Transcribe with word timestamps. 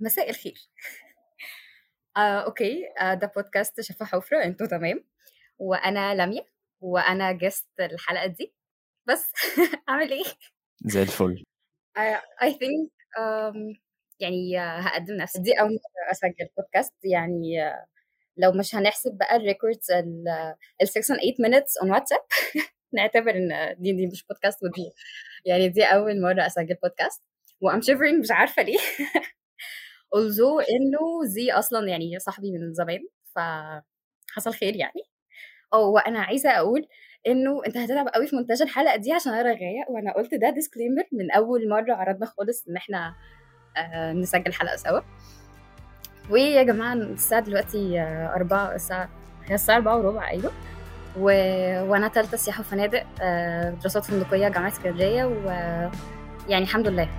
مساء 0.00 0.30
الخير. 0.30 0.68
آه، 2.16 2.40
okay. 2.44 2.84
آه، 3.00 3.14
ده 3.14 3.32
بودكاست 3.36 3.80
شفا 3.80 4.04
حفرة 4.04 4.44
أنتوا 4.44 4.66
تمام. 4.66 5.04
وأنا 5.58 6.14
لميا 6.14 6.44
وأنا 6.80 7.32
guest 7.32 7.68
الحلقة 7.80 8.26
دي. 8.26 8.54
بس 9.06 9.24
أعمل 9.88 10.12
إيه؟ 10.12 10.24
زي 10.84 11.02
الفل. 11.02 11.44
I 12.42 12.52
think 12.52 12.90
يعني 14.20 14.60
آه، 14.60 14.78
هقدم 14.80 15.14
نفسي. 15.14 15.38
دي 15.42 15.52
أول 15.60 15.70
مرة 15.70 16.10
أسجل 16.10 16.48
بودكاست 16.56 16.94
يعني 17.04 17.62
آه، 17.66 17.86
لو 18.36 18.52
مش 18.52 18.74
هنحسب 18.74 19.12
بقى 19.18 19.36
ال 19.36 19.43
records 19.43 19.90
ال 20.80 20.88
6 20.88 21.00
and 21.14 21.18
8 21.18 21.34
minutes 21.60 21.84
on 21.86 21.90
واتساب 21.90 22.20
نعتبر 22.96 23.30
إن 23.30 23.76
دي 23.78 23.92
دي 23.92 24.06
مش 24.06 24.26
بودكاست 24.26 24.62
ودي 24.64 24.92
يعني 25.44 25.68
دي 25.68 25.84
أول 25.84 26.20
مرة 26.22 26.46
أسجل 26.46 26.74
بودكاست 26.82 27.22
و 27.60 27.65
I'm 27.65 27.80
shivering 27.80 28.20
مش 28.20 28.30
عارفة 28.30 28.62
ليه. 28.62 28.78
although 30.16 30.60
إنه 30.70 31.24
زي 31.24 31.50
أصلا 31.52 31.88
يعني 31.88 32.18
صاحبي 32.18 32.52
من 32.52 32.72
زمان 32.74 32.98
فحصل 33.36 34.52
خير 34.54 34.76
يعني. 34.76 35.02
آه 35.72 35.80
وأنا 35.88 36.20
عايزة 36.20 36.50
أقول 36.50 36.86
إنه 37.26 37.60
أنت 37.66 37.76
هتتعب 37.76 38.08
قوي 38.08 38.26
في 38.26 38.36
مونتاج 38.36 38.62
الحلقة 38.62 38.96
دي 38.96 39.12
عشان 39.12 39.32
أنا 39.32 39.42
رغايه 39.42 39.84
وأنا 39.90 40.12
قلت 40.12 40.34
ده 40.34 40.50
disclaimer 40.50 41.02
من 41.12 41.30
أول 41.30 41.68
مرة 41.68 41.94
عرضنا 41.94 42.26
خالص 42.26 42.68
إن 42.68 42.76
إحنا 42.76 43.14
آه 43.76 44.12
نسجل 44.12 44.52
حلقة 44.52 44.76
سوا. 44.76 45.00
ويا 46.30 46.62
جماعة 46.62 46.94
الساعة 46.94 47.40
دلوقتي 47.42 48.00
آه 48.00 48.34
أربعة 48.36 48.74
الساعة 48.74 49.08
هي 49.46 49.54
الساعة 49.54 49.76
أربعة 49.76 49.96
وربع 49.98 50.28
أيوه. 50.30 50.52
و... 51.18 51.24
وأنا 51.90 52.08
تالتة 52.08 52.36
سياحة 52.36 52.60
وفنادق 52.60 53.06
آه 53.22 53.70
دراسات 53.70 54.04
فندقية 54.04 54.48
جامعة 54.48 54.68
اسكندرية 54.68 55.24
و 55.24 55.48
يعني 56.48 56.64
الحمد 56.64 56.88
لله. 56.88 57.08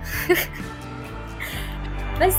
بس. 2.22 2.34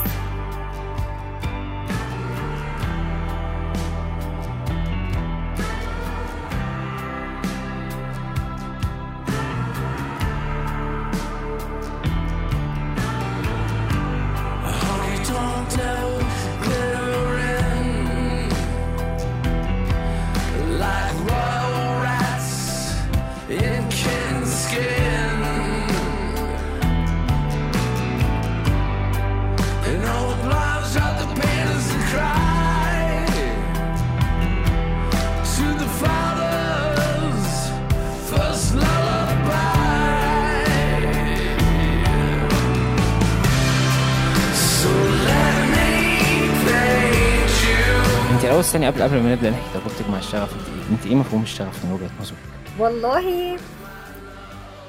ثانية 48.71 48.89
قبل 48.89 49.03
قبل 49.03 49.19
ما 49.19 49.35
نبدأ 49.35 49.49
نحكي 49.49 49.79
تجربتك 49.79 50.09
مع 50.09 50.19
الشغف 50.19 50.53
انت 50.53 50.67
إيه 50.67 50.95
أنت 50.95 51.05
إيه 51.05 51.15
مفهوم 51.15 51.43
الشغف 51.43 51.85
من 51.85 51.91
وجهة 51.91 52.11
نظرك؟ 52.21 52.37
والله 52.79 53.57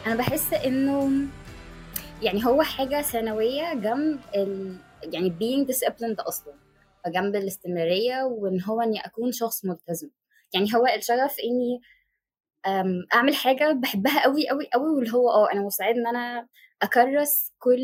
أنا 0.07 0.15
بحس 0.15 0.53
إنه 0.53 1.11
يعني 2.23 2.47
هو 2.47 2.63
حاجة 2.63 3.03
ثانوية 3.03 3.75
جنب 3.75 4.21
ال... 4.37 4.77
يعني 5.03 5.31
being 5.31 5.75
disciplined 5.75 6.27
أصلا 6.27 6.55
فجنب 7.05 7.37
الاستمرارية 7.37 8.23
وإن 8.23 8.63
هو 8.63 8.81
إني 8.81 9.07
أكون 9.07 9.33
شخص 9.33 9.65
ملتزم. 9.65 10.11
يعني 10.55 10.67
هو 10.75 10.87
الشغف 10.97 11.37
إني 11.39 11.81
أعمل 13.15 13.35
حاجة 13.35 13.73
بحبها 13.73 14.23
قوي 14.23 14.49
قوي 14.49 14.69
قوي 14.73 14.89
واللي 14.89 15.13
هو 15.13 15.31
آه 15.31 15.53
أنا 15.53 15.61
مستعد 15.61 15.95
إن 15.95 16.07
أنا 16.07 16.47
أكرس 16.83 17.53
كل 17.59 17.81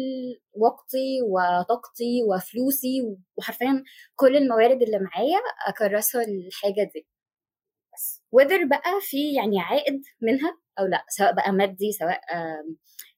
وقتي 0.53 1.23
وطاقتي 1.23 2.23
وفلوسي 2.29 3.17
وحرفيا 3.37 3.85
كل 4.17 4.37
الموارد 4.37 4.83
اللي 4.83 4.99
معايا 4.99 5.39
أكرسها 5.67 6.25
للحاجه 6.25 6.91
دي. 6.95 7.07
بس 7.95 8.23
whether 8.37 8.69
بقى 8.69 9.01
في 9.01 9.35
يعني 9.35 9.61
عائد 9.61 10.03
منها 10.23 10.59
أو 10.79 10.87
لأ 10.87 11.05
سواء 11.09 11.35
بقى 11.35 11.53
مادي 11.53 11.93
سواء 11.93 12.21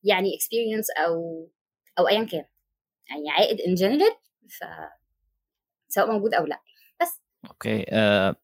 يعني 0.05 0.29
experience 0.31 1.05
أو 1.07 1.49
أو 1.99 2.09
ايا 2.09 2.25
كان. 2.25 2.45
يعني 3.11 3.31
عائد 3.31 3.59
in 3.59 3.81
general 3.81 4.17
ف 4.49 4.65
سواء 5.89 6.12
موجود 6.12 6.35
أو 6.35 6.47
لأ. 6.47 6.61
بس. 7.03 7.21
أوكي 7.51 7.85
آه 7.91 8.37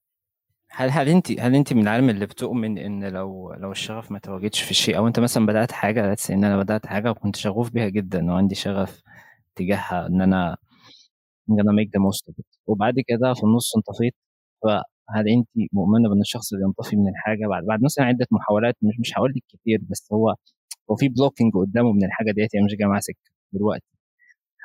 هل 0.78 0.90
هل 0.90 1.08
انت 1.08 1.30
هل 1.40 1.54
انت 1.54 1.72
من 1.72 1.82
العالم 1.82 2.10
اللي 2.10 2.26
بتؤمن 2.26 2.78
إن 2.78 3.04
لو 3.04 3.52
لو 3.52 3.72
الشغف 3.72 4.12
ما 4.12 4.18
تواجدش 4.18 4.62
في 4.62 4.70
الشيء 4.70 4.96
أو 4.96 5.06
أنت 5.08 5.20
مثلا 5.20 5.46
بدأت 5.46 5.72
حاجة 5.72 6.14
say 6.14 6.30
إن 6.30 6.44
أنا 6.44 6.56
بدأت 6.62 6.86
حاجة 6.86 7.10
وكنت 7.10 7.36
شغوف 7.36 7.70
بيها 7.70 7.88
جدا 7.88 8.32
وعندي 8.32 8.54
شغف 8.54 9.02
تجاهها 9.56 10.06
إن 10.06 10.22
أنا 10.22 10.56
إن 11.50 11.60
أنا 11.60 11.72
most 12.10 12.30
of 12.32 12.34
it. 12.40 12.44
وبعد 12.66 12.94
كده 13.08 13.34
في 13.34 13.44
النص 13.44 13.76
انطفيت 13.76 14.14
فهل 14.64 15.28
أنت 15.28 15.48
مؤمنة 15.72 16.08
بإن 16.08 16.20
الشخص 16.20 16.52
اللي 16.52 16.64
ينطفي 16.66 16.96
من 16.96 17.08
الحاجة؟ 17.08 17.46
بعد 17.48 17.64
بعد 17.64 17.82
مثلا 17.84 18.04
عدة 18.04 18.26
محاولات 18.30 18.76
مش 18.82 18.94
مش 19.00 19.12
هقول 19.18 19.32
لك 19.36 19.42
كتير 19.48 19.80
بس 19.90 20.08
هو 20.12 20.34
هو 20.90 20.96
في 20.96 21.08
blocking 21.08 21.54
قدامه 21.54 21.92
من 21.92 22.04
الحاجة 22.04 22.32
ديت 22.32 22.54
يعني 22.54 22.66
مش 22.66 22.76
جاي 22.76 23.00
سكة 23.00 23.30
دلوقتي. 23.52 23.86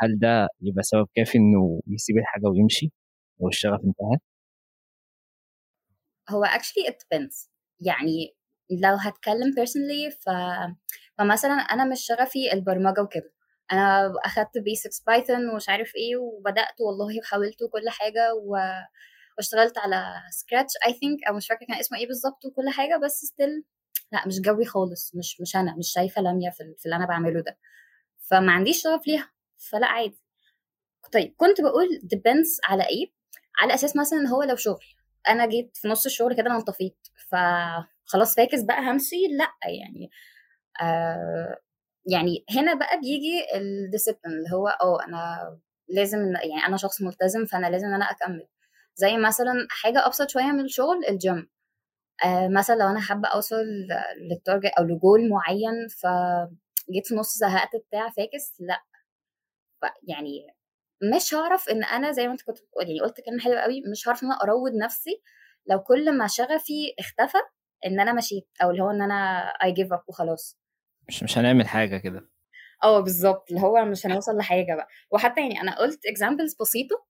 هل 0.02 0.20
ده 0.20 0.50
يبقى 0.62 0.84
سبب 0.84 1.08
كافي 1.16 1.38
إنه 1.38 1.82
يسيب 1.88 2.18
الحاجة 2.18 2.48
ويمشي 2.48 2.92
لو 3.42 3.48
الشغف 3.50 3.80
انتهى؟ 3.86 4.18
هو 6.32 6.46
actually 6.46 6.90
it 6.90 6.94
depends. 6.94 7.50
يعني 7.80 8.36
لو 8.72 8.96
هتكلم 8.96 9.52
personally 9.60 10.16
ف... 10.26 10.30
فمثلا 11.18 11.54
أنا 11.54 11.86
مش 11.86 12.06
شغفي 12.06 12.54
البرمجة 12.54 13.02
وكده. 13.02 13.34
أنا 13.72 14.14
أخدت 14.26 14.58
basics 14.58 15.06
Python 15.08 15.50
ومش 15.50 15.70
عارف 15.70 15.96
إيه 15.96 16.18
وبدأت 16.18 16.82
والله 16.82 17.20
وحاولت 17.20 17.62
وكل 17.62 17.90
حاجة 17.90 18.34
و... 18.36 18.58
واشتغلت 19.38 19.78
على 19.78 20.14
Scratch 20.32 20.74
I 20.88 20.94
think 20.94 21.24
أو 21.30 21.34
مش 21.36 21.48
فاكرة 21.48 21.66
كان 21.66 21.78
اسمه 21.80 21.98
إيه 21.98 22.08
بالظبط 22.08 22.46
وكل 22.46 22.70
حاجة 22.70 23.00
بس 23.06 23.12
still 23.26 23.64
لا 24.12 24.28
مش 24.28 24.42
joy 24.42 24.66
خالص. 24.66 25.16
مش 25.16 25.42
مش 25.42 25.56
أنا 25.56 25.76
مش 25.78 25.92
شايفة 25.94 26.22
لاميه 26.22 26.50
في, 26.50 26.76
في 26.78 26.86
اللي 26.86 26.96
أنا 26.96 27.06
بعمله 27.06 27.42
ده. 27.42 27.58
فما 28.30 28.52
عنديش 28.52 28.84
شغف 28.84 29.08
ليها. 29.08 29.32
فلا 29.58 29.88
عادي. 29.88 30.22
طيب 31.14 31.34
كنت 31.38 31.62
بقول 31.62 31.88
depends 32.16 32.70
على 32.70 32.84
إيه؟ 32.84 33.12
على 33.62 33.74
أساس 33.74 33.96
مثلا 33.96 34.20
إن 34.20 34.28
هو 34.28 34.44
لو 34.44 34.56
شغل. 34.56 34.86
أنا 35.30 35.46
جيت 35.48 35.78
في 35.78 35.88
نص 35.88 36.06
الشغل 36.06 36.36
كده 36.36 36.46
أنا 36.48 36.56
انطفيت 36.56 36.98
فخلاص 37.30 38.36
فاكس 38.36 38.64
بقى 38.64 38.80
همشي 38.82 39.16
لأ 39.38 39.52
يعني 39.82 40.10
آه 40.82 41.58
يعني 42.12 42.46
هنا 42.56 42.74
بقى 42.74 43.00
بيجي 43.00 43.46
ال 43.56 43.63
discipline 43.63 44.38
اللي 44.38 44.50
هو 44.54 44.68
آه 44.68 45.04
أنا 45.08 45.38
لازم 45.90 46.20
يعني 46.36 46.66
أنا 46.68 46.78
شخص 46.78 47.02
ملتزم 47.02 47.46
فأنا 47.46 47.68
لازم 47.68 47.88
إن 47.88 47.94
أنا 47.94 48.06
أكمل. 48.06 48.48
زي 48.96 49.18
مثلا 49.18 49.68
حاجة 49.70 50.06
أبسط 50.08 50.30
شوية 50.30 50.44
من 50.52 50.66
الشغل 50.66 51.06
الجيم 51.10 51.50
آه 52.26 52.48
مثلا 52.48 52.76
لو 52.76 52.88
أنا 52.90 53.00
حابة 53.02 53.28
أوصل 53.30 53.56
لل 54.32 54.42
target 54.42 54.72
أو 54.80 54.84
لجول 54.84 55.30
معين 55.30 55.88
فجيت 56.02 57.08
في 57.08 57.16
نص 57.16 57.38
زهقت 57.38 57.70
بتاع 57.88 58.10
فاكس 58.10 58.56
لأ. 58.62 58.84
يعني 60.08 60.48
مش 61.16 61.34
هعرف 61.34 61.70
إن 61.70 61.84
أنا 61.84 62.12
زي 62.12 62.28
ما 62.28 62.32
أنت 62.34 62.42
كنت 62.42 62.58
يعني 62.82 63.00
قلت 63.02 63.22
كلمة 63.22 63.40
حلوة 63.40 63.60
قوي 63.60 63.84
مش 63.92 64.08
هعرف 64.08 64.24
إن 64.24 64.32
أنا 64.32 64.44
أروض 64.44 64.72
نفسي 64.84 65.22
لو 65.70 65.80
كل 65.80 66.18
ما 66.18 66.28
شغفي 66.28 66.94
اختفى 67.00 67.38
إن 67.86 68.00
أنا 68.00 68.14
مشيت 68.14 68.48
أو 68.64 68.72
اللي 68.72 68.84
هو 68.84 68.90
إن 68.92 69.02
أنا 69.02 69.48
I 69.64 69.72
give 69.72 69.94
up 69.94 70.02
وخلاص. 70.08 70.60
مش 71.08 71.24
مش 71.24 71.38
هنعمل 71.38 71.68
حاجة 71.68 71.98
كده. 71.98 72.30
آه 72.84 73.00
بالظبط 73.00 73.50
اللي 73.50 73.62
هو 73.62 73.86
مش 73.86 74.06
هنوصل 74.06 74.38
لحاجة 74.38 74.76
بقى. 74.76 74.88
وحتى 75.12 75.42
يعني 75.42 75.62
أنا 75.62 75.78
قلت 75.80 76.06
examples 76.06 76.56
بسيطة 76.62 77.06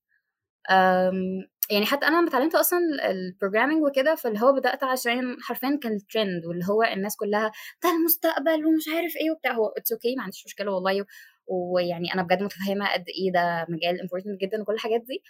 يعني 1.72 1.86
حتى 1.86 2.08
أنا 2.08 2.18
لما 2.20 2.28
اتعلمت 2.30 2.56
أصلا 2.56 2.80
ال 3.12 3.18
programming 3.18 3.84
وكده 3.84 4.16
فاللي 4.16 4.40
هو 4.42 4.54
بدأت 4.54 4.84
عشان 4.84 5.38
حرفيا 5.42 5.80
كان 5.84 5.94
الترند 5.94 6.46
واللي 6.46 6.66
هو 6.70 6.84
الناس 6.84 7.16
كلها 7.16 7.52
ده 7.84 7.90
المستقبل 7.92 8.66
ومش 8.66 8.88
عارف 8.96 9.16
إيه 9.16 9.32
وبتاع 9.32 9.52
هو 9.52 9.68
it's 9.78 9.92
okay 9.92 10.16
ما 10.16 10.24
عنديش 10.24 10.46
مشكلة 10.46 10.72
والله 10.72 11.06
ويعني 11.48 12.14
أنا 12.14 12.24
بجد 12.24 12.44
متفهمة 12.44 12.94
قد 12.94 13.06
إيه 13.10 13.32
ده 13.34 13.66
مجال 13.70 14.02
important 14.02 14.42
جدا 14.42 14.62
وكل 14.62 14.74
الحاجات 14.74 15.02
دي 15.02 15.24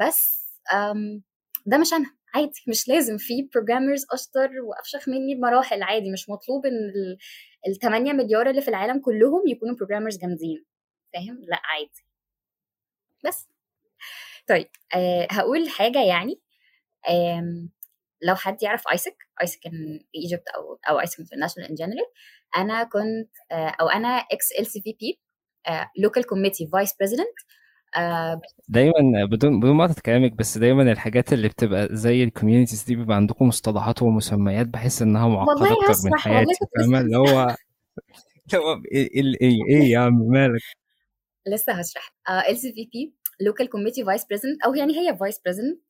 بس 0.00 0.46
أم، 0.74 1.22
ده 1.66 1.78
مش 1.78 1.92
أنا 1.92 2.06
عادي 2.34 2.52
مش 2.68 2.88
لازم 2.88 3.16
في 3.18 3.48
programmers 3.54 4.06
أشطر 4.12 4.50
وأفشخ 4.64 5.08
مني 5.08 5.34
بمراحل 5.34 5.82
عادي 5.82 6.10
مش 6.12 6.30
مطلوب 6.30 6.66
إن 6.66 6.92
ال 7.68 7.76
8 7.78 8.12
مليار 8.12 8.50
اللي 8.50 8.62
في 8.62 8.68
العالم 8.68 9.00
كلهم 9.00 9.42
يكونوا 9.48 9.76
programmers 9.76 10.18
جامدين 10.18 10.64
فاهم؟ 11.14 11.38
لأ 11.48 11.60
عادي. 11.64 12.04
بس. 13.24 13.46
طيب 14.48 14.68
أه 14.94 15.26
هقول 15.30 15.68
حاجة 15.68 16.02
يعني 16.04 16.40
آم، 17.10 17.70
لو 18.22 18.34
حد 18.36 18.62
يعرف 18.62 18.84
AIESEC 18.92 19.16
AIESEC 19.42 19.66
in 19.66 20.00
Egypt 20.16 20.48
أو 20.48 20.78
أو 20.90 21.00
AIESEC 21.00 21.20
international 21.20 21.68
in 21.70 21.74
general 21.74 22.06
أنا 22.56 22.84
كنت 22.84 23.30
آه، 23.52 23.68
أو 23.80 23.88
أنا 23.88 24.08
ex 24.08 24.52
LCVP 24.60 25.20
local 25.98 26.26
committee 26.26 26.66
vice 26.66 26.94
president 27.00 27.34
دايما 28.68 29.24
بدون 29.30 29.60
بدون 29.60 29.76
ما 29.76 29.94
كلامك 30.04 30.32
بس 30.32 30.58
دايما 30.58 30.92
الحاجات 30.92 31.32
اللي 31.32 31.48
بتبقى 31.48 31.88
زي 31.90 32.24
ال 32.24 32.29
communities 32.29 32.84
دي 32.84 32.96
بيبقى 32.96 33.16
عندكم 33.16 33.48
مصطلحات 33.48 34.02
ومسميات 34.02 34.66
بحس 34.66 35.02
إنها 35.02 35.28
معقدة 35.28 35.72
أكتر 35.72 35.94
من 36.04 36.18
حياتي 36.18 36.52
فاهمة؟ 36.78 37.00
اللي 37.00 37.16
هو 37.16 37.56
هو 38.54 38.82
إيه 38.92 39.90
يا 39.90 39.98
عم 39.98 40.18
مالك؟ 40.28 40.62
لسه 41.46 41.72
هشرح. 41.72 42.14
LCVP 42.48 43.14
local 43.40 43.68
committee 43.68 44.04
vice 44.04 44.24
president 44.24 44.62
أو 44.64 44.74
يعني 44.74 44.92
هي 44.98 45.16
vice 45.16 45.40
president 45.44 45.80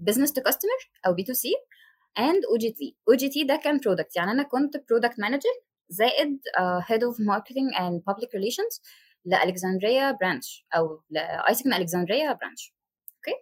business 0.00 0.32
to 0.32 0.42
customer 0.42 0.90
أو 1.06 1.14
B2C 1.14 1.32
and 1.32 2.44
أو 2.50 2.56
GT 2.56 2.96
أو 3.08 3.14
GT 3.14 3.44
ده 3.44 3.60
كان 3.64 3.78
product 3.78 4.16
يعني 4.16 4.30
أنا 4.30 4.42
كنت 4.42 4.84
product 4.90 5.20
manager 5.20 5.48
زائد 5.88 6.40
head 6.86 7.04
of 7.04 7.16
marketing 7.20 7.74
and 7.80 8.02
public 8.06 8.34
relations 8.34 8.82
ل 9.24 9.32
Alexandria 9.32 10.12
branch 10.12 10.66
أو 10.76 11.00
ل 11.10 11.17
AIESEC 11.17 11.58
in 11.58 11.72
Alexandria 11.74 12.32
branch 12.32 12.74
okay؟ 13.16 13.38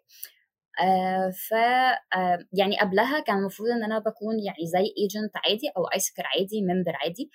آه 0.82 1.30
ف 1.50 1.54
آه 2.16 2.38
يعني 2.52 2.78
قبلها 2.80 3.20
كان 3.20 3.38
المفروض 3.38 3.68
إن 3.70 3.84
أنا 3.84 3.98
بكون 3.98 4.34
يعني 4.46 4.66
زي 4.66 4.94
agent 4.98 5.32
عادي 5.46 5.68
أو 5.76 5.84
AIESECer 5.94 6.22
عادي 6.26 6.62
member 6.62 6.92
عادي. 7.04 7.30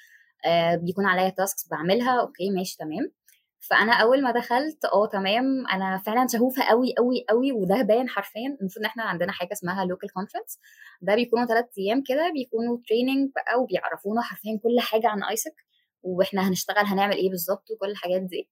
آه 0.45 0.75
بيكون 0.75 1.05
عليا 1.05 1.29
tasks 1.29 1.69
بعملها. 1.71 2.21
okay 2.21 2.49
ماشي 2.51 2.77
تمام. 2.79 3.11
فأنا 3.59 3.93
أول 3.93 4.23
ما 4.23 4.31
دخلت 4.31 4.85
آه 4.85 5.07
تمام. 5.07 5.67
أنا 5.73 5.97
فعلا 5.97 6.27
شغوفة 6.31 6.63
قوي 6.63 6.93
قوي 6.97 7.25
قوي 7.29 7.51
وده 7.51 7.81
باين 7.81 8.09
حرفيا. 8.09 8.57
المفروض 8.61 8.77
إن 8.79 8.85
إحنا 8.85 9.03
عندنا 9.03 9.31
حاجة 9.31 9.51
اسمها 9.51 9.85
local 9.85 10.09
conference 10.13 10.59
ده 11.01 11.15
بيكونوا 11.15 11.45
ثلاث 11.45 11.65
أيام 11.77 12.03
كده 12.07 12.31
بيكونوا 12.33 12.77
training 12.87 13.31
بقى 13.35 13.61
وبيعرفونا 13.61 14.21
حرفيا 14.21 14.59
كل 14.63 14.79
حاجة 14.79 15.07
عن 15.07 15.23
AIESEC 15.23 15.55
وإحنا 16.03 16.49
هنشتغل 16.49 16.85
هنعمل 16.85 17.15
إيه 17.15 17.29
بالظبط 17.29 17.71
وكل 17.71 17.89
الحاجات 17.89 18.21
دي. 18.21 18.49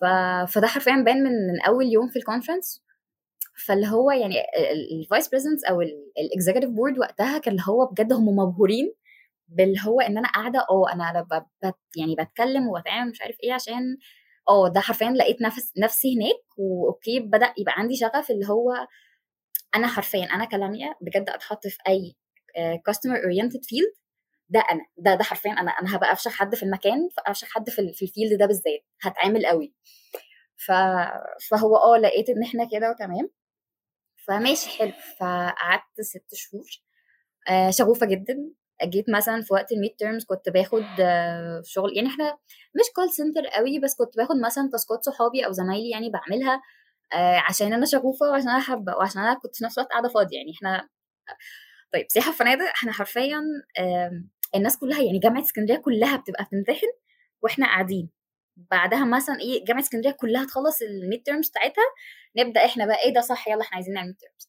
ف... 0.00 0.04
فده 0.52 0.66
حرفيا 0.66 1.02
باين 1.04 1.16
من, 1.22 1.30
من 1.30 1.60
أول 1.68 1.86
يوم 1.86 2.08
في 2.08 2.18
ال 2.18 2.24
conference 2.24 2.84
فاللي 3.66 3.86
هو 3.86 4.10
يعني 4.10 4.34
ال 5.00 5.06
vice 5.06 5.28
president 5.28 5.64
أو 5.64 5.80
ال 6.18 6.23
executive 6.23 6.70
board 6.70 6.98
وقتها 6.98 7.38
كان 7.38 7.52
اللي 7.52 7.64
هو 7.68 7.86
بجد 7.86 8.12
هم 8.12 8.26
مبهورين. 8.36 8.94
باللي 9.48 9.78
هو 9.86 10.00
إن 10.00 10.18
أنا 10.18 10.28
قاعدة 10.28 10.58
آه 10.70 10.92
أنا 10.92 11.22
بت 11.62 11.74
يعني 11.96 12.14
بتكلم 12.18 12.68
وبتعامل 12.68 13.10
مش 13.10 13.22
عارف 13.22 13.36
إيه 13.44 13.52
عشان 13.52 13.96
آه 14.48 14.68
ده 14.68 14.80
حرفيا 14.80 15.10
لقيت 15.10 15.42
نفس 15.42 15.72
نفسي 15.78 16.16
هناك 16.16 16.58
و 16.58 16.70
okay 16.70 17.20
بدأ 17.20 17.54
يبقى 17.58 17.74
عندي 17.76 17.96
شغف 17.96 18.30
اللي 18.30 18.48
هو 18.48 18.72
أنا 19.74 19.86
حرفيا 19.86 20.24
أنا 20.24 20.44
كلاميا 20.44 20.94
بجد 21.00 21.30
أتحط 21.30 21.66
في 21.66 21.78
أي 21.88 22.16
customer 22.86 23.16
oriented 23.16 23.64
field 23.64 23.92
ده 24.48 24.60
أنا 24.72 24.80
ده 24.98 25.14
ده 25.14 25.24
حرفيا 25.24 25.50
أنا 25.52 25.70
أنا 25.70 25.96
هبقى 25.96 26.12
أفشخ 26.12 26.32
حد 26.32 26.54
في 26.54 26.62
المكان 26.62 27.08
أفشخ 27.26 27.48
حد 27.50 27.70
في, 27.70 27.92
في 27.94 28.04
ال 28.04 28.10
field 28.10 28.38
ده 28.38 28.46
بالذات 28.46 28.84
هتعامل 29.02 29.46
قوي. 29.46 29.74
ف... 30.56 30.72
فهو 31.50 31.76
آه 31.76 31.98
لقيت 31.98 32.28
إن 32.30 32.42
إحنا 32.42 32.68
كده 32.72 32.90
وتمام. 32.90 33.30
فماشي 34.26 34.70
حلو. 34.78 34.92
فقعدت 35.20 36.00
ست 36.00 36.34
شهور 36.34 36.64
آه 37.50 37.70
شغوفة 37.70 38.06
جدا. 38.06 38.50
جيت 38.84 39.04
مثلا 39.10 39.42
في 39.42 39.52
وقت 39.54 39.72
ال 39.72 39.90
midterms 39.98 40.24
كنت 40.24 40.48
باخد 40.48 40.84
آه 41.00 41.62
شغل 41.64 41.96
يعني 41.96 42.08
إحنا 42.08 42.30
مش 42.74 42.92
call 42.96 43.10
center 43.10 43.46
قوي 43.46 43.78
بس 43.78 43.94
كنت 43.94 44.16
باخد 44.16 44.36
مثلا 44.46 44.68
task 44.72 44.98
ات 44.98 45.04
صحابي 45.04 45.46
أو 45.46 45.52
زمايلي 45.52 45.90
يعني 45.90 46.10
بعملها 46.10 46.62
آه 47.14 47.38
عشان 47.48 47.72
أنا 47.72 47.86
شغوفة 47.86 48.26
وعشان 48.30 48.48
أنا 48.48 48.60
حابة 48.60 48.92
وعشان 48.96 49.22
أنا 49.22 49.34
كنت 49.34 49.56
في 49.56 49.64
نفس 49.64 49.78
الوقت 49.78 49.90
قاعدة 49.92 50.08
فاضية 50.08 50.36
يعني 50.36 50.52
إحنا 50.56 50.88
طيب 51.92 52.06
سياحة 52.08 52.32
فنادق 52.32 52.64
إحنا 52.64 52.92
حرفيا 52.92 53.40
الناس 54.54 54.78
كلها 54.78 55.02
يعني 55.02 55.18
جامعة 55.18 55.40
اسكندرية 55.42 55.78
كلها 55.78 56.16
بتبقى 56.16 56.44
بتمتحن 56.44 56.86
وإحنا 57.42 57.66
قاعدين. 57.66 58.10
بعدها 58.56 59.04
مثلا 59.04 59.40
إيه 59.40 59.64
جامعة 59.64 59.80
اسكندرية 59.82 60.12
كلها 60.12 60.44
تخلص 60.46 60.82
ال 60.82 61.22
midterms 61.22 61.48
بتاعتها 61.50 61.84
نبدأ 62.36 62.64
إحنا 62.64 62.86
بقى 62.86 62.96
إيه 63.04 63.14
ده 63.14 63.20
صح 63.20 63.48
يلا 63.48 63.62
إحنا 63.62 63.74
عايزين 63.76 63.94
نعمل 63.94 64.14
terms 64.14 64.48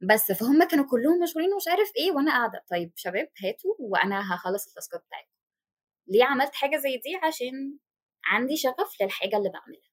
بس 0.00 0.32
فهم 0.32 0.64
كانوا 0.64 0.84
كلهم 0.90 1.22
مشغولين 1.22 1.52
ومش 1.52 1.68
عارف 1.68 1.92
إيه 1.96 2.12
وأنا 2.12 2.30
قاعدة 2.30 2.64
طيب 2.70 2.92
شباب 2.96 3.28
هاتوا 3.44 3.74
وأنا 3.78 4.34
هخلص 4.34 4.68
ال 4.68 4.73
task 4.73 4.95
ات 4.95 5.00
بتاعتكم. 5.06 5.30
ليه 6.08 6.24
عملت 6.24 6.54
حاجة 6.54 6.76
زي 6.76 6.96
دي؟ 6.96 7.16
عشان 7.22 7.78
عندي 8.24 8.56
شغف 8.56 9.02
للحاجة 9.02 9.36
اللي 9.36 9.48
بعملها. 9.50 9.90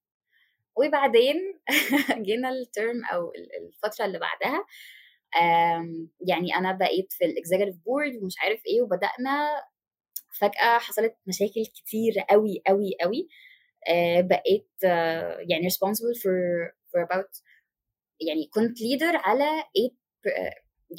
وبعدين 0.77 1.35
جينا 2.27 2.50
الترم 2.50 3.05
أو 3.13 3.31
الفترة 3.67 4.05
اللي 4.05 4.19
بعدها 4.19 4.65
يعني 6.27 6.55
أنا 6.57 6.71
بقيت 6.71 7.13
في 7.13 7.25
ال 7.25 7.30
executive 7.30 7.75
board 7.85 8.15
ومش 8.23 8.35
عارف 8.39 8.61
إيه 8.67 8.81
وبدأنا 8.81 9.63
فجأة 10.39 10.77
حصلت 10.77 11.15
مشاكل 11.27 11.65
كتير 11.75 12.13
قوي 12.29 12.61
قوي 12.67 12.95
قوي 13.01 13.27
بقيت 14.21 14.69
يعني 15.50 15.69
responsible 15.69 16.17
for 16.23 16.35
for 16.91 17.01
about 17.07 17.41
يعني 18.27 18.47
كنت 18.53 18.81
leader 18.81 19.15
على 19.15 19.45
8 20.25 20.49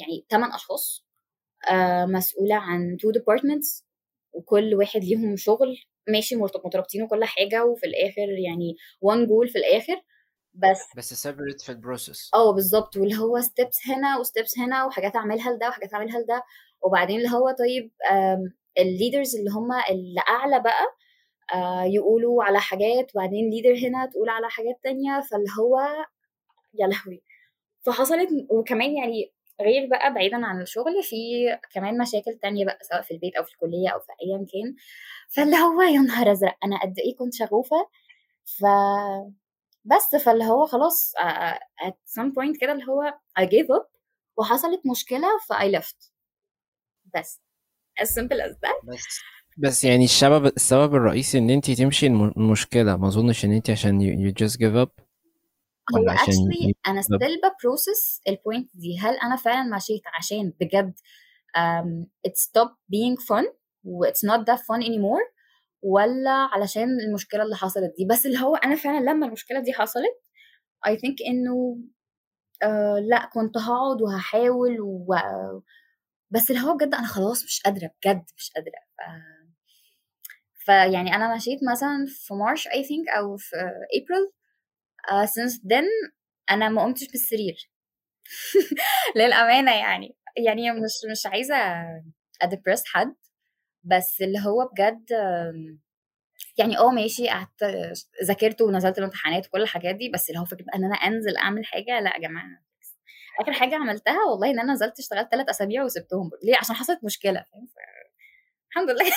يعني 0.01 0.25
8 0.31 0.55
أشخاص 0.55 1.05
مسؤولة 2.07 2.55
عن 2.55 2.97
two 3.01 3.19
departments 3.19 3.83
وكل 4.33 4.75
واحد 4.75 5.03
ليهم 5.03 5.35
شغل 5.37 5.77
ماشي 6.07 6.35
مترابطين 6.35 7.03
وكل 7.03 7.25
حاجة 7.25 7.65
وفي 7.65 7.85
الآخر 7.85 8.29
يعني 8.45 8.75
one 9.05 9.27
goal 9.29 9.51
في 9.51 9.57
الآخر 9.59 10.01
بس 10.53 10.79
بس 10.97 11.13
separate 11.13 11.61
في 11.61 11.69
ال 11.71 11.78
process 11.78 12.29
آه 12.33 12.53
بالظبط. 12.53 12.97
واللي 12.97 13.15
هو 13.17 13.41
steps 13.41 13.77
هنا 13.87 14.17
و 14.19 14.26
steps 14.26 14.59
هنا 14.59 14.85
وحاجات 14.85 15.15
أعملها 15.15 15.51
لده 15.53 15.67
وحاجات 15.69 15.93
أعملها 15.93 16.19
لده. 16.19 16.43
وبعدين 16.81 17.17
اللي 17.17 17.29
هو 17.29 17.51
طيب 17.59 17.91
ال 18.77 18.84
leaders 18.84 19.35
اللي 19.35 19.49
هم 19.51 19.71
اللي 19.89 20.21
أعلى 20.29 20.59
بقى 20.59 20.85
آه 21.55 21.83
يقولوا 21.85 22.43
على 22.43 22.59
حاجات 22.59 23.15
وبعدين 23.15 23.49
leader 23.49 23.87
هنا 23.87 24.05
تقول 24.05 24.29
على 24.29 24.49
حاجات 24.49 24.79
تانية. 24.83 25.21
فاللي 25.31 25.47
هو 25.59 25.79
يا 26.79 26.87
لهوي. 26.87 27.23
فحصلت 27.85 28.29
وكمان 28.49 28.97
يعني 28.97 29.31
غير 29.61 29.87
بقى 29.89 30.13
بعيدا 30.13 30.45
عن 30.45 30.61
الشغل 30.61 31.03
في 31.03 31.15
كمان 31.73 31.97
مشاكل 31.97 32.39
تانية 32.41 32.65
بقى 32.65 32.79
سواء 32.81 33.01
في 33.01 33.11
البيت 33.11 33.35
أو 33.35 33.43
في 33.43 33.51
الكلية 33.53 33.89
أو 33.89 33.99
في 33.99 34.11
ايا 34.23 34.37
كان. 34.37 34.75
فاللي 35.35 35.55
هو 35.57 35.81
يا 35.81 35.99
نهار 35.99 36.31
أزرق 36.31 36.57
أنا 36.63 36.79
قد 36.81 36.99
إيه 36.99 37.15
كنت 37.15 37.33
شغوفة. 37.33 37.87
ف 38.45 38.63
بس 39.85 40.23
فاللي 40.23 40.43
هو 40.45 40.65
خلاص 40.65 41.13
uh, 41.15 41.55
at 41.87 41.93
some 42.19 42.29
point 42.31 42.59
كده 42.61 42.71
اللي 42.71 42.83
هو 42.89 43.13
I 43.39 43.43
gave 43.43 43.67
up 43.79 43.87
وحصلت 44.37 44.81
مشكلة 44.91 45.27
ف 45.49 45.53
I 45.53 45.79
left. 45.79 46.11
بس. 47.15 47.41
as 48.01 48.05
simple 48.07 48.37
as 48.41 48.51
that. 48.51 48.85
بس 48.85 49.19
بس 49.57 49.83
يعني 49.83 50.03
السبب 50.03 50.45
السبب 50.45 50.95
الرئيسي 50.95 51.37
إن 51.37 51.49
انت 51.49 51.71
تمشي 51.71 52.07
المشكلة 52.07 52.97
ما 52.97 53.07
أظنش 53.07 53.45
إن 53.45 53.51
انت 53.51 53.69
عشان 53.69 53.99
you, 53.99 54.19
you 54.31 54.43
just 54.43 54.53
give 54.57 54.85
up. 54.87 55.04
هو 55.93 56.15
actually 56.15 56.73
أنا 56.87 57.01
still 57.01 57.41
ب 57.43 57.53
process 57.53 58.21
ال 58.27 58.34
point 58.34 58.69
دي. 58.73 58.99
هل 58.99 59.15
أنا 59.15 59.35
فعلا 59.35 59.75
مشيت 59.75 60.01
عشان 60.17 60.53
بجد 60.61 60.93
um, 61.57 62.07
it 62.27 62.31
stopped 62.31 62.77
being 62.91 63.17
fun 63.21 63.45
و 63.83 64.05
it's 64.05 64.23
not 64.29 64.39
that 64.39 64.59
fun 64.59 64.81
anymore 64.81 65.35
ولا 65.81 66.31
علشان 66.31 66.99
المشكلة 67.07 67.43
اللي 67.43 67.55
حصلت 67.55 67.93
دي؟ 67.97 68.05
بس 68.05 68.25
اللي 68.25 68.39
هو 68.39 68.55
أنا 68.55 68.75
فعلا 68.75 69.09
لما 69.11 69.25
المشكلة 69.27 69.59
دي 69.59 69.73
حصلت 69.73 70.21
I 70.87 70.91
think 70.91 71.15
إنه 71.27 71.77
آه 72.63 72.99
لأ 72.99 73.29
كنت 73.33 73.57
هقعد 73.57 74.01
وهحاول 74.01 74.81
و... 74.81 75.15
بس 76.31 76.51
اللي 76.51 76.61
هو 76.61 76.75
بجد 76.75 76.95
أنا 76.95 77.07
خلاص 77.07 77.43
مش 77.43 77.61
قادرة 77.65 77.89
بجد 78.03 78.23
مش 78.37 78.51
قادرة. 78.55 78.79
ف... 78.97 79.01
فيعني 80.65 81.15
أنا 81.15 81.35
مشيت 81.35 81.59
مثلا 81.71 82.05
في 82.07 82.33
March 82.33 82.67
I 82.67 82.71
think 82.71 83.17
أو 83.17 83.37
في 83.37 83.55
April 83.55 84.27
uh, 84.27 84.44
since 85.25 85.53
then 85.59 86.11
أنا 86.49 86.69
ما 86.69 86.83
قمتش 86.83 87.01
من 87.03 87.09
السرير 87.13 87.69
للأمانة 89.17 89.71
يعني. 89.75 90.15
يعني 90.37 90.71
مش 90.71 90.91
مش 91.11 91.25
عايزة 91.25 91.55
أ 92.41 92.46
depress 92.46 92.83
حد 92.85 93.15
بس 93.83 94.21
اللي 94.21 94.39
هو 94.39 94.69
بجد 94.73 95.05
يعني 96.57 96.77
آه 96.77 96.89
ماشي 96.91 97.27
قعدت 97.29 97.63
ذاكرت 98.23 98.61
ونزلت 98.61 98.97
الامتحانات 98.97 99.47
وكل 99.47 99.61
الحاجات 99.61 99.95
دي 99.95 100.09
بس 100.13 100.29
اللي 100.29 100.39
هو 100.39 100.45
فكرة 100.45 100.65
إن 100.75 100.83
أنا 100.85 100.95
أنزل 100.95 101.37
أعمل 101.37 101.65
حاجة 101.65 101.99
لأ 101.99 102.15
يا 102.15 102.19
جماعة. 102.27 102.65
آخر 103.41 103.53
حاجة 103.53 103.75
عملتها 103.75 104.23
والله 104.31 104.51
إن 104.51 104.59
أنا 104.59 104.73
نزلت 104.73 104.99
اشتغلت 104.99 105.31
ثلاث 105.31 105.49
أسابيع 105.49 105.83
وسبتهم. 105.83 106.29
ليه؟ 106.43 106.57
عشان 106.57 106.75
حصلت 106.75 106.99
مشكلة 107.03 107.45
الحمد 108.71 108.89
لله. 108.89 109.11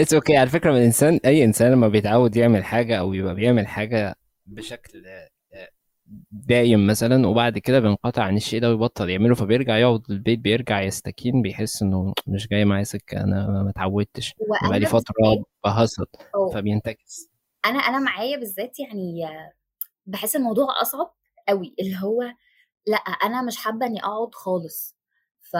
it's 0.00 0.14
okay 0.14 0.32
okay. 0.32 0.36
على 0.36 0.50
فكرة 0.50 0.70
الإنسان 0.70 1.20
أي 1.24 1.44
إنسان 1.44 1.72
لما 1.72 1.88
بيتعود 1.88 2.36
يعمل 2.36 2.64
حاجة 2.64 2.98
أو 2.98 3.14
يبقى 3.14 3.34
بيعمل 3.34 3.66
حاجة 3.66 4.14
بشكل 4.46 5.02
دايم 6.30 6.86
مثلا 6.86 7.26
وبعد 7.26 7.58
كده 7.58 7.80
بينقطع 7.80 8.22
عن 8.22 8.36
الشيء 8.36 8.60
ده 8.60 8.68
ويبطل 8.70 9.10
يعمله 9.10 9.34
فبيرجع 9.34 9.78
يقعد 9.78 10.02
البيت 10.10 10.38
بيرجع 10.38 10.80
يستكين 10.80 11.42
بيحس 11.42 11.82
إنه 11.82 12.12
مش 12.26 12.48
جاي 12.48 12.64
معايا 12.64 12.84
سكة 12.84 13.20
أنا 13.20 13.62
ما 13.62 13.70
اتعودتش. 13.70 14.34
بقالي 14.62 14.86
فترة 14.86 15.44
بهصل 15.64 16.06
فبينتكس. 16.54 17.30
أنا 17.64 17.78
أنا 17.78 17.98
معايا 17.98 18.36
بالذات 18.36 18.80
يعني 18.80 19.22
بحس 20.06 20.36
الموضوع 20.36 20.66
أصعب 20.82 21.12
قوي 21.48 21.74
اللي 21.80 21.96
هو 21.96 22.22
لأ 22.86 22.96
أنا 22.96 23.42
مش 23.42 23.56
حابة 23.56 23.86
إني 23.86 24.00
أقعد 24.04 24.34
خالص. 24.34 24.96
ف 25.40 25.56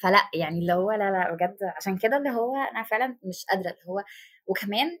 فلأ 0.00 0.30
يعني 0.34 0.58
اللي 0.58 0.72
هو 0.72 0.92
لا 0.92 1.10
لا 1.10 1.34
بجد 1.34 1.56
عشان 1.76 1.98
كده 1.98 2.16
اللي 2.16 2.30
هو 2.30 2.56
أنا 2.56 2.82
فعلا 2.82 3.18
مش 3.24 3.44
قادرة 3.50 3.70
اللي 3.70 3.82
هو 3.88 4.04
وكمان 4.46 4.98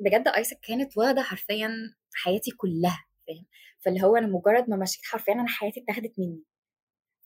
بجد 0.00 0.28
AIESEC 0.28 0.60
كانت 0.62 0.98
واخدة 0.98 1.22
حرفيا 1.22 1.70
حياتي 2.14 2.50
كلها 2.50 3.04
فاهم؟ 3.28 3.46
فاللي 3.80 4.02
هو 4.02 4.16
أنا 4.16 4.26
مجرد 4.26 4.70
ما 4.70 4.76
مشيت 4.76 5.00
حرفيا 5.06 5.32
أنا 5.34 5.48
حياتي 5.48 5.80
اتاخدت 5.80 6.18
مني. 6.18 6.42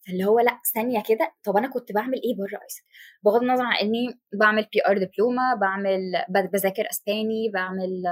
فاللي 0.06 0.24
هو 0.24 0.40
لأ 0.40 0.60
ثانية 0.74 1.02
كده 1.08 1.34
طب 1.44 1.56
أنا 1.56 1.68
كنت 1.68 1.92
بعمل 1.92 2.14
إيه 2.24 2.36
بره 2.36 2.60
AIESEC 2.64 2.84
بغض 3.24 3.42
النظر 3.42 3.62
عن 3.64 3.76
إني 3.76 4.20
بعمل 4.40 4.62
PR 4.72 4.98
دبلومه 4.98 5.54
بعمل 5.54 6.12
بذاكر 6.52 6.90
أسباني 6.90 7.50
بعمل 7.54 8.02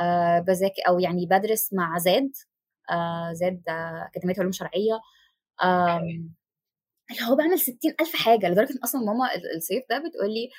آه 0.00 0.38
بذاكر 0.40 0.82
أو 0.88 0.98
يعني 1.00 1.26
بدرس 1.26 1.72
مع 1.72 1.98
زاد 1.98 2.32
آه 2.90 3.32
زاد 3.32 3.62
أكاديمية 4.08 4.34
علوم 4.38 4.52
شرعية. 4.52 5.00
آه 5.62 6.00
اللي 7.10 7.22
هو 7.30 7.36
بعمل 7.36 7.58
ستين 7.58 7.94
ألف 8.00 8.16
حاجة 8.16 8.48
لدرجة 8.48 8.72
إن 8.72 8.78
أصلا 8.84 9.00
ماما 9.00 9.24
الصيف 9.56 9.84
ده 9.90 9.98
بتقول 9.98 10.30
لي 10.34 10.50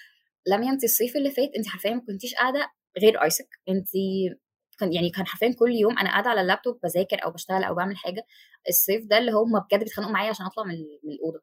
لميا 0.48 0.72
أنت 0.72 0.84
الصيف 0.84 1.16
اللي 1.18 1.32
فات 1.32 1.50
أنت 1.58 1.68
حرفيا 1.68 1.92
ما 1.94 2.02
كنتيش 2.08 2.36
قاعدة 2.36 2.72
غير 3.02 3.24
AIESEC. 3.24 3.48
أنت 3.70 3.90
كان 4.80 4.94
يعني 4.94 5.10
كان 5.10 5.28
حرفيا 5.28 5.56
كل 5.60 5.72
يوم 5.72 5.98
أنا 6.00 6.10
قاعدة 6.10 6.30
على 6.30 6.42
اللابتوب 6.42 6.80
بذاكر 6.84 7.24
أو 7.26 7.32
بشتغل 7.32 7.64
أو 7.64 7.76
بعمل 7.76 7.98
حاجة 7.98 8.26
الصيف 8.70 9.06
ده 9.06 9.18
اللي 9.18 9.32
هم 9.32 9.60
بجد 9.60 9.80
بيتخانقوا 9.80 10.14
معايا 10.14 10.30
عشان 10.30 10.46
أطلع 10.46 10.64
من, 10.64 10.76
من 11.04 11.12
الأوضة. 11.14 11.42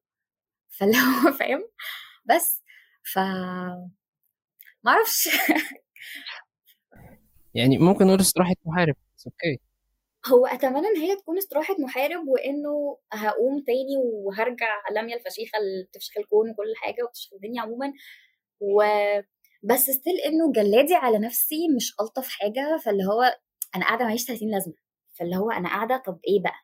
فاللي 0.78 0.96
هو 0.98 1.32
فاهم؟ 1.32 1.68
بس. 2.24 2.62
ف 3.14 3.18
ما 4.84 4.92
أعرفش. 4.92 5.28
يعني 7.54 7.78
ممكن 7.78 8.06
نقول 8.06 8.20
استراحة 8.20 8.54
محارب 8.64 8.94
okay 9.26 9.60
هو 10.26 10.46
أتمنى 10.46 10.86
إن 10.88 10.96
هي 10.96 11.16
تكون 11.16 11.38
استراحة 11.38 11.74
محارب 11.78 12.28
وإنه 12.28 12.98
هقوم 13.12 13.64
تاني 13.66 13.96
وهرجع 13.96 14.82
لميا 14.96 15.16
الفشيخة 15.16 15.58
اللي 15.58 15.84
بتفشخ 15.84 16.18
الكون 16.18 16.50
وكل 16.50 16.72
حاجة 16.76 17.04
وبتفشخ 17.04 17.32
الدنيا 17.34 17.62
عموما 17.62 17.92
و 18.60 18.82
بس 19.62 19.80
still 19.90 20.16
إنه 20.26 20.52
جلادي 20.52 20.94
على 20.94 21.18
نفسي 21.18 21.68
مش 21.76 21.94
ألطف 22.00 22.28
حاجة 22.28 22.76
فاللي 22.84 23.04
هو 23.04 23.22
أنا 23.76 23.84
قاعدة 23.84 24.04
معيش 24.04 24.24
30 24.26 24.50
لازمة. 24.50 24.74
فاللي 25.14 25.36
هو 25.36 25.50
أنا 25.50 25.68
قاعدة 25.68 25.96
طب 26.06 26.20
إيه 26.28 26.42
بقى؟ 26.42 26.54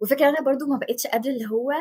وفكرة 0.00 0.28
أنا 0.28 0.40
برضو 0.42 0.66
ما 0.66 0.78
بقتش 0.78 1.06
قادرة 1.06 1.30
اللي 1.32 1.46
هو 1.46 1.72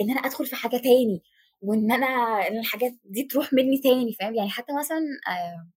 إن 0.00 0.10
أنا 0.10 0.20
أدخل 0.20 0.46
في 0.46 0.56
حاجة 0.56 0.76
تاني 0.76 1.22
وإن 1.62 1.92
أنا 1.92 2.06
إن 2.48 2.58
الحاجات 2.58 2.92
دي 3.04 3.22
تروح 3.24 3.52
مني 3.52 3.78
تاني 3.78 4.12
فاهم؟ 4.12 4.34
يعني 4.34 4.50
حتى 4.50 4.72
مثلا 4.80 5.00
آه 5.28 5.68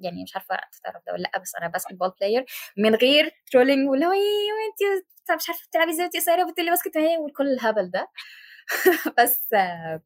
يعني 0.00 0.22
مش 0.24 0.36
عارفة 0.36 0.56
تعرف 0.84 1.02
ده 1.06 1.12
ولا 1.12 1.22
لأ 1.22 1.38
بس 1.40 1.56
أنا 1.56 1.68
basketball 1.68 2.12
player 2.20 2.46
من 2.78 2.94
غير 2.94 3.30
trolling 3.52 3.90
واللي 3.90 4.06
هو 4.06 4.12
إيه 4.12 4.18
وانت 4.54 5.40
مش 5.42 5.50
عارفة 5.50 5.66
بتلعبي 5.68 5.90
إزاي 5.92 6.04
وانت 6.04 6.16
قصيرة 6.16 6.44
وبتقولي 6.48 6.70
basket 6.70 6.96
إيه 6.96 7.18
وكل 7.18 7.48
الهبل 7.52 7.90
ده. 7.90 8.08
بس 9.18 9.52
آه 9.54 10.02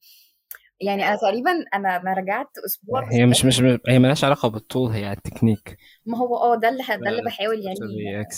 يعني 0.80 1.08
أنا 1.08 1.16
تقريبا 1.16 1.64
أنا 1.74 2.02
ما 2.02 2.12
رجعت 2.12 2.58
أسبوع 2.66 3.12
هي 3.12 3.26
مش 3.26 3.44
مش 3.44 3.60
هي 3.88 3.98
مالهاش 3.98 4.24
علاقة 4.24 4.48
بالطول 4.48 4.90
هي 4.90 5.12
التكنيك. 5.12 5.76
ما 6.06 6.18
هو 6.18 6.36
آه 6.36 6.56
ده 6.56 6.68
اللي 6.68 6.82
ده 6.86 7.10
اللي 7.10 7.22
بحاول 7.22 7.64
يعني 7.64 7.78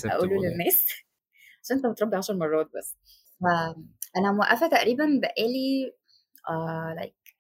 أقوله 0.04 0.32
للناس. 0.32 0.86
عشان 1.64 1.76
أنت 1.76 1.86
متربي 1.86 2.16
10 2.16 2.34
مرات 2.34 2.70
بس. 2.78 2.96
فانا 3.40 4.32
موقفة 4.32 4.68
تقريبا 4.68 5.04
بقالي 5.22 5.92
uh, 6.48 7.00
like 7.00 7.34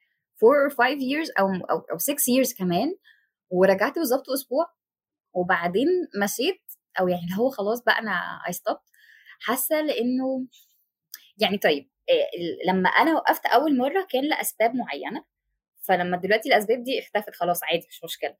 4 0.44 0.68
or 0.68 0.72
5 0.72 0.98
years 0.98 1.32
أو 1.40 1.46
أو, 1.70 1.78
أو 1.92 1.98
6 1.98 2.14
years 2.14 2.58
كمان 2.58 2.96
ورجعت 3.50 3.98
بالظبط 3.98 4.30
أسبوع. 4.30 4.66
وبعدين 5.32 5.86
مشيت 6.22 6.62
أو 7.00 7.08
يعني 7.08 7.26
هو 7.38 7.50
خلاص 7.50 7.82
بقى 7.82 7.98
أنا 7.98 8.40
I 8.48 8.52
stop 8.52 8.76
حاسة 9.40 9.80
لأنه 9.80 10.46
يعني 11.38 11.58
طيب 11.58 11.90
لما 12.68 12.88
أنا 12.88 13.14
وقفت 13.14 13.46
أول 13.46 13.76
مرة 13.78 14.06
كان 14.10 14.24
لأسباب 14.24 14.74
معينة 14.74 15.24
فلما 15.82 16.16
دلوقتي 16.16 16.48
الأسباب 16.48 16.82
دي 16.84 16.98
اختفت 16.98 17.34
خلاص 17.34 17.60
عادي 17.64 17.86
مش 17.90 18.04
مشكلة. 18.04 18.36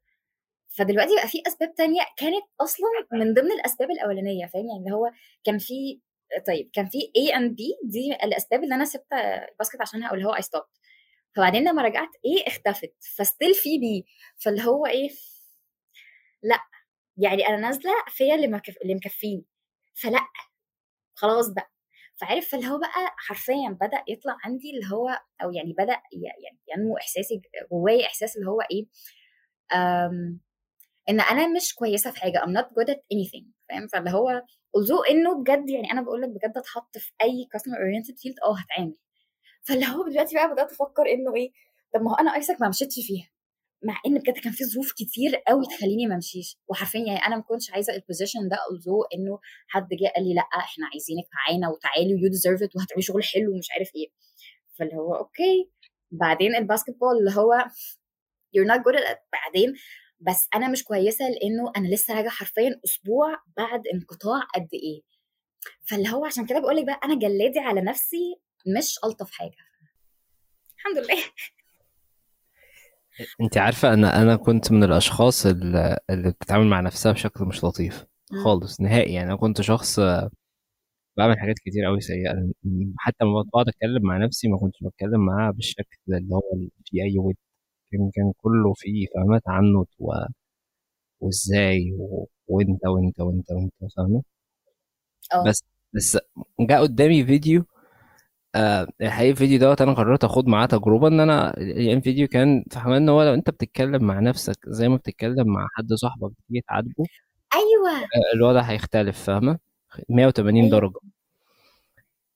فدلوقتي 0.69 1.15
بقى 1.15 1.27
في 1.27 1.43
أسباب 1.47 1.75
تانية 1.75 2.01
كانت 2.17 2.43
أصلا 2.61 2.87
من 3.13 3.33
ضمن 3.33 3.51
الأسباب 3.51 3.91
الأولانية 3.91 4.45
فاهم؟ 4.45 4.67
يعني 4.67 4.79
اللي 4.79 4.91
هو 4.95 5.11
كان 5.43 5.57
في 5.57 5.99
طيب 6.47 6.69
كان 6.73 6.85
في 6.85 6.97
A 6.99 7.35
and 7.37 7.51
B 7.51 7.87
دي 7.89 8.13
الأسباب 8.23 8.63
اللي 8.63 8.75
أنا 8.75 8.85
سبت 8.85 9.13
ال 9.51 9.55
basket 9.55 9.81
عشانها 9.81 10.09
أو 10.09 10.13
اللي 10.15 10.25
هو 10.27 10.35
I 10.35 10.41
stop 10.41 10.63
فبعدين 11.35 11.63
لما 11.69 11.81
رجعت 11.81 12.07
A 12.09 12.47
اختفت 12.47 12.93
ف 13.17 13.23
still 13.23 13.53
في 13.55 13.69
B. 13.69 14.05
فاللي 14.43 14.63
هو 14.63 14.85
إيه 14.85 15.09
لأ 16.43 16.59
يعني 17.17 17.47
أنا 17.47 17.57
نازلة 17.57 17.91
فيا. 18.07 18.35
اللي 18.35 18.95
مكفيني. 18.95 19.45
فلأ 19.95 20.27
خلاص 21.15 21.49
بقى. 21.49 21.71
فعرف 22.21 22.49
فاللي 22.49 22.67
هو 22.67 22.77
بقى 22.79 23.13
حرفيا 23.17 23.77
بدأ 23.81 24.03
يطلع 24.07 24.37
عندي 24.43 24.71
اللي 24.71 24.95
هو 24.95 25.09
أو 25.43 25.51
يعني 25.51 25.73
بدأ 25.73 26.01
يعني 26.13 26.59
ينمو 26.77 26.97
إحساسي 26.97 27.41
جوايا 27.71 28.05
إحساس 28.07 28.37
اللي 28.37 28.47
هو 28.49 28.61
إيه 28.61 28.85
أم 29.79 30.39
إن 31.09 31.19
أنا 31.21 31.47
مش 31.47 31.75
كويسة 31.75 32.11
في 32.11 32.19
حاجة 32.19 32.37
I'm 32.39 32.49
not 32.61 32.65
good 32.67 32.89
at 32.93 32.97
anything 33.13 33.45
فاهم؟ 33.69 33.87
فاللي 33.87 34.09
هو 34.11 34.41
although 34.77 35.09
إنه 35.11 35.41
بجد 35.41 35.69
يعني 35.69 35.91
أنا 35.91 36.01
بقول 36.01 36.21
لك 36.21 36.29
بجد 36.29 36.57
اتحط 36.57 36.97
في 36.97 37.11
أي 37.23 37.47
customer 37.57 37.75
oriented 37.75 38.15
field 38.15 38.35
آه 38.47 38.55
هتعامل. 38.59 38.95
فاللي 39.63 39.85
هو 39.87 40.07
دلوقتي 40.09 40.35
بقى 40.35 40.51
بدأت 40.53 40.71
أفكر 40.71 41.03
إنه 41.13 41.35
إيه 41.35 41.51
طب 41.93 42.01
ما 42.01 42.11
هو 42.11 42.15
أنا 42.15 42.35
AIESEC 42.35 42.57
ما 42.61 42.69
مشيتش 42.69 42.95
فيها. 43.07 43.29
مع 43.83 44.01
إن 44.07 44.17
بجد 44.17 44.37
كان 44.37 44.53
في 44.53 44.65
ظروف 44.65 44.91
كتير 44.93 45.35
قوي 45.47 45.65
تخليني 45.65 46.07
ما 46.07 46.15
امشيش 46.15 46.57
وحرفيا 46.67 46.99
يعني 46.99 47.25
أنا 47.25 47.35
ما 47.35 47.41
كنتش 47.41 47.71
عايزة 47.71 47.95
ال 47.95 48.01
position 48.01 48.49
ده 48.49 48.55
although 48.55 49.07
إنه 49.15 49.39
حد 49.67 49.87
جه 49.89 50.11
قال 50.15 50.27
لي 50.27 50.33
لأ 50.33 50.41
إحنا 50.41 50.85
عايزينك 50.93 51.25
معانا 51.33 51.69
وتعالي 51.69 52.13
و 52.15 52.29
you 52.29 52.39
deserve 52.39 52.63
it 52.63 52.75
وهتعملي 52.75 53.01
شغل 53.01 53.23
حلو 53.23 53.53
ومش 53.53 53.67
عارف 53.71 53.91
إيه. 53.95 54.07
فاللي 54.79 54.95
هو 54.95 55.15
okay. 55.15 55.69
بعدين 56.11 56.55
ال 56.55 56.95
basketball 56.99 57.17
اللي 57.19 57.31
هو 57.31 57.65
not 58.57 58.79
good 58.81 58.99
at 58.99 59.13
it. 59.15 59.17
بعدين 59.31 59.73
بس 60.19 60.47
أنا 60.55 60.67
مش 60.69 60.83
كويسة 60.83 61.25
لإنه 61.29 61.71
أنا 61.77 61.87
لسه 61.87 62.13
راجعة 62.13 62.29
حرفيا 62.31 62.79
أسبوع 62.85 63.37
بعد 63.57 63.87
انقطاع 63.93 64.41
قد 64.55 64.67
إيه. 64.73 65.01
فاللي 65.89 66.09
هو 66.09 66.25
عشان 66.25 66.45
كده 66.45 66.59
بقول 66.59 66.75
لك 66.77 66.85
بقى 66.85 66.99
أنا 67.03 67.19
جلادي 67.19 67.59
على 67.59 67.81
نفسي 67.81 68.35
مش 68.77 68.95
ألطف 69.03 69.31
حاجة. 69.31 69.55
الحمد 70.77 70.97
لله. 70.97 71.23
انت 73.41 73.57
عارفة 73.57 73.93
أنا 73.93 74.21
أنا 74.21 74.35
كنت 74.35 74.71
من 74.71 74.83
الأشخاص 74.83 75.45
اللي, 75.45 75.97
اللي 76.09 76.31
بتتعامل 76.31 76.67
مع 76.67 76.79
نفسها 76.79 77.11
بشكل 77.11 77.45
مش 77.45 77.63
لطيف 77.63 78.05
خالص 78.43 78.81
نهائي. 78.81 79.13
يعني 79.13 79.27
أنا 79.27 79.35
كنت 79.37 79.61
شخص 79.61 79.99
بعمل 81.17 81.39
حاجات 81.39 81.55
كتير 81.59 81.85
قوي 81.85 82.01
سيئة 82.01 82.49
حتى 82.97 83.17
لما 83.25 83.43
بقعد 83.43 83.67
أتكلم 83.67 84.01
مع 84.03 84.17
نفسي 84.17 84.47
ما 84.47 84.57
كنتش 84.57 84.79
بتكلم 84.83 85.25
معاها 85.25 85.51
بالشكل 85.51 85.97
اللي 86.09 86.35
هو 86.35 86.41
في 86.85 87.03
أي 87.03 87.19
ود 87.19 87.35
كان 87.91 88.11
كان 88.15 88.33
كله 88.37 88.73
فيه 88.77 89.07
فهمات 89.15 89.43
عنه 89.47 89.85
و... 89.99 90.13
وإزاي 91.21 91.91
و... 91.99 92.27
وإنت 92.47 92.85
وإنت 92.87 93.19
وإنت 93.21 93.51
وإنت 93.51 93.73
فاهمة؟ 93.97 94.23
بس 95.45 95.63
بس 95.95 96.17
جاء 96.59 96.81
قدامي 96.81 97.25
فيديو 97.25 97.65
آه 98.55 98.87
الحقيقة 99.01 99.31
الفيديو 99.31 99.59
دوت 99.59 99.81
أنا 99.81 99.93
قررت 99.93 100.23
اخد 100.23 100.47
معاه 100.47 100.65
تجربة 100.65 101.07
إن 101.07 101.19
أنا 101.19 101.53
يعني 101.59 102.01
فيديو 102.01 102.27
كان 102.27 102.63
فاهمان 102.71 102.95
إن 103.01 103.09
هو 103.09 103.23
لو 103.23 103.33
أنت 103.33 103.49
بتتكلم 103.49 104.03
مع 104.03 104.19
نفسك 104.19 104.57
زي 104.67 104.89
ما 104.89 104.95
بتتكلم 104.95 105.47
مع 105.53 105.67
حد 105.77 105.93
صاحبك 105.93 106.31
تيجي 106.47 106.61
تعاتبه 106.67 107.05
أيوه. 107.55 107.99
آه 108.03 108.33
الوضع 108.35 108.61
هيختلف 108.61 109.23
فاهمة؟ 109.23 109.59
180 110.09 110.63
أيوة. 110.65 110.69
درجة. 110.79 110.99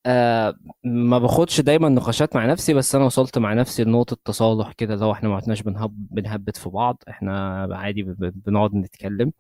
آه 0.05 0.55
ما 0.84 1.20
باخدش 1.20 1.62
دايما 1.62 1.89
نقاشات 1.89 2.36
مع 2.36 2.46
نفسي 2.46 2.74
بس 2.74 2.96
أنا 2.96 3.05
وصلت 3.05 3.38
مع 3.38 3.53
نفسي 3.53 3.84
لنقطة 3.84 4.17
تصالح 4.25 4.72
كده 4.72 4.96
لو 4.96 5.12
إحنا 5.12 5.29
ما 5.29 5.36
عدناش 5.36 5.62
بنهب 5.62 5.91
بنهبط 6.12 6.58
في 6.58 6.70
بعض 6.70 7.03
إحنا 7.10 7.63
عادي 7.75 8.03
بنقعد 8.20 8.75
نتكلم. 8.75 9.32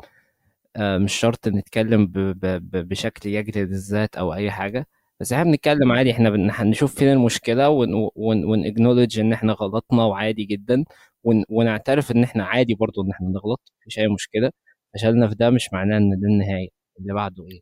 آه 0.75 0.97
مش 0.97 1.13
شرط 1.13 1.47
نتكلم 1.47 2.07
ب 2.07 2.13
ب 2.45 2.89
بشكل 2.89 3.29
يجلد 3.29 3.57
الذات 3.71 4.15
أو 4.17 4.33
أي 4.33 4.51
حاجة. 4.51 4.87
بس 5.23 5.33
إحنا 5.33 5.43
بنتكلم 5.43 5.91
عادي 5.91 6.11
إحنا 6.11 6.29
هنشوف 6.51 6.95
فين 6.95 7.07
المشكلة 7.11 7.69
ونأكنولج 8.15 9.19
إن 9.19 9.33
إحنا 9.33 9.53
غلطنا 9.53 10.03
وعادي 10.05 10.43
جدا 10.43 10.83
ون 11.23 11.43
ونعترف 11.49 12.11
إن 12.11 12.23
إحنا 12.23 12.43
عادي 12.45 12.75
برضو 12.75 13.01
إن 13.03 13.11
إحنا 13.11 13.27
نغلط 13.29 13.61
مفيش 13.81 13.99
أي 13.99 14.07
مشكلة. 14.07 14.51
فشلنا 14.93 15.27
في 15.27 15.35
ده 15.35 15.49
مش 15.49 15.73
معناه 15.73 15.97
إن 15.97 16.09
ده 16.09 16.27
النهاية. 16.27 16.69
اللي 16.99 17.13
بعده 17.13 17.43
إيه؟ 17.51 17.59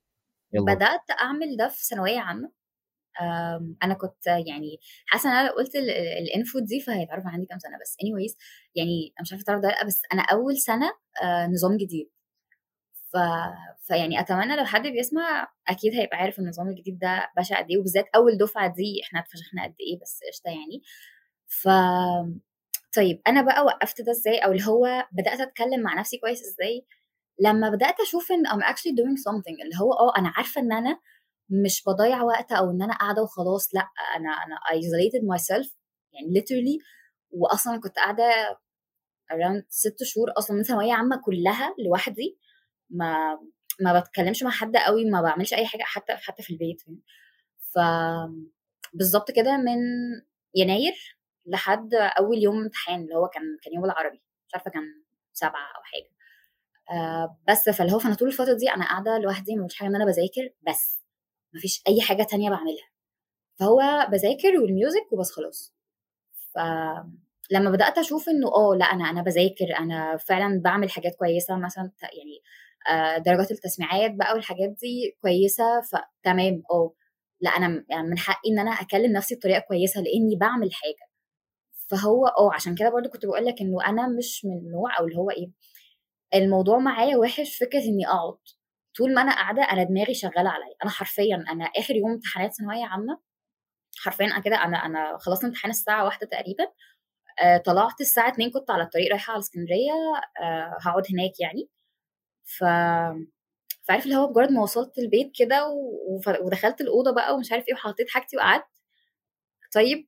يلا. 0.53 0.74
بدأت 0.75 1.12
أعمل 1.22 1.58
ده 1.58 1.68
في 1.68 1.86
ثانوية 1.86 2.20
عامة. 2.20 2.51
أنا 3.84 3.94
كنت 3.94 4.27
يعني 4.27 4.77
حاسة 5.06 5.30
إن 5.30 5.36
أنا 5.36 5.51
قلت 5.51 5.75
الانفو 6.22 6.60
دي 6.60 6.80
فهيتعرف 6.80 7.24
عندي 7.27 7.46
كام 7.46 7.60
سنة 7.60 7.77
بس 7.82 7.94
anyways 7.94 8.36
يعني 8.75 9.13
أنا 9.18 9.22
مش 9.22 9.32
عارفة 9.32 9.46
تعرف 9.46 9.62
ده 9.62 9.70
لأ 9.70 9.86
بس 9.86 10.01
أنا 10.13 10.22
أول 10.22 10.58
سنة 10.58 10.91
نظام 11.53 11.77
جديد. 11.77 12.10
ف... 13.13 13.18
فيعني 13.88 14.20
أتمنى 14.20 14.56
لو 14.56 14.65
حد 14.65 14.82
بيسمع 14.88 15.48
أكيد 15.68 15.94
هيبقى 15.96 16.18
عارف 16.18 16.39
النظام 16.39 16.70
الجديد 16.70 17.00
ده 17.00 17.32
بشع 17.38 17.58
قد 17.60 17.65
إيه 17.70 17.77
وبالذات 17.77 18.06
أول 18.15 18.38
دفعة 18.38 18.68
دي 18.74 19.01
إحنا 19.03 19.20
اتفشخنا 19.20 19.63
قد 19.63 19.75
إيه 19.80 20.00
بس 20.01 20.20
قشطة 20.32 20.50
يعني. 20.50 20.82
ف 21.48 21.68
طيب 22.96 23.22
أنا 23.27 23.41
بقى 23.41 23.65
وقفت 23.65 24.01
ده 24.01 24.12
إزاي؟ 24.12 24.38
أو 24.39 24.51
اللي 24.51 24.63
هو 24.68 25.08
بدأت 25.12 25.39
أتكلم 25.41 25.82
مع 25.82 26.00
نفسي 26.00 26.18
كويس 26.18 26.39
إزاي؟ 26.41 26.86
لما 27.39 27.70
بدأت 27.70 28.00
أشوف 28.00 28.32
إن 28.32 28.48
I'm 28.48 28.63
actually 28.65 28.96
doing 29.01 29.18
something 29.30 29.62
اللي 29.63 29.75
هو 29.82 29.94
آه 29.94 30.13
أنا 30.18 30.34
عارفة 30.36 30.62
إن 30.62 30.72
أنا 30.74 31.00
مش 31.50 31.84
بضيع 31.88 32.22
وقت 32.24 32.51
أو 32.51 32.72
إن 32.72 32.82
أنا 32.82 32.94
قاعدة 32.94 33.22
وخلاص 33.24 33.75
لأ 33.75 33.88
أنا 34.18 34.30
أنا 34.30 34.56
isolated 34.80 35.22
myself 35.36 35.75
يعني 36.13 36.27
literally 36.39 36.84
واصلا 37.32 37.80
كنت 37.80 37.96
قاعدة 37.96 38.24
around 39.34 39.63
ست 39.70 40.03
شهور 40.03 40.27
أصلا 40.38 40.58
من 40.58 40.63
ثانوية 40.63 40.94
عامة 40.94 41.22
كلها 41.25 41.75
لوحدي. 41.86 42.39
ما 42.91 43.39
ما 43.81 44.00
بتكلمش 44.00 44.43
مع 44.43 44.51
حد 44.51 44.77
قوي 44.77 45.05
ما 45.10 45.21
بعملش 45.21 45.53
أي 45.53 45.65
حاجة 45.67 45.83
حتى 45.83 46.13
حتى 46.15 46.43
في 46.43 46.50
البيت 46.53 46.81
ف 47.74 47.79
بالظبط 48.93 49.31
كده 49.31 49.57
من 49.57 49.77
يناير 50.55 51.17
لحد 51.45 51.93
أول 51.93 52.38
يوم 52.43 52.57
امتحان 52.57 53.01
اللي 53.01 53.15
هو 53.15 53.27
كان 53.27 53.43
كان 53.63 53.74
يوم 53.74 53.86
العربي. 53.86 54.21
مش 54.48 54.53
عارفة 54.55 54.71
كان 54.71 54.83
سبعة 55.33 55.67
أو 55.77 55.81
حاجة. 55.83 56.10
آه 57.00 57.38
بس 57.50 57.69
فاللي 57.69 57.93
هو 57.93 58.00
فأنا 58.00 58.15
طول 58.15 58.27
الفترة 58.27 58.53
دي 58.53 58.69
أنا 58.71 58.86
قاعدة 58.86 59.17
لوحدي 59.17 59.55
مش 59.55 59.75
حاجة 59.75 59.89
إن 59.89 59.95
أنا 59.95 60.05
بذاكر 60.05 60.50
بس 60.67 61.01
مفيش 61.55 61.83
أي 61.88 62.01
حاجة 62.01 62.24
تانية 62.24 62.50
بعملها. 62.50 62.89
فهو 63.60 64.07
بذاكر 64.12 64.60
والميوزك 64.62 65.07
وبس 65.13 65.31
خلاص. 65.31 65.74
فلما 66.55 67.71
بدأت 67.71 67.98
أشوف 67.98 68.29
إنه 68.29 68.48
آه 68.48 68.75
لأ 68.75 68.86
أنا 68.86 69.10
أنا 69.10 69.21
بذاكر 69.24 69.77
أنا 69.79 70.17
فعلا 70.17 70.62
بعمل 70.62 70.91
حاجات 70.91 71.15
كويسة 71.15 71.57
مثلا 71.57 71.91
يعني 72.03 72.41
درجات 73.26 73.52
التسميعات 73.52 74.12
بقى 74.16 74.34
والحاجات 74.34 74.70
دي 74.70 75.18
كويسة 75.22 75.82
فتمام 75.82 76.64
آه 76.72 76.94
لا 77.42 77.50
أنا 77.52 77.86
يعني 77.90 78.08
من 78.08 78.18
حقي 78.20 78.50
إن 78.52 78.60
أنا 78.60 78.72
أكلم 78.72 79.12
نفسي 79.14 79.36
بطريقة 79.36 79.60
كويسة 79.60 80.02
لإني 80.02 80.36
بعمل 80.36 80.70
حاجة. 80.74 81.10
فهو 81.92 82.28
آه 82.28 82.54
عشان 82.56 82.76
كده 82.76 82.90
برضو 82.90 83.10
كنت 83.10 83.26
بقول 83.26 83.46
لك 83.46 83.62
إنه 83.62 83.86
أنا 83.90 84.08
مش 84.08 84.46
من 84.46 84.58
النوع 84.58 85.00
أو 85.00 85.06
اللي 85.08 85.18
هو 85.18 85.30
إيه 85.32 85.52
الموضوع 86.36 86.80
معايا 86.80 87.18
وحش 87.18 87.58
فكرة 87.60 87.80
إني 87.84 88.08
أقعد. 88.08 88.38
طول 88.98 89.14
ما 89.14 89.22
أنا 89.22 89.32
قاعدة 89.36 89.64
أنا 89.64 89.84
دماغي 89.84 90.14
شغالة 90.14 90.50
عليا. 90.50 90.76
أنا 90.84 90.92
حرفيا 90.92 91.36
أنا 91.52 91.66
آخر 91.66 91.96
يوم 91.96 92.12
امتحانات 92.12 92.54
ثانوية 92.56 92.86
عامة 92.86 93.20
حرفيا 94.00 94.26
أنا 94.26 94.40
كده 94.42 94.56
أنا 94.66 94.78
أنا 94.86 95.18
خلصت 95.20 95.44
امتحان 95.46 95.72
الساعة 95.72 96.06
واحدة 96.06 96.28
تقريبا 96.28 96.64
آه 97.44 97.58
طلعت 97.58 98.02
الساعة 98.02 98.30
2 98.32 98.52
كنت 98.52 98.72
على 98.72 98.84
الطريق 98.84 99.12
رايحة 99.12 99.32
على 99.34 99.40
اسكندرية 99.40 99.94
آه 100.44 100.78
هقعد 100.82 101.04
هناك 101.14 101.40
يعني. 101.42 101.70
ف 102.43 102.63
فعارف 103.83 104.03
اللي 104.05 104.15
هو 104.15 104.27
بجرد 104.27 104.51
ما 104.51 104.62
وصلت 104.63 104.98
البيت 104.98 105.31
كده 105.39 105.67
ودخلت 106.43 106.81
الأوضة 106.81 107.12
بقى 107.12 107.36
ومش 107.36 107.51
عارف 107.51 107.67
إيه 107.67 107.74
وحطيت 107.74 108.10
حاجتي 108.10 108.38
وقعدت. 108.38 108.65
طيب 109.74 110.07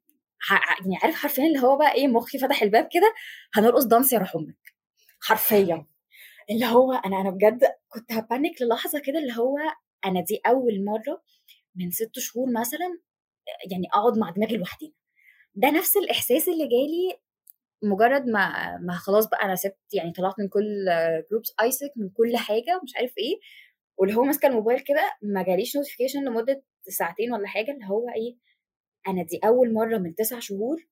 يعني 0.52 0.98
عارف 1.04 1.16
حرفيا 1.16 1.46
اللي 1.48 1.60
هو 1.60 1.78
بقى 1.78 1.94
إيه 1.94 2.08
مخي 2.08 2.38
فتح 2.40 2.62
الباب 2.64 2.90
كده 2.94 3.14
هنرقص 3.54 3.84
دانس 3.86 4.14
يا 4.14 4.20
روح 4.20 4.36
أمك. 4.36 4.58
حرفيا. 5.22 5.86
اللي 6.50 6.66
هو 6.66 6.94
أنا 6.94 7.22
أنا 7.22 7.30
بجد 7.30 7.64
كنت 7.90 8.12
هبانك 8.12 8.62
للحظة 8.62 9.00
كده 9.06 9.20
اللي 9.20 9.34
هو 9.38 9.58
أنا 10.06 10.22
دي 10.22 10.42
أول 10.48 10.86
مرة 10.86 11.22
من 11.76 11.92
ست 11.92 12.20
شهور 12.20 12.48
مثلا 12.52 13.00
يعني 13.72 13.88
أقعد 13.94 14.18
مع 14.18 14.30
دماغي 14.30 14.58
لوحدي 14.58 14.96
ده 15.56 15.70
نفس 15.72 15.98
الإحساس 15.98 16.48
اللي 16.50 16.64
جالي 16.68 17.20
مجرد 17.84 18.26
ما 18.28 18.78
ما 18.78 18.94
خلاص 18.94 19.28
بقى 19.30 19.46
أنا 19.46 19.56
سبت 19.56 19.78
يعني 19.94 20.12
طلعت 20.14 20.34
من 20.40 20.48
كل 20.50 20.86
groups 21.32 21.54
AIESEC 21.62 21.92
من 21.98 22.10
كل 22.10 22.38
حاجة 22.38 22.80
مش 22.84 22.92
عارف 22.98 23.14
إيه 23.18 23.40
واللي 23.98 24.16
هو 24.18 24.24
ماسكة 24.24 24.48
الموبايل 24.48 24.80
كده 24.80 25.12
ما 25.24 25.44
جاليش 25.44 25.78
notification 25.78 26.26
لمدة 26.26 26.64
ساعتين 26.90 27.34
ولا 27.34 27.48
حاجة 27.48 27.72
اللي 27.72 27.86
هو 27.86 28.10
إيه 28.10 28.38
أنا 29.08 29.24
دي 29.24 29.40
أول 29.46 29.74
مرة 29.74 29.98
من 29.98 30.16
تسع 30.16 30.40
شهور 30.40 30.88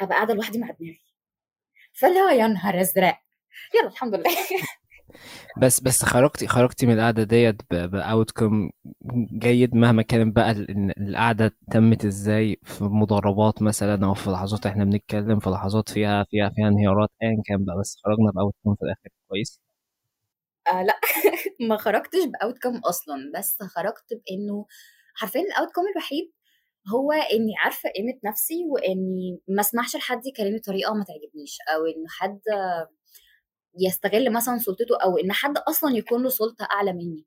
أبقى 0.00 0.16
قاعدة 0.16 0.34
لوحدي 0.34 0.58
مع 0.58 0.70
دماغي. 0.70 1.02
فاللي 1.94 2.20
هو 2.20 2.28
يا 2.28 2.46
نهار 2.48 2.80
أزرق. 2.80 3.18
يلا 3.74 3.88
الحمد 3.88 4.14
لله. 4.14 4.24
بس 5.56 5.80
بس 5.80 6.02
خرجتي 6.04 6.46
خرجتي 6.48 6.86
من 6.86 6.94
القعدة 6.94 7.22
ديت 7.22 7.62
باوتكم 7.70 8.70
جيد 9.38 9.74
مهما 9.74 10.02
كان 10.02 10.32
بقى 10.32 10.50
القعدة 10.98 11.56
تمت 11.70 12.04
إزاي 12.04 12.60
في 12.64 12.84
مضاربات 12.84 13.62
مثلا 13.62 14.06
أو 14.06 14.14
في 14.14 14.30
لحظات 14.30 14.66
إحنا 14.66 14.84
بنتكلم 14.84 15.38
في 15.40 15.50
لحظات 15.50 15.88
فيها 15.88 16.24
فيها 16.30 16.50
فيها 16.56 16.68
انهيارات 16.68 17.08
ايا 17.22 17.42
كان 17.46 17.64
بقى 17.64 17.76
بس 17.80 17.96
خرجنا 18.04 18.30
باوتكم 18.34 18.74
في 18.74 18.82
الآخر. 18.82 19.08
كويس؟ 19.28 19.60
آه 20.68 20.82
لا. 20.82 21.00
ما 21.68 21.76
خرجتش 21.76 22.18
باوتكم 22.24 22.76
أصلا 22.78 23.16
بس 23.38 23.58
خرجت 23.62 24.04
بإنه 24.10 24.66
حرفيا 25.14 25.40
ال 25.40 25.45
outcome 25.45 25.82
الوحيد 25.94 26.32
هو 26.94 27.12
إني 27.12 27.52
عارفة 27.64 27.90
قيمة 27.96 28.18
نفسي 28.24 28.64
وإني 28.70 29.40
ما 29.48 29.60
أسمحش 29.60 29.96
لحد 29.96 30.26
يكلمني 30.26 30.58
بطريقة 30.58 30.94
ما 30.94 31.04
تعجبنيش 31.04 31.58
أو 31.74 31.86
ان 31.86 32.04
حد 32.08 32.40
يستغل 33.80 34.32
مثلا 34.32 34.58
سلطته 34.58 34.96
أو 35.02 35.18
إن 35.18 35.32
حد 35.32 35.58
أصلا 35.58 35.96
يكون 35.96 36.22
له 36.22 36.28
سلطة 36.28 36.68
أعلى 36.72 36.92
مني. 36.92 37.26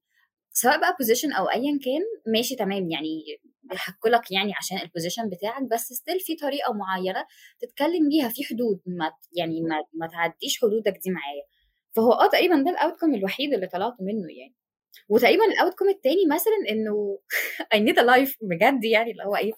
سواء 0.53 0.79
بقى 0.79 0.95
position 0.99 1.33
أو 1.33 1.45
ايا 1.49 1.79
كان 1.85 2.01
ماشي 2.33 2.55
تمام 2.55 2.89
يعني 2.91 3.23
بيحكلك 3.63 4.31
يعني 4.31 4.53
عشان 4.57 4.77
ال 4.77 4.83
position 4.83 5.29
بتاعك 5.29 5.63
بس 5.71 5.93
still 5.93 6.19
في 6.19 6.35
طريقة 6.35 6.73
معينة 6.73 7.25
تتكلم 7.59 8.09
بيها 8.09 8.29
في 8.29 8.43
حدود 8.43 8.81
ما 8.85 9.11
يعني 9.33 9.61
ما, 9.61 9.75
ما 9.93 10.07
تعديش 10.07 10.61
حدودك 10.61 10.99
دي 11.03 11.11
معايا. 11.11 11.43
فهو 11.95 12.11
آه 12.13 12.29
تقريبا 12.29 12.55
ده 12.55 12.71
ال 12.71 12.77
outcome 12.77 13.13
الوحيد 13.15 13.53
اللي 13.53 13.67
طلعت 13.67 13.93
منه 14.01 14.27
يعني. 14.39 14.55
وتقريبا 15.09 15.45
ال 15.45 15.51
outcome 15.51 15.89
التاني 15.89 16.25
مثلا 16.31 16.53
إنه 16.71 17.19
I 17.73 17.79
need 17.79 17.99
life 17.99 18.37
بجد 18.41 18.83
يعني 18.83 19.11
اللي 19.11 19.23
هو 19.23 19.35
إيه 19.35 19.51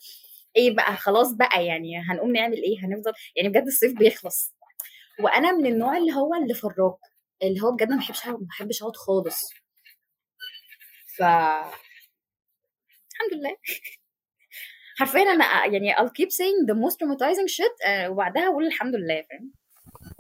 إيه 0.58 0.76
بقى 0.76 0.96
خلاص 0.98 1.32
بقى 1.34 1.66
يعني 1.66 1.98
هنقوم 2.10 2.32
نعمل 2.32 2.58
إيه 2.64 2.78
هنفضل 2.86 3.12
يعني 3.36 3.50
بجد 3.50 3.68
الصيف 3.68 3.94
بيخلص. 4.00 4.54
وأنا 5.24 5.52
من 5.52 5.66
النوع 5.66 5.98
اللي 5.98 6.14
هو 6.14 6.36
اللي 6.36 6.54
فراك 6.54 6.96
اللي 7.44 7.62
هو 7.62 7.72
بجد 7.72 7.90
ما 7.90 7.98
بحبش 7.98 8.28
ما 8.28 8.38
بحبش 8.42 8.82
أقعد 8.82 8.96
خالص. 8.96 9.50
ف 11.18 11.22
الحمد 11.22 11.74
لله. 13.34 13.56
حرفيا 15.00 15.22
أنا 15.22 15.66
يعني 15.66 15.94
I'll 15.96 16.10
keep 16.10 16.30
saying 16.30 16.66
the 16.72 16.76
most 16.76 16.96
traumatizing 17.00 17.48
shit 17.48 17.88
uh, 17.88 18.10
وبعدها 18.10 18.48
أقول 18.48 18.68
الحمد 18.68 18.96
لله 18.96 19.22
فاهم؟ 19.30 19.52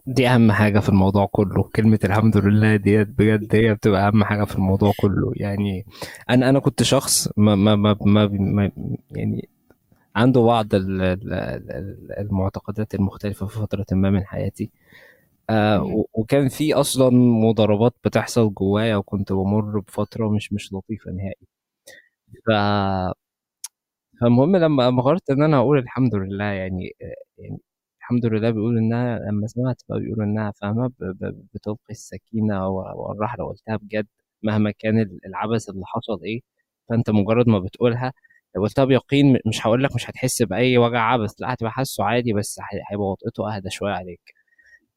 دي 0.05 0.27
أهم 0.27 0.51
حاجة 0.51 0.79
في 0.79 0.89
الموضوع 0.89 1.25
كله. 1.31 1.63
كلمة 1.75 1.99
الحمد 2.03 2.37
لله 2.37 2.75
ديت 2.75 3.07
بجد 3.07 3.55
هي 3.55 3.73
بتبقى 3.73 4.07
أهم 4.07 4.23
حاجة 4.23 4.43
في 4.43 4.55
الموضوع 4.55 4.91
كله. 4.99 5.31
يعني 5.35 5.85
أنا 6.29 6.49
أنا 6.49 6.59
كنت 6.59 6.83
شخص 6.83 7.29
ما 7.37 7.55
ما 7.55 7.75
ما, 7.75 7.97
ما, 8.01 8.27
ما 8.27 8.71
يعني 9.11 9.49
عنده 10.15 10.41
بعض 10.41 10.67
المعتقدات 12.19 12.95
المختلفة 12.95 13.45
في 13.47 13.59
فترة 13.59 13.85
ما 13.91 14.09
من 14.09 14.25
حياتي. 14.25 14.71
آه 15.49 16.05
وكان 16.13 16.49
في 16.49 16.73
أصلا 16.73 17.09
مضاربات 17.49 17.95
بتحصل 18.05 18.53
جوايا 18.53 18.95
وكنت 18.97 19.33
بمر 19.33 19.79
بفترة 19.79 20.29
مش 20.29 20.53
مش 20.53 20.73
لطيفة 20.73 21.11
نهائي. 21.11 21.47
ف 22.47 22.51
فالمهم 24.21 24.55
لما 24.57 25.01
قررت 25.01 25.29
إن 25.29 25.43
أنا 25.43 25.57
أقول 25.57 25.77
الحمد 25.79 26.15
لله 26.15 26.43
يعني 26.45 26.95
يعني 27.37 27.57
الحمد 27.99 28.25
لله 28.25 28.49
بيقول 28.51 28.77
إنها 28.77 29.19
لما 29.19 29.47
سمعت 29.47 29.81
بقى 29.89 29.99
بيقول 29.99 30.21
إنها 30.23 30.51
فاهمة 30.51 30.91
بتلقي 31.53 31.77
السكينة 31.91 32.67
والرحله 32.69 33.45
قلتها 33.47 33.75
بجد 33.75 34.07
مهما 34.43 34.71
كان 34.71 35.19
العبث 35.25 35.69
اللي 35.69 35.85
حصل 35.85 36.23
إيه 36.23 36.41
فأنت 36.89 37.09
مجرد 37.09 37.49
ما 37.49 37.59
بتقولها 37.59 38.13
لو 38.55 38.61
قلتها 38.63 38.85
بيقين 38.85 39.39
مش 39.45 39.67
هقول 39.67 39.83
لك 39.83 39.95
مش 39.95 40.09
هتحس 40.09 40.41
بأي 40.43 40.77
وجع 40.77 40.99
عبث 41.01 41.33
لأ 41.39 41.53
هتبقى 41.53 41.71
حاسه 41.71 42.03
عادي 42.03 42.33
بس 42.33 42.59
هيبقى 42.91 43.07
وطئته 43.07 43.55
أهدى 43.55 43.69
شوية 43.69 43.93
عليك. 43.93 44.35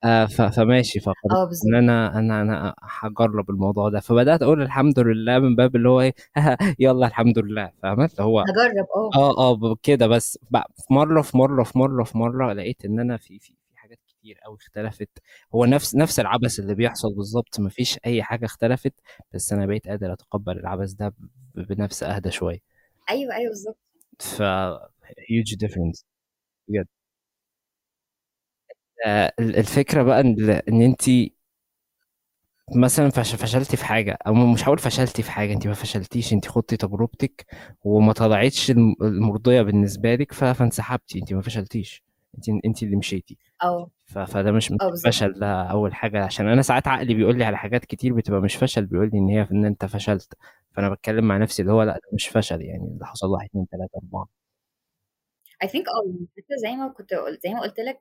آه 0.04 0.26
فماشي 0.26 1.00
فقررت 1.00 1.16
آه 1.32 1.50
إن 1.68 1.74
أنا 1.74 2.18
أنا 2.18 2.42
أنا 2.42 2.74
هجرب 2.82 3.50
الموضوع 3.50 3.88
ده. 3.88 4.00
فبدأت 4.00 4.42
أقول 4.42 4.62
الحمد 4.62 4.98
لله 5.00 5.38
من 5.38 5.56
باب 5.56 5.76
اللي 5.76 5.88
هو 5.88 6.00
إيه 6.00 6.14
يلا 6.78 7.06
الحمد 7.06 7.38
لله 7.38 7.70
اللي 7.84 8.06
هو 8.20 8.40
هجرب 8.40 8.86
آه. 8.96 9.10
آه 9.18 9.38
آه 9.38 9.76
كده 9.82 10.06
بس. 10.06 10.38
في 10.88 10.94
مرة 10.94 11.22
في 11.22 11.36
مرة 11.38 11.64
في 11.64 11.78
مرة 11.78 12.04
في 12.04 12.18
مرة 12.18 12.52
لقيت 12.52 12.84
إن 12.84 13.00
أنا 13.00 13.16
في 13.16 13.38
في 13.38 13.54
في 13.70 13.76
حاجات 13.78 13.98
كتير 14.08 14.38
قوي 14.44 14.56
اختلفت. 14.56 15.08
هو 15.54 15.64
نفس 15.64 15.94
نفس 15.96 16.20
العبث 16.20 16.58
اللي 16.60 16.74
بيحصل 16.74 17.14
بالظبط 17.14 17.60
مفيش 17.60 17.98
أي 18.06 18.22
حاجة 18.22 18.44
اختلفت 18.46 18.94
بس 19.34 19.52
أنا 19.52 19.66
بقيت 19.66 19.88
قادر 19.88 20.12
أتقبل 20.12 20.58
العبث 20.58 20.92
ده 20.92 21.14
بنفس 21.54 22.02
أهدى 22.02 22.30
شوية. 22.30 22.73
أيوه 23.10 23.34
أيوه 23.34 23.48
بالظبط 23.48 23.78
ف 24.20 24.42
huge 25.30 25.56
difference. 25.58 26.04
بجد. 26.68 26.88
آه، 29.06 29.32
ال- 29.38 29.56
الفكرة 29.56 30.02
بقى 30.02 30.20
إن 30.20 30.50
إن 30.68 30.82
انت 30.82 31.08
مثلا 32.76 33.10
فش- 33.10 33.34
فشلتي 33.34 33.76
في 33.76 33.84
حاجة 33.84 34.18
أو 34.26 34.34
مش 34.34 34.64
هقول 34.68 34.78
فشلتي 34.78 35.22
في 35.22 35.30
حاجة 35.30 35.52
انت 35.52 35.66
ما 35.66 35.74
فشلتيش 35.74 36.32
انت 36.32 36.48
خدتي 36.48 36.76
تجربتك 36.76 37.46
وما 37.84 38.12
طلعتش 38.12 38.70
الم- 38.70 38.94
المرضية 39.02 39.62
بالنسبة 39.62 40.14
لك 40.14 40.32
فانسحبتي 40.32 41.18
انت 41.18 41.32
ما 41.32 41.42
فشلتيش 41.42 42.02
انت 42.36 42.48
انت 42.64 42.82
اللي 42.82 42.96
مشيتي 42.96 43.38
آه 43.62 43.90
فده 44.06 44.52
مش 44.52 44.68
بالظبط. 44.68 45.06
فشل 45.06 45.32
ده 45.32 45.62
أول 45.62 45.94
حاجة. 45.94 46.24
عشان 46.24 46.48
أنا 46.48 46.62
ساعات 46.62 46.88
عقلي 46.88 47.14
بيقول 47.14 47.38
لي 47.38 47.44
على 47.44 47.56
حاجات 47.58 47.84
كتير 47.84 48.14
بتبقى 48.14 48.40
مش 48.40 48.56
فشل 48.56 48.86
بيقول 48.86 49.10
لي 49.12 49.18
إن 49.18 49.28
هي 49.28 49.48
إن 49.52 49.64
أنت 49.64 49.84
فشلت. 49.84 50.34
فأنا 50.76 50.94
بتكلم 50.94 51.24
مع 51.28 51.36
نفسي 51.36 51.62
اللي 51.62 51.72
هو 51.72 51.82
لأ 51.82 51.92
ده 51.92 52.00
مش 52.12 52.28
فشل 52.28 52.62
يعني 52.62 52.98
ده 53.00 53.06
حصل 53.06 53.26
واحد 53.26 53.48
اتنين 53.48 53.66
تلاتة 53.68 53.96
أربعة. 54.04 54.26
I 55.64 55.66
think 55.66 55.84
آه 55.88 56.26
حتى 56.36 56.56
زي 56.62 56.76
ما 56.76 56.88
كنت 56.88 57.14
قلت 57.14 57.40
زي 57.42 57.54
ما 57.54 57.60
قلت 57.60 57.80
لك 57.80 58.00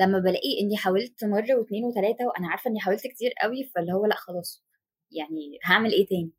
لما 0.00 0.18
بلاقي 0.18 0.60
إني 0.62 0.76
حاولت 0.76 1.24
مرة 1.24 1.54
واثنين 1.58 1.84
وثلاثه 1.84 2.26
وأنا 2.26 2.48
عارفة 2.48 2.70
إني 2.70 2.80
حاولت 2.80 3.06
كتير 3.06 3.30
قوي 3.42 3.64
فاللي 3.74 3.92
هو 3.92 4.06
لأ 4.06 4.14
خلاص 4.14 4.64
يعني 5.10 5.58
هعمل 5.64 5.92
إيه 5.92 6.06
تاني؟ 6.06 6.30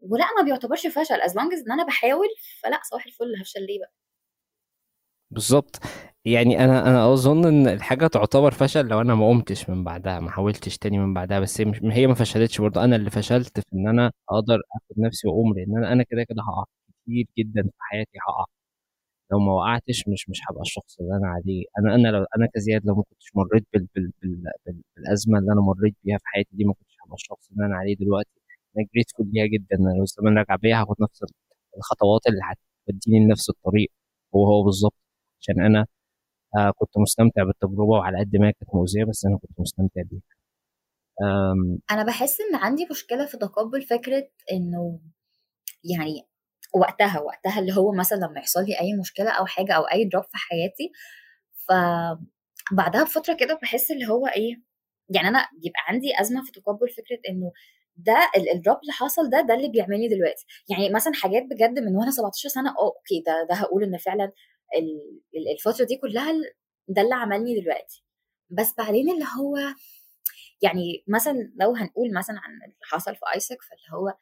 ولأ 0.00 0.24
ما 0.38 0.44
بيعتبرش 0.44 0.86
فشل. 0.86 1.20
As 1.20 1.32
long 1.32 1.52
as 1.54 1.66
إن 1.66 1.72
أنا 1.72 1.84
بحاول 1.86 2.28
فلأ 2.62 2.80
صباح 2.90 3.06
الفل 3.06 3.36
هفشل 3.40 3.60
ليه 3.66 3.78
بقى؟ 3.78 3.92
بالظبط. 5.30 5.76
يعني 6.24 6.64
أنا 6.64 6.86
أنا 6.88 7.12
أظن 7.12 7.44
إن 7.46 7.66
الحاجة 7.68 8.06
تعتبر 8.06 8.50
فشل 8.50 8.86
لو 8.88 9.00
أنا 9.00 9.14
ما 9.14 9.28
قمتش 9.28 9.70
من 9.70 9.84
بعدها 9.84 10.20
ما 10.20 10.30
حاولتش 10.30 10.78
تاني 10.78 10.98
من 10.98 11.14
بعدها 11.14 11.40
بس 11.40 11.60
هي 11.60 11.64
مش 11.64 11.82
هي 11.82 12.06
ما 12.06 12.14
فشلتش 12.14 12.60
برضه. 12.60 12.84
أنا 12.84 12.96
اللي 12.96 13.10
فشلت 13.10 13.60
في 13.60 13.66
إن 13.74 13.88
أنا 13.88 14.12
أقدر 14.30 14.54
آخد 14.54 15.00
نفسي 15.00 15.28
وأقوم 15.28 15.54
لأن 15.54 15.76
أنا 15.78 15.92
أنا 15.92 16.02
كده 16.02 16.24
كده 16.24 16.42
هقع 16.42 16.64
كتير 17.04 17.26
جدا 17.38 17.62
في 17.62 17.70
حياتي 17.78 18.18
هقع. 18.28 18.44
لو 19.32 19.38
ما 19.40 19.52
وقعتش 19.52 20.08
مش 20.08 20.30
مش 20.30 20.40
هبقى 20.50 20.62
الشخص 20.62 21.00
اللي 21.00 21.16
أنا 21.16 21.28
عليه. 21.28 21.64
أنا 21.78 21.94
أنا 21.94 22.08
لو 22.08 22.26
أنا 22.38 22.48
كزياد 22.54 22.86
لو 22.86 22.94
ما 22.96 23.02
كنتش 23.02 23.30
مريت 23.36 23.66
بال 23.74 23.88
بال 23.96 24.12
بال 24.22 24.42
بال 24.66 24.82
بالأزمة 24.96 25.38
اللي 25.38 25.52
أنا 25.52 25.60
مريت 25.60 25.96
بيها 26.04 26.18
في 26.18 26.24
حياتي 26.26 26.50
دي 26.52 26.64
ما 26.64 26.72
كنتش 26.74 26.96
هبقى 27.06 27.14
الشخص 27.14 27.50
اللي 27.52 27.66
أنا 27.66 27.76
عليه 27.76 27.96
دلوقتي. 27.96 28.30
أنا 28.78 28.86
جريتفول 28.94 29.26
ليها 29.32 29.46
جدا. 29.46 29.76
أنا 29.80 29.90
لو 29.98 30.02
الزمن 30.02 30.38
رجع 30.38 30.56
بيا 30.56 30.76
هاخد 30.82 30.96
نفس 31.02 31.24
الخطوات 31.78 32.20
اللي 32.28 32.40
هتوديني 32.88 33.26
لنفس 33.26 33.50
الطريق. 33.50 33.90
هو 34.34 34.46
هو 34.46 34.62
بالظبط. 34.64 35.05
عشان 35.40 35.60
أنا 35.66 35.86
آه 36.58 36.72
كنت 36.76 36.98
مستمتع 36.98 37.44
بالتجربة 37.44 37.84
وعلى 37.92 38.18
قد 38.20 38.36
ما 38.36 38.50
كانت 38.50 38.74
مؤذية 38.74 39.04
بس 39.04 39.24
أنا 39.26 39.38
كنت 39.38 39.60
مستمتع 39.60 40.02
بيها. 40.10 40.22
أنا 41.90 42.04
بحس 42.04 42.40
إن 42.40 42.56
عندي 42.56 42.86
مشكلة 42.90 43.26
في 43.26 43.36
تقبل 43.36 43.82
فكرة 43.82 44.28
إنه 44.52 45.00
يعني 45.84 46.28
وقتها 46.74 47.20
وقتها 47.20 47.60
اللي 47.60 47.72
هو 47.76 47.92
مثلا 47.92 48.16
لما 48.18 48.38
يحصل 48.40 48.60
لي 48.64 48.80
أي 48.80 48.94
مشكلة 49.00 49.30
أو 49.30 49.46
حاجة 49.46 49.72
أو 49.72 49.82
أي 49.82 50.04
دروب 50.04 50.24
في 50.24 50.30
حياتي 50.36 50.92
ف 51.68 51.72
بعدها 52.72 53.04
بفترة 53.04 53.34
كده 53.40 53.58
بحس 53.62 53.90
اللي 53.90 54.06
هو 54.08 54.26
إيه 54.26 54.62
يعني 55.10 55.28
أنا 55.28 55.48
بيبقى 55.52 55.80
عندي 55.88 56.20
أزمة 56.20 56.44
في 56.44 56.52
تقبل 56.52 56.88
فكرة 56.88 57.18
إنه 57.30 57.52
ده 57.96 58.30
ال 58.54 58.59
drop 58.59 58.78
اللي 58.82 58.92
حصل 58.92 59.30
ده 59.30 59.40
ده 59.48 59.54
اللي 59.54 59.68
بيعملني 59.68 60.08
دلوقتي. 60.08 60.46
يعني 60.70 60.90
مثلا 60.90 61.12
حاجات 61.14 61.42
بجد 61.50 61.78
من 61.78 61.96
وأنا 61.96 62.10
17 62.10 62.48
سنة 62.48 62.70
آه 62.70 62.86
أوكي 62.96 63.22
ده 63.26 63.46
ده 63.50 63.54
هقول 63.54 63.84
إن 63.84 63.98
فعلا 63.98 64.32
الفترة 65.52 65.84
دي 65.84 65.96
كلها 65.96 66.32
ده 66.88 67.02
اللي 67.02 67.14
عملني 67.14 67.60
دلوقتي. 67.60 68.04
بس 68.50 68.74
بعدين 68.78 69.10
اللي 69.10 69.24
هو 69.38 69.56
يعني 70.62 71.04
مثلا 71.08 71.52
لو 71.60 71.74
هنقول 71.76 72.14
مثلا 72.14 72.36
عن 72.38 72.52
اللي 72.64 72.74
حصل 72.82 73.14
في 73.16 73.20
AIESEC 73.34 73.62
فاللي 73.62 73.84
هو 73.92 74.14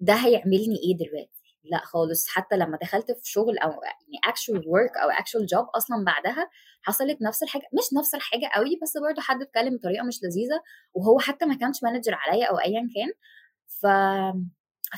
ده 0.00 0.14
هيعملني 0.14 0.76
إيه 0.84 0.96
دلوقتي؟ 1.06 1.40
لا 1.64 1.78
خالص. 1.84 2.28
حتى 2.28 2.56
لما 2.56 2.78
دخلت 2.82 3.12
في 3.12 3.30
شغل 3.30 3.58
أو 3.58 3.70
يعني 3.70 4.34
actual 4.34 4.60
work 4.62 5.02
أو 5.02 5.10
actual 5.10 5.46
job 5.46 5.76
أصلا 5.76 6.04
بعدها 6.04 6.50
حصلت 6.82 7.22
نفس 7.22 7.42
الحاجة 7.42 7.62
مش 7.72 7.98
نفس 7.98 8.14
الحاجة 8.14 8.50
قوي 8.54 8.78
بس 8.82 8.96
برضه 8.98 9.22
حد 9.22 9.42
اتكلم 9.42 9.76
بطريقة 9.76 10.04
مش 10.04 10.20
لذيذة 10.24 10.62
وهو 10.94 11.18
حتى 11.18 11.46
ما 11.46 11.54
كانش 11.56 11.82
manager 11.82 12.14
عليا 12.14 12.46
أو 12.46 12.58
ايا 12.58 12.88
كان. 12.94 13.12
ف 13.66 13.86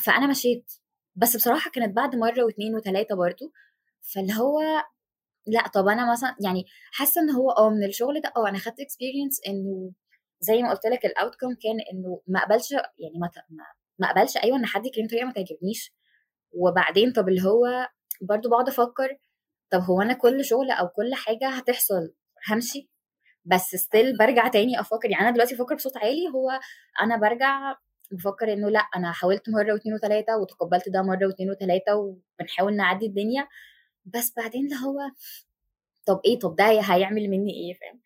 فأنا 0.05 0.27
مشيت. 0.27 0.73
بس 1.17 1.37
بصراحة 1.37 1.71
كانت 1.71 1.97
بعد 1.97 2.17
مرة 2.17 2.45
واثنين 2.45 2.75
وثلاثه 2.75 3.15
برضه 3.17 3.53
فاللي 4.03 4.33
هو 4.35 4.61
لأ 5.47 5.69
طب 5.69 5.89
أنا 5.89 6.13
مثلا 6.13 6.37
يعني 6.45 6.65
حاسة 6.93 7.21
إن 7.21 7.31
هو 7.31 7.51
آه 7.51 7.71
من 7.71 7.85
الشغل 7.85 8.21
ده 8.21 8.33
آه 8.37 8.49
أنا 8.49 8.59
خدت 8.59 8.81
experience 8.81 9.41
إنه 9.49 9.93
زي 10.41 10.63
ما 10.63 10.71
قلت 10.71 10.87
لك 10.87 11.07
ال 11.07 11.12
outcome 11.12 11.49
كان 11.55 11.77
إنه 11.93 12.21
ما 12.29 12.41
اقبلش 12.41 12.73
يعني 12.73 13.19
ما 13.21 13.31
ما 13.99 14.07
اقبلش 14.11 14.37
أيوه 14.37 14.57
إن 14.59 14.67
حد 14.67 14.87
يكلمني 14.87 15.09
بطريقة 15.09 15.27
ما 15.27 15.33
تعجبنيش. 15.33 15.95
وبعدين 16.53 17.13
طب 17.13 17.29
اللي 17.29 17.43
هو 17.45 17.89
برضو 18.23 18.49
بقعد 18.51 18.69
أفكر 18.69 19.19
طب 19.71 19.81
هو 19.83 20.03
أنا 20.03 20.15
كل 20.15 20.45
شغل 20.45 20.71
أو 20.71 20.89
كل 20.89 21.15
حاجة 21.15 21.49
هتحصل 21.49 22.15
همشي؟ 22.49 22.91
بس 23.45 23.77
ستيل 23.77 24.19
برجع 24.19 24.49
تاني 24.49 24.81
أفكر 24.81 25.11
يعني 25.11 25.23
أنا 25.25 25.31
دلوقتي 25.33 25.55
بفكر 25.55 25.75
بصوت 25.75 25.97
عالي 25.97 26.29
هو 26.35 26.61
أنا 27.03 27.17
برجع 27.17 27.75
بفكر 28.13 28.53
إنه 28.53 28.71
لأ 28.71 28.81
أنا 28.97 29.13
حاولت 29.13 29.49
مرة 29.51 29.73
واثنين 29.73 29.95
وثلاثه 29.95 30.37
وتقبلت 30.39 30.89
ده 30.89 31.03
مرة 31.03 31.27
واثنين 31.27 31.51
وثلاثه 31.51 31.95
وبنحاول 31.97 32.77
نعدي 32.77 33.07
الدنيا. 33.07 33.49
بس 34.05 34.33
بعدين 34.37 34.65
اللي 34.65 34.77
هو 34.87 35.01
طب 36.07 36.21
إيه 36.25 36.39
طب 36.39 36.57
ده 36.57 36.65
هيعمل 36.65 37.29
مني 37.29 37.53
إيه؟ 37.53 37.75
فاهم؟ 37.75 38.01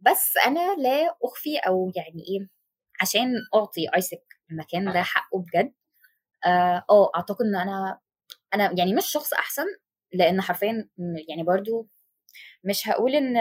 بس 0.00 0.36
أنا 0.46 0.74
لا 0.76 1.16
أخفي 1.24 1.58
أو 1.58 1.92
يعني 1.96 2.22
إيه 2.28 2.48
عشان 3.00 3.32
أعطي 3.54 3.86
آيسك 3.96 4.22
المكان 4.50 4.92
ده 4.92 5.02
حقه 5.02 5.38
بجد. 5.42 5.72
آه, 6.46 6.84
آه، 6.90 7.10
أعتقد 7.16 7.44
إن 7.46 7.56
أنا 7.56 7.98
أنا 8.54 8.74
يعني 8.78 8.94
مش 8.94 9.06
شخص 9.06 9.32
أحسن 9.32 9.66
لأن 10.12 10.40
حرفيا 10.42 10.88
يعني 11.28 11.42
برضو 11.42 11.88
مش 12.64 12.88
هقول 12.88 13.14
إن 13.14 13.34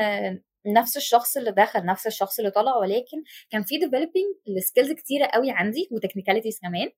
نفس 0.68 0.98
الشخص 0.98 1.38
اللي 1.38 1.52
دخل 1.52 1.86
نفس 1.86 2.08
الشخص 2.08 2.40
اللي 2.40 2.52
طلع 2.52 2.78
ولكن 2.78 3.24
كان 3.50 3.64
في 3.64 3.78
developing 3.78 4.36
ل 4.48 4.54
skills 4.54 4.92
كتيرة 4.92 5.26
قوي 5.28 5.52
عندي 5.52 5.90
و 5.92 5.96
technicalities 5.96 6.60
كمان. 6.62 6.90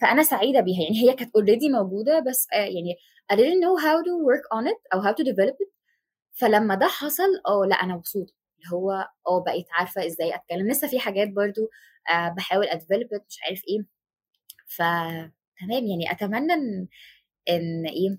فأنا 0.00 0.22
سعيدة 0.22 0.60
بيها. 0.60 0.82
يعني 0.82 1.02
هي 1.02 1.14
كانت 1.14 1.34
already 1.36 1.68
موجودة 1.70 2.20
بس 2.20 2.46
آه 2.54 2.56
يعني 2.56 2.96
I 3.32 3.36
didn't 3.36 3.60
know 3.64 3.76
how 3.84 3.96
to 4.06 4.12
work 4.28 4.44
on 4.58 4.66
it 4.72 4.80
أو 4.94 5.02
how 5.02 5.14
to 5.16 5.24
develop 5.24 5.54
it. 5.54 5.70
فلما 6.32 6.74
ده 6.74 6.86
حصل 6.86 7.28
آه 7.48 7.66
لأ 7.68 7.74
أنا 7.76 7.94
مبسوطة. 7.96 8.32
اللي 8.58 8.70
هو 8.76 8.90
آه 9.28 9.44
بقيت 9.46 9.66
عارفة 9.72 10.06
إزاي 10.06 10.34
أتكلم. 10.34 10.68
لسه 10.70 10.88
في 10.88 11.00
حاجات 11.00 11.28
برضو 11.28 11.70
آه 12.12 12.28
بحاول 12.36 12.66
أديفلوب 12.66 13.02
مش 13.28 13.38
عارف 13.48 13.62
إيه. 13.68 13.86
ف 14.68 14.78
تمام. 15.60 15.86
يعني 15.86 16.12
أتمنى 16.12 16.52
إن 16.54 16.88
إن 17.50 17.86
إيه 17.86 18.18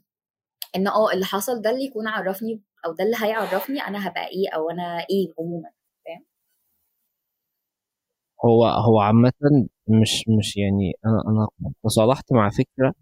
إن 0.75 0.87
آه 0.87 1.11
اللي 1.13 1.25
حصل 1.25 1.61
ده 1.61 1.69
اللي 1.71 1.85
يكون 1.85 2.07
عرفني 2.07 2.61
أو 2.85 2.93
ده 2.93 3.03
اللي 3.03 3.17
هيعرفني 3.21 3.81
أنا 3.87 4.07
هبقى 4.07 4.27
إيه 4.27 4.49
أو 4.55 4.69
أنا 4.69 4.99
إيه 5.11 5.33
عموما. 5.39 5.69
هو 8.45 8.65
هو 8.65 8.99
عامة 8.99 9.33
مش 9.87 10.25
مش 10.39 10.57
يعني 10.57 10.93
أنا 11.05 11.23
أنا 11.27 11.47
تصالحت 11.83 12.33
مع 12.33 12.49
فكرة 12.49 12.93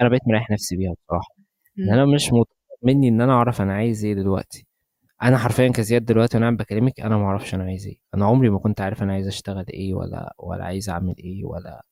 أنا 0.00 0.08
بقيت 0.08 0.22
مريح 0.28 0.50
نفسي 0.50 0.76
بيها 0.76 0.92
بصراحة. 0.92 1.34
إن 1.78 1.90
أنا 1.90 2.04
مش 2.06 2.30
مني 2.82 3.08
إن 3.08 3.20
أنا 3.20 3.32
أعرف 3.32 3.62
أنا 3.62 3.74
عايز 3.74 4.04
إيه 4.04 4.14
دلوقتي. 4.14 4.66
أنا 5.22 5.38
حرفيا 5.38 5.68
كزياد 5.68 6.04
دلوقتي 6.04 6.36
وأنا 6.38 6.50
بكلمك 6.50 7.00
أنا 7.00 7.16
ما 7.18 7.24
أعرفش 7.24 7.54
أنا 7.54 7.64
عايز 7.64 7.86
إيه. 7.86 7.98
أنا 8.14 8.26
عمري 8.26 8.50
ما 8.50 8.58
كنت 8.58 8.80
عارف 8.80 9.02
أنا 9.02 9.12
عايز 9.12 9.26
أشتغل 9.26 9.64
إيه 9.70 9.94
ولا 9.94 10.34
ولا 10.38 10.64
عايز 10.64 10.90
أعمل 10.90 11.14
إيه 11.18 11.44
ولا 11.44 11.84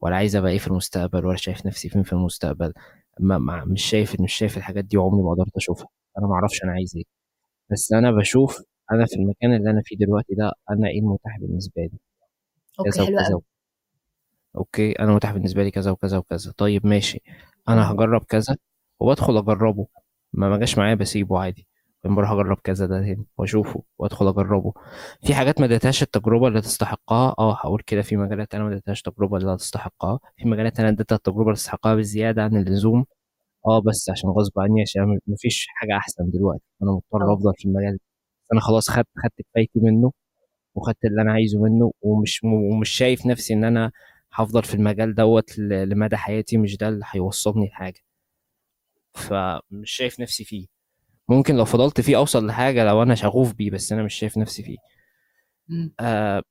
ولا 0.00 0.16
عايز 0.16 0.36
أبقى 0.36 0.52
إيه 0.52 0.58
في 0.58 0.68
المستقبل 0.68 1.26
ولا 1.26 1.36
شايف 1.36 1.66
نفسي 1.66 1.88
فين 1.88 2.02
في 2.02 2.12
المستقبل. 2.12 2.72
ما 3.20 3.38
ما 3.38 3.64
مش 3.64 3.84
شايف 3.84 4.20
مش 4.20 4.32
شايف 4.34 4.56
الحاجات 4.56 4.84
دي 4.84 4.96
وعمري 4.98 5.22
ما 5.22 5.30
قدرت 5.30 5.56
أشوفها. 5.56 5.88
أنا 6.18 6.26
ما 6.26 6.34
أعرفش 6.34 6.64
أنا 6.64 6.72
عايز 6.72 6.92
إيه. 6.96 7.04
بس 7.70 7.92
أنا 7.92 8.10
بشوف 8.12 8.62
أنا 8.92 9.06
في 9.06 9.16
المكان 9.16 9.54
اللي 9.54 9.70
أنا 9.70 9.82
فيه 9.84 9.96
دلوقتي 9.96 10.34
ده 10.34 10.52
أنا 10.70 10.88
إيه 10.88 11.00
المتاح 11.00 11.38
بالنسبة 11.40 11.82
لي. 11.82 11.98
أوكي 12.80 12.90
كذا 12.90 13.02
وكذا 13.02 13.40
أوكي 14.56 14.92
أنا 14.92 15.14
متاح 15.14 15.32
بالنسبة 15.32 15.62
لي 15.62 15.70
كذا 15.70 15.90
وكذا 15.90 16.18
وكذا. 16.18 16.52
طيب 16.56 16.86
ماشي. 16.86 17.22
أنا 17.68 17.92
هجرب 17.92 18.24
كذا 18.24 18.56
وبدخل 19.00 19.38
أجربه. 19.38 19.86
ما 20.32 20.48
ما 20.48 20.56
جاش 20.58 20.78
معايا 20.78 20.94
بسيبه 20.94 21.38
عادي. 21.40 21.66
بروح 22.04 22.30
أجرب 22.30 22.58
كذا 22.64 22.86
ده 22.86 23.00
تاني 23.00 23.26
وأشوفه 23.38 23.82
وأدخل 23.98 24.28
أجربه. 24.28 24.72
في 25.26 25.34
حاجات 25.34 25.60
ما 25.60 25.66
اديتهاش 25.66 26.02
التجربة 26.02 26.48
اللي 26.48 26.60
تستحقها. 26.60 27.34
آه 27.38 27.54
هقول 27.54 27.82
كده. 27.86 28.02
في 28.02 28.16
مجالات 28.16 28.54
أنا 28.54 28.64
ما 28.64 28.70
اديتهاش 28.72 28.98
التجربه 29.08 29.36
اللي 29.36 29.56
تستحقها. 29.56 30.18
في 30.36 30.48
مجالات 30.48 30.80
أنا 30.80 30.88
اديتها 30.88 31.16
التجربة 31.16 31.42
اللي 31.42 31.54
تستحقها 31.54 31.94
بزيادة 31.94 32.42
عن 32.42 32.56
اللزوم. 32.56 33.04
آه 33.66 33.80
بس 33.82 34.10
عشان 34.10 34.30
غصب 34.30 34.60
عني 34.60 34.82
عشان 34.82 35.18
مفيش 35.26 35.66
حاجة 35.70 35.96
أحسن 35.96 36.30
دلوقتي. 36.30 36.62
أنا 36.82 36.90
مضطر 36.92 37.34
أفضل 37.34 37.52
في 37.58 37.64
المجال. 37.68 37.98
أنا 38.52 38.60
خلاص 38.60 38.90
خدت 38.90 39.08
خدت 39.24 39.42
كفايتي 39.50 39.80
منه. 39.82 40.12
وخدت 40.74 41.04
اللي 41.04 41.22
أنا 41.22 41.32
عايزه 41.32 41.62
منه 41.62 41.92
ومش 42.02 42.40
ومش 42.44 42.90
شايف 42.90 43.26
نفسي 43.26 43.54
إن 43.54 43.64
أنا 43.64 43.92
هفضل 44.32 44.62
في 44.64 44.74
المجال 44.74 45.14
دوت 45.14 45.58
لمدى 45.58 46.16
حياتي 46.16 46.56
مش 46.56 46.76
ده 46.76 46.88
اللي 46.88 47.04
هيوصلني 47.10 47.66
لحاجة. 47.68 48.00
فمش 49.14 49.90
شايف 49.90 50.20
نفسي 50.20 50.44
فيه. 50.44 50.66
ممكن 51.28 51.56
لو 51.56 51.64
فضلت 51.64 52.00
فيه 52.00 52.16
أوصل 52.16 52.46
لحاجة 52.46 52.84
لو 52.84 53.02
أنا 53.02 53.14
شغوف 53.14 53.54
بيه 53.54 53.70
بس 53.70 53.92
أنا 53.92 54.02
مش 54.02 54.14
شايف 54.14 54.38
نفسي 54.38 54.62
فيه. 54.62 54.76
آه 56.00 56.42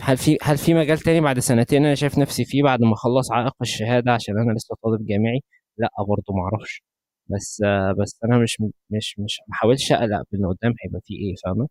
هل 0.00 0.16
في 0.16 0.38
هل 0.42 0.58
في 0.58 0.74
مجال 0.74 0.98
تاني 0.98 1.20
بعد 1.20 1.38
سنتين 1.38 1.84
أنا 1.84 1.94
شايف 1.94 2.18
نفسي 2.18 2.44
فيه 2.44 2.62
بعد 2.62 2.80
ما 2.82 2.92
أخلص 2.92 3.32
عائق 3.32 3.54
الشهادة 3.62 4.12
عشان 4.12 4.38
أنا 4.38 4.52
لسه 4.52 4.76
طالب 4.84 5.06
جامعي؟ 5.06 5.40
لأ 5.78 5.88
برضه 6.08 6.24
ما 6.34 6.42
أعرفش. 6.42 6.82
بس 7.28 7.62
آه 7.64 7.92
بس 8.02 8.18
أنا 8.24 8.38
مش 8.38 8.56
مش 8.90 9.18
مش 9.18 9.40
ما 9.40 9.46
بحاولش 9.52 9.92
أقلق 9.92 10.22
بان 10.32 10.46
قدام 10.46 10.74
هيبقى 10.84 11.00
فيه 11.04 11.14
إيه 11.18 11.34
فاهمة؟ 11.44 11.68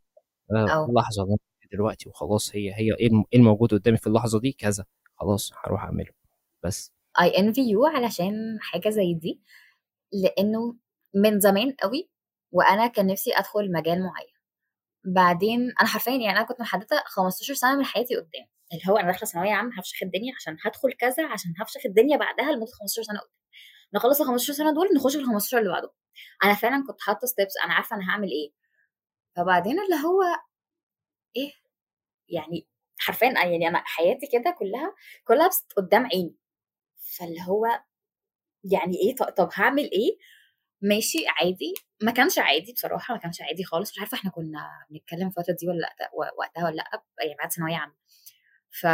آه 0.51 0.85
اللحظة 0.89 1.23
اللي 1.23 1.37
دلوقتي 1.71 2.09
وخلاص 2.09 2.55
هي 2.55 2.73
هي 2.73 2.93
إيه, 2.99 3.09
إيه 3.33 3.39
الموجود 3.39 3.73
قدامي 3.73 3.97
في 3.97 4.07
اللحظة 4.07 4.39
دي؟ 4.39 4.51
كذا 4.51 4.85
خلاص 5.15 5.51
هروح 5.65 5.83
أعمله. 5.83 6.11
بس. 6.63 6.91
اي 7.21 7.39
انفي 7.39 7.61
يو 7.61 7.85
علشان 7.85 8.57
حاجة 8.61 8.89
زي 8.89 9.13
دي 9.13 9.41
لأنه 10.13 10.75
من 11.15 11.39
زمان 11.39 11.71
قوي 11.71 12.09
وأنا 12.51 12.87
كان 12.87 13.07
نفسي 13.07 13.31
أدخل 13.33 13.71
مجال 13.71 14.03
معين. 14.03 14.33
بعدين 15.05 15.59
أنا 15.81 15.87
حرفيا 15.87 16.11
يعني 16.11 16.37
أنا 16.37 16.43
كنت 16.43 16.61
محددة 16.61 17.03
15 17.05 17.53
سنة 17.53 17.75
من 17.77 17.85
حياتي 17.85 18.15
قدام. 18.15 18.47
اللي 18.73 18.83
هو 18.89 18.97
أنا 18.97 19.07
داخلة 19.11 19.25
ثانوية 19.29 19.53
عامة 19.53 19.71
هفشخ 19.79 20.03
الدنيا 20.03 20.33
عشان 20.35 20.57
هدخل 20.65 20.93
كذا 20.93 21.27
عشان 21.27 21.53
هفشخ 21.61 21.81
الدنيا 21.85 22.17
بعدها 22.17 22.51
لمدة 22.51 22.71
15 22.71 23.01
سنة 23.03 23.19
قدام. 23.19 23.31
نخلص 23.95 24.21
ال 24.21 24.27
15 24.27 24.53
سنة 24.53 24.73
دول 24.73 24.87
نخش 24.95 25.13
في 25.15 25.21
ال 25.21 25.25
15 25.27 25.57
اللي 25.57 25.69
بعدهم 25.69 25.91
أنا 26.43 26.53
فعلا 26.53 26.83
كنت 26.87 27.01
حاطة 27.01 27.27
ستيبس 27.27 27.53
أنا 27.65 27.73
عارفة 27.73 27.95
أنا 27.95 28.09
هعمل 28.09 28.27
إيه. 28.31 28.51
فبعدين 29.35 29.79
اللي 29.79 29.95
هو 30.05 30.21
إيه 31.35 31.51
يعني 32.29 32.67
حرفيا 32.99 33.27
يعني 33.29 33.67
أنا 33.67 33.83
حياتي 33.85 34.27
كده 34.33 34.51
كلها 34.59 34.95
كلها 35.25 35.49
قدام 35.77 36.05
عيني. 36.05 36.35
فاللي 37.17 37.41
هو 37.47 37.67
يعني 38.73 38.97
إيه 38.97 39.15
طب 39.15 39.49
هعمل 39.55 39.83
إيه؟ 39.91 40.17
ماشي 40.81 41.19
عادي. 41.29 41.73
ما 42.03 42.11
كانش 42.11 42.39
عادي 42.39 42.73
بصراحة 42.73 43.13
ما 43.13 43.19
كانش 43.19 43.41
عادي 43.41 43.63
خالص. 43.63 43.91
مش 43.91 43.99
عارفة 43.99 44.17
إحنا 44.17 44.31
كنا 44.31 44.69
بنتكلم 44.91 45.27
الفترة 45.27 45.55
دي 45.61 45.67
ولا 45.69 45.79
لأ 45.79 46.11
وقتها 46.39 46.65
ولا 46.65 46.75
لأ 46.75 47.03
يعني 47.23 47.35
بعد 47.39 47.51
ثانوية 47.53 47.75
عامة. 47.77 47.93
ف 48.71 48.87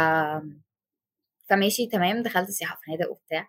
فماشي 1.50 1.86
تمام 1.86 2.22
دخلت 2.22 2.50
سياحة 2.50 2.76
وفنادق 2.78 3.10
وبتاع. 3.10 3.48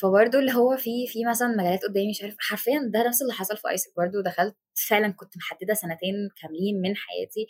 فبرضه 0.00 0.38
اللي 0.38 0.52
هو 0.54 0.76
في 0.76 1.06
في 1.06 1.24
مثلا 1.24 1.48
مجالات 1.48 1.82
قدامي 1.84 2.10
مش 2.10 2.22
عارف 2.22 2.36
حرفيا 2.38 2.90
ده 2.94 3.08
نفس 3.08 3.22
اللي 3.22 3.32
حصل 3.32 3.56
في 3.56 3.68
AIESEC 3.70 3.92
برضه 3.96 4.22
دخلت 4.22 4.56
فعلا 4.88 5.12
كنت 5.12 5.36
محددة 5.36 5.74
سنتين 5.74 6.14
كاملين 6.42 6.80
من 6.82 6.96
حياتي 6.96 7.46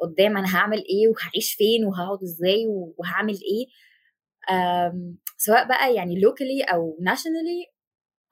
قدام 0.00 0.36
أنا 0.36 0.56
هعمل 0.56 0.78
إيه 0.78 1.08
وهعيش 1.08 1.54
فين 1.54 1.84
وهقعد 1.84 2.22
إزاي 2.22 2.66
وهعمل 2.98 3.34
إيه. 3.34 3.66
سواء 5.36 5.68
بقى 5.68 5.94
يعني 5.94 6.20
locally 6.20 6.62
أو 6.64 6.98
nationally 7.02 7.66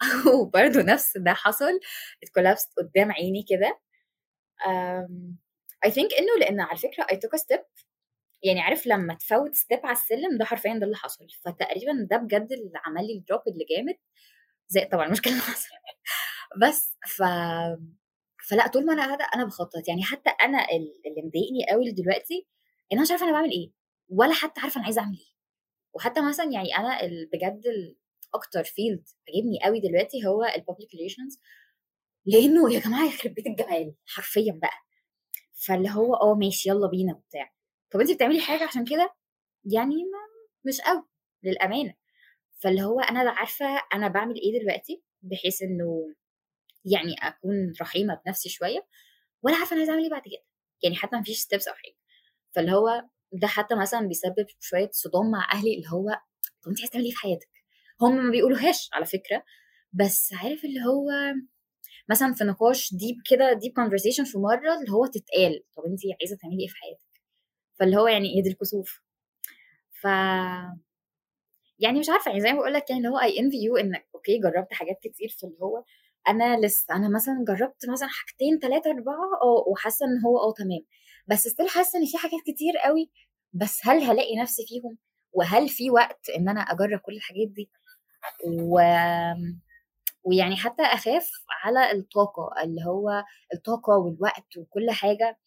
وبرضه 0.40 0.82
نفس 0.82 1.16
ده 1.18 1.32
حصل. 1.34 1.80
ات 2.22 2.27
collapsed 2.27 2.68
قدام 2.78 3.12
عيني 3.12 3.44
كده. 3.48 3.80
I 5.84 5.90
think 5.90 6.14
إنه 6.14 6.38
لأن 6.40 6.60
على 6.60 6.78
فكرة 6.78 7.06
I 7.12 7.16
took 7.16 7.36
step 7.36 7.60
يعني 8.46 8.60
عارف 8.60 8.86
لما 8.86 9.14
تفوت 9.14 9.54
step 9.54 9.80
على 9.84 9.96
السلم 9.96 10.38
ده 10.38 10.44
حرفيا 10.44 10.74
ده 10.78 10.86
اللي 10.86 10.96
حصل. 10.96 11.26
فتقريبا 11.44 12.06
ده 12.10 12.16
بجد 12.16 12.52
اللي 12.52 12.72
عمل 12.86 13.06
لي 13.06 13.12
ال 13.18 13.22
drop 13.22 13.40
اللي 13.48 13.64
جامد. 13.70 13.96
زي 14.68 14.84
طبعا 14.84 15.06
المشكلة 15.06 15.32
اللي 15.32 15.44
حصل 15.52 15.68
بس 16.62 16.96
ف 17.16 17.22
فلا 18.48 18.66
طول 18.68 18.86
ما 18.86 18.92
أنا 18.92 19.06
قاعدة 19.06 19.26
أنا 19.34 19.44
بخطط. 19.44 19.88
يعني 19.88 20.02
حتى 20.02 20.30
أنا 20.30 20.58
اللي 20.70 21.22
مضايقني 21.24 21.66
قوي 21.70 21.90
دلوقتي 21.92 22.46
إن 22.92 22.96
أنا 22.98 23.02
مش 23.02 23.10
عارفة 23.10 23.24
أنا 23.24 23.32
بعمل 23.32 23.50
إيه. 23.50 23.72
ولا 24.08 24.32
حتى 24.34 24.60
عارفة 24.60 24.76
أنا 24.78 24.84
عايزة 24.84 25.00
أعمل 25.00 25.16
إيه. 25.18 25.36
وحتى 25.94 26.20
مثلا 26.22 26.46
يعني 26.52 26.76
أنا 26.78 26.98
بجد 27.32 27.62
أكتر 28.34 28.64
field 28.64 29.04
عجبني 29.28 29.58
قوي 29.64 29.80
دلوقتي 29.80 30.26
هو 30.26 30.44
ال 30.44 30.51
public 30.51 30.94
relations 30.94 31.40
لأنه 32.26 32.74
يا 32.74 32.80
جماعة 32.80 33.06
يخرب 33.06 33.34
بيت 33.34 33.46
الجمال 33.46 33.94
حرفيا 34.06 34.58
بقى. 34.62 34.78
فاللي 35.66 35.90
هو 35.90 36.14
آه 36.14 36.34
ماشي 36.34 36.68
يلا 36.68 36.88
بينا 36.88 37.14
وبتاع. 37.14 37.52
طب 37.90 38.00
انت 38.00 38.12
بتعملي 38.12 38.40
حاجة 38.40 38.64
عشان 38.64 38.84
كده؟ 38.84 39.14
يعني 39.64 39.94
ما 39.96 40.18
مش 40.66 40.80
قوي 40.80 41.02
للأمانة. 41.42 41.94
فاللي 42.58 42.82
هو 42.82 43.00
أنا 43.00 43.30
عارفة 43.30 43.66
أنا 43.94 44.08
بعمل 44.08 44.34
إيه 44.36 44.60
دلوقتي 44.60 45.02
بحيث 45.22 45.62
إنه 45.62 46.14
يعني 46.84 47.14
أكون 47.22 47.72
رحيمة 47.80 48.20
بنفسي 48.26 48.48
شوية 48.48 48.86
ولا 49.42 49.56
عارفة 49.56 49.70
أنا 49.72 49.80
عايزة 49.80 49.92
أعمل 49.92 50.02
إيه 50.04 50.10
بعد 50.10 50.22
كده. 50.22 50.44
يعني 50.82 50.96
حتى 50.96 51.16
ما 51.16 51.22
فيش 51.22 51.38
steps 51.40 51.68
أو 51.68 51.74
حاجة. 51.74 51.94
فاللي 52.54 52.72
هو 52.72 53.02
ده 53.32 53.46
حتى 53.48 53.74
مثلا 53.74 54.08
بيسبب 54.08 54.46
شوية 54.60 54.90
صدام 54.92 55.30
مع 55.30 55.52
أهلي 55.52 55.74
اللي 55.76 55.88
هو 55.92 56.10
طب 56.62 56.68
انت 56.70 56.80
عايزة 56.80 56.92
تعملي 56.92 57.06
إيه 57.08 57.12
في 57.14 57.18
حياتك؟ 57.18 57.50
هم 58.02 58.16
ما 58.26 58.30
بيقولوهاش 58.30 58.90
على 58.92 59.04
فكرة. 59.06 59.44
بس 59.92 60.32
عارف 60.34 60.64
اللي 60.64 60.80
هو 60.86 61.08
مثلا 62.10 62.34
في 62.34 62.44
نقاش 62.44 62.94
deep 62.94 63.16
كده 63.30 63.52
deep 63.52 63.72
conversation 63.72 64.24
في 64.24 64.38
مرة 64.38 64.74
اللي 64.80 64.92
هو 64.92 65.06
تتقال. 65.06 65.64
طب 65.76 65.82
انت 65.84 66.00
عايزة 66.20 66.36
تعملي 66.42 66.60
إيه 66.62 66.68
في 66.68 66.76
حياتك؟ 66.76 67.05
فاللي 67.78 67.96
هو 67.96 68.06
يعني 68.06 68.34
إيه 68.36 68.42
دي 68.42 68.48
الكسوف؟ 68.50 69.02
ف 70.02 70.06
يعني 71.78 71.98
مش 71.98 72.08
عارفة 72.08 72.28
يعني 72.30 72.40
زي 72.40 72.52
ما 72.52 72.58
بقول 72.58 72.72
لك 72.72 72.90
يعني 72.90 72.98
اللي 73.06 73.08
هو 73.16 73.20
I 73.20 73.40
envy 73.40 73.56
you 73.56 73.76
إنك 73.76 74.06
أوكي 74.14 74.38
جربت 74.38 74.72
حاجات 74.72 74.98
كتير 75.02 75.28
في 75.28 75.44
اللي 75.44 75.56
هو 75.62 75.84
أنا 76.28 76.60
لسه 76.66 76.94
أنا 76.96 77.08
مثلا 77.08 77.44
جربت 77.48 77.88
مثلا 77.88 78.08
حاجتين 78.08 78.58
ثلاثة 78.58 78.90
أربعة 78.90 79.14
آه 79.42 79.64
وحاسة 79.68 80.06
إن 80.06 80.20
هو 80.26 80.38
آه 80.38 80.52
تمام. 80.52 80.80
بس 81.28 81.48
still 81.48 81.68
حاسة 81.68 81.98
إن 81.98 82.06
في 82.06 82.18
حاجات 82.18 82.40
كتير 82.46 82.72
قوي 82.84 83.10
بس 83.52 83.80
هل 83.86 84.02
هلاقي 84.02 84.36
نفسي 84.36 84.66
فيهم؟ 84.68 84.98
وهل 85.32 85.68
في 85.68 85.90
وقت 85.90 86.30
إن 86.36 86.48
أنا 86.48 86.60
أجرب 86.60 86.98
كل 87.00 87.12
الحاجات 87.16 87.48
دي؟ 87.48 87.70
و 88.48 88.80
ويعني 90.24 90.56
حتى 90.56 90.82
أخاف 90.82 91.30
على 91.64 91.92
الطاقة 91.92 92.62
اللي 92.64 92.84
هو 92.86 93.24
الطاقة 93.54 93.92
والوقت 93.98 94.56
وكل 94.56 94.90
حاجة. 94.90 95.38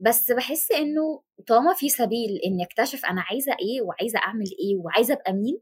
بس 0.00 0.32
بحس 0.32 0.72
إنه 0.72 1.22
طالما 1.46 1.74
في 1.74 1.88
سبيل 1.88 2.40
إني 2.46 2.64
أكتشف 2.64 3.04
أنا 3.06 3.22
عايزة 3.22 3.52
إيه 3.52 3.82
وعايزة 3.82 4.18
أعمل 4.18 4.46
إيه 4.60 4.76
وعايزة 4.76 5.14
أبقى 5.14 5.32
مين 5.32 5.60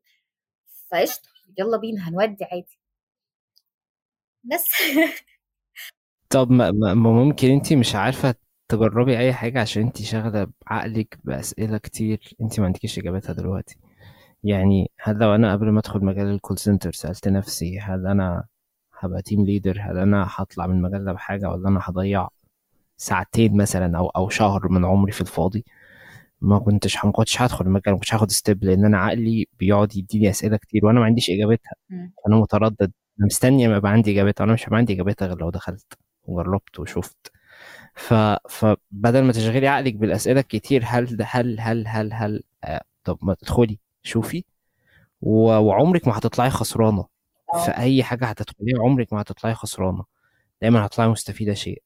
فقشطة 0.91 1.29
يلا 1.59 1.77
بينا 1.79 2.09
هنودي 2.09 2.45
عادي. 2.45 2.79
بس 4.45 4.65
طب 6.31 6.51
ما 6.53 6.95
ممكن 6.95 7.51
انت 7.51 7.73
مش 7.73 7.95
عارفة 7.95 8.35
تجربي 8.69 9.19
أي 9.19 9.33
حاجة 9.33 9.61
عشان 9.61 9.83
انت 9.83 10.03
شاغلة 10.03 10.47
بعقلك 10.67 11.19
بأسئلة 11.25 11.79
كتير 11.79 12.35
انت 12.41 12.61
ما 12.61 12.67
عندكيش 12.67 12.99
اجابتها 12.99 13.33
دلوقتي. 13.33 13.77
يعني 14.45 14.91
هل 15.01 15.17
لو 15.19 15.35
أنا 15.35 15.53
قبل 15.53 15.71
ما 15.71 15.81
أدخل 15.81 16.05
مجال 16.05 16.27
الكول 16.29 16.59
سنتر 16.59 16.93
سألت 16.93 17.29
نفسي 17.29 17.81
هل 17.81 18.07
أنا 18.07 18.47
هبقى 18.99 19.23
team 19.23 19.45
leader 19.47 19.81
هل 19.83 19.99
أنا 19.99 20.29
هطلع 20.31 20.67
من 20.67 20.77
المجال 20.77 21.05
ده 21.05 21.13
بحاجة 21.13 21.51
ولا 21.51 21.69
أنا 21.69 21.81
هضيع 21.85 22.29
ساعتين 22.99 23.57
مثلا 23.57 23.99
أو 23.99 24.09
أو 24.09 24.29
شهر 24.29 24.69
من 24.69 24.85
عمري 24.85 25.13
في 25.13 25.21
الفاضي. 25.21 25.65
ما 26.41 26.59
كنتش 26.59 27.05
ما 27.05 27.13
كنتش 27.13 27.43
هدخل 27.43 27.65
المجال 27.67 27.93
ما 27.95 27.99
كنتش 27.99 28.15
هاخد 28.15 28.31
step 28.31 28.65
لأن 28.65 28.85
أنا 28.85 28.99
عقلي 28.99 29.47
بيقعد 29.59 29.97
يديني 29.97 30.31
أسئلة 30.31 30.57
كتير 30.57 30.87
وأنا 30.87 31.01
ما 31.01 31.07
عنديش 31.07 31.31
إجابتها. 31.31 31.73
أنا 32.29 32.37
متردد. 32.37 32.93
أنا 33.19 33.27
مستني 33.27 33.67
أما 33.67 33.77
يبقى 33.77 33.93
عندي 33.93 34.13
إجابتها 34.13 34.45
وأنا 34.45 34.53
مش 34.55 34.65
هيبقى 34.65 34.79
عندي 34.79 34.93
إجابتها 34.93 35.29
غير 35.29 35.39
لو 35.39 35.51
دخلت 35.51 35.95
وجربت 36.25 36.79
وشفت. 36.81 37.33
ف... 37.95 38.15
فبدل 38.49 39.23
ما 39.25 39.33
تشغلي 39.33 39.69
عقلك 39.69 39.95
بالأسئلة 39.95 40.41
الكتير 40.41 40.83
هل 40.87 41.17
ده 41.17 41.27
هل 41.31 41.61
هل 41.61 41.89
هل 41.89 42.13
هل؟ 42.13 42.43
آه 42.65 42.83
طب 43.05 43.19
ما 43.23 43.35
تدخلي 43.35 43.79
شوفي. 44.03 44.45
و... 45.23 45.33
وعمرك 45.59 46.09
ما 46.09 46.19
هتطلعي 46.19 46.51
خسرانة. 46.51 47.07
في 47.65 47.71
آه. 47.71 47.79
أي 47.81 48.03
حاجة 48.03 48.25
هتدخليها 48.27 48.83
عمرك 48.83 49.13
ما 49.13 49.21
هتطلعي 49.23 49.55
خسرانة. 49.55 50.05
دايما 50.63 50.87
هتطلعي 50.87 51.09
مستفيدة 51.09 51.55
شيء. 51.55 51.83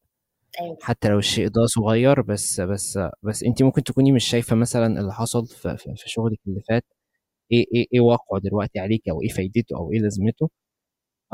أيوة. 0.60 0.76
حتى 0.82 1.08
لو 1.08 1.18
الشيء 1.18 1.48
ده 1.48 1.66
صغير 1.66 2.20
بس 2.22 2.60
بس 2.60 2.98
بس 3.22 3.42
انت 3.42 3.62
ممكن 3.62 3.82
تكوني 3.84 4.12
مش 4.12 4.24
شايفة 4.24 4.56
مثلا 4.56 5.00
اللي 5.00 5.12
حصل 5.12 5.46
في, 5.46 5.76
في 5.76 5.94
شغلك 6.10 6.38
اللي 6.46 6.60
فات 6.68 6.84
إيه 7.52 7.66
إيه 7.74 7.86
إيه 7.94 8.00
واقعه 8.00 8.40
دلوقتي 8.40 8.80
عليك 8.80 9.08
أو 9.08 9.22
إيه 9.22 9.28
فايدته 9.28 9.76
أو 9.76 9.92
إيه 9.92 10.00
لازمته. 10.00 10.50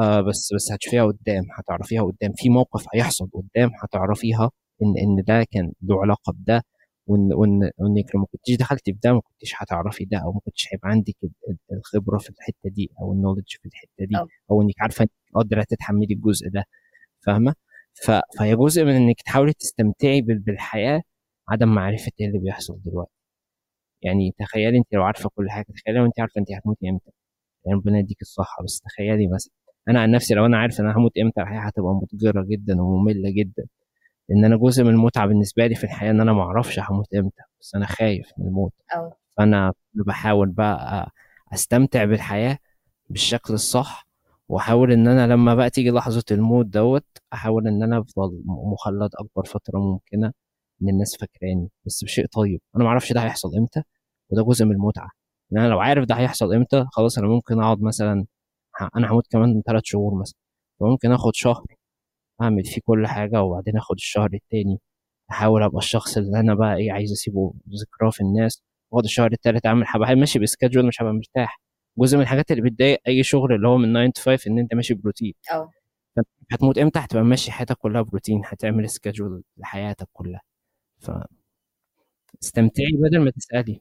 آه 0.00 0.20
بس 0.22 0.54
بس 0.54 0.72
هتشوفيها 0.72 1.04
قدام 1.06 1.44
هتعرفيها 1.58 2.02
قدام. 2.02 2.32
في 2.36 2.48
موقف 2.50 2.86
هيحصل 2.94 3.30
قدام 3.34 3.70
هتعرفيها 3.84 4.50
إن 4.82 4.94
إن 4.98 5.24
ده 5.24 5.44
كان 5.52 5.72
له 5.82 6.02
علاقة 6.02 6.32
بده 6.32 6.62
وإن 7.06 7.32
وإن 7.34 7.70
وانك 7.78 8.14
لو 8.14 8.20
ما 8.20 8.26
كنتيش 8.32 8.56
دخلتي 8.58 8.92
في 8.92 8.98
ده 9.04 9.12
ما 9.14 9.20
كنتيش 9.20 9.52
هتعرفي 9.58 10.04
ده 10.04 10.18
أو 10.18 10.32
ما 10.32 10.40
كنتش 10.46 10.68
هيبقى 10.74 10.90
عندك 10.90 11.14
الخبرة 11.72 12.18
في 12.18 12.30
الحتة 12.30 12.70
دي 12.70 12.90
أو 13.02 13.12
النولج 13.12 13.44
في 13.62 13.66
الحتة 13.68 14.06
دي 14.06 14.16
أو 14.50 14.62
إنك 14.62 14.74
عارفة 14.80 15.02
إنك 15.02 15.10
قادرة 15.34 15.62
تتحملي 15.70 16.14
الجزء 16.14 16.48
ده. 16.50 16.64
فاهمة؟ 17.26 17.54
فهي 18.38 18.56
جزء 18.56 18.84
من 18.84 18.94
إنك 18.94 19.22
تحاولي 19.22 19.52
تستمتعي 19.52 20.20
بالحياة 20.22 21.02
عدم 21.48 21.68
معرفة 21.68 22.12
إيه 22.20 22.26
اللي 22.26 22.38
بيحصل 22.38 22.80
دلوقتي. 22.84 23.12
يعني 24.02 24.34
تخيلي 24.38 24.78
انت 24.78 24.86
لو 24.94 25.02
عارفة 25.04 25.30
كل 25.36 25.50
حاجة 25.50 25.66
تخيلي 25.84 26.04
انت 26.06 26.20
عارفة 26.20 26.40
انت 26.40 26.52
هتموتي 26.52 26.88
إمتى. 26.90 27.10
يعني 27.66 27.78
ربنا 27.78 27.98
يديك 27.98 28.22
الصحة 28.22 28.64
بس 28.64 28.80
تخيلي 28.80 29.28
مثلا 29.28 29.52
أنا 29.88 30.00
عن 30.02 30.10
نفسي 30.10 30.34
لو 30.34 30.46
أنا 30.46 30.58
عارف 30.58 30.80
إن 30.80 30.86
أنا 30.86 30.96
هموت 30.98 31.18
إمتى 31.18 31.40
الحياة 31.42 31.60
هتبقى 31.60 31.94
متجرة 31.94 32.44
جدا 32.50 32.82
ومملة 32.82 33.30
جدا. 33.30 33.66
لأن 34.28 34.44
أنا 34.44 34.56
جزء 34.56 34.84
من 34.84 34.90
المتعة 34.90 35.26
بالنسبة 35.26 35.66
لي 35.66 35.74
في 35.74 35.84
الحياة 35.84 36.10
إن 36.10 36.20
أنا 36.20 36.32
ما 36.32 36.42
أعرفش 36.42 36.80
هموت 36.80 37.14
إمتى 37.14 37.42
بس 37.60 37.74
أنا 37.74 37.86
خايف 37.86 38.32
من 38.38 38.46
الموت. 38.46 38.72
أو. 38.96 39.12
فأنا 39.36 39.72
بحاول 39.94 40.48
بقى 40.50 41.10
أستمتع 41.54 42.04
بالحياة 42.04 42.58
بالشكل 43.10 43.54
الصح 43.54 44.07
وأحاول 44.48 44.92
إن 44.92 45.08
أنا 45.08 45.32
لما 45.32 45.54
بقى 45.54 45.70
تيجي 45.70 45.90
لحظة 45.90 46.24
الموت 46.30 46.66
دوت 46.66 47.06
أحاول 47.32 47.68
إن 47.68 47.82
أنا 47.82 47.98
أفضل 47.98 48.42
مخلد 48.72 49.10
أكبر 49.14 49.44
فترة 49.44 49.78
ممكنة 49.78 50.32
إن 50.82 50.88
الناس 50.88 51.16
فاكراني. 51.20 51.68
بس 51.86 52.04
بشيء 52.04 52.26
طيب. 52.26 52.60
أنا 52.76 52.84
ما 52.84 52.90
أعرفش 52.90 53.12
ده 53.12 53.20
هيحصل 53.24 53.48
إمتى 53.58 53.82
وده 54.30 54.42
جزء 54.44 54.64
من 54.64 54.72
المتعة. 54.72 55.10
إن 55.52 55.58
أنا 55.58 55.68
لو 55.68 55.80
عارف 55.80 56.04
ده 56.04 56.14
هيحصل 56.14 56.54
إمتى 56.54 56.86
خلاص 56.92 57.18
أنا 57.18 57.28
ممكن 57.28 57.60
أقعد 57.60 57.82
مثلا 57.82 58.26
أنا 58.96 59.10
هموت 59.12 59.26
كمان 59.30 59.62
ثلاث 59.66 59.82
شهور 59.84 60.14
مثلا. 60.20 60.38
فممكن 60.80 61.12
آخد 61.12 61.34
شهر 61.34 61.64
أعمل 62.42 62.64
فيه 62.64 62.80
كل 62.84 63.06
حاجة 63.06 63.42
وبعدين 63.42 63.76
آخد 63.76 63.96
الشهر 63.96 64.30
التاني 64.34 64.80
أحاول 65.30 65.62
أبقى 65.62 65.78
الشخص 65.78 66.16
اللي 66.18 66.40
أنا 66.40 66.54
بقى 66.54 66.76
إيه 66.76 66.92
عايز 66.92 67.12
أسيبه 67.12 67.54
ذكراه 67.82 68.10
في 68.10 68.20
الناس 68.20 68.62
وآخد 68.90 69.04
الشهر 69.04 69.32
التالت 69.32 69.66
أعمل 69.66 69.84
هبقى 69.88 70.14
ماشي 70.16 70.38
بسكادجول 70.38 70.86
مش 70.86 71.02
هبقى 71.02 71.12
مرتاح. 71.14 71.60
جزء 71.98 72.16
من 72.16 72.22
الحاجات 72.22 72.50
اللي 72.50 72.62
بتضايق 72.62 73.00
أي 73.08 73.22
شغل 73.22 73.54
اللي 73.54 73.68
هو 73.68 73.76
من 73.78 74.12
9 74.12 74.22
to 74.22 74.26
5 74.38 74.50
إن 74.50 74.58
أنت 74.58 74.74
ماشي 74.74 74.94
بروتين. 74.94 75.34
آه 75.52 75.70
هتموت 76.52 76.78
إمتى؟ 76.78 76.98
هتبقى 76.98 77.24
ماشي 77.24 77.52
حياتك 77.52 77.76
كلها 77.76 78.02
بروتين 78.02 78.42
هتعمل 78.46 78.90
سكادجول 78.90 79.42
لحياتك 79.56 80.08
كلها. 80.12 80.40
ف 81.00 81.10
استمتعي 82.42 82.86
بدل 82.92 83.18
ما 83.24 83.30
تسألي. 83.30 83.80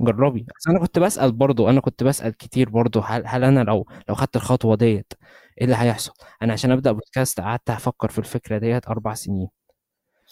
جربي. 0.00 0.46
أنا 0.70 0.78
كنت 0.80 0.98
بسأل 0.98 1.32
برضو 1.32 1.68
أنا 1.70 1.80
كنت 1.80 2.04
بسأل 2.04 2.32
كتير 2.36 2.70
برضو 2.70 3.00
هل, 3.00 3.22
هل 3.26 3.44
أنا 3.44 3.60
لو 3.64 3.86
لو 4.08 4.14
خدت 4.14 4.36
الخطوة 4.36 4.76
ديت 4.76 5.12
إيه 5.60 5.64
اللي 5.64 5.76
هيحصل؟ 5.76 6.12
أنا 6.42 6.52
عشان 6.52 6.70
أبدأ 6.70 6.92
بودكاست 6.92 7.40
قعدت 7.40 7.70
أفكر 7.70 8.08
في 8.10 8.18
الفكرة 8.18 8.58
ديت 8.58 8.86
أربع 8.88 9.14
سنين. 9.14 9.48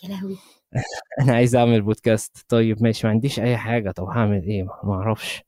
يا 0.05 0.09
لهوي. 0.09 0.37
أنا 1.23 1.35
عايز 1.35 1.57
أعمل 1.57 1.83
بودكاست 1.83 2.47
طيب 2.49 2.83
ماشي 2.83 3.07
ما 3.07 3.13
عنديش 3.13 3.41
أي 3.41 3.57
حاجة. 3.57 3.91
طب 3.91 4.05
هعمل 4.05 4.43
إيه؟ 4.43 4.63
ما 4.85 4.95
أعرفش. 4.95 5.43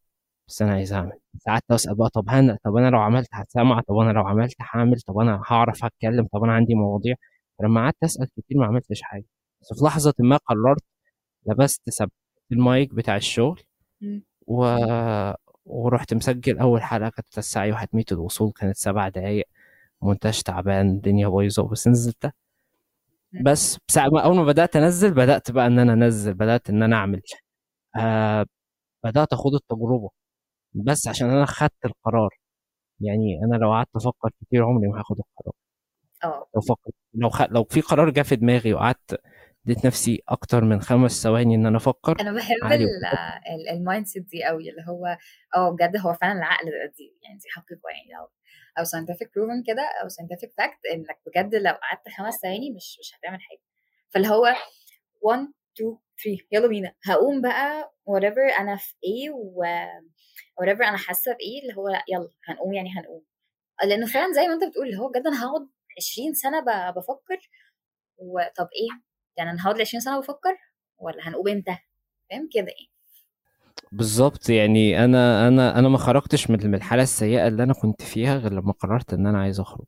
بس 0.49 0.63
أنا 0.63 0.73
عايز 0.73 0.93
أعمل. 0.93 1.13
ساعات 1.39 1.63
أسأل 1.71 1.95
بقى 1.95 2.09
طب 2.11 2.29
أنا 2.31 2.59
طب 2.65 2.77
أنا 2.77 2.91
لو 2.91 2.99
عملت 3.01 3.29
هتسمع؟ 3.33 3.81
طب 3.81 3.97
أنا 3.97 4.13
لو 4.13 4.23
عملت 4.27 4.55
هعمل؟ 4.61 5.01
طب 5.01 5.19
أنا 5.19 5.43
هعرف 5.47 5.85
أتكلم؟ 5.85 6.27
طب 6.33 6.45
أنا 6.45 6.53
عندي 6.53 6.75
مواضيع. 6.75 7.15
فلما 7.59 7.81
قعدت 7.81 8.05
أسأل 8.05 8.27
كتير 8.37 8.59
ما 8.59 8.67
عملتش 8.67 9.03
حاجة. 9.03 9.25
بس 9.61 9.69
في 9.79 9.85
لحظة 9.85 10.15
ما 10.19 10.37
قررت 10.37 10.83
لبست 11.47 11.91
سب 11.91 12.11
المايك 12.53 12.95
بتاع 12.95 13.17
الشغل 13.17 13.63
و... 14.47 14.77
ورحت 15.67 16.15
مسجل 16.15 16.59
أول 16.59 16.83
حلقة 16.83 17.11
كانت 17.11 17.57
واحد 17.73 17.89
ميت 17.93 18.13
الوصول 18.13 18.53
كانت 18.53 18.77
سبع 18.77 19.09
دقايق. 19.09 19.47
مونتاج 20.03 20.43
تعبان 20.43 20.89
الدنيا 20.91 21.29
بايظة 21.29 21.69
بس 21.69 21.89
نزلتها 21.89 22.33
بس 23.45 23.79
ساعة 23.91 24.09
ما 24.09 24.21
أول 24.25 24.37
ما 24.37 24.45
بدأت 24.45 24.77
أنزل 24.77 25.15
بدأت 25.15 25.51
بقى 25.51 25.67
إن 25.67 25.79
أنا 25.79 25.93
أنزل 25.93 26.35
بدأت 26.35 26.71
إن 26.71 26.83
أنا 26.83 26.97
أعمل. 26.97 27.23
آه 27.97 28.47
بدأت 29.05 29.33
اخد 29.33 29.55
التجربة. 29.55 30.11
بس 30.75 31.09
عشان 31.09 31.31
أنا 31.31 31.47
خدت 31.47 31.85
القرار. 31.85 32.31
يعني 33.01 33.41
أنا 33.45 33.57
لو 33.57 33.73
قعدت 33.73 33.97
أفكر 33.97 34.31
كتير 34.43 34.65
عمري 34.65 34.89
ما 34.89 35.01
هاخد 35.01 35.17
القرار. 35.19 35.55
آه. 36.25 36.47
لو 36.55 36.61
فكر 36.61 36.91
لو 37.15 37.29
خ... 37.31 37.43
لو 37.43 37.65
في 37.65 37.81
قرار 37.81 38.11
جه 38.11 38.23
في 38.23 38.37
دماغي 38.37 38.75
وقعدت 38.75 39.21
اديت 39.67 39.87
نفسي 39.87 40.23
أكتر 40.29 40.65
من 40.65 40.81
خمس 40.81 41.23
ثواني 41.23 41.55
إن 41.55 41.67
أنا 41.67 41.77
أفكر 41.77 42.17
أنا 42.21 42.33
بحب 42.33 42.57
ال 43.73 44.07
mindset 44.07 44.23
دي 44.29 44.45
قوي 44.45 44.71
اللي 44.71 44.83
هو 44.89 45.17
آه 45.57 45.71
بجد 45.71 45.97
هو 45.97 46.13
فعلا 46.15 46.39
العقل 46.39 46.65
دي 46.97 47.17
يعني 47.23 47.39
دي 47.39 47.45
حقيقة 47.57 47.81
يعني. 47.91 48.23
لو 48.23 48.29
أو 48.79 48.85
scientific 48.85 49.27
proven 49.27 49.67
كده 49.67 49.83
أو 50.03 50.09
scientific 50.09 50.49
fact 50.51 50.93
إنك 50.95 51.21
بجد 51.27 51.55
لو 51.55 51.73
قعدت 51.73 52.09
خمس 52.19 52.35
ثواني 52.35 52.71
مش 52.71 52.99
مش 53.01 53.13
هتعمل 53.19 53.39
حاجة. 53.41 53.61
فاللي 54.11 54.29
هو 54.29 54.55
1 55.23 55.39
2 55.77 55.99
3 56.25 56.47
يلا 56.53 56.67
بينا. 56.69 56.93
هقوم 57.05 57.43
بقى 57.43 57.93
whatever 58.11 58.61
أنا 58.61 58.77
في 58.77 58.95
إيه 59.05 59.31
و 59.31 59.65
whatever 60.63 60.83
أنا 60.89 60.97
حاسة 60.97 61.33
بإيه؟ 61.33 61.63
اللي 61.63 61.77
هو 61.77 61.89
لا 61.89 62.05
يلا 62.09 62.31
هنقوم 62.45 62.73
يعني 62.75 62.91
هنقوم. 62.99 63.23
لأنه 63.85 64.07
فعلا 64.07 64.33
زي 64.35 64.49
ما 64.49 64.55
أنت 64.55 64.65
بتقول 64.65 64.87
اللي 64.87 64.99
هو 64.99 65.09
بجد 65.09 65.27
أنا 65.27 65.45
هقعد 65.47 65.69
20 65.99 66.35
سنة 66.35 66.61
بفكر 66.91 67.51
وطب 68.19 68.69
إيه؟ 68.81 69.03
يعني 69.37 69.51
أنا 69.51 69.63
هقعد 69.65 69.81
20 69.81 70.01
سنة 70.01 70.21
بفكر 70.21 70.57
ولا 70.99 71.29
هنقوم 71.29 71.49
إمتى؟ 71.49 71.79
فاهم 72.31 72.49
كده 72.55 72.67
إيه؟ 72.69 72.89
بالظبط 73.93 74.51
يعني 74.51 75.05
أنا 75.05 75.49
أنا 75.49 75.79
أنا 75.79 75.89
ما 75.89 75.99
خرجتش 75.99 76.51
من 76.51 76.75
الحالة 76.75 77.03
السيئة 77.03 77.49
اللي 77.49 77.63
أنا 77.63 77.73
كنت 77.75 78.03
فيها 78.03 78.37
غير 78.37 78.53
لما 78.53 78.73
قررت 78.73 79.13
إن 79.15 79.27
أنا 79.27 79.41
عايز 79.41 79.61
أخرج. 79.61 79.87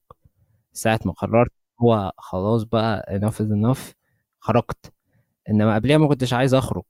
ساعة 0.73 1.01
ما 1.05 1.13
قررت 1.13 1.53
هو 1.83 2.13
خلاص 2.19 2.63
بقى 2.63 3.21
enough 3.21 3.35
is 3.35 3.49
enough 3.51 3.81
خرجت. 4.41 4.93
إنما 5.51 5.75
قبلها 5.75 5.99
ما 5.99 6.09
كنتش 6.09 6.33
عايز 6.33 6.55
أخرج. 6.55 6.85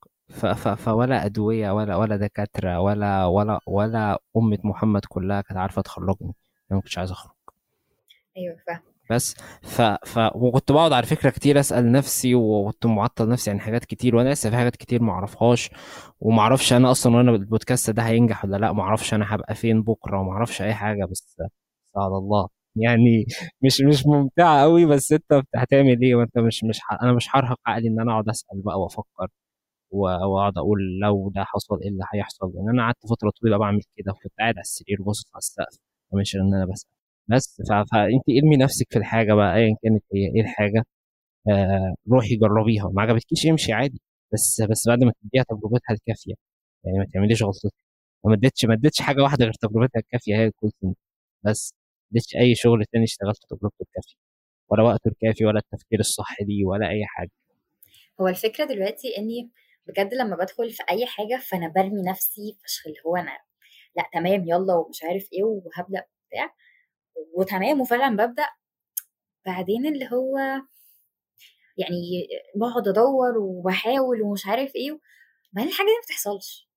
فولا 0.77 1.25
أدوية 1.27 1.71
ولا 1.71 1.97
ولا 1.97 2.17
دكاترة 2.17 2.81
ولا 2.81 3.25
ولا 3.27 3.61
ولا 3.67 4.19
أمة 4.37 4.59
محمد 4.65 5.05
كلها 5.09 5.41
كانت 5.41 5.59
عارفة 5.59 5.83
تخرجني. 5.83 6.15
أنا 6.71 6.77
ما 6.77 6.81
كنتش 6.81 6.99
عايز 6.99 7.11
أخرج. 7.11 7.33
أيوه 8.37 8.57
فاهم 8.67 8.81
بس 9.11 9.35
ف 9.63 9.83
ف 9.83 10.19
وكنت 10.35 10.73
بقعد 10.73 10.93
على 10.93 11.07
فكرة 11.07 11.31
كتير 11.31 11.61
أسأل 11.61 11.93
نفسي 11.93 12.35
وكنت 12.35 12.87
معطل 12.87 13.29
نفسي 13.29 13.51
عن 13.51 13.61
حاجات 13.61 13.85
كتير 13.85 14.17
وأنا 14.17 14.29
لسه 14.29 14.51
في 14.51 14.57
حاجات 14.57 14.77
كتير 14.77 15.03
ما 15.03 15.13
أعرفهاش 15.13 15.71
وما 16.21 16.41
أعرفش 16.43 16.73
أنا 16.73 16.91
أصلا 16.91 17.17
وأنا 17.17 17.31
البودكاست 17.31 17.91
ده 17.91 18.03
هينجح 18.03 18.45
ولا 18.45 18.57
لأ 18.57 18.73
ما 18.73 18.83
أعرفش 18.83 19.15
أنا 19.15 19.35
هبقى 19.35 19.55
فين 19.55 19.83
بكرة 19.83 20.21
وما 20.21 20.33
أعرفش 20.33 20.63
أي 20.63 20.75
حاجة 20.75 21.05
بس 21.05 21.37
على 21.97 22.17
الله. 22.19 22.49
يعني 22.77 23.27
مش 23.63 23.81
مش 23.83 24.07
ممتعة 24.07 24.63
قوي 24.63 24.87
بس 24.87 25.13
أنت 25.13 25.43
هتعمل 25.57 26.03
إيه؟ 26.03 26.15
وأنت 26.15 26.39
مش 26.39 26.65
مش 26.65 26.81
ح... 26.81 26.93
أنا 27.03 27.13
مش 27.13 27.29
هرهق 27.37 27.59
عقلي 27.67 27.89
إن 27.89 28.01
أنا 28.01 28.13
أقعد 28.13 28.29
أسأل 28.29 28.63
بقى 28.63 28.81
وأفكر. 28.81 29.29
واقعد 29.91 30.59
أقول 30.59 30.99
لو 31.03 31.31
ده 31.35 31.45
حصل 31.45 31.81
إيه 31.83 31.89
اللي 31.89 32.05
هيحصل. 32.15 32.53
لأن 32.55 32.69
أنا 32.69 32.83
قعدت 32.83 33.07
فترة 33.07 33.31
طويلة 33.41 33.57
بعمل 33.59 33.81
كده 33.97 34.13
وكنت 34.13 34.33
قاعد 34.39 34.55
على 34.55 34.61
السرير 34.63 35.03
باصص 35.03 35.31
على 35.35 35.39
السقف 35.39 35.79
ومش 36.11 36.37
إن 36.37 36.55
أنا 36.55 36.67
بسال 36.67 36.89
بس 37.29 37.63
فانت 37.71 38.25
ارمي 38.43 38.57
نفسك 38.57 38.87
في 38.91 38.99
الحاجة 38.99 39.35
بقى 39.35 39.57
ايا 39.57 39.77
كانت 39.83 40.05
هي 40.15 40.27
إيه 40.37 40.41
الحاجة 40.43 40.85
آه 41.51 41.95
روحي 42.13 42.37
جربيها. 42.37 42.91
ما 42.95 43.03
عجبتكيش 43.03 43.47
امشي 43.47 43.73
عادي. 43.73 44.01
بس 44.33 44.63
بس 44.71 44.89
بعد 44.89 45.05
ما 45.05 45.13
تديها 45.23 45.43
تجربتها 45.51 45.95
الكافية. 45.95 46.35
يعني 46.85 46.99
ما 46.99 47.07
تعمليش 47.15 47.43
غلطتك. 47.43 47.75
ما 48.25 48.35
اديتش 48.35 48.65
ما 48.65 48.75
اديتش 48.75 49.01
حاجة 49.03 49.23
واحدة 49.23 49.45
غير 49.45 49.55
تجربتها 49.55 50.01
الكافية 50.01 50.37
هي 50.37 50.45
الكول 50.47 50.73
بس 51.45 51.75
ما 51.75 52.19
اديتش 52.19 52.37
أي 52.37 52.55
شغل 52.55 52.85
تاني 52.93 53.05
اشتغلت 53.05 53.39
تجربته 53.51 53.83
الكافية. 53.83 54.15
ولا 54.71 54.83
وقته 54.83 55.09
الكافي 55.09 55.45
ولا 55.47 55.59
التفكير 55.61 56.01
الصح 56.01 56.37
ليه 56.43 56.65
ولا 56.67 56.89
أي 56.91 57.07
حاجة. 57.07 57.31
هو 58.21 58.29
الفكرة 58.29 58.65
دلوقتي 58.65 59.09
إني 59.19 59.51
بجد 59.87 60.15
لما 60.15 60.37
بدخل 60.37 60.71
في 60.71 60.83
أي 60.91 61.07
حاجة 61.07 61.37
فأنا 61.49 61.69
برمي 61.69 62.03
نفسي 62.03 62.59
فشخ 62.65 62.87
اللي 62.87 62.99
هو 63.07 63.17
أنا 63.17 63.39
لأ 63.97 64.09
تمام 64.13 64.45
يلا 64.49 64.75
ومش 64.75 65.03
عارف 65.03 65.29
إيه 65.33 65.45
وهبدأ 65.45 66.05
بتاع 66.29 66.55
وتمام 67.35 67.81
وفعلا 67.81 68.17
ببدأ 68.27 68.47
بعدين 69.47 69.87
اللي 69.87 70.09
هو 70.13 70.39
يعني 71.79 72.29
بقعد 72.55 72.89
أدور 72.89 73.39
وبحاول 73.39 74.23
ومش 74.23 74.47
عارف 74.47 74.75
إيه 74.75 75.01
بعدين 75.53 75.71
الحاجة 75.73 75.87
دي 75.87 75.93
ما 75.93 76.01
بتحصلش. 76.07 76.69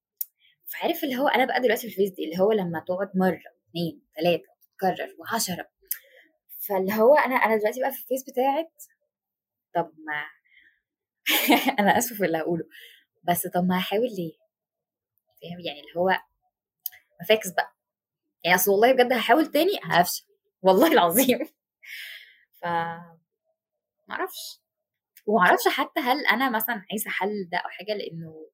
فعارف 0.66 1.04
اللي 1.04 1.16
هو 1.18 1.28
أنا 1.28 1.46
بقى 1.46 1.62
دلوقتي 1.62 1.82
في 1.82 1.88
ال 1.88 1.92
phase 1.92 2.10
دي 2.12 2.24
اللي 2.26 2.40
هو 2.40 2.52
لما 2.52 2.80
تقعد 2.88 3.10
مرة 3.16 3.42
اثنين 3.70 4.02
ثلاثة 4.16 4.44
تكرر 4.78 5.16
وعشرة. 5.20 5.70
فاللي 6.68 6.94
هو 6.94 7.16
أنا 7.16 7.36
أنا 7.36 7.58
دلوقتي 7.58 7.82
بقى 7.82 7.92
في 7.92 8.00
ال 8.04 8.07
phase 8.07 8.24
بتاعت 8.30 8.72
طب 9.76 9.92
ما 10.08 10.24
أنا 11.80 11.98
آسفة 11.98 12.16
في 12.16 12.26
اللي 12.26 12.38
هقوله. 12.38 12.66
بس 13.24 13.48
طب 13.48 13.64
ما 13.66 13.78
هحاول 13.80 14.08
ليه؟ 14.18 14.34
فاهم؟ 15.42 15.60
يعني 15.60 15.80
اللي 15.80 15.94
هو 15.98 16.08
ما 17.20 17.26
فاكس 17.30 17.50
بقى. 17.52 17.74
يعني 18.46 18.56
أصل 18.56 18.72
والله 18.72 18.94
بجد 18.94 19.14
هحاول 19.14 19.48
تاني 19.48 19.72
هفشل. 19.84 20.26
والله 20.64 20.94
العظيم. 20.94 21.40
ف 22.62 22.66
معرفش 24.08 24.62
ومعرفش 25.28 25.68
حتى 25.68 26.00
هل 26.02 26.26
أنا 26.28 26.50
مثلا 26.52 26.86
عايزة 26.92 27.10
حل 27.12 27.50
ده 27.52 27.58
أو 27.58 27.70
حاجة 27.70 27.94
لأنه 27.94 28.48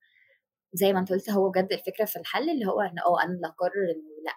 زي 0.73 0.93
ما 0.93 0.99
أنت 0.99 1.11
قلت 1.13 1.29
هو 1.31 1.49
بجد 1.51 1.73
الفكرة 1.73 2.05
في 2.05 2.19
الحل 2.19 2.51
اللي 2.51 2.65
هو 2.67 2.81
إن 2.81 2.99
آه 2.99 3.23
أنا 3.23 3.33
اللي 3.35 3.47
أقرر 3.47 3.91
إنه 3.95 4.23
لأ. 4.25 4.33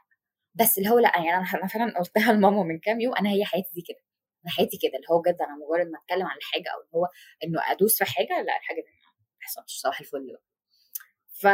بس 0.55 0.79
اللي 0.79 0.91
هو 0.91 0.99
لأ 1.01 1.13
يعني 1.19 1.37
أنا 1.57 1.69
فعلا 1.69 1.99
قلتها 2.01 2.33
لماما 2.35 2.63
من 2.65 2.79
كام 2.81 3.01
يوم 3.01 3.17
أنا 3.17 3.31
هي 3.31 3.45
حياتي 3.47 3.71
دي 3.75 3.83
كده. 3.89 3.99
أنا 4.45 4.53
حياتي 4.53 4.77
كده 4.83 4.93
اللي 4.97 5.07
هو 5.13 5.21
بجد 5.23 5.37
أنا 5.41 5.57
مجرد 5.57 5.87
ما 5.93 5.99
أتكلم 5.99 6.27
عن 6.27 6.37
الحاجة 6.37 6.69
أو 6.75 6.81
اللي 6.81 6.91
هو 6.97 7.07
إنه 7.45 7.73
أدوس 7.73 7.99
في 7.99 8.05
حاجة 8.05 8.29
لأ 8.47 8.57
الحاجة 8.59 8.77
دي 8.77 8.91
ما 8.93 9.37
تحصلش 9.41 9.77
صباح 9.83 10.01
الفل 10.01 10.27
بقى. 10.33 10.43
ف 11.43 11.47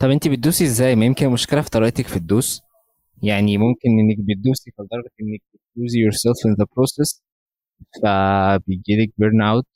طب 0.00 0.10
انت 0.10 0.28
بتدوسي 0.28 0.64
إزاي؟ 0.64 0.96
ما 0.96 1.04
يمكن 1.06 1.28
مشكلة 1.30 1.60
في 1.62 1.70
طريقتك 1.70 2.06
في 2.06 2.16
الدوس. 2.16 2.62
يعني 3.22 3.58
ممكن 3.58 3.88
إنك 4.00 4.16
بتدوسي 4.18 4.70
لدرجة 4.78 5.10
إنك 5.20 5.42
بت 5.54 5.67
lose 5.67 5.92
ي 5.92 5.98
yourself 5.98 6.36
in 6.46 6.54
the 6.54 6.66
process 6.76 7.22
فبيجيلك 8.02 9.12
burn 9.18 9.42
out 9.42 9.66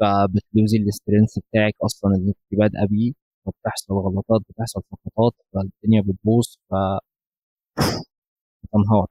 فبت 0.00 0.29
lose 0.29 0.68
ي 0.68 0.78
ال 0.78 0.85
strength 0.85 1.38
بتاعك 1.38 1.74
أصلا 1.84 2.10
اللي 2.14 2.28
انت 2.28 2.38
بادئة 2.60 2.86
بيه 2.90 3.12
فبتحصل 3.46 3.94
غلطات 3.94 4.40
بتحصل 4.50 4.82
سقطات 4.90 5.32
فالدنيا 5.54 6.00
بتبوظ 6.02 6.44
ف 6.70 6.74
بتنهار 8.64 9.06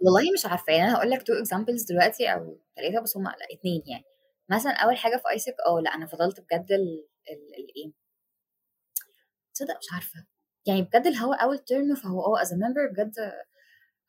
والله 0.00 0.32
مش 0.34 0.46
عارفة 0.46 0.72
يعني 0.72 0.88
أنا 0.88 0.96
هقول 0.98 1.10
لك 1.10 1.22
two 1.22 1.32
examples 1.32 1.84
دلوقتي 1.84 2.32
أو 2.32 2.58
ثلاثة 2.76 3.00
بس 3.02 3.16
هم 3.16 3.24
لا 3.24 3.46
اثنين 3.54 3.82
يعني. 3.86 4.04
مثلا 4.50 4.72
أول 4.72 4.96
حاجة 4.96 5.16
في 5.16 5.30
AIESEC 5.30 5.54
آه 5.66 5.80
لأ 5.80 5.94
أنا 5.94 6.06
فضلت 6.06 6.40
بجد 6.40 6.72
الايه 6.72 7.92
تصدق 9.54 9.76
مش 9.78 9.86
عارفة. 9.92 10.24
يعني 10.66 10.82
بجد 10.82 11.06
اللي 11.06 11.18
هو 11.20 11.32
أول 11.32 11.58
ترم 11.58 11.94
فهو 11.94 12.36
آه 12.36 12.42
as 12.42 12.54
member 12.54 12.86
بجد 12.92 13.12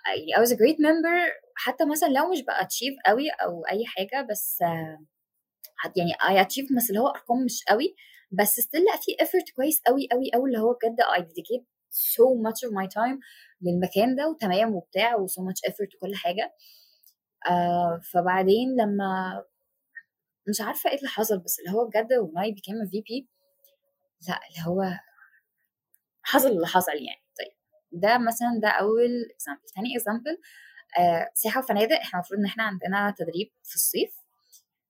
يعني 0.08 0.36
I 0.38 0.47
was 0.47 0.52
a 0.52 0.56
great 0.58 0.78
member 0.78 1.32
حتى 1.56 1.86
مثلا 1.86 2.08
لو 2.10 2.32
مش 2.32 2.41
ب 2.43 2.50
achieve 2.50 2.93
قوي 3.06 3.30
أو 3.30 3.65
أي 3.71 3.86
حاجة 3.86 4.28
بس 4.32 4.58
يعني 5.95 6.13
I 6.13 6.45
achieve 6.47 6.75
بس 6.78 6.89
اللي 6.89 6.99
هو 7.02 7.08
أرقام 7.08 7.45
مش 7.45 7.63
قوي 7.69 7.95
بس 8.32 8.60
still 8.62 8.75
لأ 8.91 8.97
في 9.02 9.12
effort 9.25 9.56
كويس 9.56 9.82
قوي 9.88 10.08
قوي 10.12 10.32
قوي 10.34 10.49
اللي 10.49 10.60
هو 10.60 10.73
بجد 10.73 11.02
I 11.02 11.19
dedicate 11.30 11.65
so 11.91 12.25
much 12.45 12.69
of 12.69 12.73
my 12.73 12.88
time 12.88 13.19
للمكان 13.62 14.15
ده 14.15 14.30
وتمام 14.30 14.76
وبتاع 14.76 15.15
و 15.15 15.28
so 15.28 15.32
much 15.41 15.72
effort 15.72 15.95
وكل 15.95 16.15
حاجة. 16.15 16.54
آه 17.50 18.00
فبعدين 18.13 18.69
لما 18.82 19.43
مش 20.49 20.62
عارفة 20.62 20.89
إيه 20.89 20.97
اللي 20.97 21.07
حصل 21.10 21.39
بس 21.39 21.60
اللي 21.60 21.72
هو 21.72 21.86
بجد 21.88 22.07
I 22.14 22.53
became 22.55 22.88
a 22.88 22.89
VP 22.89 23.26
لأ 24.28 24.39
اللي 24.49 24.68
هو 24.68 24.84
حصل 26.24 26.47
اللي 26.47 26.68
حصل 26.68 26.91
يعني. 26.91 27.24
طيب 27.39 27.51
ده 27.91 28.18
مثلا 28.18 28.60
ده 28.64 28.70
أول 28.70 29.10
example 29.36 29.62
تاني 29.76 29.95
example 29.97 30.38
آه 30.99 31.30
سياحة 31.34 31.60
وفنادق. 31.60 31.95
إحنا 31.95 32.20
المفروض 32.20 32.39
إن 32.39 32.45
إحنا 32.45 32.64
عندنا 32.64 33.16
تدريب 33.18 33.51
في 33.64 33.76
الصيف. 33.76 34.16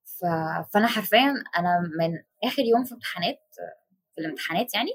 ف... 0.05 0.25
فأنا 0.73 0.87
حرفيا 0.87 1.33
أنا 1.57 1.79
من 1.99 2.23
آخر 2.43 2.61
يوم 2.63 2.83
في 2.83 2.93
امتحانات 2.93 3.39
في 4.15 4.21
الامتحانات 4.21 4.75
يعني 4.75 4.91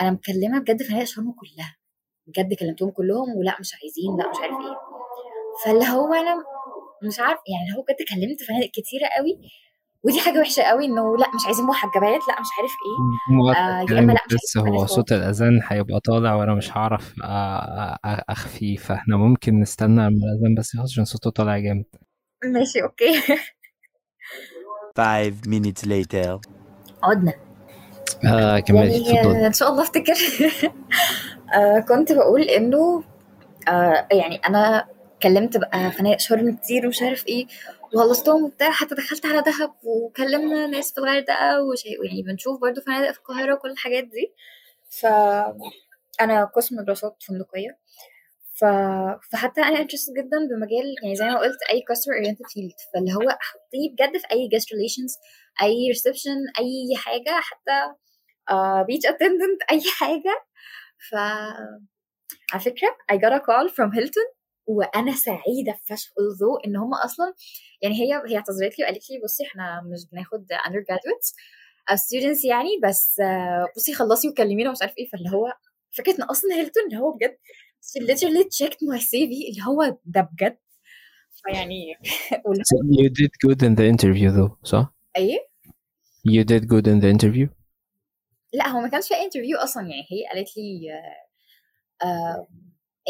أنا 0.00 0.10
مكلمة 0.10 0.58
بجد 0.60 0.82
فنادق 0.82 1.04
شرم 1.04 1.32
كلها. 1.32 1.76
بجد 2.26 2.54
كلمتهم 2.54 2.90
كلهم 2.90 3.36
ولا 3.36 3.56
مش 3.60 3.74
عايزين 3.74 4.16
لا 4.18 4.30
مش 4.30 4.36
عارف 4.42 4.52
إيه. 4.54 4.76
فاللي 5.64 5.84
هو 5.84 6.14
أنا 6.14 6.34
مش 7.02 7.20
عارف 7.20 7.38
يعني 7.48 7.78
هو 7.78 7.82
بجد 7.82 7.96
كلمت 8.08 8.42
فنادق 8.42 8.70
كتيرة 8.70 9.06
قوي 9.18 9.38
ودي 10.04 10.20
حاجة 10.20 10.38
وحشة 10.40 10.62
قوي 10.62 10.84
إنه 10.84 11.16
لا 11.16 11.26
مش 11.34 11.46
عايزين 11.46 11.64
محجبات 11.66 12.20
لا 12.28 12.40
مش 12.40 12.48
عارف 12.58 12.72
إيه. 12.86 13.56
آه 13.56 13.94
يا 13.94 13.98
إما 13.98 14.12
لا 14.12 14.20
مش 14.26 14.34
بس 14.34 14.56
هو 14.56 14.86
صوت 14.86 15.12
الأذان 15.12 15.60
هيبقى 15.68 16.00
طالع 16.00 16.34
وأنا 16.34 16.54
مش 16.54 16.76
هعرف 16.76 17.14
أخفيه 18.28 18.76
فإحنا 18.76 19.16
ممكن 19.16 19.60
نستنى 19.60 19.94
لما 19.94 20.08
الأذان 20.08 20.54
بس 20.58 20.74
يخلص 20.74 20.92
عشان 20.92 21.04
صوته 21.04 21.30
طالع 21.30 21.58
جامد. 21.58 21.84
ماشي 22.44 22.82
أوكي. 22.82 23.20
Five 25.00 25.48
minutes 25.48 25.86
later. 25.86 26.40
عدنا. 27.02 27.32
آه 28.26 28.58
كملي 28.58 29.14
يعني 29.14 29.46
إن 29.46 29.52
شاء 29.52 29.70
الله 29.70 29.82
أفتكر. 29.82 30.14
آه 31.54 31.78
كنت 31.78 32.12
بقول 32.12 32.42
إنه 32.42 33.04
آه 33.68 34.06
يعني 34.12 34.36
أنا 34.36 34.86
كلمت 35.22 35.56
بقى 35.56 35.90
فنادق 35.92 36.18
شرم 36.18 36.56
كتير 36.56 36.86
ومش 36.86 37.02
عارف 37.02 37.26
إيه 37.28 37.46
وخلصتهم 37.94 38.44
وبتاع 38.44 38.70
حتى 38.70 38.94
دخلت 38.94 39.26
على 39.26 39.42
دهب 39.42 39.70
وكلمنا 39.82 40.66
ناس 40.66 40.92
في 40.92 40.98
الغردقة 40.98 41.62
ويعني 41.62 42.22
بنشوف 42.22 42.60
برضو 42.60 42.80
فنادق 42.80 43.10
في 43.12 43.18
القاهرة 43.18 43.54
وكل 43.54 43.70
الحاجات 43.70 44.04
دي. 44.04 44.32
ف 44.90 45.06
أنا 46.20 46.44
قسم 46.44 46.84
دراسات 46.84 47.16
فندقية. 47.28 47.78
ف... 48.60 48.64
فحتى 49.32 49.60
أنا 49.60 49.80
interested 49.80 50.10
جدا 50.18 50.38
بمجال 50.50 50.94
يعني 51.02 51.16
زي 51.16 51.24
ما 51.24 51.38
قلت 51.38 51.62
أي 51.72 51.80
customer 51.88 52.14
oriented 52.16 52.46
field 52.48 52.72
فاللي 52.94 53.14
هو 53.14 53.38
حطيني 53.40 53.88
بجد 53.92 54.20
في 54.20 54.26
أي 54.32 54.48
guest 54.48 54.72
relations 54.72 55.14
أي 55.62 55.88
reception 55.88 56.38
أي 56.58 56.96
حاجة 56.96 57.40
حتى 57.40 57.94
beach 58.86 59.06
uh, 59.06 59.08
attendant 59.08 59.62
أي 59.70 59.82
حاجة. 59.98 60.44
ف 61.10 61.14
على 62.52 62.62
فكرة 62.64 62.88
I 63.12 63.16
got 63.16 63.32
a 63.32 63.40
call 63.40 63.68
from 63.74 63.90
Hilton 63.98 64.34
وأنا 64.66 65.12
سعيدة 65.12 65.78
فشخ 65.88 66.10
although 66.10 66.66
إن 66.66 66.76
هم 66.76 66.94
أصلا 66.94 67.34
يعني 67.82 67.94
هي 67.94 68.22
هي 68.28 68.36
اعتذرت 68.36 68.78
لي 68.78 68.84
وقالت 68.84 69.10
لي 69.10 69.20
بصي 69.24 69.44
إحنا 69.44 69.82
مش 69.92 70.10
بناخد 70.12 70.46
undergraduates 70.52 71.34
أو 71.90 71.96
students 71.96 72.44
يعني 72.48 72.70
بس 72.84 73.20
بصي 73.76 73.94
خلصي 73.94 74.28
وكلمينا 74.28 74.68
ومش 74.68 74.82
عارف 74.82 74.94
إيه. 74.98 75.08
فاللي 75.08 75.30
هو 75.30 75.52
فكرة 75.98 76.14
إن 76.18 76.22
أصلا 76.22 76.54
هيلتون 76.54 76.82
اللي 76.84 76.98
هو 76.98 77.12
بجد 77.12 77.36
she 77.88 78.00
literally 78.00 78.44
checked 78.58 78.80
my 78.82 78.98
CV 78.98 79.32
اللي 79.50 79.62
هو 79.66 79.98
ده 80.04 80.20
بجد 80.32 80.58
فيعني 81.30 81.94
so 82.70 82.76
you 82.98 83.08
did 83.08 83.30
good 83.46 83.62
in 83.62 83.74
the 83.76 83.86
interview 83.94 84.30
though 84.30 84.58
صح؟ 84.64 84.94
إيه؟ 85.16 85.38
you 86.28 86.44
did 86.44 86.64
good 86.68 86.86
in 86.86 87.00
the 87.00 87.10
interview؟ 87.16 87.48
لا 88.52 88.68
هو 88.68 88.80
ما 88.80 88.88
كانش 88.88 89.08
في 89.08 89.14
interview 89.14 89.58
أصلا 89.58 89.82
يعني 89.82 90.02
هي 90.10 90.26
قالت 90.32 90.56
لي 90.56 90.92
آه 90.92 92.06
آه 92.06 92.46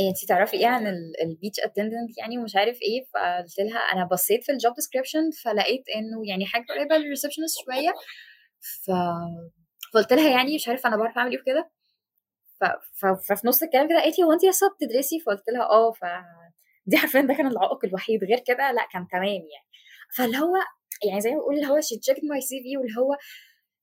انت 0.00 0.28
تعرفي 0.28 0.56
إيه 0.56 0.66
عن 0.66 0.86
ال 1.22 1.29
beach 1.29 1.60
attendant 1.60 2.18
يعني 2.18 2.38
ومش 2.38 2.56
عارف 2.56 2.78
إيه 2.82 3.04
فقلت 3.14 3.58
لها 3.58 3.78
أنا 3.78 4.08
بصيت 4.12 4.44
في 4.44 4.52
ال 4.52 4.58
job 4.58 4.74
description 4.74 5.30
فلقيت 5.44 5.84
إنه 5.96 6.28
يعني 6.28 6.46
حاجة 6.46 6.64
قريبة 6.70 6.96
لل 6.96 7.05
receptionist 7.05 7.56
شوية 7.64 7.92
ف 8.60 8.90
فقلت 9.92 10.12
لها 10.12 10.30
يعني 10.30 10.54
مش 10.54 10.68
عارف 10.68 10.86
أنا 10.86 10.96
بعرف 10.96 11.18
أعمل 11.18 11.30
إيه 11.30 11.40
وكده. 11.40 11.70
ففي 13.28 13.46
نص 13.46 13.62
الكلام 13.62 13.88
كده 13.88 14.00
قالت 14.00 14.18
لي 14.18 14.24
هو 14.24 14.32
انت 14.32 14.44
لسه 14.44 14.66
بتدرسي؟ 14.74 15.20
فقلت 15.20 15.48
لها 15.48 15.62
آه 15.62 15.92
ف 15.92 16.04
دي 16.86 16.96
حرفيا 16.96 17.20
ده 17.20 17.34
كان 17.34 17.46
العائق 17.46 17.84
الوحيد 17.84 18.24
غير 18.24 18.40
كده 18.46 18.72
لا 18.72 18.88
كان 18.92 19.06
تمام 19.12 19.24
يعني. 19.24 19.68
فاللي 20.16 20.38
هو 20.38 20.56
يعني 21.08 21.20
زي 21.20 21.30
ما 21.30 21.36
بقول 21.36 21.54
اللي 21.54 21.66
هو 21.66 21.80
she 21.80 21.98
checked 21.98 22.16
my 22.30 22.40
CV 22.40 22.76
واللي 22.76 22.92
هو 22.98 23.16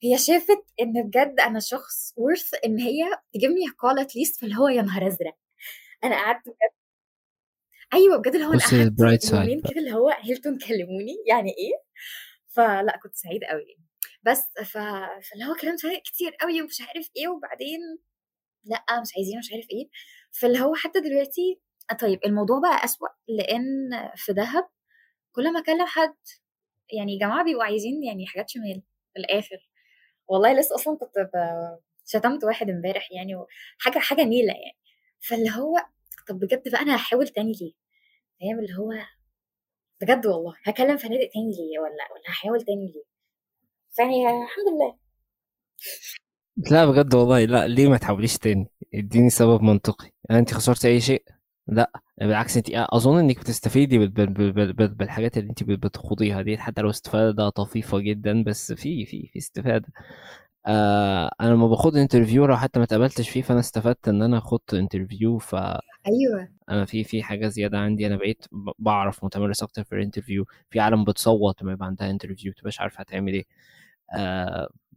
هي 0.03 0.17
شافت 0.17 0.63
إن 0.81 0.93
بجد 1.07 1.39
أنا 1.39 1.59
شخص 1.59 2.13
worth 2.17 2.53
إن 2.65 2.79
هي 2.79 3.03
ت 3.33 3.37
give 3.37 3.51
me 3.51 3.69
call 3.79 3.99
at 3.99 4.11
least 4.11 4.41
فاللي 4.41 4.55
هو 4.57 4.67
يا 4.67 4.81
نهار 4.81 5.07
أزرق. 5.07 5.37
أنا 6.03 6.15
قعدت 6.15 6.47
بجد 6.47 6.81
أيوه 7.93 8.17
بجد 8.17 8.35
اللي 8.35 8.45
هو 8.45 8.53
أنا 8.53 8.95
قعدت 8.99 9.31
يومين 9.33 9.61
كده 9.61 9.79
اللي 9.79 9.93
هو 9.93 10.09
هيلتون 10.09 10.57
كلموني 10.57 11.15
يعني 11.27 11.49
إيه؟ 11.49 11.73
فلا 12.47 12.99
كنت 13.03 13.15
سعيدة 13.15 13.47
قوي 13.47 13.77
بس 14.23 14.43
ف... 14.65 14.77
فاللي 14.77 15.45
هو 15.49 15.55
كلام 15.61 15.75
كتير 16.05 16.31
قوي 16.41 16.61
ومش 16.61 16.81
عارف 16.81 17.09
إيه 17.17 17.27
وبعدين 17.27 17.79
لأ 18.63 19.01
مش 19.01 19.09
عايزين 19.17 19.39
مش 19.39 19.51
عارف 19.53 19.65
إيه. 19.71 19.89
فاللي 20.31 20.59
هو 20.59 20.75
حتى 20.75 20.99
دلوقتي 21.01 21.59
طيب 22.01 22.19
الموضوع 22.25 22.59
بقى 22.59 22.85
أسوأ 22.85 23.07
لأن 23.27 23.89
في 24.15 24.33
دهب 24.33 24.67
كل 25.31 25.53
ما 25.53 25.59
أكلم 25.59 25.85
حد 25.85 26.15
يعني 26.93 27.17
جماعة 27.19 27.43
بيبقوا 27.43 27.63
عايزين 27.63 28.03
يعني 28.03 28.27
حاجات 28.27 28.49
شمال 28.49 28.83
في 29.13 29.19
الآخر. 29.19 29.69
والله 30.27 30.53
لسه 30.59 30.75
أصلا 30.75 30.97
كنت. 30.97 31.11
شتمت 32.05 32.43
واحد 32.43 32.69
امبارح 32.69 33.11
يعني 33.11 33.33
حاجة 33.79 33.99
حاجة 33.99 34.23
نيلة 34.23 34.53
يعني. 34.53 34.77
فاللي 35.19 35.49
هو 35.51 35.77
طب 36.27 36.39
بجد 36.39 36.71
بقى 36.71 36.81
أنا 36.81 36.95
هحاول 36.95 37.27
تاني 37.27 37.51
ليه؟ 37.61 37.73
فاهم؟ 38.41 38.59
اللي 38.59 38.73
هو 38.79 38.93
بجد 40.01 40.25
والله 40.27 40.55
هكلم 40.65 40.97
فنادق 40.97 41.29
تاني 41.33 41.51
ليه؟ 41.51 41.79
ولا 41.79 41.91
ولا 42.13 42.23
هحاول 42.27 42.61
تاني 42.61 42.91
ليه؟ 42.95 43.03
فيعني 43.91 44.43
الحمد 44.43 44.65
لله. 44.75 44.97
لا 46.57 46.85
بجد 46.85 47.15
والله. 47.15 47.45
لا 47.45 47.67
ليه 47.67 47.87
ما 47.89 47.97
تحاوليش 47.97 48.37
تاني؟ 48.37 48.67
اديني 48.93 49.29
سبب 49.29 49.61
منطقي. 49.61 50.09
يعني 50.29 50.39
انت 50.41 50.53
خسرت 50.53 50.85
أي 50.85 50.99
شيء؟ 51.01 51.23
لا. 51.67 51.91
بالعكس 52.21 52.57
انت 52.57 52.67
أظن 52.73 53.19
إنك 53.19 53.39
بتستفيدي 53.39 53.97
بالحاجات 54.77 55.37
اللي 55.37 55.49
انت 55.49 55.63
بتخوضيها 55.63 56.41
دي 56.41 56.57
حتى 56.57 56.81
لو 56.81 56.89
استفادة 56.89 57.49
طفيفة 57.49 57.99
جدا 57.99 58.43
بس 58.43 58.73
في 58.73 59.05
في 59.05 59.27
في 59.27 59.39
استفادة. 59.39 59.87
آه 60.67 61.31
أنا 61.41 61.49
لما 61.49 61.67
باخد 61.67 61.95
interview 61.97 62.45
لو 62.45 62.57
حتى 62.57 62.79
ما 62.79 62.85
اتقبلتش 62.85 63.29
فيه 63.29 63.41
فأنا 63.41 63.59
استفدت 63.59 64.07
إن 64.07 64.21
أنا 64.21 64.39
خدت 64.39 64.73
interview 64.73 65.37
ف 65.37 65.55
أيوه. 65.55 66.49
أنا 66.69 66.85
في 66.85 67.03
في 67.03 67.23
حاجة 67.23 67.47
زيادة 67.47 67.79
عندي. 67.79 68.07
أنا 68.07 68.15
بقيت 68.17 68.45
بعرف 68.79 69.25
متمرس 69.25 69.63
أكتر 69.63 69.83
في 69.83 69.95
ال 69.95 70.00
interview 70.00 70.45
في 70.69 70.79
عالم 70.79 71.03
بتصوت 71.05 71.61
لما 71.63 71.71
يبقى 71.71 71.87
عندها 71.87 72.09
interview 72.11 72.53
تبقاش 72.53 72.81
عارفة 72.81 73.01
هتعمل 73.01 73.33
إيه. 73.33 73.45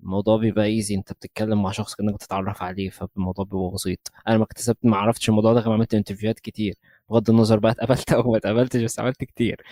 الموضوع 0.02 0.36
بيبقى 0.36 0.64
easy 0.64 0.94
انت 0.94 1.12
بتتكلم 1.12 1.62
مع 1.62 1.70
شخص 1.70 1.94
كأنك 1.94 2.14
بتتعرف 2.14 2.62
عليه 2.62 2.90
فالموضوع 2.90 3.44
بيبقى 3.44 3.70
بسيط. 3.74 4.12
أنا 4.28 4.38
ما 4.38 4.44
اكتسبت 4.44 4.78
ما 4.86 4.96
عرفتش 4.96 5.28
الموضوع 5.28 5.52
ده 5.54 5.60
غير 5.60 5.72
عملت 5.72 5.94
interview 5.94 6.32
هات 6.32 6.40
كتير. 6.40 6.74
بغض 7.10 7.30
النظر 7.30 7.58
بقى 7.58 7.72
اتقبلت 7.72 8.12
أو 8.12 8.30
ما 8.32 8.36
اتقبلتش 8.36 8.80
بس 8.82 9.00
عملت 9.00 9.24
كتير. 9.24 9.62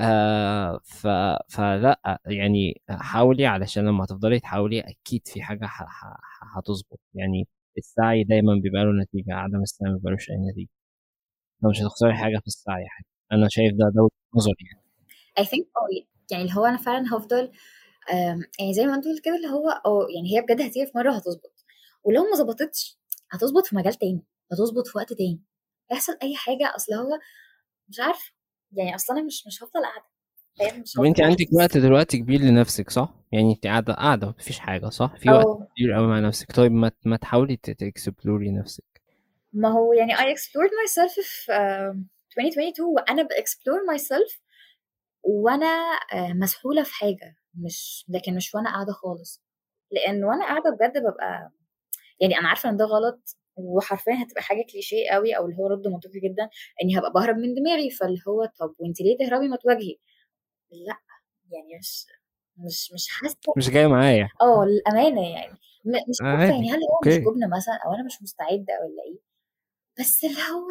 آه 0.00 0.80
ف... 0.84 1.06
فلا 1.48 2.20
يعني 2.26 2.82
حاولي 2.90 3.46
علشان 3.46 3.86
لما 3.88 4.06
تفضلي 4.06 4.40
تحاولي 4.40 4.80
أكيد 4.80 5.22
في 5.28 5.42
حاجة 5.42 5.66
ح... 5.66 5.82
ح... 5.84 6.14
هتظبط. 6.58 7.00
يعني 7.14 7.48
السعي 7.78 8.24
دايما 8.24 8.54
بيبقى 8.62 8.84
له 8.84 8.92
نتيجة 9.02 9.34
عدم 9.34 9.62
السعي 9.62 9.90
ما 9.90 9.96
بيبقالوش 9.96 10.30
أي 10.30 10.36
نتيجة. 10.52 10.68
لو 11.62 11.70
مش 11.70 11.80
هتخسري 11.82 12.14
حاجة 12.14 12.38
في 12.38 12.46
السعي 12.46 12.86
حاجة. 12.88 13.06
أنا 13.32 13.48
شايف 13.50 13.72
ده 13.74 13.90
ده 13.94 14.08
نظري 14.36 14.54
يعني. 14.72 14.84
I 15.40 15.50
think 15.50 15.64
يعني 16.30 16.42
اللي 16.44 16.54
هو 16.56 16.64
أنا 16.66 16.76
فعلا 16.76 17.16
هفضل 17.16 17.50
يعني 18.58 18.74
زي 18.74 18.86
ما 18.86 18.94
انت 18.94 19.04
قلت 19.04 19.24
كده 19.24 19.36
اللي 19.36 19.48
هو 19.48 19.68
آه 19.86 20.06
يعني 20.16 20.36
هي 20.36 20.40
بجد 20.42 20.60
هتيجي 20.60 20.86
في 20.86 20.92
مرة 20.94 21.12
هتظبط 21.12 21.64
ولو 22.04 22.22
ما 22.24 22.36
ظبطتش 22.36 22.98
هتظبط 23.30 23.66
في 23.66 23.76
مجال 23.76 23.94
تاني 23.94 24.22
هتظبط 24.52 24.86
في 24.86 24.98
وقت 24.98 25.12
تاني. 25.12 25.42
يحصل 25.92 26.16
أي 26.22 26.36
حاجة 26.36 26.72
أصل 26.76 26.94
هو 26.94 27.18
مش 27.88 28.00
عارفه 28.00 28.32
يعني 28.72 28.94
أصلا 28.94 29.16
أنا 29.18 29.26
مش 29.26 29.46
مش 29.46 29.62
هفضل 29.62 29.82
قاعدة. 29.82 30.04
طب 30.96 31.04
أنت 31.04 31.20
عندك 31.20 31.46
وقت 31.52 31.76
دلوقتي 31.78 32.18
كبير 32.18 32.40
لنفسك 32.40 32.90
صح؟ 32.90 33.14
يعني 33.32 33.52
أنت 33.52 33.66
قاعدة 33.66 33.94
قاعدة 33.94 34.28
مفيش 34.28 34.58
حاجة 34.58 34.88
صح؟ 34.88 35.16
في 35.16 35.30
وقت 35.30 35.44
أوه. 35.46 35.68
كتير 35.74 35.92
قوي 35.92 36.06
مع 36.06 36.20
نفسك. 36.20 36.52
طيب 36.52 36.72
ما 36.72 36.90
ما 37.04 37.16
تحاولي 37.16 37.56
ت 37.56 37.66
explore 37.66 38.40
ي 38.40 38.50
نفسك 38.50 38.84
ما 39.52 39.68
هو 39.68 39.92
يعني 39.92 40.14
I 40.16 40.18
explored 40.20 40.72
myself 40.84 41.20
في 41.20 41.52
uh, 41.52 42.38
2022 42.38 42.88
وأنا 42.94 43.22
ب 43.22 43.29
explore 43.29 43.78
myself 43.78 44.38
وأنا 45.22 45.98
uh, 46.12 46.36
مسحولة 46.36 46.82
في 46.82 46.94
حاجة. 46.94 47.36
مش 47.54 48.04
لكن 48.08 48.34
مش 48.36 48.54
وأنا 48.54 48.70
قاعدة 48.72 48.92
خالص. 48.92 49.42
لأن 49.90 50.24
وأنا 50.24 50.44
قاعدة 50.44 50.70
بجد 50.70 50.98
ببقى 50.98 51.50
يعني 52.20 52.38
أنا 52.38 52.48
عارفة 52.48 52.70
إن 52.70 52.76
ده 52.76 52.84
غلط 52.84 53.36
وحرفيا 53.56 54.12
هتبقى 54.22 54.42
حاجة 54.42 54.64
كليشيه 54.72 55.10
قوي 55.10 55.36
أو 55.36 55.44
اللي 55.46 55.56
هو 55.58 55.66
رد 55.66 55.86
منطقي 55.88 56.20
جدا 56.20 56.48
إني 56.82 56.98
هبقى 56.98 57.12
بهرب 57.12 57.36
من 57.36 57.54
دماغي. 57.54 57.90
فاللي 57.90 58.20
هو 58.28 58.44
طب 58.60 58.74
وانت 58.78 59.00
ليه 59.00 59.16
تهربي 59.18 59.48
ما 59.48 59.56
تواجهي؟ 59.56 59.96
لأ 60.70 60.98
يعني 61.50 61.78
مش 61.78 62.06
مش 62.56 62.92
مش 62.92 63.08
حاسة 63.08 63.36
مش 63.56 63.70
جاية 63.70 63.86
معايا. 63.86 64.28
آه 64.40 64.64
للأمانة 64.64 65.28
يعني. 65.28 65.58
مش 65.84 66.16
عارفه 66.22 66.44
يعني 66.54 66.70
هل 66.70 66.78
هو 66.90 67.00
مش 67.06 67.14
جبن 67.14 67.50
مثلا 67.56 67.74
أو 67.86 67.94
أنا 67.94 68.02
مش 68.04 68.22
مستعدة 68.22 68.74
ولا 68.82 69.02
إيه؟ 69.06 69.18
بس 70.00 70.24
اللي 70.24 70.36
هو 70.40 70.68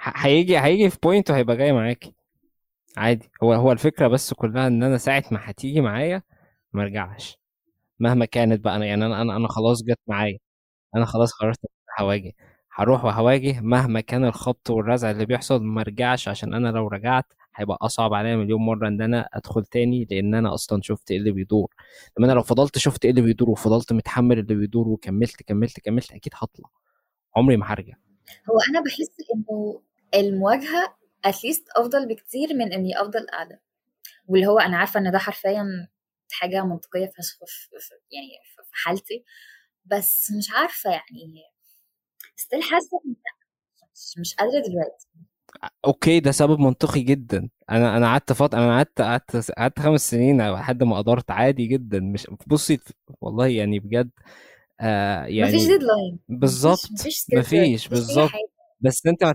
هيجي 0.00 0.58
هيجي 0.58 0.90
في 0.90 0.98
بوينت 1.02 1.30
وهيبقى 1.30 1.56
جاي 1.56 1.72
معاكي 1.72 2.14
عادي. 2.96 3.30
هو 3.42 3.52
هو 3.54 3.72
الفكرة 3.72 4.08
بس 4.08 4.32
كلها 4.34 4.66
إن 4.66 4.82
أنا 4.82 4.98
ساعة 4.98 5.24
ما 5.30 5.38
هتيجي 5.42 5.80
معايا 5.80 6.22
ما 6.72 6.82
ارجعش 6.82 7.38
مهما 7.98 8.24
كانت 8.24 8.64
بقى 8.64 8.76
أنا 8.76 8.86
يعني 8.86 9.06
أنا 9.06 9.22
أنا 9.22 9.36
أنا 9.36 9.48
خلاص 9.48 9.82
جت 9.84 9.98
معايا. 10.06 10.38
أنا 10.96 11.04
خلاص 11.04 11.32
قررت 11.32 11.58
هواجه. 12.00 12.32
هروح 12.72 13.04
وهواجه 13.04 13.60
مهما 13.60 14.00
كان 14.00 14.24
الخبط 14.24 14.70
والرزع 14.70 15.10
اللي 15.10 15.26
بيحصل 15.26 15.62
ما 15.62 15.80
ارجعش 15.80 16.28
عشان 16.28 16.54
أنا 16.54 16.68
لو 16.68 16.88
رجعت 16.88 17.24
هيبقى 17.56 17.78
أصعب 17.82 18.14
عليا 18.14 18.36
مليون 18.36 18.60
مرة 18.60 18.88
إن 18.88 19.02
أنا 19.02 19.28
أدخل 19.32 19.64
تاني 19.64 20.06
لأن 20.10 20.34
أنا 20.34 20.54
أصلا 20.54 20.80
شفت 20.82 21.10
إيه 21.10 21.18
اللي 21.18 21.30
بيدور. 21.30 21.74
لما 22.18 22.26
أنا 22.26 22.32
لو 22.32 22.42
فضلت 22.42 22.78
شفت 22.78 23.04
إيه 23.04 23.10
اللي 23.10 23.22
بيدور 23.22 23.50
وفضلت 23.50 23.92
متحمل 23.92 24.38
اللي 24.38 24.54
بيدور 24.54 24.88
وكملت 24.88 25.42
كملت 25.42 25.80
كملت 25.80 26.12
أكيد 26.12 26.32
هطلع. 26.36 26.68
عمري 27.36 27.56
ما 27.56 27.66
هرجع. 27.72 27.94
هو 28.50 28.58
أنا 28.70 28.80
بحس 28.84 29.16
إنه 29.34 29.80
المواجهة 30.14 30.96
at 31.28 31.38
least 31.38 31.64
أفضل 31.76 32.08
بكتير 32.08 32.54
من 32.54 32.72
إني 32.72 33.00
أفضل 33.00 33.26
قاعدة. 33.26 33.60
واللي 34.26 34.46
هو 34.46 34.58
أنا 34.58 34.76
عارفة 34.78 35.00
إن 35.00 35.10
ده 35.12 35.18
حرفيا 35.18 35.88
حاجة 36.32 36.64
منطقية 36.64 37.06
فشخ 37.18 37.38
يعني 38.10 38.28
في 38.56 38.62
حالتي. 38.72 39.24
بس 39.84 40.32
مش 40.38 40.46
عارفة 40.54 40.90
يعني 40.90 41.42
still 42.36 42.62
حاسة 42.62 43.00
مش, 43.94 44.14
مش 44.18 44.34
قادرة 44.34 44.62
دلوقتي. 44.68 45.06
أوكي 45.84 46.20
ده 46.20 46.30
سبب 46.30 46.58
منطقي 46.60 47.00
جدا. 47.00 47.48
أنا 47.70 47.96
أنا 47.96 48.06
قعدت 48.06 48.32
فتره 48.32 48.58
أنا 48.58 48.76
قعدت 48.76 49.00
قعدت 49.00 49.50
قعدت 49.50 49.80
خمس 49.80 50.10
سنين 50.10 50.50
لحد 50.52 50.82
ما 50.82 50.98
قدرت 50.98 51.30
عادي 51.30 51.66
جدا. 51.66 52.00
مش 52.00 52.26
بصي 52.46 52.80
والله 53.20 53.46
يعني 53.46 53.78
بجد 53.78 54.10
آه 54.80 55.24
يعني 55.24 55.48
مفيش 55.56 55.66
ديدلاين 55.66 56.18
بالظبط. 56.28 56.90
مفيش 57.34 57.88
بالظبط. 57.88 58.30
بس 58.80 59.06
أنت 59.06 59.34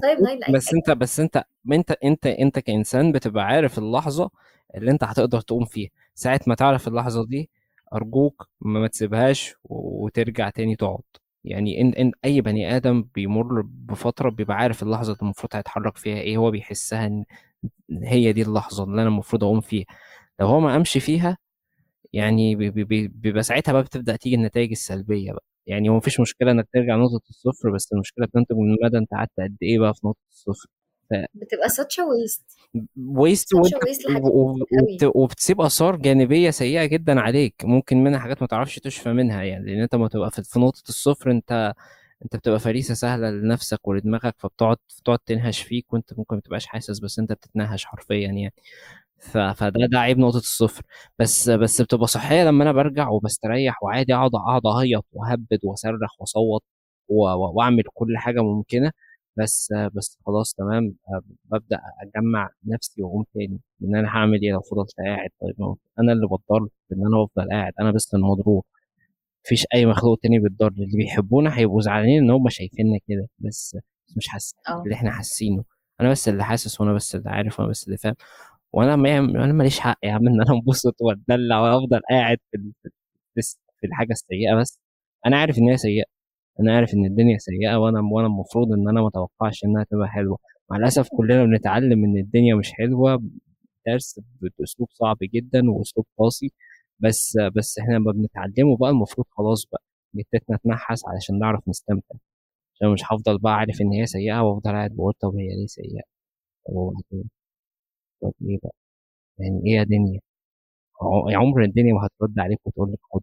بس 0.54 0.74
أنت 0.74 0.92
بس 0.92 1.20
أنت 1.20 1.44
أنت 1.72 1.92
أنت 2.04 2.28
أنت 2.28 2.60
كإنسان 2.60 3.12
بتبقى 3.12 3.46
عارف 3.46 3.78
اللحظة 3.80 4.30
اللي 4.76 4.92
أنت 4.92 5.04
هتقدر 5.04 5.42
تقوم 5.42 5.66
فيها. 5.66 5.90
ساعة 6.16 6.42
ما 6.48 6.56
تعرف 6.56 6.88
اللحظة 6.88 7.26
دي 7.26 7.50
أرجوك 7.94 8.50
ما 8.62 8.88
تسيبهاش 8.88 9.56
وترجع 9.64 10.50
تاني 10.50 10.76
تقعد. 10.76 11.02
يعني 11.44 11.82
إن 11.82 11.94
إن 11.94 12.12
أي 12.26 12.42
بني 12.42 12.76
آدم 12.76 13.06
بيمر 13.16 13.62
بفترة 13.66 14.30
بيبقى 14.30 14.58
عارف 14.58 14.84
اللحظة 14.84 15.12
اللي 15.14 15.22
المفروض 15.22 15.56
هيتحرك 15.56 15.98
فيها 15.98 16.18
إيه 16.18 16.38
هو 16.38 16.52
بيحسها 16.52 17.06
إن 17.08 17.26
هي 18.04 18.34
دي 18.34 18.42
اللحظة 18.42 18.84
اللي 18.84 19.02
أنا 19.02 19.10
المفروض 19.10 19.44
أقوم 19.44 19.62
فيها. 19.62 19.86
لو 20.40 20.48
هو 20.48 20.60
ما 20.60 20.72
قامش 20.72 20.98
فيها 20.98 21.38
يعني 22.14 22.56
بيبقى 22.56 23.44
ساعتها 23.44 23.74
بقى 23.74 23.84
بتبدأ 23.84 24.16
تيجي 24.16 24.36
النتائج 24.36 24.72
السلبية 24.72 25.34
بقى. 25.34 25.44
يعني 25.72 25.90
هو 25.90 25.98
مفيش 25.98 26.20
مشكلة 26.20 26.52
إنك 26.52 26.68
ترجع 26.74 26.96
نقطة 26.96 27.22
الصفر 27.30 27.72
بس 27.72 27.94
المشكلة 27.94 28.26
بتنتج 28.26 28.56
من 28.56 28.78
مدى 28.84 28.98
أنت 28.98 29.12
قعدت 29.12 29.32
قد 29.40 29.58
إيه 29.62 29.80
بقى 29.80 29.94
في 29.94 30.08
نقطة 30.08 30.20
الصفر؟ 30.32 30.70
ف... 31.10 31.14
بتبقى 31.34 31.70
a 31.70 31.84
waste. 31.84 32.58
ويست 33.08 33.54
وبتسيب 35.16 35.62
آثار 35.62 35.96
جانبية 35.96 36.50
سيئة 36.50 36.86
جدا 36.86 37.20
عليك 37.20 37.56
ممكن 37.64 38.04
منها 38.04 38.20
حاجات 38.20 38.42
ما 38.42 38.48
تعرفش 38.48 38.80
تشفى 38.80 39.14
منها 39.14 39.44
يعني 39.44 39.66
لأن 39.66 39.82
أنت 39.82 39.96
ما 39.96 40.08
تبقى 40.08 40.32
في 40.32 40.60
نقطة 40.60 40.84
الصفر 40.90 41.32
أنت 41.32 41.74
أنت 42.24 42.36
بتبقى 42.36 42.60
فريسة 42.60 42.94
سهلة 42.94 43.30
لنفسك 43.30 43.88
ولدماغك 43.88 44.36
فبتقعد 44.38 44.78
بتقعد 45.02 45.20
تنهش 45.20 45.62
فيك 45.62 45.94
وأنت 45.94 46.18
ممكن 46.18 46.36
ما 46.36 46.42
تبقاش 46.42 46.66
حاسس 46.66 47.00
بس 47.00 47.20
أنت 47.20 47.32
بتتنهش 47.34 47.86
حرفيا 47.86 48.18
يعني. 48.28 48.54
فده 49.22 49.86
ده 49.92 50.00
عيب 50.00 50.18
نقطة 50.20 50.38
الصفر. 50.38 50.84
بس 51.20 51.50
بس 51.50 51.82
بتبقى 51.82 52.08
صحية 52.08 52.44
لما 52.44 52.64
أنا 52.64 52.72
برجع 52.72 53.10
وبستريح 53.10 53.84
وعادي 53.84 54.14
أقعد 54.14 54.36
أقعد 54.36 54.66
اعيط 54.66 55.06
وأهبد 55.14 55.60
وأصرخ 55.64 56.22
وأصوت 56.22 56.64
وأعمل 57.10 57.84
كل 57.94 58.18
حاجة 58.18 58.42
ممكنة. 58.42 58.92
بس 59.38 59.74
بس 59.94 60.18
خلاص 60.26 60.54
تمام. 60.54 60.96
ببدأ 61.46 61.80
أجمع 62.02 62.50
نفسي 62.66 63.02
وأقوم 63.04 63.26
تاني 63.34 63.60
إن 63.84 63.96
أنا 63.96 64.08
هعمل 64.10 64.42
إيه 64.42 64.52
لو 64.52 64.62
فضلت 64.62 64.92
قاعد. 65.06 65.30
طيب 65.42 65.76
أنا 66.00 66.12
اللي 66.14 66.28
بتضر 66.28 66.68
إن 66.92 67.06
أنا 67.08 67.24
أفضل 67.24 67.50
قاعد. 67.52 67.74
أنا 67.80 67.92
بس 67.92 68.14
المضروب 68.16 68.64
مفيش 69.46 69.66
أي 69.74 69.86
مخلوق 69.86 70.20
تاني 70.24 70.40
بيتضر 70.40 70.68
اللي 70.68 70.98
بيحبونا 70.98 71.58
هيبقوا 71.60 71.82
زعلانين 71.82 72.24
إن 72.24 72.32
هم 72.32 72.50
شايفيننا 72.50 73.00
كده. 73.08 73.28
بس 73.40 73.78
مش 74.18 74.28
حاسس 74.28 74.56
آه. 74.70 74.84
اللي 74.84 74.96
إحنا 74.96 75.12
حاسينه. 75.12 75.64
أنا 76.02 76.12
بس 76.12 76.30
اللي 76.30 76.44
حاسس 76.46 76.82
وأنا 76.82 76.94
بس 76.94 77.16
اللي 77.16 77.30
عارف 77.30 77.60
وأنا 77.60 77.70
بس 77.72 77.86
اللي 77.88 77.98
فاهم. 77.98 78.16
وأنا 78.74 78.96
ما 78.96 79.18
أنا 79.20 79.54
ماليش 79.54 79.80
حق 79.80 79.98
يا 80.04 80.12
عم 80.12 80.28
إن 80.28 80.42
أنا 80.42 80.52
أنبسط 80.54 80.96
وأتدلع 81.02 81.60
وأفضل 81.62 82.02
قاعد 82.10 82.38
في 83.80 83.88
الحاجة 83.88 84.12
السيئة 84.12 84.56
بس. 84.62 84.80
أنا 85.26 85.38
عارف 85.38 85.58
إن 85.58 85.70
هي 85.70 85.78
سيئة. 85.78 86.04
أنا 86.60 86.76
عارف 86.76 86.94
إن 86.94 87.06
الدنيا 87.06 87.38
سيئة 87.38 87.76
وأنا 87.76 88.00
وأنا 88.12 88.28
المفروض 88.28 88.72
إن 88.74 88.90
أنا 88.90 89.02
ما 89.02 89.08
أتوقعش 89.08 89.64
إنها 89.66 89.84
تبقى 89.92 90.08
حلوة. 90.10 90.38
مع 90.72 90.78
الأسف 90.78 91.08
كلنا 91.18 91.44
بنتعلم 91.46 92.04
إن 92.06 92.18
الدنيا 92.18 92.56
مش 92.56 92.72
حلوة 92.74 93.24
درس 93.88 94.20
بأسلوب 94.60 94.90
صعب 94.92 95.18
جدا 95.24 95.72
وأسلوب 95.72 96.06
قاسي. 96.18 96.52
بس 97.00 97.38
بس 97.56 97.80
إحنا 97.80 97.94
لما 97.96 98.12
بنتعلمه 98.12 98.78
بقى 98.78 98.90
المفروض 98.90 99.28
خلاص 99.32 99.66
بقى 99.72 99.82
جتتنا 100.16 100.58
تنحس 100.64 101.02
علشان 101.08 101.40
نعرف 101.40 101.68
نستمتع. 101.70 102.16
عشان 102.76 102.90
مش 102.94 103.02
هفضل 103.06 103.38
بقى 103.40 103.54
عارف 103.56 103.82
إن 103.82 103.92
هي 103.94 104.06
سيئة 104.06 104.42
وأفضل 104.42 104.72
قاعد 104.72 104.92
بقول 104.96 105.14
طب 105.22 105.36
هي 105.36 105.48
ليه 105.60 105.68
سيئة؟ 105.68 106.02
طب 106.68 106.74
وبعدين 106.76 107.30
طب 108.22 108.34
إيه 108.42 108.58
بقى؟ 108.64 108.72
يعني 109.40 109.62
إيه 109.68 109.74
يا 109.78 109.84
دنيا؟ 109.84 110.20
عمر 111.38 111.64
الدنيا 111.64 111.94
ما 111.94 112.08
هترد 112.08 112.40
عليك 112.40 112.60
وتقول 112.68 112.92
لك 112.94 113.00
خد. 113.14 113.22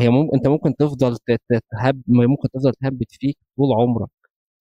هي 0.00 0.08
ممكن 0.08 0.36
أنت 0.36 0.48
ممكن 0.48 0.76
تفضل 0.76 1.16
تهب 1.72 2.02
ممكن 2.08 2.48
تفضل 2.50 2.72
تهبط 2.74 3.06
فيك 3.10 3.38
طول 3.56 3.72
عمرك. 3.80 4.10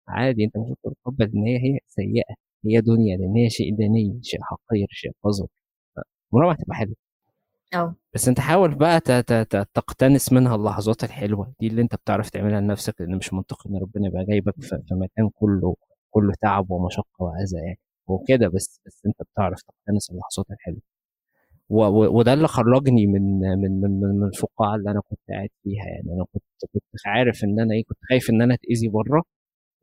عادي 0.07 0.45
أنت 0.45 0.55
المفروض 0.55 0.77
تتقبل 0.95 1.25
إن 1.35 1.43
هي 1.45 1.57
هي 1.57 1.79
سيئة. 1.87 2.35
هي 2.65 2.81
دنيا 2.81 3.17
لأن 3.17 3.35
هي 3.37 3.49
شيء 3.49 3.75
دني 3.77 4.19
شيء 4.23 4.39
حقير 4.43 4.87
شيء 4.91 5.11
قذر. 5.23 5.47
عمرها 6.33 6.47
ما 6.47 6.53
هتبقى 6.55 6.75
حلوة 6.75 6.95
آه. 7.75 7.95
بس 8.15 8.27
أنت 8.27 8.39
حاول 8.39 8.75
بقى 8.75 9.01
تقتنس 9.73 10.33
منها 10.33 10.55
اللحظات 10.55 11.03
الحلوة 11.03 11.53
دي 11.59 11.67
اللي 11.67 11.81
أنت 11.81 11.95
بتعرف 11.95 12.29
تعملها 12.29 12.61
لنفسك 12.61 13.01
لأن 13.01 13.17
مش 13.17 13.33
منطقي 13.33 13.69
إن 13.69 13.77
ربنا 13.77 14.07
يبقى 14.07 14.25
جايبك 14.25 14.55
في 14.61 14.79
مكان 14.95 15.29
كله 15.35 15.75
كله 16.11 16.33
تعب 16.41 16.71
ومشقة 16.71 17.05
وأذى 17.19 17.57
يعني. 17.57 17.79
وكده 18.07 18.47
بس 18.47 18.81
بس 18.85 19.01
انت 19.05 19.15
بتعرف 19.33 19.61
تقتنس 19.61 20.09
اللحظات 20.11 20.45
الحلوة. 20.51 20.81
وده 22.09 22.33
اللي 22.33 22.47
خرجني 22.47 23.07
من 23.07 23.39
من 23.39 23.81
من 23.81 23.99
من 23.99 24.27
الفقاعة 24.27 24.75
اللي 24.75 24.91
أنا 24.91 25.01
كنت 25.09 25.19
قاعد 25.29 25.49
فيها. 25.63 25.85
يعني 25.85 26.13
أنا 26.13 26.25
كنت 26.33 26.43
كنت 26.73 26.83
عارف 27.07 27.43
إن 27.43 27.59
أنا 27.59 27.73
إيه 27.75 27.83
كنت 27.85 27.97
خايف 28.09 28.29
إن 28.29 28.41
أنا 28.41 28.53
أتأذي 28.53 28.87
بره 28.89 29.23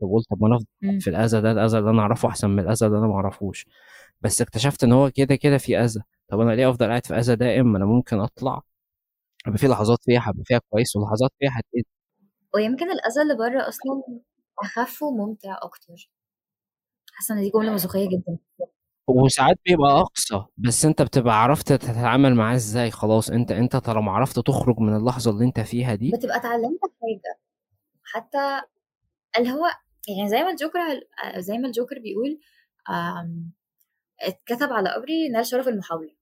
فقلت 0.00 0.26
طب 0.30 0.42
ما 0.42 0.46
أنا 0.48 0.58
في 1.00 1.10
الأذى 1.10 1.40
ده 1.40 1.52
الأذى 1.52 1.78
اللي 1.78 1.90
أنا 1.90 2.02
أعرفه 2.02 2.28
أحسن 2.28 2.50
من 2.50 2.58
الأذى 2.60 2.86
اللي 2.86 2.98
أنا 2.98 3.06
ما 3.06 3.14
أعرفوش. 3.14 3.66
بس 4.20 4.42
اكتشفت 4.42 4.84
إن 4.84 4.92
هو 4.92 5.10
كده 5.14 5.34
كده 5.36 5.58
في 5.58 5.78
أذى. 5.78 6.00
طب 6.28 6.40
أنا 6.40 6.52
ليه 6.52 6.70
أفضل 6.70 6.86
قاعد 6.86 7.06
في 7.06 7.14
أذى 7.14 7.36
دائم؟ 7.36 7.76
أنا 7.76 7.84
ممكن 7.86 8.20
أطلع 8.20 8.62
هيبقى 9.46 9.58
في 9.58 9.66
لحظات 9.68 9.98
فيها 10.04 10.20
هيبقى 10.28 10.44
فيها 10.44 10.60
كويس 10.70 10.96
ولحظات 10.96 11.30
فيها 11.38 11.50
هتأذي. 11.50 11.86
ويمكن 12.54 12.86
الأذى 12.90 13.22
اللي 13.22 13.34
بره 13.34 13.68
أصلا 13.68 14.02
اخف 14.62 15.02
وممتع 15.02 15.56
أكتر. 15.62 16.10
حاسة 17.12 17.34
إن 17.34 17.40
دي 17.40 17.50
جملة 17.50 17.72
مزوخيه 17.72 18.08
جدا. 18.08 18.38
وساعات 19.08 19.56
بيبقى 19.66 20.00
أقصى 20.00 20.44
بس 20.56 20.84
أنت 20.84 21.02
بتبقى 21.02 21.42
عرفت 21.42 21.72
تتعامل 21.72 22.34
معاه 22.34 22.54
إزاي 22.54 22.90
خلاص. 22.90 23.30
أنت 23.30 23.52
أنت 23.52 23.76
طالما 23.76 24.12
عرفت 24.12 24.38
تخرج 24.38 24.78
من 24.78 24.96
اللحظة 24.96 25.30
اللي 25.30 25.44
أنت 25.44 25.60
فيها 25.60 25.94
دي 25.94 26.10
بتبقى 26.14 26.36
اتعلمت 26.36 26.80
حاجة. 26.82 27.38
حتى 28.04 28.60
اللي 29.38 29.52
هو 29.52 29.66
يعني 30.16 30.28
زي 30.28 30.42
ما 30.42 30.50
الجوكر 30.50 30.80
زي 31.36 31.58
ما 31.58 31.66
الجوكر 31.66 31.98
بيقول 31.98 32.38
اتكتب 34.20 34.72
على 34.72 34.88
قبري 34.94 35.28
نال 35.28 35.46
شرف 35.46 35.68
المحاولة. 35.68 36.14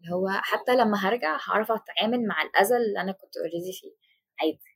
اللي 0.00 0.14
هو 0.14 0.28
حتى 0.30 0.76
لما 0.76 0.98
هرجع 0.98 1.38
هعرف 1.48 1.72
أتعامل 1.72 2.26
مع 2.26 2.42
الاذى 2.42 2.76
اللي 2.76 3.00
أنا 3.00 3.12
كنت 3.12 3.36
already 3.36 3.72
فيه. 3.72 3.90
عادي. 4.40 4.75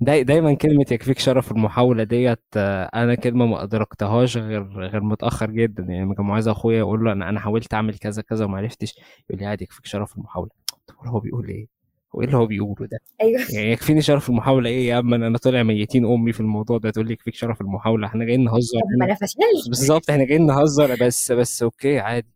داي 0.00 0.24
دايما 0.24 0.54
كلمة 0.54 0.86
يكفيك 0.90 1.18
شرف 1.18 1.52
المحاولة 1.52 2.04
ديت 2.04 2.42
آه، 2.56 2.84
أنا 2.94 3.14
كلمة 3.14 3.46
ما 3.46 3.62
أدركتهاش 3.62 4.36
غير 4.36 4.62
غير 4.62 5.00
متأخر 5.02 5.50
جدا. 5.50 5.82
يعني 5.82 6.04
لما 6.04 6.14
كان 6.14 6.26
معاذ 6.26 6.48
أخويا 6.48 6.78
يقول 6.78 7.04
له 7.04 7.12
أنا 7.12 7.28
أنا 7.28 7.40
حاولت 7.40 7.74
أعمل 7.74 7.98
كذا 7.98 8.22
كذا 8.22 8.44
وما 8.44 8.58
عرفتش 8.58 8.94
يقول 9.30 9.40
لي 9.40 9.46
عادي 9.46 9.64
يكفيك 9.64 9.86
شرف 9.86 10.16
المحاولة. 10.16 10.50
طب 10.86 10.94
هو 11.06 11.20
بيقول 11.20 11.48
إيه؟ 11.48 11.66
هو 12.14 12.20
إيه 12.20 12.26
اللي 12.26 12.36
هو 12.38 12.46
بيقوله 12.46 12.86
ده؟ 12.86 12.98
أيوه. 13.22 13.40
يعني 13.52 13.72
يكفيني 13.72 14.02
شرف 14.02 14.30
المحاولة 14.30 14.70
إيه 14.70 14.88
يا 14.88 14.98
أما 14.98 15.16
أنا 15.16 15.38
طالع 15.38 15.62
ميتين 15.62 16.04
أمي 16.06 16.32
في 16.32 16.40
الموضوع 16.40 16.78
ده 16.78 16.90
تقول 16.90 17.06
لي 17.06 17.12
يكفيك 17.12 17.34
شرف 17.34 17.60
المحاولة. 17.60 18.06
إحنا 18.06 18.24
جايين 18.24 18.44
نهزر 18.44 18.80
ما 18.98 19.06
أنا 19.06 19.14
فشلت 19.14 19.68
بالظبط 19.68 20.10
إحنا 20.10 20.24
جايين 20.24 20.46
نهزر. 20.46 20.96
بس 21.00 21.32
بس 21.32 21.62
أوكي 21.62 21.98
عادي. 21.98 22.28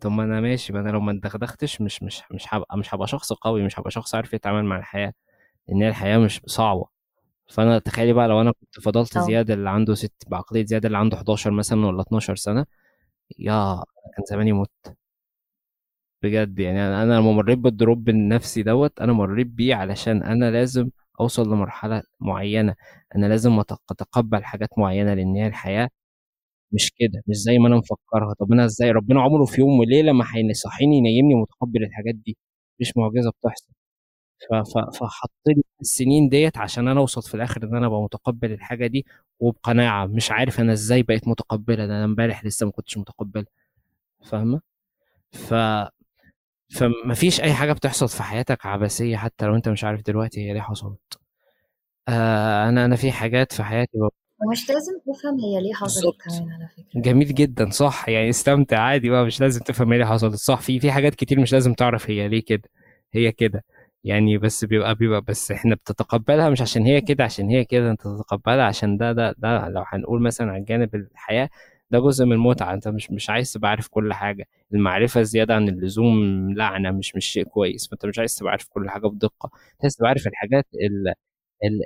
طب 0.00 0.10
ما 0.10 0.24
أنا 0.24 0.40
ماشي 0.40 0.72
ما 0.72 0.80
أنا 0.80 0.90
لو 0.90 1.00
ما 1.00 1.12
اتدغدغتش 1.12 1.80
مش 1.80 2.02
مش 2.02 2.22
مش 2.30 2.44
هبقى 2.54 2.78
مش 2.78 2.94
هبقى 2.94 3.06
شخص 3.08 3.32
قوي 3.32 3.62
مش 3.62 3.78
هبقى 3.80 3.90
شخص 3.90 4.14
عارف 4.14 4.32
يتعامل 4.34 4.64
مع 4.64 4.76
الحياة. 4.78 5.12
لأن 5.70 5.82
الحياة 5.88 6.18
مش 6.18 6.42
صعبة. 6.46 6.86
فأنا 7.50 7.80
تخيلي 7.80 8.12
بقى 8.14 8.28
لو 8.28 8.40
أنا 8.40 8.52
كنت 8.52 8.80
فضلت 8.80 9.16
أوه. 9.16 9.26
زياد 9.26 9.50
اللي 9.50 9.70
عنده 9.70 9.94
ست 9.94 10.24
بعقلية 10.28 10.64
زياد 10.66 10.86
اللي 10.86 10.98
عنده 10.98 11.16
11 11.18 11.50
مثلا 11.50 11.86
ولا 11.86 12.02
12 12.02 12.36
سنة 12.36 12.66
يا 13.38 13.76
كان 14.16 14.24
زماني 14.30 14.52
مت 14.52 14.70
بجد 16.22 16.58
يعني 16.58 16.78
أنا 16.80 17.14
لما 17.14 17.32
مريت 17.32 17.58
بال 17.58 17.75
drop 17.75 18.08
النفسي 18.08 18.62
دوت 18.62 19.00
أنا 19.00 19.12
مريت 19.12 19.46
بيه 19.46 19.74
علشان 19.74 20.22
أنا 20.22 20.50
لازم 20.50 20.90
أوصل 21.20 21.42
لمرحلة 21.52 22.02
معينة. 22.20 22.74
أنا 23.16 23.26
لازم 23.26 23.58
أتقبل 23.90 24.44
حاجات 24.44 24.68
معينة 24.78 25.14
لأن 25.14 25.36
هي 25.36 25.46
الحياة 25.46 25.88
مش 26.72 26.92
كده 26.98 27.22
مش 27.28 27.36
زي 27.36 27.58
ما 27.58 27.68
أنا 27.68 27.76
مفكرها. 27.76 28.34
طب 28.40 28.52
أنا 28.52 28.64
إزاي؟ 28.64 28.90
ربنا 28.92 29.22
عمره 29.22 29.44
في 29.44 29.60
يوم 29.60 29.80
وليلة 29.80 30.12
ما 30.12 30.24
هيصحيني 30.36 30.96
ينيمني 30.98 31.34
متقبل 31.34 31.84
الحاجات 31.84 32.14
دي. 32.14 32.38
مش 32.80 32.92
معجزة 32.96 33.30
بتحصل. 33.30 33.72
فحط 35.00 35.30
لي 35.46 35.62
السنين 35.80 36.28
ديت 36.28 36.58
عشان 36.58 36.88
أنا 36.88 37.00
أوصل 37.00 37.22
في 37.22 37.34
الآخر 37.34 37.62
إن 37.64 37.76
أنا 37.76 37.86
أبقى 37.86 38.02
متقبل 38.02 38.52
الحاجة 38.52 38.86
دي 38.86 39.06
وبقناعة 39.40 40.06
مش 40.06 40.30
عارف 40.30 40.60
أنا 40.60 40.72
إزاي 40.72 41.02
بقيت 41.02 41.28
متقبله 41.28 41.86
ده 41.86 41.96
أنا 41.96 42.04
إمبارح 42.04 42.44
لسه 42.44 42.66
ما 42.66 42.72
كنتش 42.72 42.98
متقبله 42.98 43.44
فاهمة؟ 44.24 44.60
ف 45.32 45.54
فما 46.74 47.14
فيش 47.14 47.40
أي 47.40 47.52
حاجة 47.52 47.72
بتحصل 47.72 48.08
في 48.08 48.22
حياتك 48.22 48.66
عبثية 48.66 49.16
حتى 49.16 49.46
لو 49.46 49.54
أنت 49.56 49.68
مش 49.68 49.84
عارف 49.84 50.02
دلوقتي 50.02 50.40
هي 50.48 50.52
ليه 50.54 50.60
حصلت. 50.60 51.18
آه 52.08 52.68
أنا 52.68 52.84
أنا 52.84 52.96
في 52.96 53.12
حاجات 53.12 53.52
في 53.52 53.62
حياتي 53.62 53.98
ومش 54.46 54.68
لازم 54.70 54.92
تفهم 55.06 55.40
هي 55.40 55.60
ليه 55.62 55.74
حصلت 55.74 56.16
كمان 56.22 56.52
على 56.52 56.68
فكرة. 56.68 57.00
جميل 57.00 57.34
جدا 57.34 57.70
صح 57.70 58.08
يعني 58.08 58.30
استمتع 58.30 58.78
عادي 58.78 59.10
بقى 59.10 59.24
مش 59.24 59.40
لازم 59.40 59.60
تفهم 59.60 59.92
إيه 59.92 60.00
اللي 60.02 60.12
حصلت 60.12 60.34
صح 60.34 60.60
في 60.60 60.80
في 60.80 60.92
حاجات 60.92 61.14
كتير 61.14 61.40
مش 61.40 61.52
لازم 61.52 61.74
تعرف 61.74 62.10
هي 62.10 62.28
ليه 62.28 62.44
كده 62.44 62.68
هي 63.12 63.32
كده. 63.32 63.64
يعني 64.04 64.38
بس 64.38 64.64
بيبقى 64.64 64.94
بيبقى 64.94 65.20
بس 65.20 65.50
إحنا 65.52 65.74
بتتقبلها 65.74 66.50
مش 66.50 66.60
عشان 66.62 66.82
هي 66.82 67.00
كده 67.00 67.24
عشان 67.24 67.50
هي 67.50 67.64
كده 67.64 67.90
أنت 67.90 68.00
تتقبلها 68.02 68.64
عشان 68.64 68.96
ده 68.96 69.12
ده 69.12 69.34
ده 69.38 69.68
لو 69.68 69.84
هنقول 69.86 70.22
مثلا 70.22 70.52
على 70.52 70.64
جانب 70.64 70.94
الحياة 70.94 71.50
ده 71.90 71.98
جزء 71.98 72.24
من 72.24 72.32
المتعة 72.32 72.74
أنت 72.74 72.88
مش 72.88 73.10
مش 73.10 73.30
عايز 73.30 73.52
تبقى 73.52 73.70
عارف 73.70 73.88
كل 73.88 74.12
حاجة. 74.12 74.46
المعرفة 74.74 75.22
زيادة 75.22 75.54
عن 75.54 75.68
اللزوم 75.68 76.14
لعنة 76.54 76.90
مش 76.90 77.16
مش 77.16 77.26
شيء 77.26 77.44
كويس 77.44 77.88
فأنت 77.88 78.06
مش 78.06 78.18
عايز 78.18 78.34
تبقى 78.36 78.50
عارف 78.50 78.66
كل 78.70 78.90
حاجة 78.90 79.06
بدقة. 79.06 79.50
عايز 79.82 79.96
تبقى 79.96 80.08
عارف 80.08 80.26
الحاجات 80.26 80.66
اللي, 80.74 81.14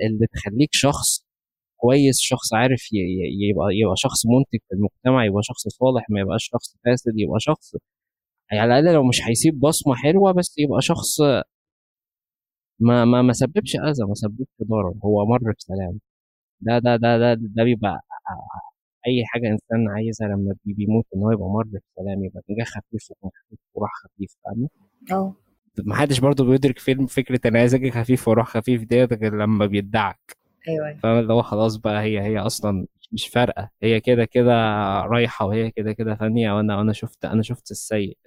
اللي 0.07 0.27
تخليك 0.33 0.69
شخص 0.73 1.25
كويس 1.77 2.19
شخص 2.21 2.53
عارف 2.53 2.81
يبقى 2.93 3.67
يبقى 3.73 3.95
شخص 3.97 4.25
منتج 4.25 4.59
في 4.69 4.75
المجتمع 4.75 5.25
يبقى 5.25 5.43
شخص 5.43 5.67
صالح 5.67 6.05
ما 6.09 6.19
يبقاش 6.21 6.49
شخص 6.53 6.75
فاسد 6.85 7.13
يبقى 7.17 7.39
شخص 7.39 7.75
على 8.53 8.79
الأقل 8.79 8.93
لو 8.95 9.03
مش 9.03 9.21
هيسيب 9.27 9.59
بصمة 9.59 9.95
حلوة 9.95 10.31
بس 10.31 10.55
يبقى 10.59 10.81
شخص 10.81 11.17
ما 12.79 13.05
ما 13.05 13.21
ما 13.21 13.33
سببش 13.33 13.75
أذى 13.75 14.05
ما 14.07 14.13
سببش 14.13 14.47
ضرر 14.63 14.93
هو 15.05 15.25
مر 15.25 15.53
بسلام. 15.59 15.99
ده 16.61 16.79
ده 16.79 16.95
ده 16.95 17.17
ده 17.19 17.33
ده 17.41 17.63
بيبقى 17.63 18.01
أي 19.07 19.23
حاجة 19.25 19.47
إنسان 19.47 19.89
عايزها 19.89 20.27
لما 20.27 20.55
بيموت 20.65 21.05
إن 21.15 21.21
هو 21.23 21.31
يبقى 21.31 21.49
مر 21.49 21.63
بسلام 21.65 22.23
يبقى 22.25 22.41
جه 22.49 22.63
خفيف 22.63 23.11
وراح 23.75 23.91
خفيف 24.03 24.35
فاهم 24.45 24.69
آه. 25.11 25.35
ما 25.85 25.95
حدش 25.95 26.19
برضه 26.19 26.45
بيدرك 26.45 26.79
فيلم 26.79 27.05
فكرة 27.05 27.47
ان 27.47 27.57
عايز 27.57 27.75
أجي 27.75 27.91
خفيف 27.91 28.27
وأروح 28.27 28.47
خفيف 28.47 28.83
ديت 28.83 29.13
غير 29.13 29.35
لما 29.37 29.65
بيدعك. 29.65 30.37
أيوه 30.67 30.93
فاهم 30.93 31.19
اللي 31.19 31.33
هو 31.33 31.41
خلاص 31.41 31.75
بقى 31.75 32.01
هي 32.03 32.21
هي 32.21 32.39
أصلا 32.39 32.87
مش 33.11 33.27
فارقة. 33.27 33.69
هي 33.83 33.99
كده 33.99 34.25
كده 34.25 34.53
رايحة 35.01 35.45
وهي 35.45 35.71
كده 35.71 35.93
كده 35.93 36.15
ثانية 36.15 36.51
وأنا 36.57 36.81
أنا 36.81 36.93
شفت 36.93 37.25
أنا 37.25 37.41
شفت 37.43 37.71
السيء. 37.71 38.17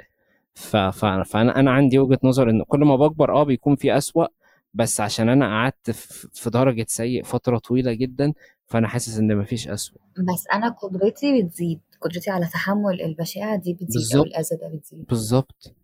ف... 0.55 0.77
ف... 0.77 1.05
فأنا 1.05 1.61
أنا 1.61 1.71
عندي 1.71 1.99
وجهة 1.99 2.19
نظر 2.25 2.51
إن 2.51 2.63
كل 2.69 2.81
ما 2.81 2.97
بكبر 2.97 3.35
آه 3.37 3.43
بيكون 3.45 3.77
في 3.77 3.97
أسوأ 3.97 4.27
بس 4.75 5.01
عشان 5.01 5.29
أنا 5.29 5.47
قعدت 5.47 5.91
في 6.33 6.51
درجة 6.51 6.87
سيء 6.89 7.23
فترة 7.25 7.59
طويلة 7.59 7.93
جدا 7.93 8.33
فأنا 8.67 8.89
حاسس 8.89 9.19
إن 9.19 9.37
مفيش 9.37 9.69
أسوأ. 9.69 9.99
بس 10.19 10.45
أنا 10.53 10.69
قدرتي 10.69 11.43
بتزيد. 11.43 11.81
قدرتي 12.01 12.31
على 12.31 12.47
تحمل 12.47 13.03
البشاعة 13.03 13.57
دي 13.57 13.73
بتزيد 13.73 13.89
بالظبط. 13.93 14.17
أو 14.17 14.23
الأذى 14.25 14.57
ده 14.63 14.69
بتزيد. 14.69 15.05
بالظبط. 15.07 15.75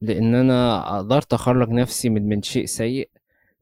لأن 0.00 0.34
أنا 0.34 0.98
قدرت 0.98 1.32
أخرج 1.32 1.68
نفسي 1.70 2.08
من 2.10 2.28
من 2.28 2.42
شيء 2.42 2.66
سيء 2.66 3.08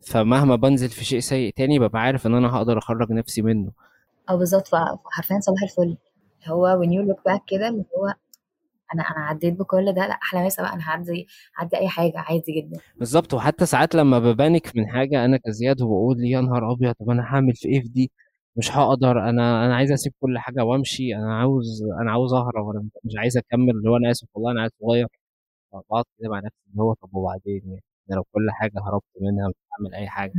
فمهما 0.00 0.56
بنزل 0.56 0.88
في 0.88 1.04
شيء 1.04 1.20
سيء 1.20 1.52
تاني 1.56 1.78
ببقى 1.78 2.00
عارف 2.02 2.26
إن 2.26 2.34
أنا 2.34 2.56
هقدر 2.56 2.78
أخرج 2.78 3.12
نفسي 3.12 3.42
منه. 3.42 3.70
أو 4.30 4.38
بالظبط 4.38 4.68
حرفيا 5.04 5.40
صباح 5.40 5.62
الفل. 5.62 5.96
هو 6.46 6.82
when 6.82 6.88
you 6.88 7.12
look 7.12 7.32
back 7.32 7.40
كده 7.46 7.68
اللي 7.68 7.84
هو 7.98 8.14
أنا 8.94 9.02
أنا 9.02 9.24
عديت 9.26 9.54
بكل 9.58 9.92
ده 9.92 10.06
لأ 10.06 10.14
أحلى 10.22 10.46
مسا 10.46 10.62
بقى 10.62 10.72
أنا 10.72 10.82
هعدي 10.90 11.26
هعدي 11.58 11.76
أي 11.76 11.88
حاجة 11.88 12.12
عادي 12.16 12.52
جدا. 12.52 12.80
بالظبط 12.96 13.34
وحتى 13.34 13.66
ساعات 13.66 13.94
لما 13.94 14.18
ببانك 14.18 14.76
من 14.76 14.88
حاجة 14.88 15.24
أنا 15.24 15.36
كزياد 15.46 15.82
وبقول 15.82 16.24
يا 16.24 16.40
نهار 16.40 16.72
أبيض 16.72 16.94
طب 17.00 17.10
أنا 17.10 17.22
هعمل 17.22 17.54
في 17.54 17.68
إيه 17.68 17.80
في 17.82 17.88
دي؟ 17.88 18.10
مش 18.56 18.76
هقدر 18.76 19.10
أنا 19.28 19.66
أنا 19.66 19.76
عايز 19.76 19.92
أسيب 19.92 20.12
كل 20.20 20.38
حاجة 20.38 20.64
وأمشي 20.64 21.16
أنا 21.16 21.34
عاوز 21.38 21.82
أنا 22.02 22.10
عاوز 22.12 22.32
أهرب 22.34 22.68
أنا 22.70 22.88
مش 23.04 23.12
عايز 23.18 23.36
أكمل 23.38 23.70
اللي 23.70 23.90
هو 23.90 23.96
أنا 23.96 24.10
آسف 24.10 24.28
والله 24.34 24.52
أنا 24.52 24.60
عايز 24.60 24.72
صغير 24.80 25.06
بقعد 25.72 26.04
كده 26.20 26.28
مع 26.30 26.38
نفسي 26.38 26.56
اللي 26.72 26.82
هو 26.82 26.94
طب 26.94 27.14
وبعدين 27.14 27.62
يعني؟ 27.66 27.82
لو 28.08 28.22
كل 28.32 28.50
حاجة 28.50 28.72
هربت 28.86 29.04
منها 29.20 29.48
مش 29.48 29.54
هعمل 29.72 29.94
أي 29.94 30.08
حاجة. 30.08 30.32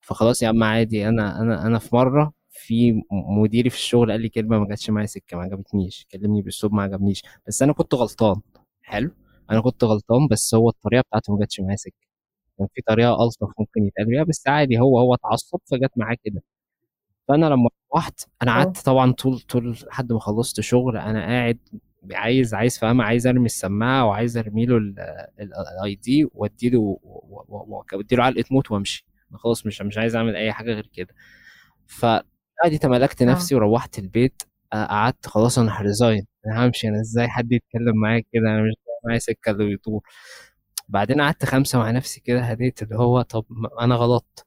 فخلاص 0.00 0.42
يا 0.42 0.48
عم 0.48 0.62
عادي 0.64 1.08
أنا 1.08 1.40
أنا 1.42 1.66
أنا 1.66 1.78
في 1.78 1.96
مرة 1.96 2.32
في 2.52 3.02
مديري 3.12 3.70
في 3.70 3.76
الشغل 3.76 4.10
قال 4.12 4.20
لي 4.20 4.28
كلمة 4.28 4.58
ما 4.58 4.68
جاتش 4.68 4.90
معايا 4.90 5.06
سكة 5.06 5.36
ما 5.36 5.42
عجبتنيش 5.42 6.06
كلمني 6.12 6.42
باسلوب 6.42 6.72
ما 6.74 6.82
عجبنيش. 6.82 7.22
بس 7.48 7.62
أنا 7.62 7.72
كنت 7.72 7.94
غلطان. 7.94 8.40
حلو. 8.82 9.10
أنا 9.50 9.60
كنت 9.60 9.84
غلطان 9.84 10.28
بس 10.30 10.54
هو 10.54 10.68
الطريقة 10.68 11.02
بتاعته 11.02 11.32
ما 11.32 11.38
جاتش 11.40 11.60
معايا 11.60 11.76
سكة. 11.76 11.94
كان 12.58 12.68
في 12.74 12.82
طريقة 12.82 13.24
ألطف 13.24 13.48
ممكن 13.58 13.86
يتقال 13.86 14.06
بيها 14.06 14.24
بس 14.24 14.48
عادي 14.48 14.78
هو 14.80 14.98
هو 14.98 15.14
اتعصب 15.14 15.58
فجت 15.70 15.90
معاه 15.96 16.16
كده. 16.24 16.42
فأنا 17.28 17.46
لما 17.46 17.68
روحت 17.94 18.20
أنا 18.42 18.52
قعدت 18.52 18.78
طبعا 18.78 19.12
طول 19.12 19.40
طول 19.40 19.76
لحد 19.88 20.12
ما 20.12 20.20
خلصت 20.20 20.60
شغل 20.60 20.96
أنا 20.98 21.20
قاعد 21.26 21.58
عايز 22.12 22.54
عايز 22.54 22.78
فاهمة 22.78 23.04
عايز 23.04 23.26
أرمي 23.26 23.46
السماعة 23.46 24.06
وعايز 24.06 24.36
أرمي 24.38 24.66
له 24.66 24.76
الاي 25.40 25.94
دي 25.94 26.28
وادي 26.34 26.70
له 26.70 26.98
وادي 27.92 28.16
له 28.16 28.24
علقة 28.24 28.44
موت 28.50 28.70
وأمشي. 28.70 29.06
خلاص 29.34 29.66
مش 29.66 29.82
مش 29.82 29.98
عايز 29.98 30.16
أعمل 30.16 30.36
أي 30.36 30.52
حاجة 30.52 30.72
غير 30.74 30.86
كده. 30.94 31.14
فعادي 32.62 32.78
تملكت 32.78 33.22
نفسي 33.22 33.54
وروحت 33.54 33.98
البيت. 33.98 34.42
قعدت 34.72 35.26
خلاص 35.26 35.58
أنا 35.58 35.80
هريزاين. 35.80 36.26
أنا 36.46 36.66
همشي 36.66 36.88
أنا 36.88 37.00
إزاي 37.00 37.28
حد 37.28 37.52
يتكلم 37.52 37.96
معايا 38.02 38.22
كده؟ 38.32 38.42
أنا 38.42 38.62
مش 38.62 38.74
معايا 39.04 39.18
سكة 39.18 39.50
اللي 39.50 39.64
بيطول. 39.64 40.00
بعدين 40.88 41.20
قعدت 41.20 41.44
خمسة 41.44 41.78
مع 41.78 41.90
نفسي 41.90 42.20
كده 42.20 42.40
هديت 42.40 42.82
اللي 42.82 42.96
هو 42.96 43.22
طب 43.22 43.44
أنا 43.80 43.94
غلطت. 43.94 44.46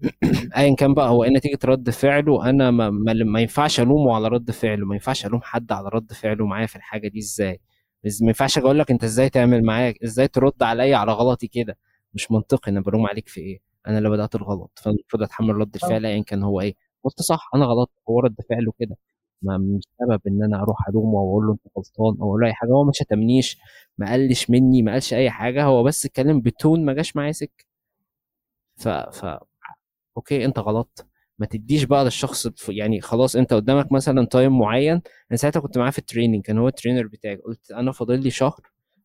ايا 0.56 0.74
كان 0.76 0.94
بقى 0.94 1.08
هو 1.10 1.24
إيه 1.24 1.30
نتيجة 1.30 1.58
رد 1.64 1.90
فعله؟ 1.90 2.50
أنا 2.50 2.70
ما, 2.70 2.90
ما, 2.90 3.12
ما 3.14 3.40
ينفعش 3.40 3.80
ألومه 3.80 4.14
على 4.14 4.28
رد 4.28 4.50
فعله. 4.50 4.86
ما 4.86 4.94
ينفعش 4.94 5.26
ألوم 5.26 5.40
حد 5.42 5.72
على 5.72 5.88
رد 5.94 6.12
فعله 6.12 6.46
معايا 6.46 6.66
في 6.66 6.76
الحاجة 6.76 7.08
دي 7.08 7.18
إزاي؟ 7.18 7.60
ما 8.04 8.28
ينفعش 8.28 8.58
أقول 8.58 8.78
لك 8.78 8.90
أنت 8.90 9.04
إزاي 9.04 9.28
تعمل 9.30 9.64
معايا؟ 9.64 9.94
إزاي 10.04 10.28
ترد 10.28 10.62
عليا 10.62 10.96
على 10.96 11.12
غلطي 11.12 11.46
كده؟ 11.48 11.78
مش 12.14 12.30
منطقي. 12.32 12.72
أنا 12.72 12.80
بلوم 12.80 13.06
عليك 13.06 13.28
في 13.28 13.40
إيه؟ 13.40 13.60
أنا 13.86 13.98
اللي 13.98 14.10
بدأت 14.10 14.34
الغلط. 14.34 14.78
فالمفروض 14.84 15.22
أتحمل 15.22 15.56
رد 15.56 15.74
الفعل 15.74 16.06
ايا 16.06 16.22
كان 16.22 16.42
هو 16.42 16.60
إيه. 16.60 16.89
قلت 17.04 17.22
صح 17.22 17.50
أنا 17.54 17.64
غلطت 17.66 17.92
هو 18.08 18.20
رد 18.20 18.36
فعله 18.50 18.72
كده. 18.80 18.96
ما 19.42 19.58
مش 19.58 19.82
سبب 20.00 20.20
إن 20.28 20.42
أنا 20.44 20.62
أروح 20.62 20.88
ألومه 20.88 21.14
وأقول 21.20 21.46
له 21.46 21.52
أنت 21.52 21.60
غلطان 21.78 22.16
أو 22.22 22.28
أقول 22.28 22.40
له 22.40 22.46
أي 22.46 22.54
حاجة 22.54 22.70
هو 22.70 22.84
ما 22.84 22.92
شتمنيش 22.92 23.58
ما 23.98 24.10
قالش 24.10 24.50
مني 24.50 24.82
ما 24.82 24.92
قالش 24.92 25.14
أي 25.14 25.30
حاجة 25.30 25.64
هو 25.64 25.82
بس 25.82 26.06
اتكلم 26.06 26.40
ب 26.40 26.49
tone 26.49 26.84
ما 26.84 26.92
جاش 26.92 27.16
معايا 27.16 27.32
سكة. 27.32 27.64
ف... 28.76 28.88
ف 28.88 29.38
أوكي 30.16 30.44
أنت 30.44 30.58
غلطت. 30.58 31.06
ما 31.38 31.46
تديش 31.46 31.84
بقى 31.84 32.04
للشخص 32.04 32.48
يعني 32.70 33.00
خلاص 33.00 33.36
أنت 33.36 33.54
قدامك 33.54 33.92
مثلا 33.92 34.26
time 34.26 34.58
معين. 34.58 35.02
أنا 35.32 35.36
ساعتها 35.38 35.60
كنت 35.60 35.78
معاه 35.78 35.90
في 35.90 35.98
ال 35.98 36.03
training 36.03 36.42
كان 36.44 36.58
هو 36.58 36.68
ال 36.68 36.73
trainer 36.73 37.06
بتاعي. 37.06 37.36
قلت 37.36 37.70
أنا 37.72 37.92
فاضل 37.92 38.22
لي 38.22 38.30
شهر 38.30 38.60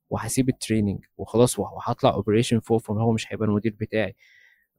وهسيب 0.10 0.50
ال 0.50 0.55
training 0.55 1.00
وخلاص 1.18 1.60
وهطلع 1.60 2.14
operation 2.14 2.60
فوق 2.60 2.82
فهو 2.82 3.12
مش 3.14 3.34
هيبقى 3.34 3.48
المدير 3.48 3.76
بتاعي. 3.82 4.16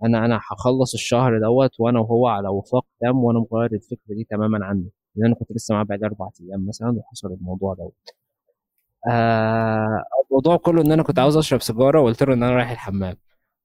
أنا 0.04 0.24
أنا 0.24 0.40
هخلص 0.52 0.94
الشهر 0.94 1.38
دوت 1.40 1.70
وأنا 1.80 2.00
وهو 2.00 2.26
على 2.28 2.48
وفاق 2.48 2.86
تام 3.00 3.24
وأنا 3.24 3.38
مغير 3.52 3.72
الفكرة 3.72 4.14
دي 4.14 4.24
تماما 4.30 4.64
عنه. 4.66 4.84
لأن 5.14 5.26
أنا 5.26 5.34
كنت 5.34 5.52
لسه 5.52 5.74
معاه 5.74 5.84
بعد 5.84 6.04
أربع 6.04 6.28
أيام 6.40 6.66
مثلا 6.68 6.90
وحصل 6.98 7.32
الموضوع 7.32 7.74
دوت. 7.74 7.94
آه 9.10 10.04
الموضوع 10.30 10.56
كله 10.56 10.82
إن 10.82 10.92
أنا 10.92 11.02
كنت 11.02 11.18
عاوز 11.18 11.36
أشرب 11.36 11.60
سيجارة 11.62 12.00
وقلت 12.00 12.22
له 12.22 12.34
إن 12.34 12.42
أنا 12.42 12.56
رايح 12.56 12.70
الحمام. 12.70 13.16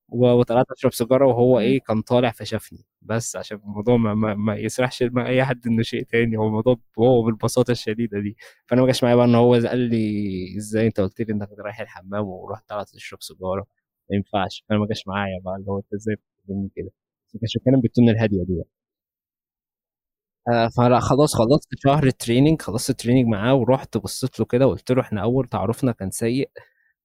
وطلعت 0.10 0.66
أشرب 0.72 0.94
سيجارة 0.94 1.28
وهو 1.28 1.60
إيه 1.60 1.80
كان 1.82 2.02
طالع 2.02 2.32
فشافني. 2.32 2.86
بس 3.02 3.36
عشان 3.36 3.58
الموضوع 3.66 3.98
ما, 3.98 4.14
ما, 4.14 4.36
ما 4.36 4.56
يسرحش 4.58 5.04
مع 5.04 5.28
أي 5.28 5.46
حد 5.46 5.68
إنه 5.68 5.82
شيء 5.84 6.04
تاني. 6.04 6.38
هو 6.38 6.48
الموضوع 6.48 6.78
هو 7.00 7.24
بالبساطة 7.24 7.72
الشديدة 7.72 8.20
دي. 8.20 8.38
فأنا 8.68 8.82
ما 8.82 8.88
جاش 8.88 9.04
معايا 9.04 9.16
بقى 9.16 9.26
إن 9.26 9.36
هو 9.36 9.54
قال 9.56 9.80
لي 9.80 10.58
إزاي 10.58 10.88
أنت 10.88 11.00
قلت 11.02 11.22
لي 11.22 11.34
إنك 11.34 11.50
رايح 11.60 11.82
الحمام 11.82 12.26
ورحت 12.28 12.70
طلعت 12.70 12.90
تشرب 12.90 13.22
سيجارة. 13.22 13.66
ما 14.12 14.16
ينفعش. 14.18 14.66
فانا 14.70 14.80
ما 14.80 14.88
جاش 14.88 15.08
معايا 15.08 15.40
بقى 15.46 15.56
اللي 15.56 15.72
هو 15.72 15.78
أنت 15.78 15.94
إزاي 15.94 16.16
بتكلمني 16.16 16.70
كده؟ 16.76 16.92
بس 17.44 17.58
كان 17.66 17.82
بال 17.82 17.91
tone 17.91 18.10
الهادية 18.10 18.44
دي 18.44 18.64
آه 20.50 20.68
فلا 20.78 21.00
خلاص 21.00 21.36
خلصت 21.36 21.68
شهر 21.84 22.04
ال 22.04 22.10
training 22.10 22.62
خلصت 22.62 22.90
ال 22.90 22.94
training 22.94 23.28
معاه 23.28 23.54
ورحت 23.56 23.98
بصيت 23.98 24.40
له 24.40 24.46
كده 24.46 24.68
وقلت 24.68 24.92
له 24.92 25.02
إحنا 25.02 25.22
أول 25.24 25.48
تعارفنا 25.48 25.92
كان 25.92 26.12
سيء 26.12 26.50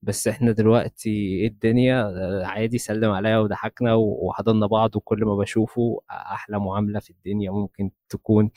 بس 0.03 0.29
إحنا 0.29 0.53
دلوقتي 0.53 1.11
إيه 1.11 1.49
الدنيا؟ 1.49 2.13
عادي 2.47 2.79
سلم 2.79 3.11
عليا 3.11 3.39
وضحكنا 3.39 3.95
وحضننا 3.95 4.67
بعض 4.67 4.97
وكل 4.97 5.25
ما 5.25 5.37
بشوفه 5.37 6.01
أحلى 6.11 6.59
معاملة 6.61 7.01
في 7.01 7.11
الدنيا 7.11 7.51
ممكن 7.51 7.91
تكون 8.09 8.51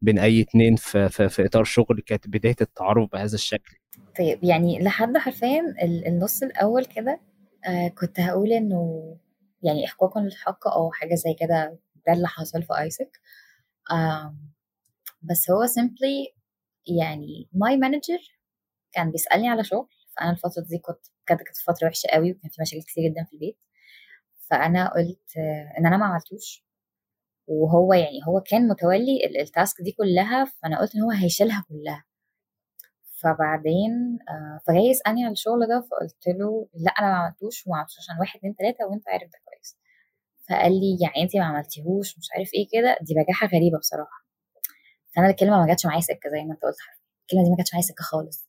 بين 0.00 0.18
أي 0.18 0.40
اتنين 0.42 0.76
في, 0.76 1.08
في, 1.08 1.28
في 1.28 1.46
إطار 1.46 1.64
شغل 1.64 2.00
كانت 2.06 2.28
بداية 2.28 2.56
التعارف 2.60 3.08
بهذا 3.12 3.34
الشكل. 3.34 3.76
طيب 4.18 4.44
يعني 4.44 4.78
لحد 4.82 5.16
حرفيا 5.16 5.74
النص 6.06 6.42
الأول 6.42 6.84
كده 6.84 7.20
آه 7.66 7.88
كنت 7.88 8.20
هقول 8.20 8.52
إنه 8.52 9.16
يعني 9.62 9.84
احقاقا 9.86 10.20
للحق 10.20 10.68
أو 10.68 10.90
حاجة 10.92 11.14
زي 11.14 11.34
كده 11.40 11.78
ده 12.06 12.12
اللي 12.12 12.28
حصل 12.28 12.62
في 12.62 12.78
AIESEC. 12.78 13.20
آه 13.92 14.36
بس 15.22 15.50
هو 15.50 15.66
simply 15.66 16.34
يعني 16.98 17.48
my 17.52 17.76
manager 17.78 18.18
كان 18.92 19.12
بيسألني 19.12 19.48
على 19.50 19.64
شغل 19.64 19.88
فأنا 20.16 20.30
الفترة 20.32 20.62
دي 20.62 20.78
كنت 20.78 21.00
كانت 21.26 21.42
كانت 21.42 21.56
فترة 21.58 21.88
وحشة 21.88 22.08
قوي 22.08 22.32
وكان 22.32 22.50
في 22.50 22.62
مشاكل 22.62 22.82
كتير 22.84 23.04
جدا 23.10 23.24
في 23.24 23.32
البيت. 23.34 23.58
فأنا 24.50 24.88
قلت 24.94 25.36
إن 25.78 25.86
أنا 25.86 25.96
ما 25.98 26.06
عملتوش. 26.06 26.64
وهو 27.48 27.94
يعني 27.94 28.20
هو 28.28 28.40
كان 28.40 28.68
متولي 28.68 29.20
التاسك 29.42 29.82
دي 29.82 29.92
كلها 29.92 30.44
فأنا 30.46 30.80
قلت 30.80 30.96
إن 30.96 31.02
هو 31.02 31.10
هيشيلها 31.12 31.64
كلها. 31.70 32.04
فبعدين 33.22 34.18
فجاي 34.66 34.84
يسألني 34.86 35.24
على 35.24 35.32
الشغل 35.32 35.66
ده 35.68 35.80
فقلت 35.90 36.38
له 36.38 36.68
لأ 36.74 36.90
أنا 36.98 37.08
ما 37.10 37.14
عملتوش 37.16 37.66
وما 37.66 37.76
عملتوش 37.76 37.98
عشان 37.98 38.14
واحد 38.20 38.38
اتنين 38.38 38.56
تلاتة 38.56 38.86
وانت 38.86 39.08
عارف 39.08 39.22
ده 39.32 39.38
كويس. 39.44 39.76
فقال 40.48 40.72
لي 40.72 40.98
يعني 41.00 41.22
انت 41.22 41.36
ما 41.36 41.44
عملتيهوش 41.44 42.18
مش 42.18 42.28
عارف 42.36 42.50
إيه 42.54 42.66
كده 42.72 42.96
دي 43.02 43.14
بجاحة 43.14 43.46
غريبة 43.46 43.78
بصراحة. 43.78 44.24
فأنا 45.16 45.28
الكلمة 45.30 45.60
ما 45.60 45.66
جاتش 45.66 45.86
معايا 45.86 46.00
سكة 46.00 46.30
زي 46.30 46.44
ما 46.44 46.52
انت 46.54 46.62
قلت 46.62 46.76
الكلمة 47.22 47.44
دي 47.44 47.50
ما 47.50 47.56
جاتش 47.56 47.72
معايا 47.74 47.86
سكة 47.86 48.02
خالص. 48.04 48.48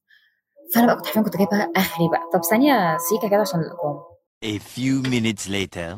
فأنا 0.75 0.85
بقى 0.87 0.95
كنت 0.95 1.05
حرفيا 1.05 1.21
كنت 1.21 1.37
جايبها 1.37 1.71
آخري 1.75 2.07
بقى. 2.11 2.29
طب 2.33 2.43
ثانية 2.43 2.97
سيكة 2.97 3.29
كده 3.29 3.41
عشان 3.41 3.59
الإقامة. 3.59 4.01
A 4.45 4.59
few 4.59 5.07
minutes 5.07 5.49
later. 5.49 5.97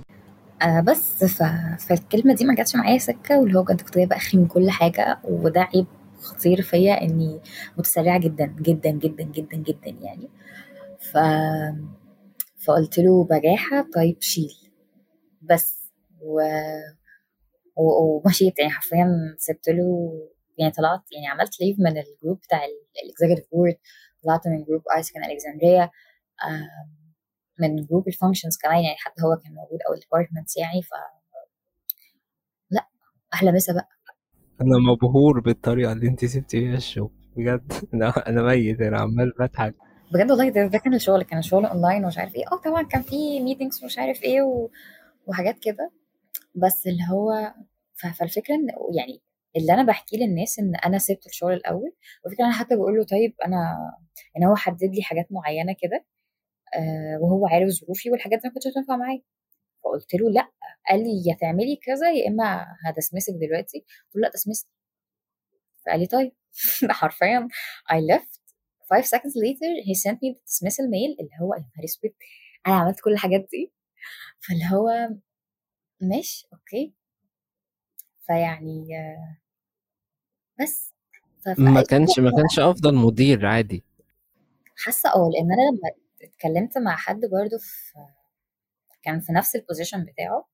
آه 0.61 0.79
بس 0.79 1.23
ف... 1.23 1.43
فالكلمة 1.87 2.35
دي 2.35 2.45
ما 2.45 2.55
جاتش 2.55 2.75
معايا 2.75 2.97
سكة 2.97 3.39
واللي 3.39 3.59
هو 3.59 3.63
كنت 3.63 3.81
كنت 3.81 3.95
جايبه 3.97 4.15
آخري 4.15 4.41
من 4.41 4.47
كل 4.47 4.69
حاجة 4.69 5.19
وده 5.23 5.61
عيب 5.61 5.85
خطير 6.23 6.61
فيا 6.61 7.01
إني 7.01 7.41
متسرعة 7.77 8.19
جدا 8.19 8.45
جدا 8.45 8.89
جدا 8.91 9.23
جدا 9.23 9.57
جدا 9.57 9.89
يعني. 10.01 10.29
ف 10.99 11.17
فقلت 12.65 12.99
له 12.99 13.23
بجاحة 13.23 13.87
طيب 13.95 14.21
شيل. 14.21 14.53
بس 15.41 15.91
و... 16.21 16.41
و... 17.75 17.83
ومشيت 18.25 18.59
يعني 18.59 18.71
حرفيا 18.71 19.35
سبت 19.37 19.69
له 19.69 20.11
يعني 20.57 20.71
طلعت 20.71 21.01
يعني 21.11 21.27
عملت 21.27 21.61
leave 21.61 21.77
من 21.79 21.97
ال 21.97 22.04
group 22.04 22.39
بتاع 22.41 22.59
ال 23.05 23.10
executive 23.10 23.51
board 23.51 23.75
طلعت 24.23 24.47
من 24.47 24.63
group 24.63 24.81
AIESEC 24.97 25.17
in 25.17 25.23
Alexandria 25.23 25.89
من 27.59 27.75
group 27.85 28.07
ال 28.07 28.12
functions 28.12 28.57
كمان 28.57 28.83
يعني 28.83 28.95
حتى 28.97 29.21
هو 29.23 29.35
كان 29.43 29.53
موجود 29.53 29.79
أو 29.89 29.93
ال 29.93 29.99
departments 29.99 30.57
يعني 30.57 30.81
ف 30.81 30.89
لا 32.71 32.87
أحلى 33.33 33.51
مسا 33.51 33.73
بقى. 33.73 33.89
أنا 34.63 34.91
مبهور 34.91 35.39
بالطريقة 35.39 35.91
اللي 35.91 36.07
أنت 36.07 36.25
سبتي 36.25 36.59
بيها 36.59 36.77
الشغل. 36.77 37.11
بجد. 37.37 37.73
أنا 37.93 38.09
أنا 38.29 38.41
ميت 38.41 38.81
أنا 38.81 38.99
عمال 39.01 39.31
بضحك. 39.39 39.75
بجد 40.13 40.31
والله 40.31 40.49
ده, 40.49 40.67
ده 40.67 40.77
كان 40.77 40.93
الشغل 40.93 41.23
كان 41.23 41.39
الشغل 41.39 41.65
اونلاين 41.65 42.03
ومش 42.05 42.17
عارف 42.17 42.35
إيه. 42.35 42.43
آه 42.51 42.61
طبعا 42.65 42.83
كان 42.83 43.01
في 43.01 43.39
meetings 43.39 43.83
ومش 43.83 43.99
عارف 43.99 44.23
إيه 44.23 44.41
و... 44.41 44.69
وحاجات 45.27 45.59
كده. 45.61 45.91
بس 46.55 46.87
اللي 46.87 47.03
هو. 47.11 47.53
فالفكرة 48.19 48.55
إن 48.55 48.67
يعني 48.97 49.21
اللي 49.57 49.73
أنا 49.73 49.83
بحكيه 49.83 50.17
للناس 50.17 50.59
إن 50.59 50.75
أنا 50.75 50.97
سبت 50.97 51.25
الشغل 51.25 51.53
الأول. 51.53 51.93
والفكرة 52.25 52.45
أنا 52.45 52.53
حتى 52.53 52.75
بقول 52.75 52.97
له 52.97 53.03
طيب 53.03 53.33
أنا 53.45 53.75
ان 54.37 54.43
هو 54.43 54.55
حدد 54.55 54.83
لي 54.95 55.01
حاجات 55.03 55.27
معينة 55.31 55.75
كده 55.81 56.05
آه 56.75 57.17
وهو 57.21 57.47
عارف 57.47 57.69
ظروفي 57.69 58.11
والحاجات 58.11 58.39
دي 58.39 58.47
ما 58.47 58.53
كانتش 58.53 58.67
هتنفع 58.67 58.95
معايا. 58.97 59.21
فقلت 59.93 60.13
له 60.15 60.29
لأ 60.29 60.51
قال 60.89 60.99
لي 60.99 61.23
يا 61.29 61.35
تعملي 61.41 61.75
كذا 61.75 62.11
يا 62.11 62.27
إما 62.27 62.65
هدسمسك 62.85 63.33
دلوقتي. 63.33 63.77
قلت 63.79 64.15
له 64.15 64.21
لأ 64.21 64.29
دسمسني 64.33 64.69
فقال 65.85 65.99
لي 65.99 66.05
طيب. 66.05 66.31
حرفيا 66.91 67.47
I 67.91 67.95
left. 67.95 68.39
Five 68.93 69.05
seconds 69.05 69.35
later 69.45 69.71
he 69.87 69.93
sent 69.95 70.17
me 70.23 70.29
the 70.33 70.39
dismissal 70.49 70.85
mail 70.89 71.11
اللي 71.19 71.31
هو 71.41 71.53
يا 71.53 71.59
نهار 71.59 71.83
أسود 71.85 72.13
أنا 72.67 72.75
عملت 72.75 72.99
كل 72.99 73.11
الحاجات 73.13 73.47
دي. 73.51 73.71
فاللي 74.39 74.65
هو 74.73 75.09
ماشي 76.01 76.47
أوكي. 76.53 76.93
فيعني 78.27 78.87
بس. 80.61 80.93
ما 81.57 81.83
كانش 81.83 82.19
ما 82.19 82.31
كانش 82.31 82.59
أفضل 82.59 82.95
مدير 82.95 83.45
عادي. 83.45 83.83
حاسة 84.77 85.09
آه 85.09 85.29
لأن 85.33 85.51
أنا 85.51 85.61
لما 85.71 86.03
اتكلمت 86.23 86.77
مع 86.77 86.95
حد 86.95 87.19
برضو 87.19 87.57
في 87.57 87.93
كان 89.03 89.19
في 89.19 89.33
نفس 89.33 89.55
ال 89.55 89.61
position 89.61 90.05
بتاعه 90.05 90.47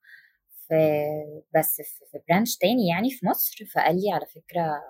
في 0.68 0.76
بس 1.56 1.82
في 2.12 2.20
branch 2.30 2.58
تاني 2.58 2.88
يعني 2.88 3.10
في 3.12 3.26
مصر 3.26 3.66
فقال 3.76 3.96
لي 3.96 4.12
على 4.12 4.26
فكرة 4.26 4.82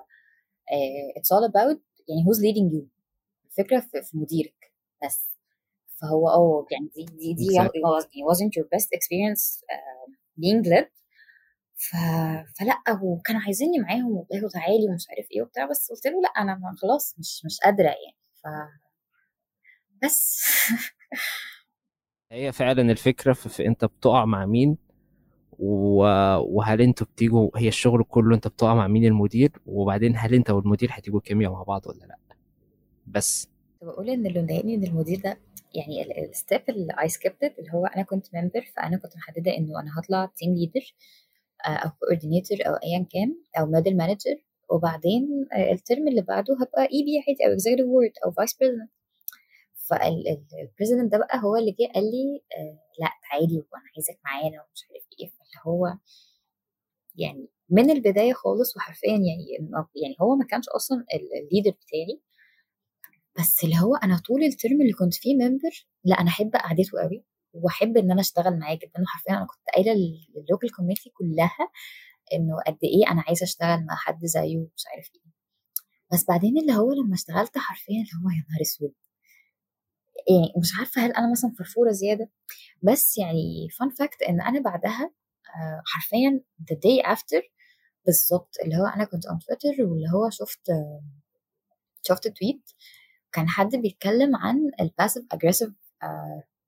it's 1.17 1.32
all 1.32 1.43
about 1.43 1.84
يعني 2.10 2.24
who's 2.24 2.38
leading 2.39 2.74
you. 2.76 2.99
الفكرة 3.45 3.80
في, 3.80 4.18
مديرك 4.18 4.74
بس. 5.05 5.30
فهو 6.01 6.30
آه 6.30 6.66
يعني 6.72 6.89
دي 6.95 7.05
دي 7.05 7.34
دي 7.34 7.47
exactly. 7.49 8.22
wasn't 8.32 8.51
your 8.60 8.68
best 8.76 8.88
experience 8.93 9.64
uh, 9.74 10.12
being 10.41 10.64
led. 10.64 10.89
ف... 11.76 11.95
فلأ 12.60 12.99
وكانوا 13.01 13.41
عايزيني 13.41 13.80
معاهم 13.80 14.12
والله 14.12 14.45
وتعالي 14.45 14.88
ومش 14.89 15.05
عارف 15.10 15.28
إيه 15.32 15.41
وبتاع 15.41 15.66
بس 15.66 15.91
قلت 15.91 16.05
له 16.05 16.22
لأ 16.22 16.30
أنا 16.30 16.76
خلاص 16.82 17.20
مش 17.20 17.41
مش 17.45 17.60
قادرة 17.64 17.88
يعني 17.88 18.18
ف 18.36 18.47
بس. 20.03 20.39
هي 22.32 22.51
فعلا 22.51 22.91
الفكرة 22.91 23.34
في, 23.34 23.65
أنت 23.67 23.86
بتقع 23.86 24.25
مع 24.25 24.45
مين. 24.45 24.77
وهل 25.59 26.82
أنتوا 26.82 27.07
بتيجوا 27.07 27.49
هي 27.55 27.67
الشغل 27.67 28.03
كله 28.03 28.36
أنت 28.36 28.47
بتقع 28.47 28.73
مع 28.75 28.88
مين 28.88 29.05
المدير 29.05 29.51
وبعدين 29.65 30.13
هل 30.17 30.34
أنت 30.34 30.49
والمدير 30.49 30.89
هتيجوا 30.91 31.19
كيمياء 31.19 31.51
مع 31.51 31.63
بعض 31.63 31.88
ولا 31.88 32.05
لأ 32.05 32.17
بس 33.07 33.47
بقول 33.82 34.09
إن 34.09 34.25
اللي 34.25 34.41
مضايقني 34.41 34.75
إن 34.75 34.84
المدير 34.84 35.19
ده 35.23 35.38
يعني 35.75 36.25
ال 36.30 36.36
step 36.36 36.61
اللي 36.69 36.93
I 37.01 37.09
skipped 37.09 37.44
it 37.44 37.53
اللي 37.59 37.73
هو 37.73 37.86
أنا 37.86 38.03
كنت 38.03 38.27
member 38.36 38.61
فأنا 38.75 38.97
كنت 38.97 39.15
محددة 39.17 39.57
إنه 39.57 39.80
أنا 39.80 39.99
هطلع 39.99 40.25
team 40.36 40.53
leader 40.53 40.93
أو 41.65 41.89
coordinator 41.99 42.57
أو 42.67 42.73
ايا 42.73 43.05
كان 43.13 43.36
أو 43.59 43.65
middle 43.65 43.97
manager 43.97 44.36
وبعدين 44.69 45.47
ال 45.71 45.79
term 45.79 46.07
اللي 46.07 46.21
بعده 46.21 46.53
هبقى 46.61 46.82
EB 46.82 47.23
عادي 47.27 47.47
أو 47.47 47.53
executive 47.53 47.86
board 47.86 48.11
أو 48.25 48.32
vice 48.32 48.57
president 48.57 48.89
فال 49.89 50.12
president 50.12 51.11
ده 51.11 51.17
بقى 51.17 51.39
هو 51.43 51.55
اللي 51.55 51.71
جه 51.71 51.91
قال 51.95 52.03
لي 52.03 52.41
آه 52.57 52.79
لأ 52.99 53.09
تعالي 53.29 53.57
وأنا 53.57 53.83
عايزك 53.95 54.19
معانا 54.25 54.45
ومش 54.63 54.83
عارف 54.89 55.03
إيه. 55.19 55.27
فاللي 55.27 55.59
هو 55.67 55.97
يعني 57.15 57.47
من 57.69 57.89
البداية 57.91 58.33
خالص 58.33 58.77
وحرفيا 58.77 59.09
يعني 59.11 59.45
يعني 60.03 60.15
هو 60.21 60.35
ما 60.35 60.45
كانش 60.45 60.69
أصلا 60.69 61.05
ال 61.13 61.22
leader 61.22 61.71
بتاعي. 61.71 62.21
بس 63.39 63.63
اللي 63.63 63.75
هو 63.79 63.95
أنا 63.95 64.17
طول 64.27 64.43
ال 64.43 64.51
term 64.51 64.82
اللي 64.81 64.93
كنت 64.93 65.13
فيه 65.13 65.35
member 65.36 65.88
لأ 66.05 66.15
أنا 66.21 66.29
أحب 66.29 66.55
قعدته 66.55 66.99
قوي 67.01 67.23
وأحب 67.53 67.97
إن 67.97 68.11
أنا 68.11 68.21
أشتغل 68.21 68.59
معاه 68.59 68.75
جدا. 68.75 69.01
وحرفيا 69.03 69.33
أنا 69.33 69.45
كنت 69.45 69.61
قايلة 69.75 69.93
لل 69.93 70.16
local 70.16 70.71
community 70.75 71.09
كلها 71.09 71.57
إنه 72.33 72.55
قد 72.67 72.77
إيه 72.83 73.11
أنا 73.11 73.23
عايزة 73.27 73.43
أشتغل 73.43 73.85
مع 73.85 73.95
حد 73.95 74.25
زيه 74.25 74.57
ومش 74.57 74.83
عارف 74.95 75.09
إيه. 75.15 75.21
بس 76.13 76.25
بعدين 76.27 76.57
اللي 76.59 76.73
هو 76.73 76.93
لما 76.93 77.13
اشتغلت 77.13 77.57
حرفيا 77.57 77.95
اللي 77.95 78.11
هو 78.25 78.29
يا 78.29 78.45
نهار 78.49 78.61
أسود! 78.61 78.93
يعني 80.30 80.53
مش 80.57 80.70
عارفة 80.80 81.01
هل 81.05 81.11
أنا 81.11 81.32
مثلا 81.32 81.51
فرفورة 81.59 81.91
زيادة 81.91 82.30
بس 82.84 83.17
يعني 83.17 83.67
fun 83.80 83.89
fact 83.89 84.21
إن 84.22 84.41
أنا 84.41 84.59
بعدها 84.61 85.11
حرفيا 85.86 86.41
the 86.72 86.76
day 86.76 87.05
after 87.15 87.41
بالظبط 88.05 88.55
اللي 88.63 88.78
هو 88.78 88.86
أنا 88.86 89.03
كنت 89.05 89.26
on 89.25 89.39
Twitter 89.39 89.84
واللي 89.84 90.07
هو 90.13 90.30
شفت 90.30 90.72
شفت 92.03 92.28
tweet 92.27 92.71
كان 93.32 93.47
حد 93.49 93.76
بيتكلم 93.76 94.36
عن 94.36 94.72
ال 94.82 94.87
passive 94.87 95.25
aggressive 95.32 95.69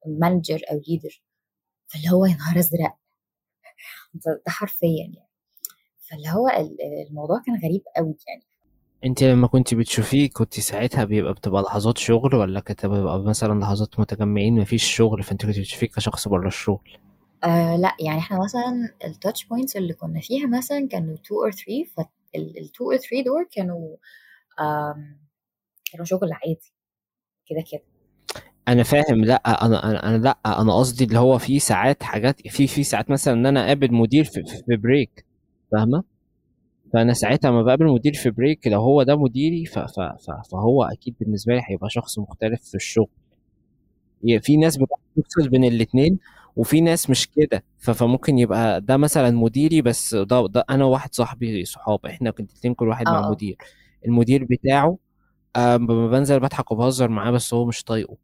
manager 0.08 0.62
أو 0.72 0.82
leader 0.88 1.24
فاللي 1.88 2.10
هو 2.12 2.26
يا 2.26 2.36
نهار 2.36 2.60
أزرق. 2.60 2.98
ده 4.14 4.42
حرفيا 4.48 4.90
يعني. 5.16 5.30
فاللي 6.00 6.30
هو 6.30 6.50
الموضوع 7.10 7.42
كان 7.46 7.56
غريب 7.56 7.84
قوي 7.98 8.16
يعني. 8.28 8.44
انت 9.06 9.24
لما 9.24 9.48
كنت 9.48 9.74
بتشوفيه 9.74 10.30
كنت 10.30 10.54
ساعتها 10.60 11.04
بيبقى 11.04 11.34
بتبقى 11.34 11.62
لحظات 11.62 11.98
شغل 11.98 12.36
ولا 12.36 12.60
كانت 12.60 12.86
بيبقى 12.86 13.24
مثلا 13.24 13.60
لحظات 13.60 14.00
متجمعين 14.00 14.60
مفيش 14.60 14.84
شغل 14.96 15.24
فانت 15.24 15.46
كنت 15.46 15.60
بتشوفيه 15.60 15.88
كشخص 15.88 16.28
بره 16.28 16.48
الشغل؟ 16.48 16.90
آه 17.44 17.76
لا 17.76 17.96
يعني 18.00 18.20
إحنا 18.20 18.40
مثلا 18.44 18.94
ال 19.06 19.13
touch 19.13 19.46
points 19.46 19.78
اللي 19.78 19.94
كنا 19.94 20.20
فيها 20.20 20.48
مثلا 20.48 20.88
كانوا 20.92 21.16
2 21.16 21.40
or 21.44 21.52
3 21.52 21.84
فال 21.98 22.06
2 22.36 22.72
or 22.82 22.98
3 22.98 23.24
دول 23.26 23.48
كانوا 23.52 23.96
كانوا 25.92 26.06
شغل 26.06 26.30
عادي. 26.34 26.74
كده 27.48 27.64
كده. 27.72 27.82
أنا 28.68 28.84
فاهم 28.84 29.26
لا 29.26 29.66
أنا 29.66 29.90
أنا, 29.90 30.08
أنا 30.10 30.18
لا 30.18 30.38
أنا 30.62 30.74
قصدي 30.78 31.04
اللي 31.04 31.20
هو 31.20 31.38
في 31.38 31.60
ساعات 31.60 32.04
حاجات 32.04 32.48
في 32.48 32.68
في 32.68 32.84
ساعات 32.84 33.10
مثلا 33.12 33.34
إن 33.34 33.46
أنا 33.46 33.66
أقابل 33.66 33.94
مدير 33.94 34.24
في, 34.24 34.44
في 34.68 34.76
break 34.78 35.26
فاهمة؟ 35.72 36.04
فأنا 36.94 37.14
ساعتها 37.14 37.52
لما 37.52 37.64
بقابل 37.64 37.86
مدير 37.88 38.14
في 38.14 38.30
break 38.32 38.68
لو 38.68 38.82
هو 38.82 39.04
ده 39.04 39.16
مديري 39.16 39.66
ف 39.66 39.80
ف 39.80 40.00
ف 40.00 40.32
فهو 40.52 40.84
أكيد 40.84 41.16
بالنسبة 41.20 41.54
لي 41.56 41.62
هيبقى 41.66 41.90
شخص 41.90 42.20
مختلف 42.20 42.62
في 42.64 42.76
الشغل. 42.76 43.08
في 44.42 44.58
ناس 44.58 44.78
بتفصل 45.18 45.50
بين 45.50 45.64
الاثنين 45.64 46.20
وفي 46.56 46.82
ناس 46.82 47.10
مش 47.10 47.28
كده. 47.30 47.64
فممكن 47.80 48.38
يبقى 48.40 48.82
ده 48.82 48.98
مثلا 48.98 49.32
مديري 49.32 49.82
بس 49.82 50.16
ده, 50.16 50.48
ده 50.48 50.66
أنا 50.70 50.86
واحد 50.86 51.14
صاحبي 51.16 51.66
صحاب 51.66 52.06
إحنا 52.06 52.32
كنت 52.32 52.52
الاثنين 52.52 52.74
كل 52.74 52.88
واحد 52.88 53.06
مع 53.06 53.30
مدير. 53.32 53.58
المدير 54.06 54.44
بتاعه 54.50 54.98
لما 55.58 56.08
بنزل 56.10 56.40
بضحك 56.40 56.72
وبهزر 56.72 57.08
معاه 57.10 57.32
بس 57.32 57.54
هو 57.54 57.66
مش 57.66 57.84
طايقه. 57.84 58.18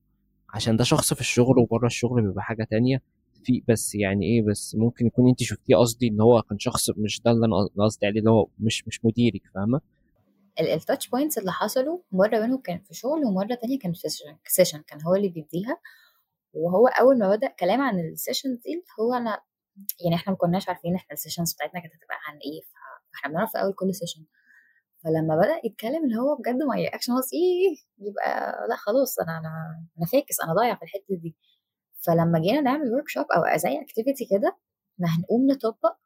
عشان 0.54 0.78
ده 0.78 0.84
شخص 0.84 1.14
في 1.14 1.22
الشغل 1.22 1.60
وبره 1.60 1.88
الشغل 1.88 2.22
بيبقى 2.22 2.44
حاجة 2.44 2.64
تانية. 2.64 3.02
في 3.48 3.64
بس 3.68 3.96
يعني 3.96 4.26
إيه 4.26 4.42
بس 4.42 4.76
ممكن 4.76 5.06
يكون 5.08 5.30
انت 5.30 5.44
شفتيه 5.44 5.76
قصدي 5.76 6.08
إن 6.08 6.22
هو 6.22 6.42
كان 6.42 6.60
شخص 6.60 6.90
مش 6.98 7.22
ده 7.22 7.32
اللي 7.32 7.46
أنا 7.46 7.86
قصدي 7.86 8.06
عليه 8.08 8.20
اللي 8.20 8.32
هو 8.32 8.48
مش 8.60 8.88
مش 8.88 9.06
مديرك 9.06 9.42
فاهمة؟ 9.56 9.82
التاتش 10.60 11.10
بوينتس 11.10 11.38
اللي 11.38 11.52
حصلوا 11.52 12.00
مرة 12.12 12.40
منهم 12.40 12.62
كان 12.62 12.80
في 12.80 12.94
شغل 12.94 13.26
ومرة 13.26 13.56
تانية 13.56 13.80
كان 13.80 13.94
في 13.94 14.10
session 14.48 14.82
كان 14.82 15.02
هو 15.02 15.16
اللي 15.16 15.30
بيديها. 15.30 15.78
وهو 16.54 16.88
أول 16.88 17.18
ما 17.20 17.36
بدأ 17.36 17.48
كلام 17.48 17.82
عن 17.82 18.00
ال 18.00 18.06
session 18.06 18.50
دي 18.56 18.84
هو 19.00 19.14
أنا 19.14 19.42
يعني 20.06 20.16
إحنا 20.16 20.32
ما 20.34 20.38
كناش 20.38 20.70
عارفين 20.70 20.96
إحنا 20.96 21.14
ال 21.14 21.18
sessions 21.18 21.54
بتاعتنا 21.54 21.80
كانت 21.82 21.94
هتبقى 21.96 22.18
عن 22.28 22.34
إيه 22.38 22.62
فإحنا 23.14 23.32
بنعرف 23.32 23.52
في 23.52 23.62
أول 23.62 23.74
كل 23.74 23.96
session 23.96 24.26
فلما 25.04 25.36
بدأ 25.36 25.62
يتكلم 25.66 26.04
اللي 26.06 26.18
هو 26.18 26.36
بجد 26.36 26.64
my 26.64 26.76
reaction 26.76 27.14
خلاص 27.14 27.30
إيه 27.34 27.78
يبقى 28.10 28.52
لأ 28.70 28.76
خلاص 28.76 29.20
أنا 29.20 29.38
أنا 29.38 29.86
أنا 29.98 30.06
فاكس 30.06 30.42
أنا 30.44 30.54
ضايع 30.54 30.76
في 30.76 30.84
الحتة 30.84 31.16
دي. 31.16 31.36
فلما 32.06 32.40
جينا 32.40 32.62
نعمل 32.62 32.94
workshop 32.94 33.26
أو 33.36 33.58
زي 33.58 33.82
activity 33.82 34.26
كده 34.26 34.58
إحنا 34.96 35.18
هنقوم 35.20 35.48
نطبق. 35.52 35.98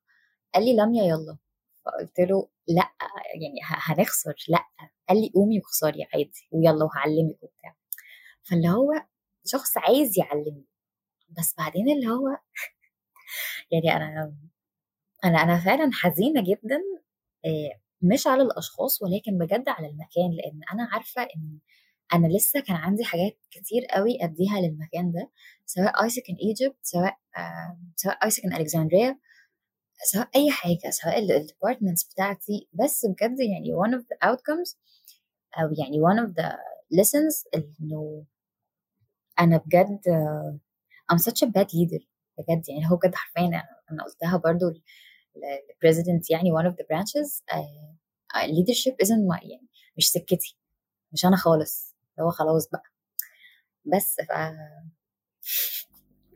قال 0.55 0.65
لي 0.65 0.75
لميا 0.77 1.03
يلا. 1.03 1.37
فقلت 1.85 2.19
له 2.19 2.49
لأ 2.67 2.91
يعني 3.41 3.59
هنخسر 3.63 4.35
لأ. 4.49 4.65
قال 5.09 5.21
لي 5.21 5.31
قومي 5.35 5.59
واخسري 5.59 6.03
عادي 6.13 6.47
ويلا 6.51 6.83
وهعلمك 6.85 7.43
وبتاع. 7.43 7.75
فاللي 8.43 8.69
هو 8.69 8.93
شخص 9.45 9.77
عايز 9.77 10.19
يعلمني. 10.19 10.65
بس 11.29 11.55
بعدين 11.57 11.89
اللي 11.91 12.07
هو 12.09 12.27
يعني 13.71 13.93
أنا 13.97 14.35
أنا 15.25 15.43
أنا 15.43 15.59
فعلا 15.59 15.89
حزينة 15.93 16.41
جدا 16.43 16.77
آه، 17.45 17.79
مش 18.01 18.27
على 18.27 18.43
الأشخاص 18.43 19.01
ولكن 19.03 19.37
بجد 19.37 19.69
على 19.69 19.87
المكان 19.87 20.31
لأن 20.31 20.61
أنا 20.73 20.89
عارفة 20.93 21.21
إن 21.23 21.59
أنا 22.14 22.28
لسه 22.28 22.59
كان 22.59 22.76
عندي 22.76 23.03
حاجات 23.03 23.38
كتير 23.51 23.86
قوي 23.86 24.24
أديها 24.24 24.59
للمكان 24.62 25.12
ده 25.12 25.30
سواء 25.66 26.03
AIESEC 26.03 26.23
in 26.29 26.36
Egypt 26.36 26.77
سواء 26.84 27.18
آه، 27.38 27.78
سواء 27.95 28.26
AIESEC 28.25 28.45
in 28.45 28.53
Alexandria 28.53 29.19
سواء 30.03 30.30
أي 30.36 30.51
حاجة 30.51 30.89
سواء 30.89 31.20
ال 31.19 31.26
departments 31.26 32.03
بتاعتي. 32.03 32.68
بس 32.74 33.05
بجد 33.05 33.39
يعني 33.39 33.72
one 33.76 33.99
of 33.99 34.01
the 34.03 34.30
outcomes 34.30 34.76
أو 35.59 35.74
يعني 35.80 35.97
one 36.01 36.28
of 36.28 36.34
the 36.41 36.49
lessons 36.99 37.47
إنه 37.55 38.26
أنا 39.39 39.57
بجد 39.57 39.99
I'm 41.14 41.18
such 41.18 41.47
a 41.47 41.49
bad 41.51 41.68
leader 41.68 42.03
بجد. 42.38 42.70
يعني 42.70 42.91
هو 42.91 42.95
بجد 42.95 43.16
حرفيا 43.16 43.64
أنا 43.91 44.03
قلتها 44.03 44.38
برضو 44.38 44.66
لل 45.36 45.53
president 45.53 46.32
يعني 46.32 46.51
one 46.51 46.66
of 46.66 46.74
the 46.76 46.86
branches 46.86 47.43
آه، 47.55 47.97
leadership 48.47 48.95
isn't 49.05 49.28
my 49.36 49.43
يعني 49.43 49.68
مش 49.97 50.09
سكتي 50.12 50.57
مش 51.14 51.26
أنا 51.26 51.36
خالص. 51.36 51.90
هو 52.22 52.30
خلاص 52.30 52.69
بقى. 52.69 52.84
بس 53.86 54.15
ف 54.15 54.32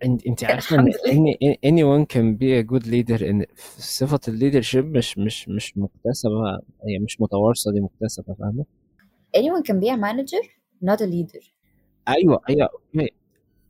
انت 0.03 0.27
انت 0.27 0.43
عارفة 0.43 0.75
إن 0.75 0.91
any, 0.91 1.55
anyone 1.65 2.05
can 2.13 2.37
be 2.39 2.63
a 2.63 2.71
good 2.73 2.85
leader 2.87 3.23
ان 3.23 3.45
صفة 3.77 4.19
ال 4.27 4.33
leadership 4.33 4.97
مش 4.97 5.17
مش 5.17 5.49
مش 5.49 5.77
مكتسبة 5.77 6.51
هي 6.87 6.99
مش 6.99 7.21
متوارثة 7.21 7.71
دي 7.71 7.79
مكتسبة 7.81 8.33
فاهمة؟ 8.33 8.65
Anyone 9.37 9.63
can 9.63 9.75
be 9.81 9.89
a 9.89 9.97
manager 9.97 10.43
not 10.83 10.97
a 11.01 11.07
leader. 11.07 11.49
أيوه 12.07 12.41
أيوه 12.49 12.69
أوكي. 12.95 13.09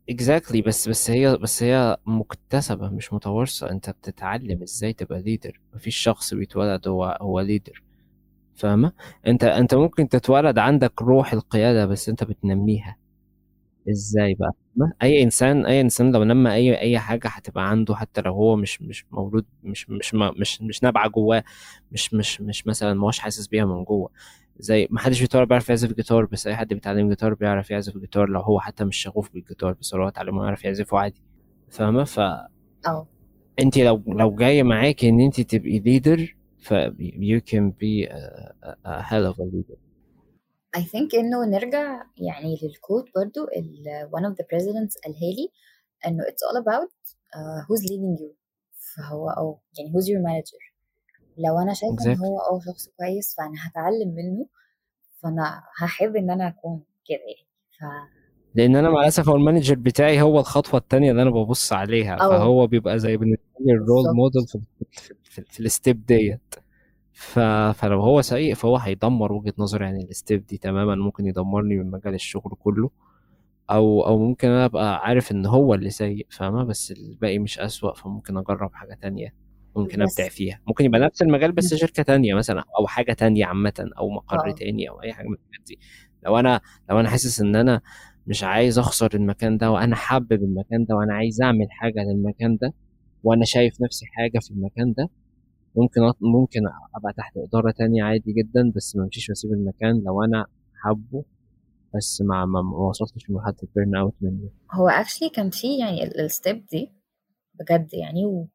exactly 0.09 0.61
بس 0.61 0.89
بس 0.89 1.09
هي 1.09 1.37
بس 1.37 1.63
هي 1.63 1.97
مكتسبة 2.05 2.89
مش 2.89 3.13
متوارثة. 3.13 3.69
أنت 3.71 3.89
بتتعلم 3.89 4.61
إزاي 4.63 4.93
تبقى 4.93 5.21
leader 5.21 5.61
مفيش 5.73 5.95
شخص 5.95 6.33
بيتولد 6.33 6.87
هو 6.87 7.17
هو 7.21 7.39
leader 7.39 7.83
فاهمة؟ 8.55 8.91
انت 9.27 9.43
انت 9.43 9.75
ممكن 9.75 10.09
تتولد 10.09 10.57
عندك 10.57 11.01
روح 11.01 11.33
القيادة 11.33 11.85
بس 11.85 12.09
انت 12.09 12.23
بتنميها. 12.23 12.97
إزاي 13.89 14.33
بقى؟ 14.35 14.51
ما- 14.75 14.93
أي 15.03 15.23
إنسان 15.23 15.65
أي 15.65 15.81
إنسان 15.81 16.11
لو 16.11 16.23
نمى 16.23 16.53
أي 16.53 16.79
أي 16.81 16.99
حاجة 16.99 17.27
هتبقى 17.27 17.69
عنده 17.69 17.95
حتى 17.95 18.21
لو 18.21 18.33
هو 18.33 18.55
مش 18.55 18.81
مش 18.81 19.05
مولود 19.11 19.45
مش 19.63 19.89
مش 19.89 20.13
ما- 20.13 20.31
مش 20.31 20.61
مش 20.61 20.83
نابعة 20.83 21.09
جواه 21.09 21.43
مش 21.91 22.13
مش 22.13 22.41
مش 22.41 22.67
مثلا 22.67 22.93
ما 22.93 23.05
هوش 23.07 23.19
حاسس 23.19 23.47
بيها 23.47 23.65
من 23.65 23.83
جوه. 23.83 24.09
زي 24.59 24.87
ما 24.91 24.99
حدش 24.99 25.21
بيتولد 25.21 25.47
بيعرف 25.47 25.69
يعزف 25.69 25.93
جيتار 25.93 26.25
بس 26.25 26.47
أي 26.47 26.55
حد 26.55 26.67
بيتعلم 26.73 27.09
جيتار 27.09 27.33
بيعرف 27.33 27.71
يعزف 27.71 27.97
جيتار 27.97 28.29
لو 28.29 28.39
هو 28.41 28.59
حتى 28.59 28.85
مش 28.85 28.97
شغوف 28.97 29.33
بالجيتار 29.33 29.73
بس 29.81 29.93
لو 29.93 30.01
هو 30.01 30.07
اتعلمه 30.07 30.43
يعرف 30.45 30.65
يعزفه 30.65 30.97
عادي. 30.97 31.21
فاهمة؟ 31.69 32.03
فانت 32.03 33.77
آه. 33.77 33.83
لو 33.83 34.03
لو 34.07 34.35
جاية 34.35 34.63
معاكي 34.63 35.09
إن 35.09 35.19
انت 35.19 35.41
تبقي 35.41 35.79
leader 35.79 36.35
ف 36.65 36.73
you 37.31 37.39
can 37.51 37.65
be 37.83 37.93
a, 38.09 38.21
a- 38.69 38.77
a 38.91 39.01
hell 39.09 39.25
of 39.31 39.35
a 39.39 39.45
leader. 39.53 39.79
I 40.77 40.81
think 40.83 41.15
إنه 41.15 41.45
نرجع 41.45 42.03
يعني 42.17 42.57
لل 42.63 42.75
quote 42.75 43.05
برضو 43.15 43.43
ال 43.43 44.09
one 44.11 44.23
of 44.31 44.35
the 44.35 44.43
presidents 44.45 45.01
قالها 45.03 45.19
لي 45.37 45.49
إنه 46.05 46.23
it's 46.23 46.43
all 46.47 46.57
about 46.63 46.91
uh, 47.35 47.61
who's 47.67 47.83
leading 47.83 48.17
you. 48.21 48.35
فهو 48.95 49.29
أو 49.29 49.59
يعني 49.77 49.91
who's 49.93 50.05
your 50.05 50.21
manager. 50.29 50.75
لو 51.37 51.59
أنا 51.59 51.73
شايفة 51.73 52.05
إن 52.05 52.15
Exactly. 52.15 52.19
هو 52.19 52.39
آه 52.39 52.59
شخص 52.59 52.89
كويس 52.97 53.35
فأنا 53.37 53.53
هتعلم 53.67 54.15
منه 54.15 54.47
فأنا 55.23 55.63
هحب 55.77 56.15
إن 56.15 56.29
أنا 56.31 56.47
أكون 56.47 56.83
كده 57.05 57.19
يعني. 57.19 57.47
ف 57.79 57.83
لأن 58.55 58.75
أنا 58.75 58.89
مع 58.89 59.01
الاسف 59.01 59.29
هو 59.29 59.35
ال 59.35 59.40
manager 59.40 59.75
بتاعي 59.75 60.21
هو 60.21 60.39
الخطوة 60.39 60.79
الثانية 60.79 61.11
اللي 61.11 61.21
أنا 61.21 61.29
ببص 61.29 61.73
عليها 61.73 62.13
أو. 62.15 62.29
فهو 62.29 62.67
بيبقى 62.67 62.99
زي 62.99 63.17
بالنسبة 63.17 63.43
لي 63.59 63.71
ال 63.73 63.78
role. 63.78 64.03
model 64.15 64.47
في, 64.47 64.59
في, 64.91 65.13
في, 65.23 65.41
في 65.49 65.59
ال 65.59 65.68
step 65.68 66.05
ديت 66.05 66.55
ف... 67.13 67.39
فلو 67.73 68.01
هو 68.01 68.21
سيء 68.21 68.53
فهو 68.53 68.77
هيدمر 68.77 69.33
وجهة 69.33 69.53
نظري 69.57 69.85
عن 69.85 69.95
ال 69.97 70.07
step 70.07 70.45
دي 70.45 70.57
تماما 70.57 70.95
ممكن 70.95 71.25
يدمرني 71.27 71.75
من 71.75 71.91
مجال 71.91 72.13
الشغل 72.13 72.51
كله 72.59 72.89
أو 73.71 74.07
أو 74.07 74.19
ممكن 74.19 74.47
أنا 74.47 74.65
أبقى 74.65 74.97
عارف 75.07 75.31
إن 75.31 75.45
هو 75.45 75.73
اللي 75.73 75.89
سيء 75.89 76.27
فاهمة 76.29 76.63
بس 76.63 76.91
الباقي 76.91 77.39
مش 77.39 77.59
أسوأ 77.59 77.93
فممكن 77.93 78.37
أجرب 78.37 78.73
حاجة 78.73 78.97
تانية 79.01 79.33
ممكن. 79.75 80.01
أبدع 80.01 80.29
فيها 80.29 80.61
ممكن 80.67 80.85
يبقى 80.85 80.99
نفس 80.99 81.21
المجال 81.21 81.51
بس. 81.51 81.73
شركة 81.73 82.03
تانية 82.03 82.33
مثلا 82.33 82.63
أو 82.79 82.87
حاجة 82.87 83.13
تانية 83.13 83.45
عامة 83.45 83.89
أو 83.97 84.09
مقر 84.09 84.49
آه. 84.49 84.51
تاني 84.51 84.89
أو 84.89 85.01
أي 85.01 85.13
حاجة 85.13 85.27
من 85.27 85.33
الحاجات 85.33 85.67
دي 85.67 85.79
لو 86.25 86.39
أنا 86.39 86.61
لو 86.89 86.99
أنا 86.99 87.09
حاسس 87.09 87.41
إن 87.41 87.55
أنا 87.55 87.81
مش 88.27 88.43
عايز 88.43 88.79
أخسر 88.79 89.09
المكان 89.13 89.57
ده 89.57 89.71
وأنا 89.71 89.95
حابب 89.95 90.33
المكان 90.43 90.85
ده 90.85 90.95
وأنا 90.95 91.13
عايز 91.13 91.41
أعمل 91.41 91.67
حاجة 91.71 91.99
للمكان 92.03 92.57
ده 92.61 92.73
وأنا 93.23 93.45
شايف 93.45 93.81
نفسي 93.81 94.05
حاجة 94.05 94.39
في 94.39 94.51
المكان 94.51 94.93
ده 94.93 95.09
ممكن 95.75 96.01
أط... 96.03 96.17
ممكن 96.21 96.59
أبقى 96.95 97.13
تحت 97.17 97.37
إدارة 97.37 97.71
تانية 97.71 98.03
عادي 98.03 98.33
جدا 98.33 98.71
بس 98.75 98.95
ما 98.95 99.03
امشيش 99.03 99.29
وأسيب 99.29 99.51
المكان 99.51 100.03
لو 100.05 100.23
أنا 100.23 100.45
حابه 100.83 101.25
بس 101.95 102.21
ما 102.21 102.45
ما 102.45 102.77
وصلتش 102.77 103.29
لمرحلة 103.29 103.55
ال 103.63 103.95
burnout 103.95 104.13
منه. 104.21 104.49
هو 104.71 104.89
actually 104.89 105.31
كان 105.35 105.49
في 105.49 105.77
يعني 105.79 106.03
ال 106.03 106.16
step 106.16 106.65
دي 106.65 106.91
بجد 107.59 107.93
يعني 107.93 108.25
و... 108.25 108.47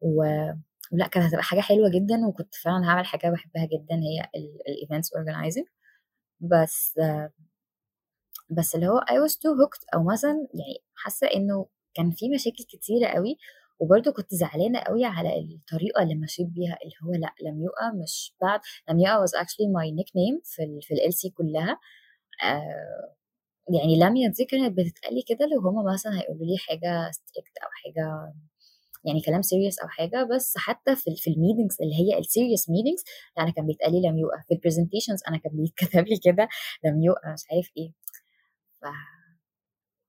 و... 0.00 0.22
ولا 0.92 1.06
كانت 1.06 1.26
هتبقى 1.26 1.42
حاجة 1.42 1.60
حلوة 1.60 1.90
جدا 1.90 2.26
وكنت 2.28 2.54
فعلا 2.54 2.84
هعمل 2.88 3.06
حاجة 3.06 3.30
بحبها 3.30 3.64
جدا 3.66 3.94
هي 3.94 4.30
ال 4.68 4.74
events 4.74 5.12
organizing 5.14 5.64
بس 6.40 6.94
بس 8.50 8.74
اللي 8.74 8.86
هو 8.88 9.00
I 9.00 9.14
was 9.28 9.32
too 9.34 9.54
hooked. 9.60 9.84
أو 9.94 10.04
مثلا 10.04 10.48
يعني 10.54 10.78
حاسة 10.94 11.26
إنه 11.26 11.66
كان 11.94 12.10
في 12.10 12.28
مشاكل 12.28 12.64
كتيرة 12.68 13.06
قوي 13.08 13.36
وبرضه 13.78 14.12
كنت 14.12 14.34
زعلانة 14.34 14.78
قوي 14.80 15.04
على 15.04 15.38
الطريقة 15.40 16.02
اللي 16.02 16.14
مشيت 16.14 16.46
بيها 16.46 16.78
اللي 16.84 16.94
هو 17.04 17.12
لأ 17.20 17.34
لميوقة 17.50 17.92
مش 18.02 18.32
بعد 18.42 18.60
لميوقة 18.90 19.24
was 19.26 19.30
actually 19.30 19.68
my 19.78 19.86
nickname 20.00 20.40
في 20.44 20.62
ال 20.64 20.82
في 20.82 20.94
ال 20.94 21.00
LC 21.12 21.32
كلها. 21.34 21.80
آه 22.44 23.14
يعني 23.80 23.96
لميا 24.00 24.28
دي 24.28 24.44
كانت 24.44 24.78
بتتقالي 24.78 25.22
كده 25.28 25.46
لو 25.46 25.60
هما 25.70 25.92
مثلا 25.94 26.20
هيقولوا 26.20 26.46
لي 26.46 26.58
حاجة 26.58 27.10
strict 27.12 27.64
أو 27.64 27.68
حاجة 27.84 28.34
يعني 29.04 29.20
كلام 29.22 29.42
serious 29.42 29.78
أو 29.80 29.88
حاجة. 29.88 30.28
بس 30.34 30.54
حتى 30.58 30.96
في 30.96 31.16
في 31.16 31.30
ال 31.30 31.35
meetings 31.35 31.76
اللي 31.82 31.94
هي 31.94 32.18
ال 32.18 32.24
serious 32.24 32.70
meetings 32.70 33.04
لأ 33.36 33.42
أنا 33.44 33.52
كان 33.52 33.66
بيتقالي 33.66 34.00
لميوقة 34.08 34.44
في 34.48 34.54
ال 34.54 34.59
presentations 34.59 35.20
أنا 35.28 35.38
كان 35.38 35.52
بيتكتب 35.56 36.06
لي 36.08 36.18
كده 36.24 36.48
لميوقة 36.84 37.32
مش 37.34 37.42
عارف 37.52 37.70
إيه. 37.78 37.92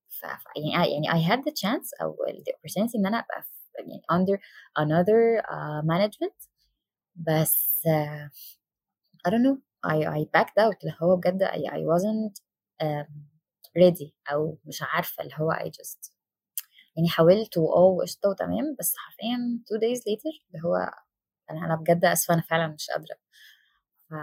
ف... 0.08 0.26
ف... 0.26 0.44
يعني 0.56 0.94
يعني 0.94 1.08
I 1.08 1.28
had 1.30 1.40
the 1.40 1.52
chance 1.54 2.02
أو 2.02 2.16
the 2.28 2.52
opportunity 2.54 2.96
إن 2.96 3.06
أنا 3.06 3.20
أبقى 3.20 3.42
في 3.42 3.50
يعني 3.80 4.02
under 4.12 4.40
another 4.80 5.44
uh, 5.46 5.82
management. 5.86 6.48
بس 7.16 7.82
uh, 7.88 8.30
I 9.28 9.32
don't 9.32 9.44
know. 9.44 9.58
I 9.86 9.98
I 10.18 10.26
backed 10.38 10.58
out 10.60 10.78
اللي 10.82 10.96
هو 11.02 11.16
بجد 11.16 11.44
I, 11.44 11.48
I 11.48 11.82
wasn't 11.92 12.42
um, 12.84 13.10
ready 13.80 14.12
أو 14.32 14.58
مش 14.66 14.82
عارفة 14.82 15.24
اللي 15.24 15.36
هو 15.38 15.52
I 15.54 15.66
just 15.68 16.12
يعني 16.96 17.10
حاولت 17.10 17.58
وآه 17.58 17.82
وقشطة 17.82 18.30
وتمام. 18.30 18.76
بس 18.80 18.94
حرفيا 18.98 19.38
two 19.70 19.80
days 19.80 20.00
later 20.02 20.46
اللي 20.48 20.64
هو 20.66 20.76
أنا 21.52 21.66
أنا 21.66 21.76
بجد 21.76 22.06
آسفة 22.06 22.34
أنا 22.34 22.42
فعلا 22.42 22.68
مش 22.68 22.88
قادرة. 22.90 23.16
ف... 24.10 24.14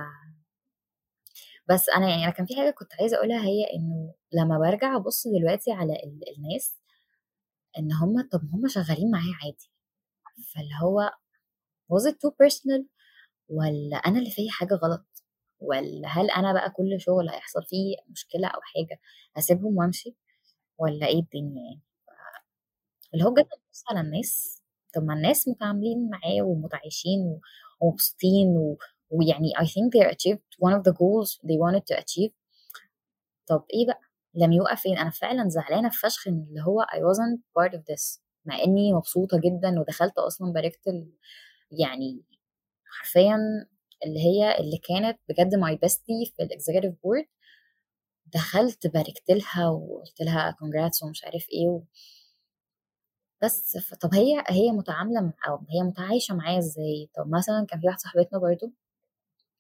بس 1.71 1.89
أنا 1.89 2.09
يعني 2.11 2.25
أنا 2.25 2.33
كان 2.33 2.47
في 2.47 2.57
حاجة 2.57 2.71
كنت 2.71 2.89
عايزة 3.01 3.17
أقولها 3.17 3.43
هي 3.45 3.65
إنه 3.75 4.15
لما 4.33 4.59
برجع 4.59 4.97
أبص 4.97 5.27
دلوقتي 5.29 5.73
على 5.73 5.93
ال... 5.93 6.21
الناس 6.39 6.77
إن 7.79 7.93
هم 7.93 8.29
طب 8.33 8.41
هم 8.53 8.69
شغالين 8.69 9.11
معايا 9.11 9.35
عادي. 9.45 9.71
فاللي 10.55 10.75
هو 10.83 11.11
was 11.95 12.13
it 12.13 12.15
too 12.17 12.31
personal 12.45 12.85
ولا 13.49 13.97
أنا 13.97 14.19
اللي 14.19 14.31
فيا 14.31 14.51
حاجة 14.53 14.75
غلط؟ 14.75 15.07
ولا 15.61 16.09
هل 16.09 16.31
أنا 16.31 16.53
بقى 16.53 16.71
كل 16.71 17.01
شغل 17.01 17.31
هيحصل 17.31 17.65
فيه 17.65 17.97
مشكلة 18.11 18.49
أو 18.49 18.61
حاجة 18.63 19.01
أسيبهم 19.39 19.77
وأمشي؟ 19.79 20.17
ولا 20.79 21.07
إيه 21.07 21.21
الدنيا 21.21 21.63
يعني؟ 21.65 21.83
اللي 23.15 23.25
هو 23.25 23.31
بجد 23.31 23.45
ببص 23.47 23.85
على 23.91 24.01
الناس 24.01 24.63
طب 24.95 25.03
ما 25.03 25.15
الناس 25.15 25.49
متعاملين 25.49 26.11
معاه 26.11 26.43
ومتعايشين 26.43 27.41
ومبسوطين. 27.81 28.77
ويعني 29.15 29.53
I 29.59 29.65
think 29.67 29.91
they 29.95 30.07
achieved 30.15 30.69
one 30.69 30.73
of 30.79 30.83
the 30.83 30.93
goals 30.93 31.39
they 31.45 31.57
wanted 31.65 31.83
to 31.91 32.01
achieve. 32.03 32.33
طب 33.47 33.65
إيه 33.75 33.87
بقى؟ 33.87 34.01
لميوقة 34.35 34.81
فين؟ 34.81 34.99
أنا 34.99 35.11
فعلا 35.11 35.49
زعلانة 35.49 35.89
فشخ 35.89 36.29
إن 36.29 36.47
اللي 36.49 36.61
هو 36.63 36.83
I 36.83 36.97
wasn't 36.97 37.41
part 37.59 37.73
of 37.79 37.81
this 37.81 38.21
مع 38.45 38.59
إني 38.63 38.93
مبسوطة 38.93 39.39
جدا 39.45 39.81
ودخلت 39.81 40.19
أصلا 40.19 40.53
باركت. 40.53 40.81
يعني 41.71 42.23
حرفيا 42.87 43.37
اللي 44.07 44.21
هي 44.21 44.59
اللي 44.61 44.79
كانت 44.79 45.19
بجد 45.29 45.55
my 45.55 45.75
bestie 45.87 46.35
في 46.37 46.43
ال 46.43 46.48
executive 46.48 46.95
board 47.05 47.25
دخلت 48.27 48.87
باركت 48.87 49.31
لها 49.31 49.69
وقلت 49.69 50.21
لها 50.21 50.51
congrats 50.53 51.03
ومش 51.07 51.25
عارف 51.25 51.47
إيه 51.53 51.69
و... 51.69 51.83
بس 53.43 53.79
طب 54.01 54.15
هي 54.15 54.45
هي 54.49 54.71
متعاملة 54.73 55.21
مع- 55.21 55.33
أو 55.49 55.57
هي 55.57 55.83
متعايشة 55.89 56.35
معايا 56.35 56.59
إزاي؟ 56.59 57.11
طب 57.17 57.29
مثلا 57.29 57.67
كان 57.69 57.81
في 57.81 57.87
واحدة 57.87 57.99
صاحبتنا 57.99 58.39
برضو 58.39 58.73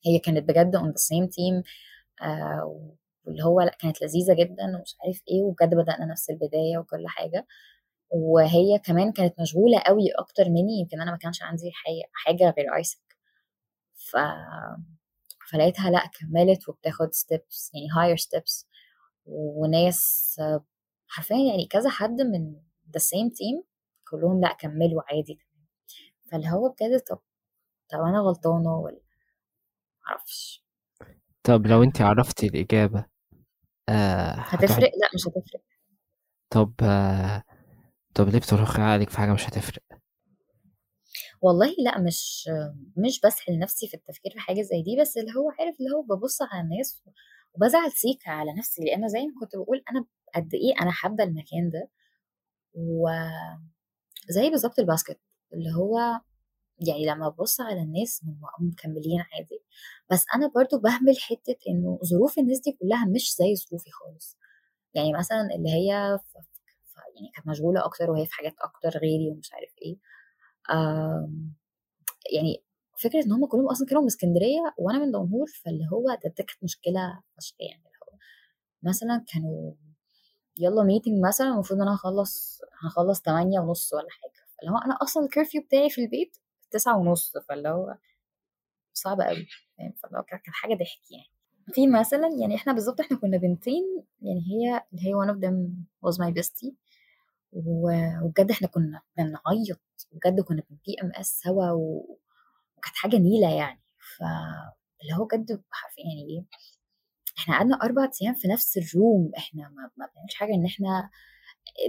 هي 0.06 0.18
كانت 0.18 0.48
بجد 0.48 0.76
the 0.76 1.00
same 1.00 1.28
team 1.28 1.62
آه 2.22 2.88
واللي 3.24 3.44
هو 3.44 3.60
لأ 3.60 3.76
كانت 3.80 4.02
لذيذة 4.02 4.34
جدا 4.34 4.64
ومش 4.78 4.96
عارف 5.04 5.22
إيه 5.30 5.42
وبجد 5.42 5.74
بدأنا 5.74 6.04
نفس 6.06 6.30
البداية 6.30 6.78
وكل 6.78 7.04
حاجة. 7.08 7.46
وهي 8.10 8.78
كمان 8.78 9.12
كانت 9.12 9.40
مشغولة 9.40 9.78
قوي 9.80 10.10
أكتر 10.18 10.44
مني 10.50 10.80
يمكن 10.80 11.00
أنا 11.00 11.10
ما 11.10 11.16
كانش 11.18 11.42
عندي 11.42 11.70
حاجة 12.14 12.54
غير 12.58 12.76
AIESEC 12.76 13.00
ف 13.94 14.16
فلقيتها 15.50 15.90
لأ 15.90 16.10
كملت 16.20 16.68
وبتاخد 16.68 17.12
steps 17.14 17.72
يعني 17.74 17.88
higher 18.16 18.20
steps. 18.20 18.64
وناس 19.26 20.36
حرفيا 21.08 21.36
يعني 21.36 21.66
كذا 21.66 21.90
حد 21.90 22.20
من 22.22 22.56
the 22.96 23.00
same 23.00 23.30
team 23.30 23.64
كلهم 24.10 24.40
لأ 24.40 24.52
كملوا 24.60 25.02
عادي 25.14 25.38
فاللي 26.32 26.48
هو 26.50 26.68
بجد 26.68 27.00
طب 27.00 27.18
طب 27.90 27.98
أنا 28.00 28.20
غلطانة 28.20 28.78
ولا 28.80 29.00
معرفش. 30.06 30.64
طب 31.42 31.66
لو 31.66 31.82
انت 31.82 32.00
عرفتي 32.00 32.46
الإجابة 32.46 33.04
آه 33.88 34.30
هتفرق؟ 34.32 34.90
لا 35.00 35.08
مش 35.14 35.28
هتفرق. 35.28 35.60
طب 36.50 36.74
آه 36.82 37.42
طب 38.14 38.28
ليه 38.28 38.38
بتروحي 38.38 38.82
عقلك 38.82 39.10
في 39.10 39.18
حاجة 39.18 39.32
مش 39.32 39.48
هتفرق؟ 39.48 39.82
والله 41.40 41.74
لأ 41.84 41.98
مش 42.00 42.48
مش 42.96 43.20
بسحل 43.20 43.58
نفسي 43.58 43.88
في 43.88 43.94
التفكير 43.94 44.32
في 44.32 44.38
حاجة 44.40 44.62
زي 44.62 44.82
دي 44.82 44.96
بس 45.00 45.16
اللي 45.16 45.30
هو 45.36 45.50
عارف 45.60 45.76
اللي 45.80 45.90
هو 45.96 46.02
ببص 46.02 46.42
على 46.42 46.60
الناس 46.64 47.02
وبزعل 47.54 47.92
سيكا 47.92 48.30
على 48.30 48.52
نفسي 48.58 48.84
لأن 48.84 49.08
زي 49.08 49.18
ما 49.26 49.40
كنت 49.40 49.56
بقول 49.56 49.82
أنا 49.90 50.04
قد 50.34 50.54
إيه 50.54 50.82
أنا 50.82 50.90
حابة 50.90 51.24
المكان 51.24 51.70
ده 51.70 51.88
وزي 52.74 54.50
بالظبط 54.50 54.78
الباسكت 54.78 55.20
اللي 55.54 55.70
هو 55.76 56.20
يعني 56.78 57.06
لما 57.06 57.28
ببص 57.28 57.60
على 57.60 57.82
الناس 57.82 58.22
مكملين 58.60 59.20
عادي 59.20 59.62
بس 60.10 60.24
أنا 60.34 60.50
برضو 60.54 60.78
بهمل 60.78 61.18
حتة 61.20 61.56
إنه 61.68 61.98
ظروف 62.04 62.38
الناس 62.38 62.60
دي 62.60 62.72
كلها 62.72 63.06
مش 63.06 63.36
زي 63.36 63.56
ظروفي 63.56 63.90
خالص. 63.90 64.38
يعني 64.94 65.12
مثلا 65.12 65.48
اللي 65.56 65.68
هي 65.70 66.18
ف... 66.18 66.38
ف... 66.84 66.96
يعني 67.16 67.30
كانت 67.34 67.46
مشغولة 67.48 67.84
أكتر 67.84 68.10
وهي 68.10 68.26
في 68.26 68.34
حاجات 68.34 68.54
أكتر 68.60 68.98
غيري 68.98 69.30
ومش 69.30 69.52
عارف 69.52 69.74
إيه. 69.82 69.96
يعني 72.32 72.64
فكرة 72.98 73.24
إن 73.24 73.32
هم 73.32 73.46
كلهم 73.46 73.68
أصلا 73.70 73.86
كانوا 73.86 74.02
من 74.02 74.06
اسكندرية 74.06 74.74
وأنا 74.78 74.98
من 74.98 75.10
دمنهور 75.10 75.46
فاللي 75.64 75.88
هو 75.92 76.06
ده, 76.24 76.30
كانت 76.36 76.64
مشكلة 76.64 77.20
فشخ 77.36 77.54
يعني. 77.60 77.82
هو 77.84 78.18
مثلا 78.82 79.24
كانوا 79.32 79.72
يلا 80.58 80.82
meeting 80.84 81.24
مثلا 81.26 81.48
المفروض 81.48 81.80
إن 81.80 81.86
أنا 81.86 81.94
هخلص 81.96 82.60
هخلص 82.86 83.20
8 83.22 83.60
ونص 83.60 83.92
ولا 83.92 84.06
حاجة. 84.10 84.46
فاللي 84.58 84.72
هو 84.72 84.78
أنا 84.78 84.98
أصلا 85.02 85.24
ال 85.24 85.30
curfew 85.30 85.62
بتاعي 85.62 85.90
في 85.90 86.00
البيت 86.04 86.36
تسعة 86.74 86.98
ونص 86.98 87.36
فاللي 87.48 87.68
هو 87.68 87.96
صعب 88.92 89.20
قوي 89.20 89.46
فاهم؟ 89.78 89.92
فاللي 90.02 90.18
هو 90.18 90.22
كانت 90.22 90.42
حاجة 90.46 90.74
ضحك 90.74 91.10
يعني. 91.10 91.26
في 91.72 91.86
مثلا 91.86 92.28
يعني 92.40 92.54
إحنا 92.54 92.72
بالظبط 92.72 93.00
إحنا 93.00 93.16
كنا 93.16 93.36
بنتين 93.36 94.04
يعني 94.22 94.40
هي 94.40 94.82
اللي 94.92 95.06
هي 95.08 95.14
one 95.14 95.28
of 95.28 95.38
them 95.40 95.70
was 96.06 96.16
my 96.18 96.34
bestie 96.34 96.72
وبجد 97.52 98.50
إحنا 98.50 98.68
كنا 98.68 99.02
بنعيط 99.16 99.80
بجد 100.12 100.40
كنا 100.40 100.62
PMS 100.70 101.40
سوا 101.40 101.70
وكانت 101.70 102.96
حاجة 102.96 103.16
نيلة 103.16 103.54
يعني. 103.54 103.80
فاللي 104.18 105.14
هو 105.14 105.24
بجد 105.24 105.50
يعني 105.98 106.26
إيه 106.30 106.44
إحنا 107.38 107.54
قعدنا 107.54 107.76
أربع 107.82 108.10
أيام 108.22 108.34
في 108.34 108.48
نفس 108.48 108.78
الروم 108.78 109.30
إحنا 109.38 109.62
ما 109.68 109.90
بنعملش 109.96 110.34
حاجة 110.34 110.54
إن 110.54 110.66
إحنا 110.66 111.10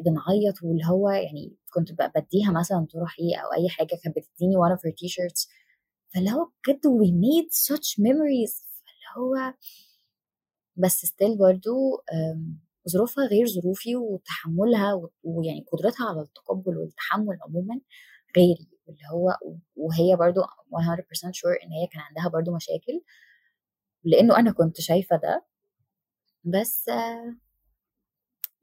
بنعيط 0.06 0.64
واللي 0.64 0.86
هو 0.86 1.10
يعني 1.10 1.56
كنت 1.74 1.92
بديها 1.92 2.52
مثلا 2.52 2.88
تروح 2.90 3.16
إيه 3.20 3.38
أو 3.38 3.54
أي 3.54 3.70
حاجة 3.70 4.00
كانت 4.04 4.18
بتديني 4.18 4.56
one 4.56 4.78
of 4.78 4.80
her 4.80 4.92
t-shirts. 4.92 5.50
فاللي 6.14 6.32
هو 6.32 6.50
بجد 6.68 6.88
we 6.88 7.10
made 7.12 7.52
such 7.54 8.00
memories. 8.00 8.66
فاللي 8.86 9.08
هو 9.18 9.54
بس 10.76 11.06
ستيل 11.06 11.38
برضو 11.38 12.04
ظروفها 12.90 13.26
غير 13.26 13.48
ظروفي 13.48 13.96
وتحملها 13.96 15.10
ويعني 15.24 15.66
قدرتها 15.72 16.10
على 16.10 16.22
التقبل 16.22 16.78
والتحمل 16.78 17.40
عموما 17.42 17.82
غيري. 18.38 18.70
اللي 18.90 19.02
هو 19.12 19.38
وهي 19.76 20.16
برضو 20.16 20.42
100% 20.42 20.46
sure 21.32 21.64
إن 21.64 21.72
هي 21.72 21.88
كان 21.92 22.02
عندها 22.02 22.30
برضو 22.30 22.56
مشاكل 22.56 23.02
لأنه 24.04 24.40
أنا 24.40 24.52
كنت 24.52 24.82
شايفة 24.82 25.16
ده. 25.16 25.46
بس 26.44 26.90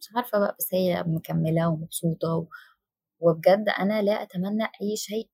مش 0.03 0.09
عارفة 0.17 0.39
بقى 0.39 0.57
بس 0.59 0.75
هي 0.75 1.03
مكملة 1.07 1.69
ومبسوطة 1.69 2.47
وبجد 3.21 3.65
أنا 3.81 4.03
لا 4.03 4.23
أتمنى 4.23 4.65
أي 4.83 4.97
شيء 4.97 5.29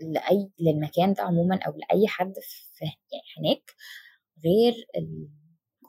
لأي 0.00 0.50
للمكان 0.60 1.12
ده 1.14 1.22
عموما 1.24 1.60
أو 1.66 1.72
لأي 1.72 2.08
حد 2.08 2.34
في 2.42 2.84
يعني 2.84 3.24
هناك 3.38 3.72
غير 4.44 4.74
ال... 4.98 5.28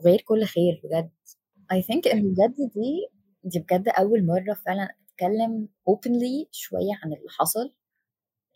غير 0.06 0.22
كل 0.22 0.46
خير 0.46 0.82
بجد. 0.84 1.12
I 1.74 1.82
think 1.86 2.14
إن 2.14 2.34
بجد 2.34 2.56
دي 2.76 3.10
دي 3.44 3.60
بجد 3.60 3.90
أول 3.90 4.26
مرة 4.26 4.54
فعلا 4.66 4.84
أتكلم 5.14 5.70
openly 5.90 6.48
شوية 6.52 6.94
عن 7.04 7.14
اللي 7.14 7.30
حصل 7.30 7.74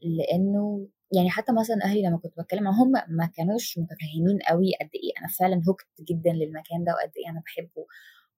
لأنه 0.03 0.87
يعني 1.15 1.29
حتى 1.29 1.53
مثلا 1.53 1.77
أهلي 1.85 2.01
لما 2.03 2.17
كنت 2.17 2.33
بتكلم 2.39 2.63
معاهم 2.63 2.91
ما 3.09 3.25
كانوش 3.37 3.77
متفاهمين 3.79 4.39
قوي 4.49 4.71
قد 4.81 4.89
إيه 4.95 5.11
أنا 5.19 5.27
فعلا 5.39 5.61
hooked 5.69 5.87
جدا 6.01 6.31
للمكان 6.33 6.83
ده 6.83 6.93
وقد 6.93 7.11
إيه 7.17 7.31
أنا 7.31 7.41
بحبه. 7.45 7.85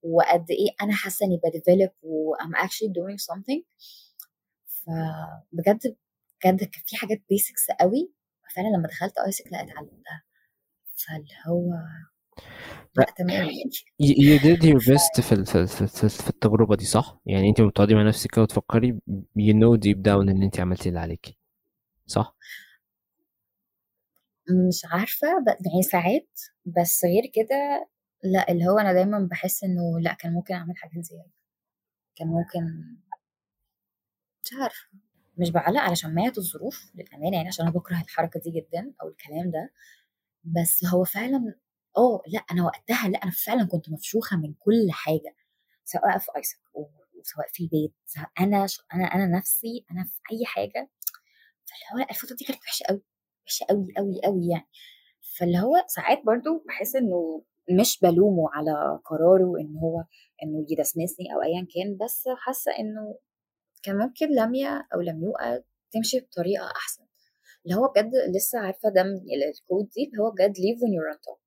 وقد 0.04 0.52
إيه 0.52 0.70
أنا 0.82 0.94
حاسة 0.94 1.26
إني 1.26 1.40
ب 1.44 1.49
develop 1.49 1.90
و 2.02 2.36
I'm 2.36 2.56
actually 2.66 2.90
doing 2.90 3.18
something. 3.18 3.62
فبجد 4.66 5.96
بجد 6.44 6.64
كان 6.64 6.84
في 6.86 6.98
حاجات 6.98 7.22
basics 7.30 7.72
قوي. 7.80 8.12
فعلا 8.56 8.68
لما 8.68 8.88
دخلت 8.88 9.18
AIESEC 9.18 9.52
لا 9.52 9.62
اتعلمتها. 9.62 10.24
فاللي 10.96 11.36
هو 11.48 11.74
you 14.00 14.40
did 14.40 14.64
your 14.64 14.80
best 14.80 15.22
في, 15.22 15.46
في, 15.68 16.10
في, 16.10 16.30
التجربة 16.30 16.76
دي 16.76 16.86
صح؟ 16.86 17.20
يعني 17.26 17.50
انت 17.50 17.62
بتقعدي 17.62 17.96
مع 17.96 18.04
نفسك 18.04 18.32
كده 18.32 18.42
وتفكري 18.42 19.00
you 19.40 19.54
know 19.54 19.78
deep 19.78 19.98
down 19.98 20.30
إن 20.30 20.44
انت 20.44 20.60
عملتي 20.60 20.90
اللي 20.90 21.00
عليكي 21.00 21.38
صح؟ 22.08 22.36
مش 24.68 24.82
عارفة 24.86 25.28
يعني 25.48 25.84
ساعات 25.84 26.40
بس 26.66 27.06
غير 27.06 27.24
كده 27.34 27.90
لأ 28.24 28.52
اللي 28.52 28.68
هو 28.68 28.80
أنا 28.80 28.94
دايما 28.94 29.28
بحس 29.32 29.64
إنه 29.64 30.00
لأ 30.00 30.14
كان 30.14 30.34
ممكن 30.34 30.54
أعمل 30.54 30.78
حاجات 30.78 31.04
زيادة. 31.04 31.32
كان 32.16 32.28
ممكن 32.28 32.86
مش 34.44 34.54
عارفة. 34.62 34.88
مش 35.38 35.50
بعلق 35.52 35.82
على 35.82 35.96
شماعة 35.96 36.34
الظروف 36.38 36.92
للأمانة 36.96 37.36
يعني 37.38 37.48
عشان 37.48 37.66
أنا 37.66 37.74
بكره 37.76 38.02
الحركة 38.02 38.40
دي 38.40 38.52
جدا 38.52 38.94
أو 39.02 39.08
الكلام 39.10 39.52
ده. 39.52 39.72
بس 40.44 40.86
هو 40.86 41.04
فعلا 41.04 41.56
آه 41.98 42.22
لأ 42.28 42.40
أنا 42.52 42.66
وقتها 42.66 43.10
لأ 43.10 43.24
أنا 43.24 43.32
فعلا 43.32 43.66
كنت 43.68 43.90
مفشوخة 43.90 44.38
من 44.38 44.54
كل 44.54 44.88
حاجة 44.92 45.36
سواء 45.86 46.18
في 46.20 46.28
آيسك 46.38 46.60
وسواء 47.20 47.48
في 47.54 47.64
البيت 47.64 47.94
أنا 48.40 48.68
أنا 48.94 49.04
أنا 49.06 49.38
نفسي 49.38 49.86
أنا 49.92 50.04
في 50.04 50.20
أي 50.32 50.46
حاجة. 50.46 50.90
فاللي 51.66 52.04
هو 52.06 52.10
الفترة 52.10 52.36
دي 52.36 52.46
كانت 52.46 52.60
وحشة 52.64 52.84
قوي 52.90 53.02
وحشة 53.46 53.66
قوي 53.70 53.94
قوي 53.98 54.22
قوي 54.26 54.48
يعني. 54.50 54.68
فاللي 55.38 55.60
هو 55.60 55.86
ساعات 55.88 56.22
برضو 56.26 56.64
بحس 56.68 56.96
إنه 56.96 57.44
مش 57.70 58.00
بلومه 58.02 58.50
على 58.54 59.00
قراره 59.06 59.54
إن 59.62 59.78
هو 59.78 60.04
إنه 60.44 60.66
يدسمسني 60.70 61.34
أو 61.36 61.42
ايا 61.42 61.68
كان 61.76 61.98
بس 62.06 62.24
حاسة 62.38 62.72
إنه 62.80 63.16
كان 63.84 63.98
ممكن 63.98 64.28
لميا 64.36 64.84
أو 64.96 65.02
لميوقة 65.02 65.64
تمشي 65.92 66.20
بطريقة 66.20 66.66
أحسن. 66.76 67.04
اللي 67.66 67.76
هو 67.78 67.88
بجد 67.88 68.12
لسه 68.36 68.60
عارفة 68.60 68.90
ده 68.90 69.02
الكود 69.02 69.90
دي 69.90 70.04
اللي 70.14 70.24
هو 70.24 70.32
بجد 70.32 70.54
leave 70.58 70.80
when 70.80 70.92
you're 70.96 71.16
on 71.16 71.20
top. 71.20 71.40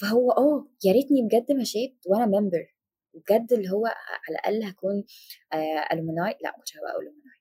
فهو 0.00 0.30
آه 0.30 0.68
يا 0.84 0.92
ريتني 0.92 1.22
بجد 1.22 1.52
مشيت 1.52 1.96
وأنا 2.06 2.26
ممبر 2.26 2.74
بجد 3.14 3.52
اللي 3.52 3.70
هو 3.70 3.86
على 3.86 4.38
الأقل 4.38 4.64
هكون 4.64 5.04
آه 5.52 5.86
الومناي 5.92 6.34
لا 6.42 6.56
مش 6.62 6.76
هبقى 6.76 6.92
الومناي 6.92 7.38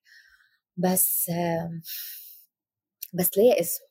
بس 0.77 1.29
آه 1.29 1.71
بس 3.13 3.37
ليا 3.37 3.59
اسم. 3.59 3.83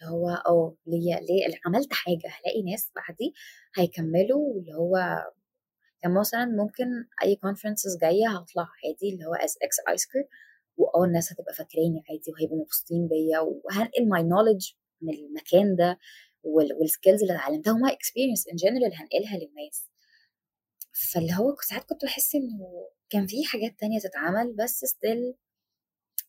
اللي 0.00 0.10
هو 0.12 0.28
آه 0.28 0.76
ليا 0.86 1.20
ليه 1.20 1.58
عملت 1.66 1.92
حاجة 1.92 2.26
هلاقي 2.40 2.62
ناس 2.70 2.92
بعدي 2.96 3.34
هيكملوا 3.76 4.54
اللي 4.60 4.74
هو 4.74 4.96
كان 6.02 6.14
مثلا 6.14 6.44
ممكن 6.44 6.86
أي 7.22 7.36
conferences 7.36 7.98
جاية 8.02 8.28
هطلع 8.28 8.62
عادي 8.84 9.14
اللي 9.14 9.24
هو 9.26 9.34
as 9.34 9.56
ex 9.62 9.76
AIESECer 9.88 10.24
وآه 10.76 11.04
الناس 11.04 11.32
هتبقى 11.32 11.54
فاكراني 11.54 12.02
عادي 12.10 12.32
وهيبقوا 12.32 12.60
مبسوطين 12.60 13.08
بيا 13.08 13.38
وهنقل 13.40 14.08
my 14.08 14.22
knowledge 14.22 14.70
من 15.00 15.14
المكان 15.14 15.76
ده 15.76 15.98
وال 16.42 16.62
skills 16.62 17.22
اللي 17.22 17.34
اتعلمتها 17.34 17.72
و 17.72 17.79
my 17.79 17.92
experience 17.92 18.48
in 18.48 18.56
general 18.56 18.92
هنقلها 18.94 19.36
للناس. 19.38 19.88
فاللي 21.12 21.32
هو 21.34 21.54
ساعات 21.68 21.84
كنت 21.84 22.04
بحس 22.04 22.34
إنه 22.34 22.88
كان 23.10 23.26
في 23.26 23.44
حاجات 23.44 23.74
تانية 23.80 23.98
تتعمل 24.00 24.52
بس 24.56 24.84
still 24.84 25.34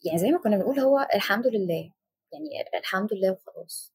يعني 0.05 0.17
زي 0.19 0.31
ما 0.31 0.39
كنا 0.39 0.57
بنقول 0.57 0.79
هو 0.79 1.07
الحمد 1.15 1.47
لله. 1.47 1.91
يعني 2.33 2.79
الحمد 2.79 3.13
لله 3.13 3.31
وخلاص. 3.31 3.93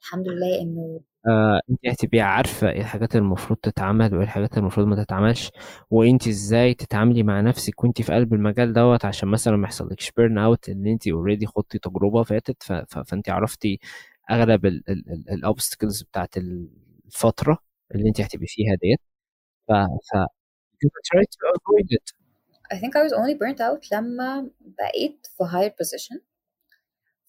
الحمد 0.00 0.28
لله 0.28 0.60
إنه 0.60 1.00
آه، 1.26 1.60
انت 1.70 1.80
هتبقي 1.88 2.20
عارفة 2.20 2.70
إيه 2.70 2.80
الحاجات 2.80 3.16
المفروض 3.16 3.58
تتعمل 3.58 4.14
وإيه 4.14 4.24
الحاجات 4.24 4.58
المفروض 4.58 4.86
ما 4.86 5.04
تتعملش 5.04 5.50
وانت 5.90 6.28
إزاي 6.28 6.74
تتعاملي 6.74 7.22
مع 7.22 7.40
نفسك 7.40 7.84
وانت 7.84 8.02
في 8.02 8.12
قلب 8.12 8.34
المجال 8.34 8.72
دوت 8.72 9.04
عشان 9.04 9.28
مثلا 9.28 9.56
ما 9.56 9.64
يحصلكش 9.64 10.10
burn 10.10 10.38
out 10.38 10.68
إن 10.68 10.86
انت 10.86 11.08
already 11.08 11.46
خدتي 11.46 11.78
تجربة 11.78 12.22
فاتت 12.22 12.62
ف... 12.62 12.72
ف... 12.72 12.98
فانت 12.98 13.28
عرفتي 13.28 13.80
أغلب 14.30 14.66
ال 15.30 15.37
obstacles 15.37 16.02
بتاعت 16.02 16.36
الفترة 16.36 17.58
اللي 17.94 18.08
انت 18.08 18.20
هتبقي 18.20 18.46
فيها 18.46 18.74
ديت. 18.82 19.00
ف 19.68 19.72
ف 20.12 20.16
you 20.84 20.88
try 21.12 21.22
to 21.22 21.38
avoid 21.56 21.86
it. 21.98 22.06
I 22.72 22.76
think 22.80 22.96
I 22.96 23.02
was 23.02 23.12
only 23.12 23.34
burnt 23.34 23.60
out 23.60 23.92
لما 23.92 24.50
بقيت 24.60 25.26
في 25.38 25.44
higher 25.44 25.70
position. 25.70 26.33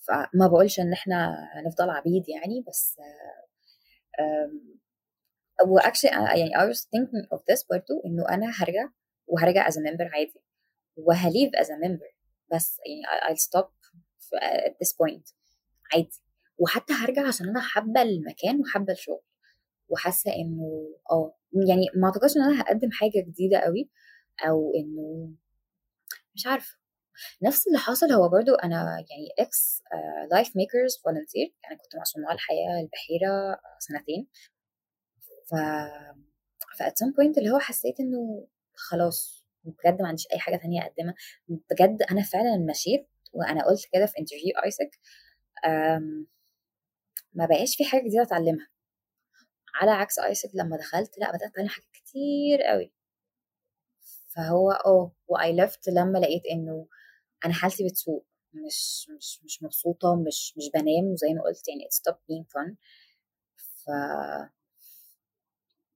فما 0.07 0.47
بقولش 0.47 0.79
إن 0.79 0.93
إحنا 0.93 1.47
هنفضل 1.53 1.89
عبيد 1.89 2.29
يعني 2.29 2.63
بس 2.67 2.97
و 5.67 5.79
actually 5.79 6.11
يعني 6.13 6.51
I 6.55 6.73
was 6.73 6.79
thinking 6.79 7.37
of 7.37 7.39
this 7.39 7.67
برضو 7.69 8.01
إنه 8.05 8.29
أنا 8.29 8.51
هرجع 8.57 8.89
وهرجع 9.27 9.67
as 9.69 9.73
a 9.73 9.77
member 9.77 10.13
عادي 10.13 10.41
وه 10.97 11.15
live 11.15 11.51
as 11.55 11.65
a 11.67 11.87
member 11.87 12.15
بس 12.55 12.77
يعني 12.85 13.35
I'll 13.35 13.39
stop 13.41 13.69
at 14.37 14.71
this 14.71 14.91
point 14.93 15.33
عادي 15.93 16.21
وحتى 16.57 16.93
هرجع 16.93 17.27
عشان 17.27 17.49
أنا 17.49 17.59
حابة 17.61 18.01
المكان 18.01 18.59
وحابة 18.61 18.93
الشغل 18.93 19.21
وحاسة 19.89 20.31
إنه 20.35 20.87
آه 21.11 21.35
يعني 21.67 21.85
ما 21.95 22.07
أعتقدش 22.07 22.37
إن 22.37 22.41
أنا 22.41 22.61
هقدم 22.61 22.91
حاجة 22.91 23.23
جديدة 23.27 23.57
قوي 23.59 23.89
أو 24.47 24.71
إنه 24.75 25.31
مش 26.35 26.47
عارفة. 26.47 26.77
نفس 27.43 27.67
اللي 27.67 27.79
حصل 27.79 28.11
هو 28.11 28.29
برضو 28.29 28.55
أنا 28.55 29.05
يعني 29.09 29.29
ex 29.39 29.81
Life 30.31 30.55
Makers 30.57 30.97
volunteer 31.05 31.53
يعني 31.63 31.75
كنت 31.77 31.95
مع 31.95 32.03
صناع 32.03 32.31
الحياة 32.33 32.81
البحيرة 32.81 33.59
سنتين. 33.79 34.27
ف 35.49 35.55
ف 36.77 36.83
at 36.83 36.93
some 37.03 37.11
point 37.17 37.37
اللي 37.37 37.49
هو 37.51 37.59
حسيت 37.59 37.99
إنه 37.99 38.47
خلاص 38.75 39.45
بجد 39.63 40.01
ما 40.01 40.07
عنديش 40.07 40.27
أي 40.33 40.39
حاجة 40.39 40.55
تانية 40.55 40.81
أقدمها. 40.81 41.15
بجد 41.47 42.01
أنا 42.11 42.23
فعلا 42.23 42.57
مشيت 42.69 43.07
وأنا 43.33 43.65
قلت 43.65 43.85
كده 43.93 44.05
في 44.05 44.19
interview 44.19 44.51
AIESEC 44.65 44.99
ما 47.33 47.45
بقاش 47.45 47.75
في 47.77 47.85
حاجة 47.85 48.01
جديدة 48.01 48.21
أتعلمها. 48.23 48.67
على 49.75 49.91
عكس 49.91 50.19
AIESEC 50.19 50.49
لما 50.53 50.77
دخلت 50.77 51.17
لأ 51.19 51.29
بدأت 51.31 51.43
أتعلم 51.51 51.67
حاجات 51.69 51.89
كتير 51.93 52.61
قوي 52.63 52.91
فهو 54.35 54.71
آه 54.71 55.11
و 55.27 55.55
I 55.55 55.62
left 55.62 55.89
لما 55.89 56.17
لقيت 56.19 56.43
إنه 56.51 56.87
أنا 57.45 57.53
حالتي 57.53 57.85
بتسوء 57.87 58.23
مش 58.53 59.09
مش 59.17 59.41
مش 59.43 59.63
مبسوطة 59.63 60.15
مش 60.15 60.53
مش 60.57 60.69
بنام 60.73 61.05
وزي 61.05 61.33
ما 61.33 61.41
قلت 61.43 61.67
يعني 61.69 61.83
it 61.83 61.93
stopped 61.95 62.21
being 62.31 62.45
fun. 62.53 62.75
ف 63.57 63.89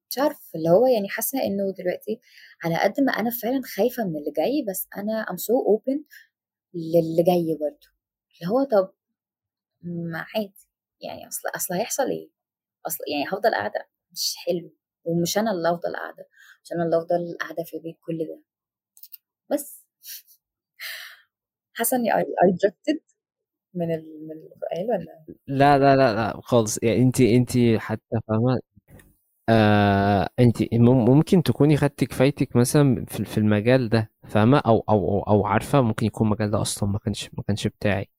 مش 0.09 0.17
عارف 0.19 0.51
اللي 0.55 0.69
هو 0.69 0.87
يعني 0.87 1.09
حاسة 1.09 1.43
إنه 1.43 1.73
دلوقتي 1.77 2.19
على 2.63 2.77
قد 2.83 3.01
ما 3.01 3.11
أنا 3.11 3.29
فعلا 3.29 3.61
خايفة 3.75 4.03
من 4.03 4.17
اللي 4.17 4.31
جاي 4.37 4.65
بس 4.69 4.87
أنا 4.97 5.25
am 5.31 5.37
so 5.37 5.53
open 5.67 6.03
للي 6.73 7.23
جاي 7.23 7.57
برضه. 7.61 7.87
اللي 8.41 8.51
هو 8.53 8.63
طب 8.63 8.93
ما 9.83 10.25
عادي 10.35 10.67
يعني 11.01 11.27
أصل 11.27 11.49
أصل 11.55 11.73
هيحصل 11.73 12.03
إيه؟ 12.11 12.29
أصل 12.87 13.03
يعني 13.13 13.29
هفضل 13.29 13.51
قاعدة 13.55 13.89
مش 14.11 14.35
حلو. 14.37 14.71
ومش 15.05 15.37
أنا 15.37 15.51
اللي 15.51 15.69
افضل 15.71 15.95
قاعدة 15.95 16.27
مش 16.63 16.71
أنا 16.73 16.83
اللي 16.85 16.97
افضل 16.97 17.37
قاعدة 17.41 17.63
في 17.63 17.77
البيت 17.77 17.97
كل 18.01 18.17
ده. 18.27 18.41
بس. 19.51 19.78
حاسه 21.79 21.97
اني 21.97 22.15
اي 22.17 22.25
درفتد 22.63 22.99
من 23.75 23.95
ال... 23.95 24.27
من 24.29 24.37
السؤال 24.37 24.87
ولا؟ 24.91 25.25
لا 25.47 25.77
لا 25.79 25.95
لا 25.95 26.13
لا 26.15 26.41
خالص. 26.41 26.79
يعني 26.83 27.01
انت 27.01 27.21
انت 27.21 27.51
حتى 27.79 28.19
فاهمة؟ 28.27 28.59
آه 29.49 30.29
انت 30.39 30.57
ممكن 30.73 31.43
تكوني 31.43 31.77
خدتي 31.77 32.07
كفايتك 32.07 32.55
مثلا 32.55 33.05
في 33.05 33.25
في 33.25 33.39
المجال 33.39 33.89
ده 33.89 34.11
فاهمة؟ 34.29 34.57
أو 34.59 34.85
أو 34.89 35.21
أو 35.23 35.45
عارفة 35.47 35.81
ممكن 35.81 36.05
يكون 36.07 36.27
المجال 36.27 36.51
ده 36.51 36.61
أصلا 36.61 36.89
ما 36.89 36.99
كانش 36.99 37.29
ما 37.33 37.43
كانش 37.43 37.67
بتاعك. 37.67 38.09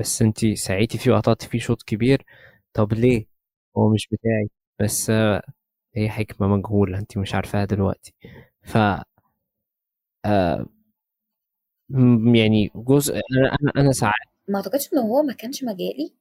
بس 0.00 0.22
انت 0.22 0.46
سعيتي 0.46 0.98
فيه 0.98 1.12
وقطعتي 1.12 1.48
فيه 1.48 1.58
شوط 1.60 1.82
كبير. 1.82 2.24
طب 2.74 2.92
ليه؟ 2.94 3.26
هو 3.78 3.90
مش 3.94 4.08
بتاعي 4.12 4.50
بس 4.80 5.10
آه 5.10 5.42
هي 5.96 6.10
حكمة 6.10 6.48
مجهولة 6.48 6.98
انت 6.98 7.18
مش 7.18 7.34
عارفاها 7.36 7.64
دلوقتي. 7.66 8.14
ف 8.64 8.78
آه 10.24 10.66
يعني 12.34 12.70
جزء 12.74 13.14
أنا 13.14 13.72
أنا 13.76 13.92
ساعات. 13.92 14.14
ما 14.48 14.56
أعتقدش 14.56 14.92
إن 14.92 14.98
هو 14.98 15.22
ما 15.22 15.32
كانش 15.32 15.64
مجالي 15.64 16.14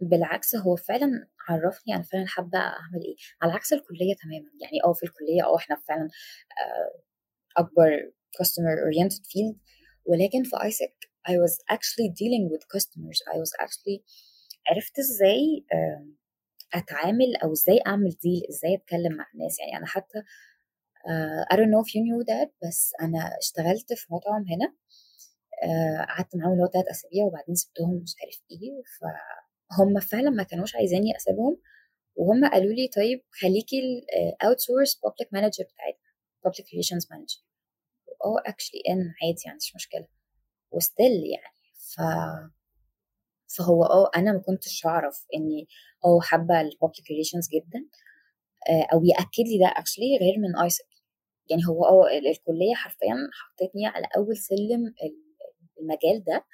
بالعكس 0.00 0.56
هو 0.56 0.76
فعلا 0.76 1.28
عرفني 1.48 1.94
أنا 1.94 2.02
فعلا 2.02 2.26
حابة 2.26 2.58
أعمل 2.58 3.02
إيه. 3.04 3.16
على 3.42 3.52
عكس 3.52 3.72
الكلية 3.72 4.14
تماما. 4.14 4.50
يعني 4.60 4.84
آه 4.84 4.92
في 4.92 5.02
الكلية 5.02 5.44
آه 5.44 5.56
إحنا 5.56 5.76
فعلا 5.88 6.02
آه 6.04 7.02
أكبر 7.56 8.12
customer 8.42 8.76
oriented 8.86 9.22
field. 9.22 9.56
ولكن 10.04 10.42
في 10.42 10.62
ايسك 10.64 11.10
I 11.28 11.32
was 11.32 11.54
actually 11.76 12.08
dealing 12.20 12.44
with 12.52 12.62
customers. 12.76 13.18
I 13.34 13.36
was 13.38 13.50
actually 13.64 14.02
عرفت 14.70 14.98
إزاي 14.98 15.64
أتعامل 16.74 17.36
أو 17.42 17.52
إزاي 17.52 17.80
أعمل 17.86 18.16
ديل 18.22 18.42
إزاي 18.50 18.74
أتكلم 18.74 19.12
مع 19.16 19.26
الناس. 19.34 19.58
يعني 19.60 19.76
أنا 19.76 19.86
حتى 19.86 20.18
uh, 21.08 21.54
I 21.54 21.56
don't 21.56 21.70
know 21.70 21.82
if 21.86 21.94
you 21.94 22.00
knew 22.02 22.24
that 22.34 22.48
بس 22.68 22.92
أنا 23.02 23.38
اشتغلت 23.38 23.92
في 23.92 24.06
مطعم 24.14 24.44
هنا. 24.48 24.74
قعدت 26.08 26.34
uh, 26.34 26.38
معاهم 26.38 26.52
اللي 26.52 26.62
هو 26.62 26.66
تلات 26.66 26.86
أسابيع 26.86 27.24
وبعدين 27.24 27.54
سبتهم 27.54 27.94
مش 28.02 28.14
عارف 28.22 28.42
إيه. 28.50 28.82
فهم 29.70 30.00
فعلا 30.00 30.30
ما 30.30 30.42
كانوش 30.42 30.76
عايزيني 30.76 31.16
أسيبهم. 31.16 31.58
وهم 32.16 32.50
قالوا 32.50 32.72
لي 32.72 32.88
طيب 32.88 33.22
خليكي 33.30 33.80
ال 34.42 34.58
outsource 34.60 35.00
public 35.02 35.28
manager 35.32 35.64
بتاعتنا 35.64 36.10
public 36.44 36.70
relations 36.72 37.08
manager 37.10 37.38
آه 38.24 38.50
actually 38.50 38.80
إن 38.88 38.98
عادي 39.22 39.42
يعني 39.46 39.56
مش 39.56 39.74
مشكلة. 39.74 40.08
و 40.70 40.77
still 40.77 41.12
يعني 41.12 41.54
ف 41.74 42.00
فهو 43.56 43.84
آه 43.84 44.10
أنا 44.16 44.32
ما 44.32 44.38
كنتش 44.38 44.86
أعرف 44.86 45.26
إني 45.34 45.68
آه 46.04 46.20
حابة 46.20 46.60
ال 46.60 46.67
public 46.67 47.10
relations 47.10 47.48
جدا. 47.48 47.88
أو 48.92 49.04
يأكد 49.04 49.48
لي 49.48 49.58
ده 49.58 49.66
actually 49.80 50.16
غير 50.20 50.38
من 50.38 50.56
AIESEC 50.62 50.86
يعني 51.50 51.62
هو 51.68 51.84
آه 51.84 52.18
الكلية 52.18 52.74
حرفيا 52.74 53.16
حطتني 53.32 53.86
على 53.86 54.06
أول 54.16 54.36
سلم 54.36 54.94
المجال 55.80 56.24
ده. 56.26 56.44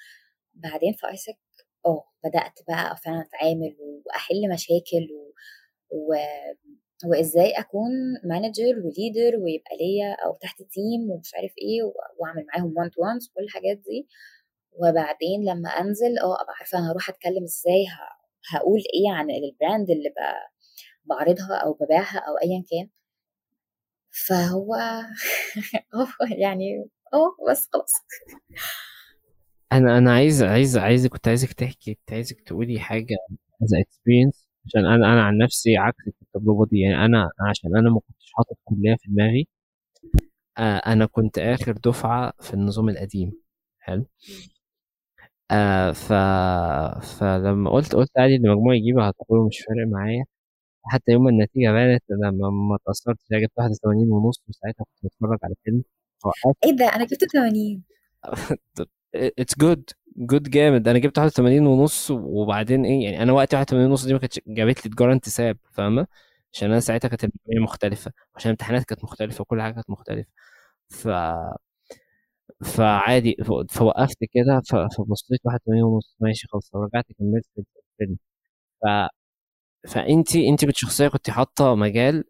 بعدين 0.55 0.93
في 0.93 1.09
AIESEC 1.09 1.39
آه 1.87 2.05
بدأت 2.25 2.59
بقى 2.69 2.97
فعلا 2.97 3.21
أتعامل 3.23 3.77
وأحل 4.07 4.49
مشاكل 4.53 5.09
و... 5.13 5.33
و... 5.91 6.15
وإزاي 7.11 7.51
أكون 7.53 7.91
manager 8.25 8.75
و 8.85 8.92
leader 8.92 9.37
ويبقى 9.39 9.77
ليا 9.81 10.15
أو 10.27 10.39
تحت 10.41 10.63
team 10.63 11.11
ومش 11.11 11.35
عارف 11.35 11.53
إيه 11.59 11.83
وأعمل 12.21 12.47
معاهم 12.47 12.75
one 12.77 12.91
to 12.91 13.03
ones 13.03 13.29
وكل 13.31 13.45
الحاجات 13.45 13.77
دي. 13.77 14.09
وبعدين 14.73 15.45
لما 15.45 15.69
أنزل 15.71 16.19
آه 16.19 16.43
أبقى 16.43 16.55
عارفة 16.59 16.79
أنا 16.79 16.93
هروح 16.93 17.09
أتكلم 17.09 17.43
إزاي 17.45 17.87
هقول 18.53 18.79
إيه 18.95 19.13
عن 19.17 19.31
ال 19.31 19.41
brand 19.41 19.91
اللي 19.91 20.15
بعرضها 21.05 21.57
أو 21.57 21.73
ببيعها 21.73 22.19
أو 22.19 22.35
ايا 22.45 22.65
كان. 22.71 22.89
فهو 24.27 24.77
يعني 26.43 26.85
آه 27.15 27.37
بس 27.51 27.69
خلاص. 27.73 27.93
أنا 29.73 29.99
أنا 29.99 30.13
عايز 30.15 30.43
عايز 30.43 30.77
عايز 30.79 31.07
كنت 31.07 31.29
عايزك 31.29 31.53
تحكي 31.53 31.95
كنت 31.95 32.13
عايزك 32.13 32.41
تقولي 32.41 32.81
حاجة 32.81 33.17
as 33.63 33.75
experience 33.75 34.49
عشان 34.67 34.87
أنا 34.87 35.13
أنا 35.13 35.23
عن 35.25 35.39
نفسي 35.39 35.77
عكسك 35.77 36.05
في 36.19 36.23
التجربة 36.23 36.67
دي. 36.67 36.81
يعني 36.81 37.05
أنا 37.07 37.31
عشان 37.51 37.77
أنا 37.77 37.91
ما 37.91 38.01
كنتش 38.01 38.33
حاطط 38.37 38.57
كلية 38.65 38.97
في 39.01 39.11
دماغي 39.11 39.49
آه 40.59 40.77
أنا 40.79 41.07
كنت 41.07 41.39
آخر 41.39 41.73
دفعة 41.73 42.33
في 42.41 42.55
النظام 42.55 42.89
القديم. 42.89 43.33
حلو؟ 43.79 44.07
آه 45.51 45.93
ف... 45.93 46.13
فلما 47.19 47.71
قلت 47.71 47.95
قلت 47.95 48.11
عادي 48.19 48.37
إن 48.37 48.43
مجموعي 48.51 48.79
يجيبها 48.79 49.11
هتقول 49.11 49.47
مش 49.47 49.59
فارق 49.69 49.87
معايا. 49.89 50.25
حتى 50.85 51.13
يوم 51.13 51.29
النتيجة 51.29 51.73
بانت 51.73 52.03
أنا 52.13 52.31
ما 52.51 52.77
اتأثرتش. 52.77 53.21
أنا 53.33 53.41
جبت 53.41 53.53
81 53.59 54.13
ونص 54.13 54.45
وساعتها 54.49 54.85
كنت 54.85 55.07
بتفرج 55.13 55.39
على 55.45 55.55
فيلم. 55.65 55.85
وقفت 56.27 56.65
إيه 56.67 56.73
ده؟ 56.77 56.87
أنا 56.87 57.05
جبت 57.07 57.25
80 57.25 57.85
it's 59.15 59.59
good 59.59 59.91
good 60.17 60.51
جامد. 60.51 60.89
أنا 60.89 60.99
جبت 60.99 61.19
81 61.19 61.67
ونص 61.67 62.11
وبعدين 62.11 62.85
إيه 62.85 63.05
يعني 63.05 63.23
أنا 63.23 63.33
وقتي 63.33 63.57
81 63.57 63.91
ونص 63.91 64.05
دي 64.05 64.13
ما 64.13 64.19
كانتش 64.19 64.41
جابت 64.47 64.87
لي 64.87 64.91
تجاره 64.93 65.13
انتساب 65.13 65.59
فاهمة؟ 65.73 66.07
عشان 66.55 66.71
أنا 66.71 66.81
ساعتها 66.81 67.09
كانت 67.09 67.33
مختلفة 67.63 68.13
عشان 68.37 68.51
الامتحانات 68.51 68.85
كانت 68.85 69.05
مختلفة 69.05 69.43
وكل 69.43 69.63
حاجة 69.63 69.73
كانت 69.75 69.91
مختلفة. 69.91 70.29
ف 70.91 71.09
فعادي 72.65 73.37
فوقفت 73.71 74.17
كده 74.35 74.63
فبصيت 74.99 75.41
81 75.45 75.83
ونص 75.83 76.17
ماشي 76.21 76.47
خلاص 76.49 76.71
ورجعت 76.75 77.07
كملت 77.19 77.47
الفيلم. 77.59 78.17
ف 78.83 78.87
فانت 79.89 80.37
انت 80.37 80.65
بالشخصيه 80.65 81.09
كنت 81.09 81.31
حاطة 81.31 81.75
مجال 81.75 82.25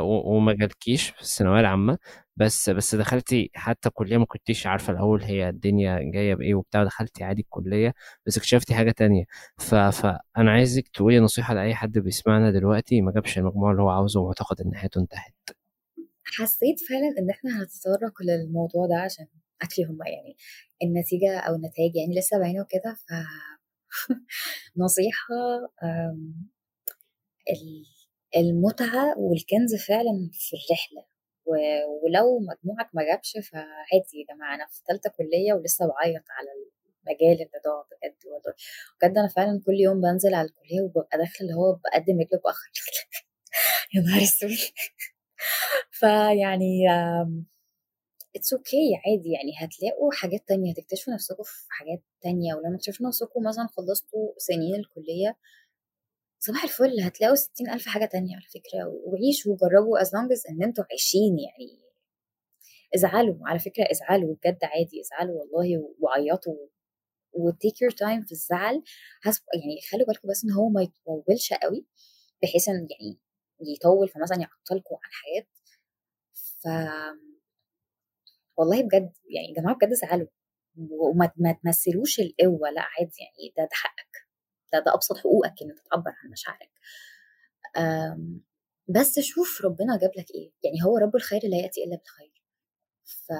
وما 0.00 0.52
جالكيش 0.52 1.10
في 1.10 1.20
الثانوية 1.22 1.60
العامة 1.60 1.98
بس 2.36 2.70
بس 2.70 2.94
دخلتي 2.94 3.50
حتى 3.54 3.90
كلية 3.90 4.16
ما 4.18 4.24
كنتيش 4.26 4.66
عارفة 4.66 4.92
الأول 4.92 5.22
هي 5.22 5.48
الدنيا 5.48 5.98
جاية 6.02 6.34
بإيه 6.34 6.54
وبتاع 6.54 6.84
دخلتي 6.84 7.24
عادي 7.24 7.42
الكليه 7.42 7.94
بس 8.26 8.36
اكتشفتي 8.38 8.74
حاجة 8.74 8.90
تانية. 8.90 9.24
ف... 9.58 9.74
فانا 9.74 10.50
عايزك 10.52 10.88
تقولي 10.88 11.18
نصيحة 11.20 11.54
لأي 11.54 11.74
حد 11.74 11.98
بيسمعنا 11.98 12.50
دلوقتي 12.50 13.00
ما 13.00 13.12
جابش 13.12 13.38
المجموع 13.38 13.70
اللي 13.70 13.82
هو 13.82 13.88
عاوزه 13.90 14.20
ومعتقد 14.20 14.60
إن 14.60 14.74
حياته 14.74 15.00
انتهت. 15.00 15.34
حسيت 16.24 16.80
فعلا 16.88 17.14
إن 17.18 17.30
إحنا 17.30 17.50
هنتطرق 17.62 18.22
للموضوع 18.22 18.86
ده 18.86 18.96
عشان 19.04 19.26
اكلي 19.62 19.84
هم 19.84 19.98
يعني 20.06 20.36
النتيجة 20.82 21.38
أو 21.38 21.54
النتائج 21.54 21.96
يعني 21.96 22.18
لسه 22.18 22.38
باينه 22.38 22.60
وكده 22.62 22.94
ف 22.94 23.12
نصيحة 24.76 25.34
المتعة 28.36 29.18
والكنز 29.18 29.74
فعلا 29.88 30.30
في 30.32 30.56
الرحلة. 30.56 31.04
ولو 32.02 32.38
مجموعك 32.38 32.90
ما 32.94 33.04
جابش 33.04 33.32
فعادي 33.52 34.18
يا 34.20 34.34
جماعة 34.34 34.54
أنا 34.54 34.66
في 34.66 34.82
تالتة 34.88 35.10
كلية 35.10 35.52
ولسه 35.52 35.86
بعيط 35.86 36.22
على 36.30 36.48
المجال 37.06 37.32
اللي 37.32 37.60
ضاع 37.64 37.84
بجد 37.90 38.16
والله. 38.26 38.54
بجد 39.02 39.18
أنا 39.18 39.28
فعلا 39.28 39.62
كل 39.66 39.74
يوم 39.80 40.00
بنزل 40.00 40.34
على 40.34 40.48
الكلية 40.48 40.80
وببقى 40.82 41.18
داخلة 41.18 41.40
اللي 41.40 41.54
هو 41.54 41.72
بقدم 41.72 42.20
رجل 42.20 42.40
بأخر. 42.44 42.70
يا 43.94 44.00
نهار 44.00 44.22
أسود. 44.22 44.50
فيعني 46.00 46.86
it's 48.36 48.52
okay 48.52 48.76
okay, 48.76 49.00
عادي 49.06 49.30
يعني 49.32 49.52
هتلاقوا 49.58 50.12
حاجات 50.12 50.48
تانية 50.48 50.72
هتكتشفوا 50.72 51.14
نفسكم 51.14 51.42
في 51.42 51.66
حاجات 51.70 52.02
تانية. 52.22 52.54
ولما 52.54 52.76
تكتشفوا 52.76 53.06
نفسكم 53.06 53.42
مثلا 53.48 53.66
خلصتوا 53.76 54.32
سنين 54.38 54.74
الكلية 54.74 55.36
صباح 56.44 56.62
الفل 56.64 57.00
هتلاقوا 57.00 57.34
ستين 57.36 57.70
ألف 57.70 57.86
حاجة 57.86 58.04
تانية 58.04 58.34
على 58.36 58.44
فكرة 58.54 58.86
وعيشوا 59.06 59.52
وجربوا 59.52 59.98
as 60.00 60.06
long 60.06 60.28
as 60.36 60.50
إن 60.50 60.62
أنتوا 60.62 60.84
عايشين 60.90 61.36
يعني 61.38 61.82
ازعلوا 62.94 63.36
على 63.48 63.58
فكرة 63.58 63.84
ازعلوا 63.90 64.34
بجد 64.34 64.58
عادي 64.64 65.00
ازعلوا 65.00 65.40
والله 65.40 65.94
وعيطوا 66.00 66.66
و 67.32 67.42
take 67.42 67.82
your 67.82 67.90
time 67.90 68.22
في 68.22 68.32
الزعل 68.32 68.82
حسب 69.22 69.42
يعني 69.54 69.80
خلوا 69.90 70.06
بالكم 70.06 70.28
بس 70.28 70.44
إن 70.44 70.50
هو 70.50 70.68
ما 70.68 70.82
يطولش 70.82 71.52
قوي 71.52 71.86
بحيث 72.42 72.68
إن 72.68 72.88
يعني 72.90 73.18
يطول 73.76 74.08
فمثلا 74.08 74.38
يعطلكم 74.40 74.94
عن 74.94 75.10
الحياة 75.10 75.46
ف 76.32 76.66
والله 78.56 78.82
بجد 78.82 79.12
يعني 79.30 79.48
يا 79.48 79.62
جماعة 79.62 79.76
بجد 79.76 79.92
زعلوا 79.92 80.26
وما 80.90 81.32
تمثلوش 81.62 82.20
القوة 82.20 82.70
لأ 82.70 82.82
عادي 82.82 83.12
يعني 83.20 83.52
ده 83.56 83.62
ده 83.64 83.68
حقك. 83.72 84.21
ده 84.72 84.78
ده 84.78 84.94
أبسط 84.94 85.18
حقوقك 85.18 85.54
إن 85.62 85.74
تعبر 85.90 86.10
عن 86.24 86.30
مشاعرك. 86.30 86.70
بس 88.88 89.20
شوف 89.20 89.62
ربنا 89.64 89.98
جاب 89.98 90.10
لك 90.18 90.30
إيه. 90.34 90.52
يعني 90.64 90.84
هو 90.84 90.98
رب 90.98 91.16
الخير 91.16 91.40
لا 91.44 91.56
يأتي 91.56 91.84
إلا 91.84 91.96
بالخير. 91.96 92.42
ف... 93.04 93.32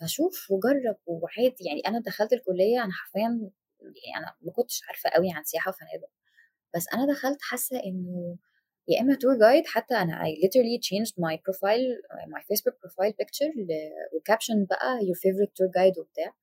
فشوف 0.00 0.50
وجرب 0.50 0.96
وعادي. 1.06 1.64
يعني 1.64 1.80
أنا 1.86 2.00
دخلت 2.00 2.32
الكلية 2.32 2.84
أنا 2.84 2.92
حرفيا 2.92 3.50
يعني 3.82 4.18
أنا 4.24 4.36
ما 4.42 4.52
كنتش 4.52 4.82
عارفة 4.88 5.10
قوي 5.10 5.30
عن 5.32 5.44
سياحة 5.44 5.68
وفنادق. 5.68 6.10
بس 6.74 6.88
أنا 6.94 7.12
دخلت 7.12 7.38
حاسة 7.42 7.76
إنه 7.84 8.38
يا 8.88 9.00
إما 9.00 9.14
تور 9.14 9.38
جايد 9.38 9.66
حتى 9.66 9.94
أنا 9.94 10.22
I 10.24 10.26
literally 10.26 10.80
changed 10.88 11.12
my 11.12 11.36
profile 11.36 11.86
my 12.34 12.40
Facebook 12.40 12.74
profile 12.84 13.12
picture 13.22 13.52
وكابشن 14.16 14.64
بقى 14.64 14.98
your 15.00 15.16
favorite 15.18 15.50
tour 15.50 15.68
guide 15.78 15.98
وبتاع. 15.98 16.34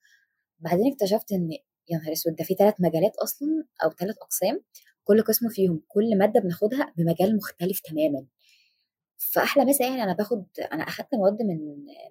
بعدين 0.59 0.91
اكتشفت 0.93 1.31
إن 1.31 1.49
يا 1.91 1.97
نهار 1.97 2.13
أسود! 2.13 2.35
ده 2.35 2.43
في 2.45 2.53
ثلاث 2.55 2.75
مجالات 2.79 3.15
أصلا 3.17 3.65
أو 3.83 3.91
ثلاث 3.91 4.17
أقسام 4.21 4.61
كل 5.03 5.21
قسم 5.23 5.49
فيهم 5.49 5.83
كل 5.87 6.17
مادة 6.17 6.39
بناخدها 6.39 6.93
بمجال 6.97 7.37
مختلف 7.37 7.79
تماما. 7.79 8.25
فأحلى 9.19 9.65
مثلا 9.65 9.87
يعني 9.87 10.03
أنا 10.03 10.13
باخد 10.13 10.45
أنا 10.73 10.83
أخدت 10.83 11.15
مواد 11.15 11.41
من 11.43 11.59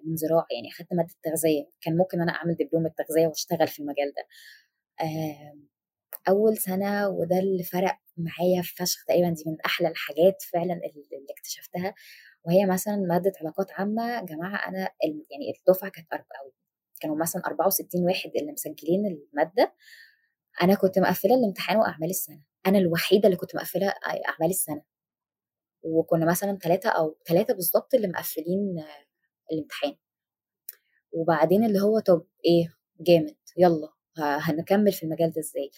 من 0.05 0.15
زراعة 0.17 0.47
يعني 0.55 0.69
أخدت 0.69 0.93
مادة 0.93 1.13
تغذية. 1.23 1.69
كان 1.81 1.97
ممكن 1.97 2.21
أنا 2.21 2.31
أعمل 2.33 2.55
دبلوم 2.55 2.85
التغذيه 2.85 3.27
وأشتغل 3.27 3.67
في 3.67 3.79
المجال 3.81 4.13
ده. 4.17 4.27
أول 6.29 6.57
سنة 6.57 7.09
وده 7.09 7.39
اللي 7.39 7.63
فرق 7.63 7.97
معايا 8.17 8.61
فشخ 8.63 9.05
تقريبا 9.05 9.29
دي 9.29 9.43
من 9.47 9.57
أحلى 9.67 9.87
الحاجات 9.89 10.43
فعلا 10.53 10.73
اللي 10.75 11.27
اكتشفتها. 11.31 11.95
وهي 12.45 12.65
مثلا 12.67 12.97
مادة 12.97 13.33
علاقات 13.41 13.71
عامة. 13.73 14.25
جماعة 14.25 14.69
أنا 14.69 14.79
يعني 15.31 15.53
الدفعة 15.59 15.91
كانت 15.91 16.13
أو 16.13 16.51
كانوا 17.01 17.17
مثلا 17.17 17.41
64 17.45 18.03
واحد 18.05 18.31
اللي 18.35 18.51
مسجلين 18.51 19.05
المادة 19.05 19.73
أنا 20.61 20.75
كنت 20.75 20.99
مقفلة 20.99 21.35
الامتحان 21.35 21.77
وأعمال 21.77 22.09
السنة. 22.09 22.43
أنا 22.67 22.77
الوحيدة 22.77 23.25
اللي 23.25 23.37
كنت 23.37 23.55
مقفلة 23.55 23.87
أعمال 24.07 24.49
السنة. 24.49 24.81
وكنا 25.83 26.25
مثلا 26.25 26.57
ثلاثة 26.63 26.89
أو 26.89 27.17
ثلاثة 27.27 27.53
بالظبط 27.53 27.93
اللي 27.93 28.07
مقفلين 28.07 28.83
الامتحان. 29.51 29.95
وبعدين 31.11 31.63
اللي 31.63 31.79
هو 31.81 31.99
طب 31.99 32.25
إيه؟ 32.45 32.73
جامد. 32.99 33.35
يلا 33.57 33.89
هنكمل 34.17 34.91
في 34.91 35.03
المجال 35.03 35.31
ده 35.31 35.41
إزاي؟ 35.41 35.71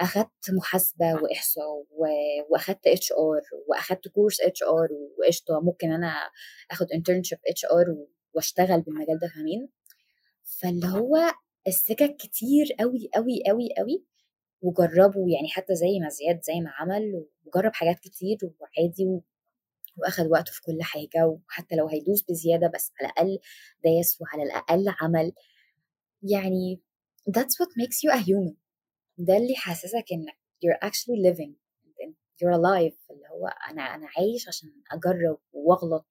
أخدت 0.00 0.50
محاسبة 0.50 1.14
وإحصاء 1.14 1.84
وأخدت 2.50 2.86
اتش 2.86 3.12
ار 3.12 3.42
وأخدت 3.68 4.08
كورس 4.08 4.40
اتش 4.40 4.62
ار 4.62 4.88
وقشطة 5.18 5.60
ممكن 5.60 5.92
أنا 5.92 6.30
آخد 6.70 6.86
internship 6.92 7.38
HR 7.46 7.86
وأشتغل 8.34 8.80
بالمجال 8.80 9.18
ده 9.18 9.28
فاهمين 9.28 9.68
فاللي 10.60 10.86
هو 10.86 11.16
السكك 11.66 12.16
كتير 12.16 12.66
قوي 12.80 13.10
قوي 13.14 13.42
قوي 13.46 13.68
قوي 13.78 14.04
وجربوا 14.62 15.30
يعني 15.30 15.48
حتى 15.48 15.74
زي 15.74 16.00
ما 16.00 16.08
زياد 16.08 16.42
زي 16.42 16.60
ما 16.60 16.70
عمل 16.70 17.26
وجرب 17.44 17.74
حاجات 17.74 17.98
كتير 17.98 18.38
وعادي 18.42 19.20
وأخد 19.96 20.26
وقته 20.26 20.52
في 20.52 20.62
كل 20.62 20.82
حاجة 20.82 21.26
وحتى 21.26 21.76
لو 21.76 21.88
هيدوس 21.88 22.22
بزيادة 22.22 22.70
بس 22.74 22.92
على 23.00 23.08
الأقل 23.10 23.38
داس 23.84 24.18
وعلى 24.20 24.42
الأقل 24.42 24.84
عمل. 25.00 25.32
يعني 26.22 26.82
that's 27.28 27.56
what 27.60 27.70
makes 27.82 28.02
you 28.04 28.10
a 28.12 28.22
human. 28.22 28.56
ده 29.18 29.36
اللي 29.36 29.54
حاسسك 29.56 30.04
إنك 30.12 30.38
you're 30.64 30.88
actually 30.88 31.20
living 31.30 31.52
you're 32.42 32.54
alive. 32.54 33.10
اللي 33.10 33.28
هو 33.30 33.46
أنا 33.70 33.82
أنا 33.82 34.08
عايش 34.16 34.48
عشان 34.48 34.68
أجرب 34.92 35.38
وأغلط 35.52 36.06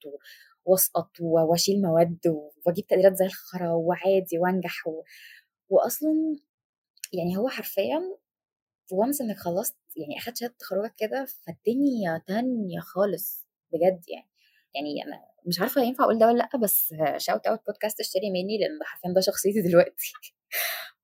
واسقط 0.66 1.12
واشيل 1.22 1.82
مواد 1.82 2.20
واجيب 2.66 2.88
تقديرات 2.88 3.16
زي 3.16 3.26
الخرا 3.26 3.70
وعادي 3.74 4.40
وانجح 4.40 4.88
و... 4.88 5.04
واصلا 5.70 6.36
يعني 7.14 7.38
هو 7.38 7.50
حرفيا 7.50 8.02
وانس 8.92 9.22
إنك 9.22 9.38
خلصت 9.38 9.78
يعني 9.98 10.18
أخدت 10.18 10.38
شهادة 10.38 10.56
تخرجك 10.60 10.94
كده 10.98 11.26
فالدنيا 11.26 12.22
تانية 12.28 12.80
خالص 12.80 13.48
بجد 13.74 14.02
يعني. 14.10 14.32
يعني 14.76 15.04
أنا 15.04 15.22
مش 15.48 15.60
عارفة 15.62 15.82
ينفع 15.82 16.04
أقول 16.04 16.20
ده 16.20 16.28
ولا 16.28 16.38
لأ 16.38 16.60
بس 16.64 16.94
shout 17.18 17.48
out 17.48 17.60
بودكاست 17.68 18.00
اشتري 18.00 18.30
مني 18.30 18.58
لأن 18.58 18.80
حرفيا 18.84 19.14
ده 19.14 19.22
شخصيتي 19.22 19.62
دلوقتي. 19.70 20.14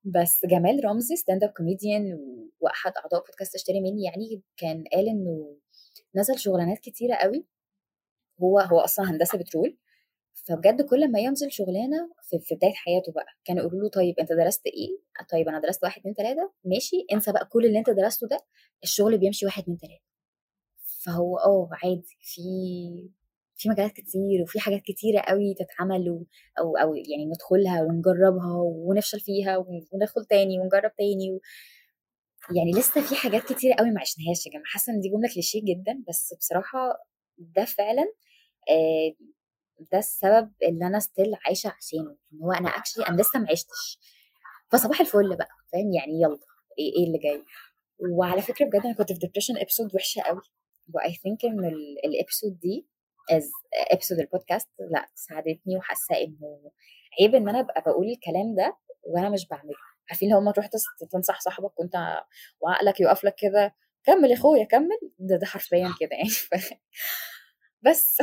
بس 0.04 0.46
جمال 0.46 0.86
رمزي 0.86 1.16
stand 1.16 1.44
up 1.44 1.50
comedian 1.50 2.20
وأحد 2.60 2.92
أعضاء 2.98 3.26
بودكاست 3.26 3.56
اشتري 3.56 3.80
مني 3.82 4.04
يعني 4.04 4.42
كان 4.58 4.84
قال 4.94 5.08
إنه 5.10 5.58
نزل 6.16 6.40
شغلانات 6.40 6.80
كتيرة 6.80 7.16
قوي 7.16 7.46
هو 8.44 8.60
هو 8.60 8.80
أصلا 8.80 9.12
هندسة 9.12 9.38
بترول. 9.38 9.78
فبجد 10.48 10.82
كل 10.82 11.12
ما 11.12 11.20
ينزل 11.20 11.52
شغلانة 11.52 12.10
في, 12.30 12.56
بداية 12.56 12.74
حياته 12.74 13.12
بقى 13.12 13.26
كانوا 13.46 13.62
يقولوا 13.64 13.82
له 13.84 13.90
طيب 13.90 14.16
أنت 14.20 14.34
درست 14.34 14.66
إيه؟ 14.68 15.00
طيب 15.32 15.48
أنا 15.50 15.60
درست 15.62 15.84
واحد 15.84 16.00
اتنين 16.00 16.16
تلاتة. 16.16 16.52
ماشي 16.66 16.96
انسى 17.14 17.32
بقى 17.32 17.46
كل 17.46 17.66
اللي 17.66 17.80
أنت 17.80 17.90
درسته 17.90 18.28
ده 18.28 18.38
الشغل 18.84 19.18
بيمشي 19.18 19.46
واحد 19.46 19.62
اتنين 19.64 19.78
تلاتة. 19.78 20.02
فهو 21.06 21.38
آه 21.38 21.70
عادي 21.84 22.18
في 22.22 22.42
في 23.56 23.70
مجالات 23.70 23.92
كتير 23.92 24.42
وفي 24.44 24.60
حاجات 24.60 24.82
كتيرة 24.82 25.20
قوي 25.22 25.54
تتعمل 25.54 26.26
أو 26.60 26.78
أو 26.78 26.96
يعني 26.96 27.26
ندخلها 27.26 27.82
ونجربها 27.84 28.54
ونفشل 28.62 29.20
فيها 29.20 29.58
وندخل 29.94 30.26
تاني 30.26 30.60
ونجرب 30.60 30.92
تاني 30.98 31.32
و... 31.32 31.40
يعني 32.56 32.72
لسه 32.72 33.02
في 33.02 33.16
حاجات 33.16 33.44
كتيرة 33.54 33.76
قوي 33.76 33.92
ما 33.92 34.02
عشناهاش 34.02 34.46
يا 34.46 34.52
جماعة. 34.52 34.66
حاسة 34.66 34.94
إن 34.94 35.00
دي 35.02 35.10
جملة 35.10 35.30
كليشيه 35.34 35.62
جدا 35.64 36.04
بس 36.10 36.34
بصراحة 36.40 36.80
ده 37.38 37.66
فعلا 37.66 38.06
ده 39.92 39.98
السبب 39.98 40.52
اللي 40.64 40.88
أنا 40.88 41.00
ستيل 41.00 41.36
عايشة 41.46 41.68
عشانه 41.78 42.16
إن 42.34 42.40
هو 42.44 42.52
أنا 42.52 42.70
أكشلي 42.70 43.08
أنا 43.08 43.22
لسه 43.22 43.40
ما 43.40 43.48
عشتش. 43.52 44.00
فصباح 44.72 45.02
الفل 45.02 45.36
بقى 45.38 45.50
فاهم؟ 45.74 45.94
يعني 45.94 46.22
يلا 46.22 46.40
إيه, 46.80 46.94
إيه 46.98 47.08
اللي 47.08 47.18
جاي؟ 47.18 47.44
وعلى 48.18 48.42
فكرة 48.42 48.66
بجد 48.66 48.86
أنا 48.86 48.94
كنت 48.94 49.14
في 49.14 49.20
depression 49.20 49.58
episode 49.58 49.96
وحشة 49.96 50.22
قوي 50.22 50.42
و 50.94 51.14
I 51.14 51.19
think 51.19 51.46
إن 51.46 51.66
ال 52.06 52.13
episode 52.13 52.60
دي 52.60 52.88
as 53.32 53.52
episode 53.92 54.20
البودكاست 54.20 54.70
لأ 54.92 55.08
ساعدتني 55.16 55.78
وحاسة 55.78 56.16
إنه 56.16 56.72
عيب 57.22 57.36
إن 57.36 57.50
أنا 57.50 57.60
أبقى 57.60 57.82
بقول 57.82 58.08
الكلام 58.10 58.56
ده 58.56 58.78
وأنا 59.04 59.30
مش 59.30 59.48
بعمله. 59.48 59.76
عارفين 60.10 60.32
لو 60.32 60.42
ما 60.42 60.52
تروح 60.52 60.68
تنصح 61.12 61.40
صاحبك 61.40 61.80
وأنت 61.80 62.24
وعقلك 62.62 63.00
يقف 63.00 63.24
لك 63.24 63.36
كده 63.38 63.76
كمل 64.04 64.30
يا 64.32 64.36
أخويا 64.36 64.64
كمل! 64.64 65.00
ده 65.20 65.36
ده 65.38 65.46
حرفيا 65.46 65.94
كده 66.00 66.10
يعني. 66.12 66.30
بس. 67.90 68.18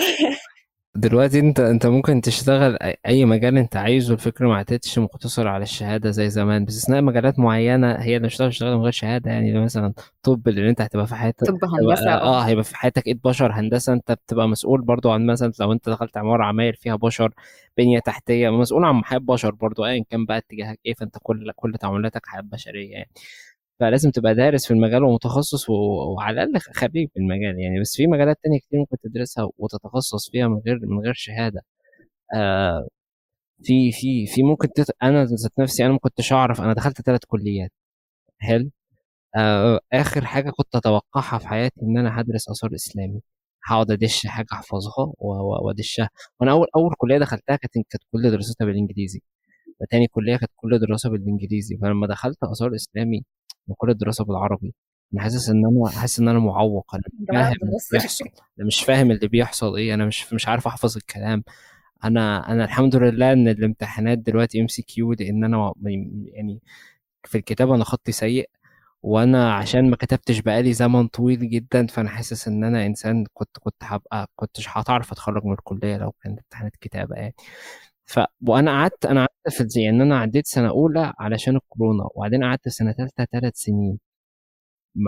دلوقتي 0.96 1.38
انت 1.40 1.60
انت 1.60 1.86
ممكن 1.86 2.20
تشتغل 2.20 2.76
أي 3.06 3.24
مجال 3.24 3.58
انت 3.58 3.76
عايزه 3.76 4.14
الفكرة 4.14 4.48
ما 4.48 4.56
عادتش 4.56 4.98
مقتصره 4.98 5.50
على 5.50 5.62
الشهادة 5.62 6.10
زي 6.10 6.30
زمان 6.30 6.64
باستثناء 6.64 7.02
مجالات 7.02 7.38
معينة 7.38 7.92
هي 7.92 8.16
اللي 8.16 8.26
مش 8.26 8.36
تشتغل 8.36 8.76
من 8.76 8.82
غير 8.82 8.92
شهادة 8.92 9.30
يعني 9.30 9.60
مثلا 9.64 9.92
طب 10.22 10.48
اللي 10.48 10.70
انت 10.70 10.80
هتبقى 10.80 11.06
في 11.06 11.14
حياتك 11.14 11.46
طب 11.46 11.58
هندسة 11.64 12.10
آه 12.14 12.40
هيبقى 12.40 12.64
في 12.64 12.76
حياتك 12.76 13.06
إيد 13.06 13.20
بشر 13.24 13.52
هندسة 13.52 13.92
انت 13.92 14.12
بتبقى 14.12 14.48
مسؤول 14.48 14.80
برضو 14.82 15.10
عن 15.10 15.26
مثلا 15.26 15.52
لو 15.60 15.72
انت 15.72 15.88
دخلت 15.88 16.16
عمارة 16.16 16.44
عماير 16.44 16.74
فيها 16.76 16.96
بشر 16.96 17.34
بنية 17.78 17.98
تحتية 17.98 18.50
مسؤول 18.50 18.84
عن 18.84 19.04
حياة 19.04 19.18
بشر 19.18 19.50
برضو 19.54 19.84
ايا 19.84 20.04
كان 20.10 20.24
بقى 20.26 20.38
اتجاهك 20.38 20.78
إيه 20.86 20.94
فانت 20.94 21.16
كل 21.22 21.52
كل 21.56 21.72
تعاملاتك 21.72 22.26
حياة 22.26 22.40
بشرية 22.42 22.92
يعني. 22.92 23.10
فلازم 23.84 24.10
تبقى 24.10 24.34
دارس 24.34 24.66
في 24.66 24.74
المجال 24.74 25.04
ومتخصص. 25.04 25.70
وعلى 25.70 26.42
الأقل 26.42 26.60
خريج 26.74 27.08
في 27.14 27.20
المجال 27.20 27.60
يعني. 27.60 27.80
بس 27.80 27.96
في 27.96 28.06
مجالات 28.06 28.38
تانية 28.42 28.58
كتير 28.60 28.78
ممكن 28.80 28.96
تدرسها 29.02 29.50
وتتخصص 29.58 30.30
فيها 30.30 30.48
من 30.48 30.58
غير 30.66 30.78
من 30.82 30.98
غير 31.04 31.12
شهادة. 31.14 31.62
آه 32.36 32.88
في 33.64 33.92
في 33.92 34.26
في 34.26 34.42
ممكن 34.42 34.68
تت... 34.76 34.90
أنا 35.02 35.24
ذات 35.24 35.52
نفسي 35.60 35.84
أنا 35.86 35.92
ما 35.92 35.98
كنتش 35.98 36.32
أعرف 36.32 36.60
أنا 36.60 36.72
دخلت 36.74 37.02
ثلاث 37.02 37.20
كليات. 37.28 37.70
حلو. 38.38 38.70
آه، 39.36 39.80
آخر 39.92 40.24
حاجة 40.26 40.50
كنت 40.50 40.76
أتوقعها 40.76 41.38
في 41.38 41.48
حياتي 41.48 41.82
إن 41.82 41.98
أنا 41.98 42.20
هدرس 42.20 42.48
آثار 42.50 42.74
إسلامي. 42.74 43.20
هقعد 43.66 43.90
أدش 43.90 44.26
حاجة 44.26 44.46
أحفظها 44.52 45.12
وأدشها. 45.64 46.10
وأنا 46.40 46.52
أول 46.52 46.66
أول 46.76 46.94
كلية 46.98 47.18
دخلتها 47.18 47.56
كانت 47.56 47.74
كانت 47.74 48.02
كل 48.12 48.30
دراستها 48.30 48.66
بالإنجليزي. 48.66 49.22
فتاني 49.80 50.06
كلية 50.08 50.36
كانت 50.36 50.52
كل 50.56 50.78
دراسه 50.80 51.10
بالإنجليزي. 51.10 51.76
فلما 51.78 52.06
دخلت 52.06 52.38
آثار 52.44 52.74
إسلامي 52.74 53.24
وكل 53.68 53.90
الدراسة 53.90 54.24
بالعربي. 54.24 54.74
أنا 55.14 55.22
حاسس 55.22 55.48
إن 55.50 55.66
أنا 55.66 55.88
حاسس 55.90 56.20
إن 56.20 56.28
أنا 56.28 56.38
معوق. 56.38 56.94
أنا 56.94 57.02
مش 57.10 57.24
فاهم 57.30 57.52
اللي 57.52 57.72
بنص 57.72 57.90
بيحصل 57.92 58.24
أنا 58.58 58.66
مش 58.66 58.84
فاهم 58.84 59.10
اللي 59.10 59.28
بيحصل 59.28 59.76
إيه. 59.76 59.94
أنا 59.94 60.06
مش 60.06 60.32
مش 60.32 60.48
عارف 60.48 60.66
أحفظ 60.66 60.96
الكلام. 60.96 61.44
أنا 62.04 62.52
أنا 62.52 62.64
الحمد 62.64 62.96
لله 62.96 63.32
إن 63.32 63.48
الامتحانات 63.48 64.18
دلوقتي 64.18 64.60
MCQ 64.60 65.12
لأن 65.12 65.44
أنا 65.44 65.72
يعني 66.26 66.60
في 67.24 67.38
الكتابه 67.38 67.74
أنا 67.74 67.84
خطي 67.84 68.12
سيء. 68.12 68.50
وأنا 69.02 69.54
عشان 69.54 69.90
ما 69.90 69.96
كتبتش 69.96 70.38
بقالي 70.40 70.72
زمن 70.72 71.06
طويل 71.08 71.50
جدا 71.50 71.86
فأنا 71.86 72.08
حاسس 72.08 72.48
إن 72.48 72.64
أنا 72.64 72.86
إنسان 72.86 73.24
كنت 73.34 73.58
كنت 73.60 73.74
هبقى 73.82 74.30
كنتش 74.36 74.66
هتعرف 74.68 75.12
أتخرج 75.12 75.44
من 75.44 75.52
الكلية 75.52 75.96
لو 75.96 76.12
كانت 76.12 76.38
امتحانات 76.38 76.76
كتابة 76.80 77.16
يعني. 77.16 77.34
ف 78.06 78.20
وأنا 78.48 78.70
قعدت 78.70 79.06
أنا 79.06 79.20
قعدت 79.26 79.56
في 79.56 79.80
يعني 79.80 80.02
أنا 80.02 80.18
عديت 80.18 80.46
سنة 80.46 80.68
أولى 80.68 81.12
علشان 81.18 81.56
الكورونا 81.56 82.04
وبعدين 82.14 82.44
قعدت 82.44 82.68
سنة 82.68 82.92
ثالثه 82.92 83.24
ثلاث 83.24 83.56
سنين. 83.56 83.98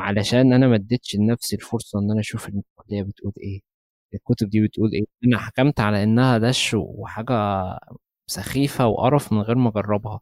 علشان 0.01 0.52
أنا 0.52 0.66
ما 0.68 0.74
اديتش 0.77 1.16
لنفسي 1.16 1.56
الفرصة 1.56 1.98
إن 1.98 2.10
أنا 2.10 2.20
أشوف 2.20 2.48
الكلية 2.48 3.02
بتقول 3.02 3.32
إيه 3.43 3.60
الكتب 4.14 4.48
دي 4.51 4.60
بتقول 4.66 4.93
إيه. 4.93 5.05
أنا 5.27 5.39
حكمت 5.39 5.81
على 5.81 6.02
إنها 6.02 6.39
دش 6.39 6.74
وحاجة 6.74 7.35
سخيفة 8.27 8.86
وقرف 8.86 9.32
من 9.32 9.40
غير 9.40 9.56
ما 9.59 9.68
أجربها. 9.70 10.20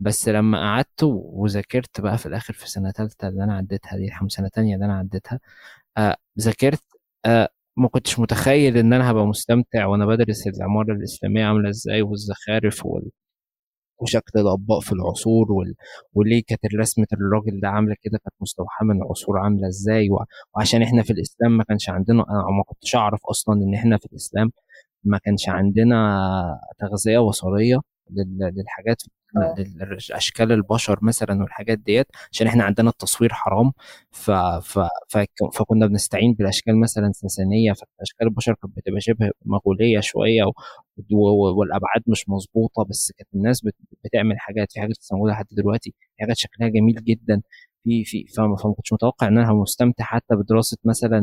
بس 0.00 0.28
لما 0.28 0.58
قعدت 0.58 1.02
وذاكرت 1.04 2.00
بقى 2.00 2.18
في 2.18 2.26
الآخر 2.26 2.54
في 2.54 2.70
سنة 2.70 2.90
ثالثه 2.92 3.28
اللي 3.28 3.44
أنا 3.44 3.56
عديتها 3.56 3.96
دي 3.98 4.10
سنة 4.28 4.48
تانية 4.48 4.74
اللي 4.74 4.84
أنا 4.86 4.98
عديتها 4.98 5.40
آه 5.98 6.16
ذاكرت 6.40 6.82
آه 7.26 7.48
ما 7.76 7.88
كنتش 7.88 8.18
متخيل 8.18 8.76
إن 8.78 8.92
أنا 8.92 9.10
هبقى 9.10 9.26
مستمتع 9.26 9.86
وأنا 9.86 10.06
بدرس 10.06 10.46
العمارة 10.46 10.92
الإسلامية 10.92 11.44
عاملة 11.44 11.68
إزاي 11.70 12.02
والزخارف 12.02 12.86
وال... 12.86 13.10
وشكل 14.02 14.40
الأطباق 14.40 14.80
في 14.82 14.92
العصور 14.92 15.52
وال... 15.52 15.74
وليه 16.14 16.42
كانت 16.46 16.74
رسمه 16.74 17.06
الراجل 17.12 17.60
ده 17.60 17.68
عاملة 17.68 17.94
كده 18.02 18.18
كانت 18.18 18.34
مستوحاة 18.40 18.86
من 18.86 19.02
العصور 19.02 19.38
عاملة 19.38 19.68
إزاي 19.68 20.10
و... 20.10 20.24
وعشان 20.56 20.82
إحنا 20.82 21.02
في 21.02 21.10
الإسلام 21.12 21.56
ما 21.56 21.64
كانش 21.64 21.90
عندنا 21.90 22.24
أنا 22.30 22.38
ما 22.58 22.62
كنتش 22.66 22.96
أعرف 22.96 23.20
أصلا 23.30 23.54
إن 23.62 23.74
إحنا 23.74 23.98
في 23.98 24.06
الإسلام 24.06 24.50
ما 25.04 25.18
كانش 25.18 25.48
عندنا 25.48 26.18
تغذية 26.78 27.18
بصريه. 27.18 27.80
للحاجات 28.10 29.02
آه 29.36 29.54
لاشكال 30.10 30.52
البشر 30.52 30.98
مثلا 31.02 31.42
والحاجات 31.42 31.78
ديت 31.78 32.06
عشان 32.32 32.46
إحنا 32.46 32.64
عندنا 32.64 32.90
التصوير 32.90 33.32
حرام 33.32 33.72
ف... 34.10 34.30
ف... 34.30 34.78
ف... 35.08 35.18
فكنا 35.54 35.86
بنستعين 35.86 36.34
بالأشكال 36.34 36.80
مثلا 36.80 37.12
ساسانيه 37.12 37.72
فاشكال 37.72 38.26
البشر 38.26 38.54
كانت 38.54 38.76
بتبقى 38.76 39.00
شبه 39.00 39.30
مغولية 39.44 40.00
شوية 40.00 40.44
و... 40.44 40.52
و... 41.12 41.58
والأبعاد 41.58 42.02
مش 42.06 42.28
مظبوطة 42.28 42.84
بس 42.84 43.12
كانت 43.18 43.28
الناس 43.34 43.60
بت... 43.64 43.74
بتعمل 44.04 44.38
حاجات 44.38 44.72
في 44.72 44.80
حاجات 44.80 44.96
موجوده 45.12 45.32
لحد 45.32 45.46
دلوقتي 45.52 45.94
حاجات 46.20 46.36
شكلها 46.36 46.68
جميل 46.68 46.94
جدا 47.04 47.42
في 47.84 48.04
في 48.04 48.26
فما 48.36 48.56
كنتش 48.76 48.92
متوقع 48.92 49.28
إن 49.28 49.38
أنا 49.38 49.52
مستمتع 49.52 50.04
حتى 50.04 50.36
بدراسة 50.36 50.76
مثلا. 50.84 51.20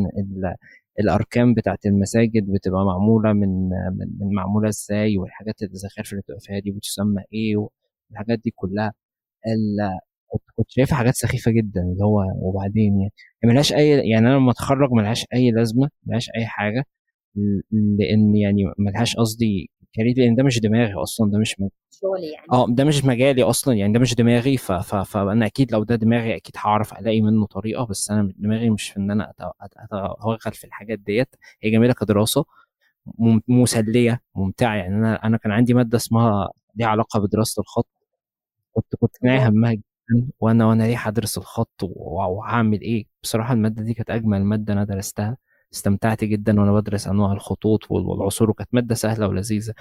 الأركان 0.99 1.53
بتاعت 1.53 1.85
المساجد 1.85 2.51
بتبقى 2.51 2.85
معمولة 2.85 3.33
من 3.33 3.69
من, 3.69 4.33
معمولة 4.35 4.69
إزاي 4.69 5.17
والحاجات 5.17 5.63
الزخارف 5.63 6.11
اللي 6.11 6.21
بتبقى 6.21 6.39
فيها 6.41 6.59
دي 6.59 6.71
بتسمى 6.71 7.23
إيه 7.33 7.57
والحاجات 7.57 8.39
دي 8.39 8.51
كلها. 8.55 8.93
كنت 10.27 10.41
كنت 10.57 10.67
شايفها 10.71 10.97
حاجات 10.97 11.15
سخيفة 11.15 11.51
جدا 11.51 11.81
اللي 11.81 12.03
هو 12.05 12.23
وبعدين 12.41 13.01
يعني 13.01 13.13
ملهاش 13.45 13.73
أي 13.73 13.89
يعني 13.89 14.27
أنا 14.27 14.35
لما 14.35 14.51
أتخرج 14.51 14.91
ملهاش 14.91 15.25
أي 15.33 15.51
لازمة 15.51 15.89
ملهاش 16.05 16.29
أي 16.37 16.45
حاجة 16.45 16.85
لأن 17.71 18.35
يعني 18.35 18.63
ملهاش 18.79 19.15
قصدي 19.15 19.70
كارير 19.93 20.15
لأن 20.17 20.35
ده 20.35 20.43
مش 20.43 20.59
دماغي 20.59 20.93
أصلا 20.93 21.31
ده 21.31 21.39
مش 21.39 21.59
م... 21.59 21.67
شغلي 21.91 22.27
يعني. 22.31 22.47
آه 22.51 22.65
ده 22.69 22.83
مش 22.83 23.05
مجالي 23.05 23.43
أصلا 23.43 23.73
يعني 23.75 23.93
ده 23.93 23.99
مش 23.99 24.15
دماغي 24.15 24.57
ف... 24.57 24.71
ف... 24.71 24.95
فأنا 24.95 25.45
أكيد 25.45 25.71
لو 25.71 25.83
ده 25.83 25.95
دماغي 25.95 26.35
أكيد 26.35 26.55
هعرف 26.57 26.93
ألاقي 26.99 27.21
منه 27.21 27.45
طريقة 27.45 27.85
بس 27.85 28.11
أنا 28.11 28.33
دماغي 28.37 28.69
مش 28.69 28.89
في 28.89 28.97
إن 28.97 29.11
أنا 29.11 29.33
أتوغل 29.79 30.53
في 30.53 30.63
الحاجات 30.63 30.99
ديت. 30.99 31.35
هي 31.63 31.71
جميلة 31.71 31.93
كدراسة 31.93 32.45
مم... 33.19 33.41
مسلية 33.47 34.21
ممتعة. 34.35 34.75
يعني 34.75 34.95
أنا 34.95 35.25
أنا 35.25 35.37
كان 35.37 35.51
عندي 35.51 35.73
مادة 35.73 35.97
اسمها 35.97 36.49
ليها 36.75 36.87
علاقة 36.87 37.19
بدراسة 37.19 37.59
الخط. 37.61 37.87
كنت 38.73 38.95
كنت 38.95 39.15
ناعي 39.23 39.47
همها 39.49 39.73
جدا 39.73 40.27
وأنا 40.39 40.65
وأنا 40.67 40.83
ليه 40.83 40.97
هدرس 40.97 41.37
الخط 41.37 41.71
وهعمل 41.83 42.81
إيه؟ 42.81 43.05
بصراحة 43.23 43.53
المادة 43.53 43.83
دي 43.83 43.93
كانت 43.93 44.09
أجمل 44.09 44.43
مادة 44.45 44.73
أنا 44.73 44.83
درستها. 44.83 45.37
استمتعت 45.73 46.23
جدا 46.23 46.59
وأنا 46.61 46.73
بدرس 46.73 47.07
أنواع 47.07 47.31
الخطوط 47.33 47.91
والعصور 47.91 48.49
وكانت 48.49 48.69
مادة 48.73 48.95
سهلة 48.95 49.27
ولذيذة. 49.27 49.73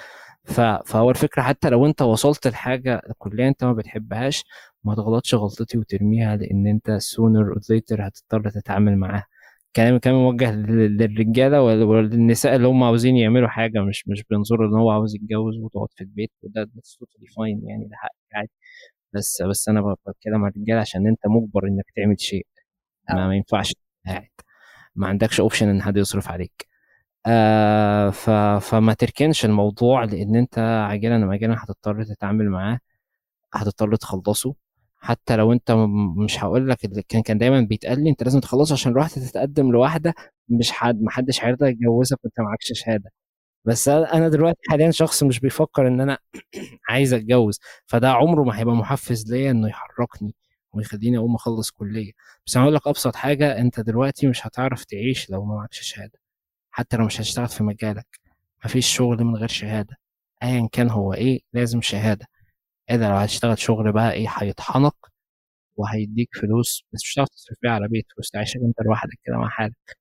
فهو 0.87 1.11
الفكرة 1.11 1.43
حتى 1.43 1.71
لو 1.71 1.87
أنت 1.87 2.03
وصلت 2.03 2.47
لحاجة 2.49 3.03
كليه 3.19 3.49
أنت 3.49 3.65
ما 3.65 3.73
بتحبهاش 3.73 4.45
ما 4.85 4.95
تغلطش 4.95 5.35
غلطتي 5.35 5.79
وترميها 5.79 6.37
لأن 6.37 6.67
أنت 6.67 6.91
sooner 7.01 7.55
or 7.57 7.61
later 7.61 8.01
هتضطر 8.01 8.51
تتعامل 8.51 8.97
معاها. 8.99 9.27
كلامي 9.77 9.99
كان 9.99 10.15
موجه 10.15 10.53
للرجالة 10.57 11.63
وللنساء 11.63 12.57
اللي 12.57 12.69
هم 12.69 12.85
عاوزين 12.85 13.17
يعملوا 13.17 13.49
حاجة 13.49 13.81
مش 13.83 14.09
مش 14.09 14.25
بينظروا 14.25 14.69
إن 14.69 14.75
هو 14.75 14.91
عاوز 14.91 15.15
يتجوز 15.15 15.57
وتقعد 15.59 15.89
في 15.97 16.01
البيت 16.05 16.31
وده 16.43 16.65
ده 16.65 16.83
totally 16.83 17.27
fine 17.29 17.69
يعني 17.69 17.85
ده 17.85 17.97
حقك 17.97 18.15
عادي. 18.35 18.51
بس 19.15 19.43
بس 19.51 19.69
أنا 19.69 19.97
بتكلم 20.09 20.45
عن 20.45 20.51
الرجالة 20.57 20.81
عشان 20.81 21.07
أنت 21.09 21.21
مجبر 21.27 21.67
إنك 21.69 21.85
تعمل 21.97 22.21
شيء. 22.21 22.47
ما, 23.11 23.29
ما 23.29 23.37
ينفعش. 23.37 23.75
قاعد 24.07 24.29
ما 25.01 25.09
عندكش 25.09 25.41
اوبشن 25.41 25.69
إن 25.69 25.83
حد 25.83 25.97
يصرف 25.97 26.29
عليك. 26.29 26.67
آه 27.27 28.11
ف... 28.11 28.31
فما 28.71 28.95
تركنش 28.95 29.45
الموضوع 29.45 30.05
لإن 30.05 30.37
أنت 30.37 30.59
عاجلا 30.61 31.17
أم 31.17 31.33
اجلا 31.33 31.57
هتضطر 31.65 32.05
تتعامل 32.05 32.51
معاه 32.51 32.79
هتضطر 33.55 33.97
تخلصه. 33.97 34.55
حتى 34.99 35.37
لو 35.37 35.53
أنت 35.53 35.73
مش 36.19 36.45
هقول 36.45 36.69
لك 36.71 36.79
كان 37.09 37.23
كان 37.23 37.39
دايما 37.39 37.61
بيتقال 37.61 38.05
لي 38.05 38.11
أنت 38.11 38.23
لازم 38.23 38.41
تخلصه 38.41 38.73
عشان 38.73 38.95
رحت 38.95 39.19
تتقدم 39.19 39.73
لواحدة 39.73 40.15
مش 40.49 40.73
حد 40.73 41.03
ما 41.03 41.11
حدش 41.11 41.45
هيرضى 41.45 41.69
يتجوزك 41.71 42.19
وأنت 42.25 42.41
معكش 42.41 42.73
شهادة. 42.75 43.13
بس 43.65 43.89
أنا 43.89 44.29
دلوقتي 44.29 44.61
حاليا 44.71 44.91
شخص 44.91 45.23
مش 45.23 45.41
بيفكر 45.41 45.89
إن 45.89 46.01
أنا 46.01 46.19
عايز 46.91 47.15
أتجوز 47.15 47.61
فده 47.87 48.11
عمره 48.13 48.45
ما 48.45 48.59
هيبقى 48.61 48.77
محفز 48.77 49.33
ليا 49.33 49.51
إنه 49.51 49.69
يحركني. 49.69 50.35
ويخليني 50.75 51.19
أقوم 51.19 51.35
أخلص 51.35 51.71
كلية. 51.71 52.13
بس 52.47 52.57
أنا 52.57 52.65
هقول 52.65 52.75
لك 52.75 52.87
أبسط 52.87 53.17
حاجة 53.17 53.59
أنت 53.59 53.81
دلوقتي 53.81 54.27
مش 54.29 54.47
هتعرف 54.47 54.85
تعيش 54.85 55.31
لو 55.31 55.45
ما 55.45 55.55
معكش 55.57 55.81
شهادة. 55.83 56.19
حتى 56.71 56.97
لو 56.97 57.05
مش 57.07 57.21
هتشتغل 57.21 57.49
في 57.49 57.65
مجالك. 57.65 58.07
مفيش 58.65 58.87
شغل 58.97 59.25
من 59.25 59.37
غير 59.37 59.49
شهادة. 59.49 59.97
ايا 60.43 60.69
كان 60.73 60.91
هو 60.91 61.15
إيه 61.15 61.41
لازم 61.53 61.81
شهادة. 61.83 62.27
إلا 62.91 63.09
لو 63.11 63.17
هتشتغل 63.17 63.59
شغل 63.59 63.93
بقى 63.93 64.13
إيه 64.13 64.29
هيطحنك 64.39 64.95
وهيديك 65.77 66.29
فلوس. 66.43 66.85
بس 66.93 67.01
مش 67.05 67.15
هتعرف 67.15 67.29
تصرف 67.29 67.59
بيها 67.63 67.73
على 67.73 67.89
بيت 67.89 68.07
فلوس 68.17 68.31
تعيشك 68.31 68.57
أنت 68.67 68.81
لوحدك 68.87 69.19
كده 69.25 69.37
مع 69.37 69.49
حالك. 69.49 69.97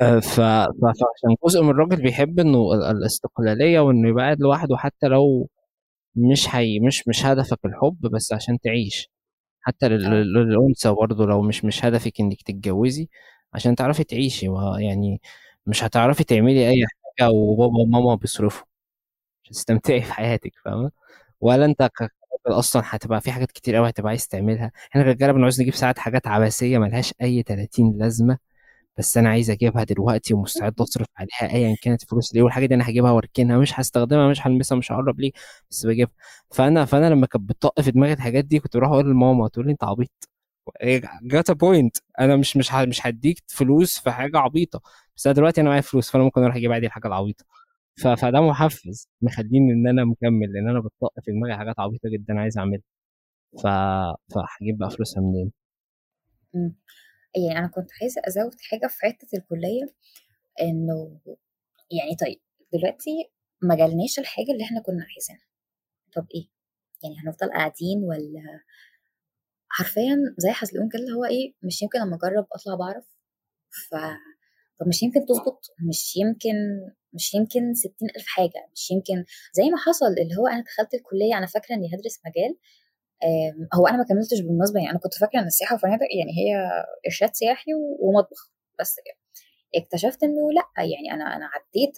ف... 0.00 0.40
فعشان 0.40 1.36
جزء 1.44 1.62
من 1.62 1.70
الراجل 1.70 2.02
بيحب 2.02 2.40
إنه 2.40 2.74
الاستقلالية 2.90 3.80
وإنه 3.80 4.08
يبقى 4.08 4.24
قاعد 4.24 4.40
لوحده 4.40 4.76
حتى 4.76 5.06
لو 5.08 5.48
مش 6.16 6.54
هي 6.54 6.80
مش 6.80 7.08
مش 7.08 7.26
هدفك 7.26 7.58
الحب 7.64 8.00
بس 8.02 8.32
عشان 8.32 8.58
تعيش. 8.60 9.10
حتى 9.62 9.88
للأنثى 9.90 10.90
برضه 10.92 11.26
لو 11.26 11.42
مش 11.42 11.64
مش 11.66 11.84
هدفك 11.84 12.20
إنك 12.20 12.42
تتجوزي 12.42 13.08
عشان 13.54 13.76
تعرفي 13.76 14.04
تعيشي 14.04 14.46
يعني 14.80 15.20
مش 15.66 15.84
هتعرفي 15.84 16.24
تعملي 16.24 16.68
أي 16.70 16.84
حاجة 17.20 17.30
وبابا 17.30 17.78
وماما 17.82 18.14
بيصرفوا. 18.16 18.66
مش 19.44 19.50
هتستمتعي 19.50 20.02
في 20.02 20.12
حياتك 20.14 20.52
فاهمة؟ 20.66 20.90
ولا 21.40 21.64
أنت 21.64 21.90
كراجل 21.98 22.12
أصلا 22.60 22.82
هتبقى 22.86 23.20
في 23.20 23.32
حاجات 23.32 23.52
كتير 23.52 23.76
قوي 23.76 23.88
هتبقى 23.90 24.10
عايز 24.10 24.28
تعملها. 24.28 24.72
إحنا 24.90 25.02
الرجاله 25.02 25.32
بنعوز 25.32 25.62
نجيب 25.62 25.74
ساعات 25.74 25.98
حاجات 25.98 26.26
عبثيه 26.28 26.78
ملهاش 26.78 27.14
أي 27.22 27.42
30 27.42 27.98
لازمة. 27.98 28.38
بس 28.98 29.16
أنا 29.18 29.28
عايز 29.28 29.50
أجيبها 29.50 29.84
دلوقتي 29.84 30.34
ومستعد 30.34 30.80
أصرف 30.80 31.06
عليها 31.16 31.54
ايا 31.54 31.76
كانت 31.82 32.02
الفلوس 32.02 32.32
دي 32.32 32.42
والحاجة 32.42 32.66
دي 32.66 32.74
أنا 32.74 32.88
هجيبها 32.90 33.10
وأركنها 33.10 33.58
مش 33.58 33.80
هستخدمها 33.80 34.28
مش 34.30 34.46
هلمسها 34.46 34.78
مش 34.78 34.92
هقرب 34.92 35.20
ليه 35.20 35.32
بس 35.70 35.86
بجيبها. 35.86 36.14
فأنا 36.54 36.84
فأنا 36.84 37.10
لما 37.10 37.26
كانت 37.26 37.44
بتطق 37.50 37.80
في 37.80 37.90
دماغي 37.90 38.12
الحاجات 38.12 38.44
دي 38.44 38.58
كنت 38.60 38.76
بروح 38.76 38.90
أقول 38.90 39.10
لماما 39.10 39.48
تقول 39.48 39.66
لي 39.66 39.72
أنت 39.72 39.84
عبيط. 39.84 40.10
جات 41.22 41.50
بوينت 41.50 41.96
أنا 42.20 42.36
مش 42.36 42.56
مش 42.56 42.72
مش 42.74 43.06
هديك 43.06 43.42
فلوس 43.46 43.98
في 43.98 44.10
حاجة 44.10 44.38
عبيطة 44.38 44.80
بس 45.16 45.26
أنا 45.26 45.34
دلوقتي 45.36 45.60
أنا 45.60 45.68
معايا 45.68 45.80
فلوس 45.82 46.10
فأنا 46.10 46.24
ممكن 46.24 46.42
أروح 46.42 46.56
أجيب 46.56 46.72
عادي 46.72 46.86
الحاجة 46.86 47.06
العبيطة. 47.08 47.44
فده 47.98 48.40
محفز 48.40 49.08
مخليني 49.22 49.72
إن 49.72 49.88
أنا 49.88 50.04
مكمل 50.04 50.52
لأن 50.52 50.68
أنا 50.68 50.80
بتطق 50.80 51.12
في 51.24 51.32
دماغي 51.32 51.56
حاجات 51.56 51.80
عبيطة 51.80 52.08
جدا 52.08 52.40
عايز 52.40 52.58
أعملها. 52.58 52.82
ف... 53.62 53.66
فهجيب 54.34 54.78
بقى 54.78 54.90
فلوسها 54.90 55.22
منين؟ 55.22 55.52
يعني 57.36 57.58
أنا 57.58 57.66
كنت 57.68 57.90
عايزة 58.00 58.22
أزود 58.28 58.60
حاجة 58.60 58.86
في 58.86 59.00
حتة 59.00 59.28
الكلية 59.38 59.94
إنه 60.62 61.20
يعني 61.90 62.16
طيب 62.20 62.40
دلوقتي 62.72 63.30
ما 63.62 63.74
جالناش 63.76 64.18
الحاجة 64.18 64.52
اللي 64.52 64.64
إحنا 64.64 64.80
كنا 64.80 65.06
عايزينها. 65.12 65.46
طب 66.16 66.26
إيه؟ 66.34 66.48
يعني 67.02 67.14
هنفضل 67.18 67.50
قاعدين 67.52 68.04
ولا 68.04 68.60
حرفيا 69.68 70.16
زي 70.38 70.50
حزلقوم 70.50 70.88
كده 70.88 71.02
اللي 71.02 71.12
هو 71.12 71.24
إيه 71.24 71.54
مش 71.62 71.82
يمكن 71.82 71.98
لما 71.98 72.16
أجرب 72.16 72.46
أطلع 72.52 72.74
بعرف. 72.74 73.04
ف 73.90 73.94
طب 74.80 74.88
مش 74.88 75.02
يمكن 75.02 75.26
تظبط 75.26 75.66
مش 75.88 76.16
يمكن 76.16 76.54
مش 77.12 77.34
يمكن 77.34 77.74
ستين 77.74 78.08
ألف 78.16 78.26
حاجة 78.26 78.68
مش 78.74 78.90
يمكن 78.90 79.24
زي 79.52 79.64
ما 79.70 79.76
حصل 79.78 80.06
اللي 80.06 80.36
هو 80.38 80.46
أنا 80.46 80.62
دخلت 80.62 80.94
الكلية 80.94 81.38
أنا 81.38 81.46
فاكرة 81.46 81.74
إني 81.74 81.86
هدرس 81.88 82.20
مجال 82.26 82.58
هو 83.74 83.86
أنا 83.86 83.96
ما 83.96 84.04
كملتش 84.04 84.40
بالمناسبة 84.40 84.78
يعني 84.80 84.90
أنا 84.90 84.98
كنت 84.98 85.14
فاكرة 85.14 85.40
إن 85.40 85.46
السياحة 85.46 85.74
وفنادق 85.74 86.06
يعني 86.18 86.32
هي 86.38 86.56
إرشاد 87.06 87.34
سياحي 87.34 87.70
ومطبخ 88.00 88.52
بس 88.80 88.96
كده. 88.96 89.14
اكتشفت 89.82 90.22
إنه 90.22 90.52
لأ 90.52 90.84
يعني 90.84 91.12
أنا 91.14 91.36
أنا 91.36 91.46
عديت 91.54 91.94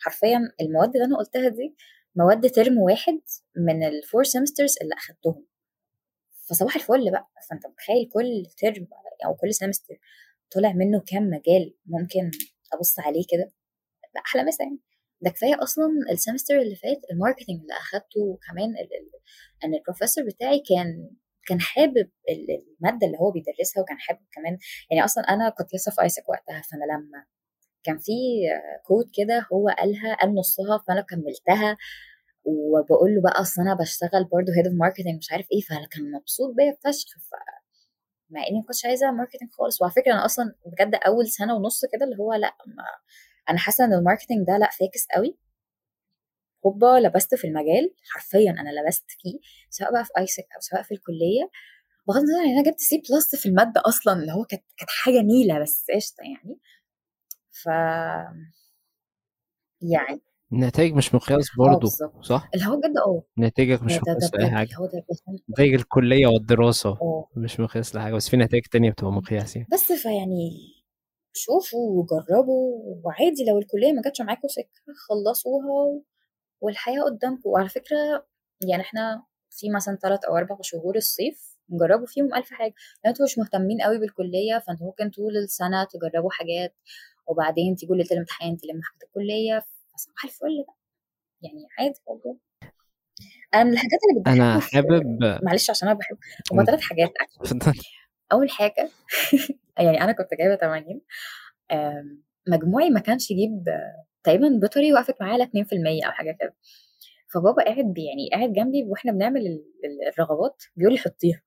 حرفيا 0.00 0.40
المواد 0.60 0.92
اللي 0.96 1.04
أنا 1.04 1.16
قلتها 1.18 1.48
دي 1.48 1.76
مواد 2.16 2.50
ترم 2.50 2.78
واحد 2.78 3.20
من 3.56 3.84
ال 3.84 3.92
four 3.92 4.24
semesters 4.24 4.74
اللي 4.82 4.94
أخدتهم. 4.94 5.46
فصباح 6.48 6.74
الفل 6.76 7.10
بقى. 7.10 7.28
فأنت 7.50 7.66
متخيل 7.66 8.08
كل 8.12 8.46
ترم 8.58 8.88
أو 9.26 9.34
كل 9.34 9.54
semester 9.54 9.94
طلع 10.50 10.72
منه 10.72 11.00
كام 11.06 11.22
مجال 11.22 11.74
ممكن 11.86 12.30
أبص 12.72 13.00
عليه 13.00 13.24
كده؟ 13.30 13.52
لأ 14.14 14.20
أحلى 14.26 14.44
مسا 14.44 14.64
يعني. 14.64 14.78
ده 15.20 15.30
كفاية 15.30 15.62
أصلا 15.62 15.86
ال 16.10 16.15
semester 16.15 16.58
اللي 16.60 16.76
فات 16.76 17.00
ال 17.12 17.17
marketing 17.17 17.60
اللي 17.60 17.72
أخدته 17.74 18.20
وكمان 18.20 18.74
ان 19.64 19.74
البروفيسور 19.74 20.24
بتاعي 20.24 20.58
كان 20.68 21.10
كان 21.46 21.60
حابب 21.60 22.10
ال- 22.30 22.64
المادة 22.80 23.06
اللي 23.06 23.18
هو 23.18 23.30
بيدرسها 23.30 23.82
وكان 23.82 23.98
حابب 23.98 24.20
كمان 24.32 24.58
يعني 24.90 25.04
أصلا 25.04 25.24
أنا 25.24 25.48
كنت 25.50 25.74
لسه 25.74 25.92
في 25.92 26.02
AIESEC 26.02 26.28
وقتها 26.28 26.62
فأنا 26.62 26.84
لما 26.84 27.24
كان 27.84 27.98
في 27.98 28.12
كود 28.86 29.10
كده 29.14 29.46
هو 29.52 29.68
قالها 29.68 30.14
قال 30.14 30.34
نصها 30.34 30.78
فأنا 30.88 31.00
كملتها 31.00 31.76
وبقول 32.44 33.14
له 33.14 33.22
بقى 33.22 33.40
أصل 33.40 33.62
أنا 33.62 33.74
بشتغل 33.74 34.24
برضه 34.24 34.52
head 34.58 34.66
of 34.66 34.76
marketing 34.76 35.16
مش 35.18 35.32
عارف 35.32 35.46
إيه 35.52 35.60
فكان 35.60 36.10
مبسوط 36.12 36.54
بيا 36.56 36.76
فشخ 36.84 37.18
ف 37.18 37.30
مع 38.30 38.46
إني 38.46 38.58
ما 38.58 38.62
كنتش 38.64 38.84
عايزة 38.86 39.10
marketing 39.10 39.50
خالص. 39.52 39.82
وعلى 39.82 39.92
فكرة 39.92 40.12
أنا 40.12 40.24
أصلا 40.24 40.54
بجد 40.66 40.94
أول 41.06 41.26
سنة 41.28 41.54
ونص 41.56 41.84
كده 41.92 42.04
اللي 42.04 42.16
هو 42.18 42.32
لأ 42.34 42.54
ما 42.66 42.84
أنا 43.50 43.58
حاسة 43.58 43.84
إن 43.84 43.92
ال 43.92 43.97
marketing 43.97 44.46
ده 44.46 44.58
لأ 44.58 44.70
فاكس 44.70 45.06
قوي. 45.16 45.36
هوبا 46.66 46.86
لبست 47.00 47.34
في 47.34 47.46
المجال 47.46 47.94
حرفيا 48.10 48.50
أنا 48.50 48.70
لبست 48.80 49.04
فيه 49.08 49.38
سواء 49.70 49.92
بقى 49.92 50.04
في 50.04 50.10
AIESEC 50.18 50.46
أو 50.56 50.60
سواء 50.60 50.82
في 50.82 50.94
الكلية. 50.94 51.50
بغض 52.08 52.16
النظر 52.18 52.40
إن 52.44 52.58
أنا 52.58 52.62
جبت 52.70 52.80
C 52.80 52.96
plus 53.10 53.36
في 53.36 53.46
المادة 53.48 53.82
أصلا 53.86 54.12
اللي 54.20 54.32
هو 54.32 54.44
كانت 54.44 54.62
كانت 54.76 54.90
حاجة 54.90 55.20
نيلة 55.22 55.58
بس 55.62 55.86
قشطة 55.94 56.22
يعني. 56.22 56.58
ف 57.50 57.66
يعني. 59.82 60.20
النتائج 60.52 60.94
مش 60.94 61.14
مقياس 61.14 61.46
آه 61.50 61.64
برضه 61.64 61.88
صح؟ 62.22 62.48
اللي 62.54 62.66
هو 62.66 62.76
بجد 62.76 62.96
آه. 63.06 63.22
نتائجك 63.38 63.82
مش 63.82 63.92
ده 63.92 64.00
ده 64.06 64.12
مقياس 64.12 64.34
لأي 64.34 64.50
حاجة. 64.50 64.68
نتائج 65.50 65.74
الكلية 65.74 66.26
والدراسة 66.26 66.90
آه. 66.90 67.28
مش 67.36 67.60
مقياس 67.60 67.94
لحاجة 67.96 68.14
بس 68.14 68.28
في 68.28 68.36
نتائج 68.36 68.62
تانية 68.66 68.90
بتبقى 68.90 69.12
مقياس 69.12 69.56
يعني 69.56 69.68
بس 69.72 69.92
فيعني 69.92 70.50
شوفوا 71.36 72.02
وجربوا 72.02 72.82
وعادي 73.04 73.44
لو 73.48 73.58
الكلية 73.58 73.92
ما 73.92 74.02
جاتش 74.02 74.20
معاكم 74.20 74.48
سكة 74.48 74.94
خلصوها 75.08 76.00
والحياة 76.60 77.02
قدامكم 77.02 77.48
وعلى 77.50 77.68
فكرة 77.68 78.26
يعني 78.68 78.82
إحنا 78.82 79.24
في 79.50 79.70
مثلا 79.70 79.96
ثلاث 80.02 80.24
أو 80.24 80.36
أربع 80.36 80.56
شهور 80.62 80.96
الصيف 80.96 81.56
نجربوا 81.70 82.06
فيهم 82.06 82.34
ألف 82.34 82.50
حاجة. 82.50 82.74
لو 83.04 83.10
أنتوا 83.10 83.24
مش 83.24 83.38
مهتمين 83.38 83.80
قوي 83.82 83.98
بالكلية 83.98 84.58
فانتوا 84.66 84.86
ممكن 84.86 85.10
طول 85.10 85.36
السنة 85.36 85.84
تجربوا 85.84 86.30
حاجات 86.30 86.74
وبعدين 87.26 87.76
تيجوا 87.76 87.96
ليلة 87.96 88.08
الامتحان 88.12 88.56
تلموا 88.56 88.82
حاجات 88.82 89.02
الكلية. 89.02 89.64
فصباح 89.94 90.24
الفل 90.24 90.64
بقى. 90.66 90.76
يعني 91.42 91.66
عادي 91.78 92.00
والله. 92.06 92.36
أنا 93.54 93.64
من 93.64 93.72
الحاجات 93.72 93.98
اللي 94.02 94.22
أنا 94.42 94.58
بتضحكني 94.58 94.60
في 94.60 94.76
حابب 94.76 95.18
معلش 95.44 95.70
عشان 95.70 95.88
أنا 95.88 95.98
بحب. 95.98 96.16
هما 96.52 96.64
ثلاث 96.64 96.80
حاجات. 96.80 97.12
أول 98.32 98.50
حاجة 98.50 98.90
يعني 99.78 100.00
أنا 100.02 100.12
كنت 100.12 100.28
جايبة 100.38 100.54
80 100.56 101.00
آم، 101.72 102.22
مجموعي 102.48 102.90
ما 102.90 103.00
كانش 103.00 103.30
يجيب 103.30 103.64
تقريبا 104.24 104.48
بيطري 104.62 104.92
وقفت 104.92 105.14
معايا 105.20 105.32
على 105.34 105.42
2% 105.44 106.06
أو 106.06 106.12
حاجة 106.12 106.36
كده. 106.40 106.54
فبابا 107.34 107.62
قاعد 107.64 107.98
يعني 107.98 108.28
قاعد 108.32 108.52
جنبي 108.52 108.82
وإحنا 108.84 109.12
بنعمل 109.12 109.40
ال- 109.40 109.64
ال- 109.84 110.08
الرغبات 110.12 110.62
بيقول 110.76 110.92
لي 110.92 110.98
حطيها. 110.98 111.42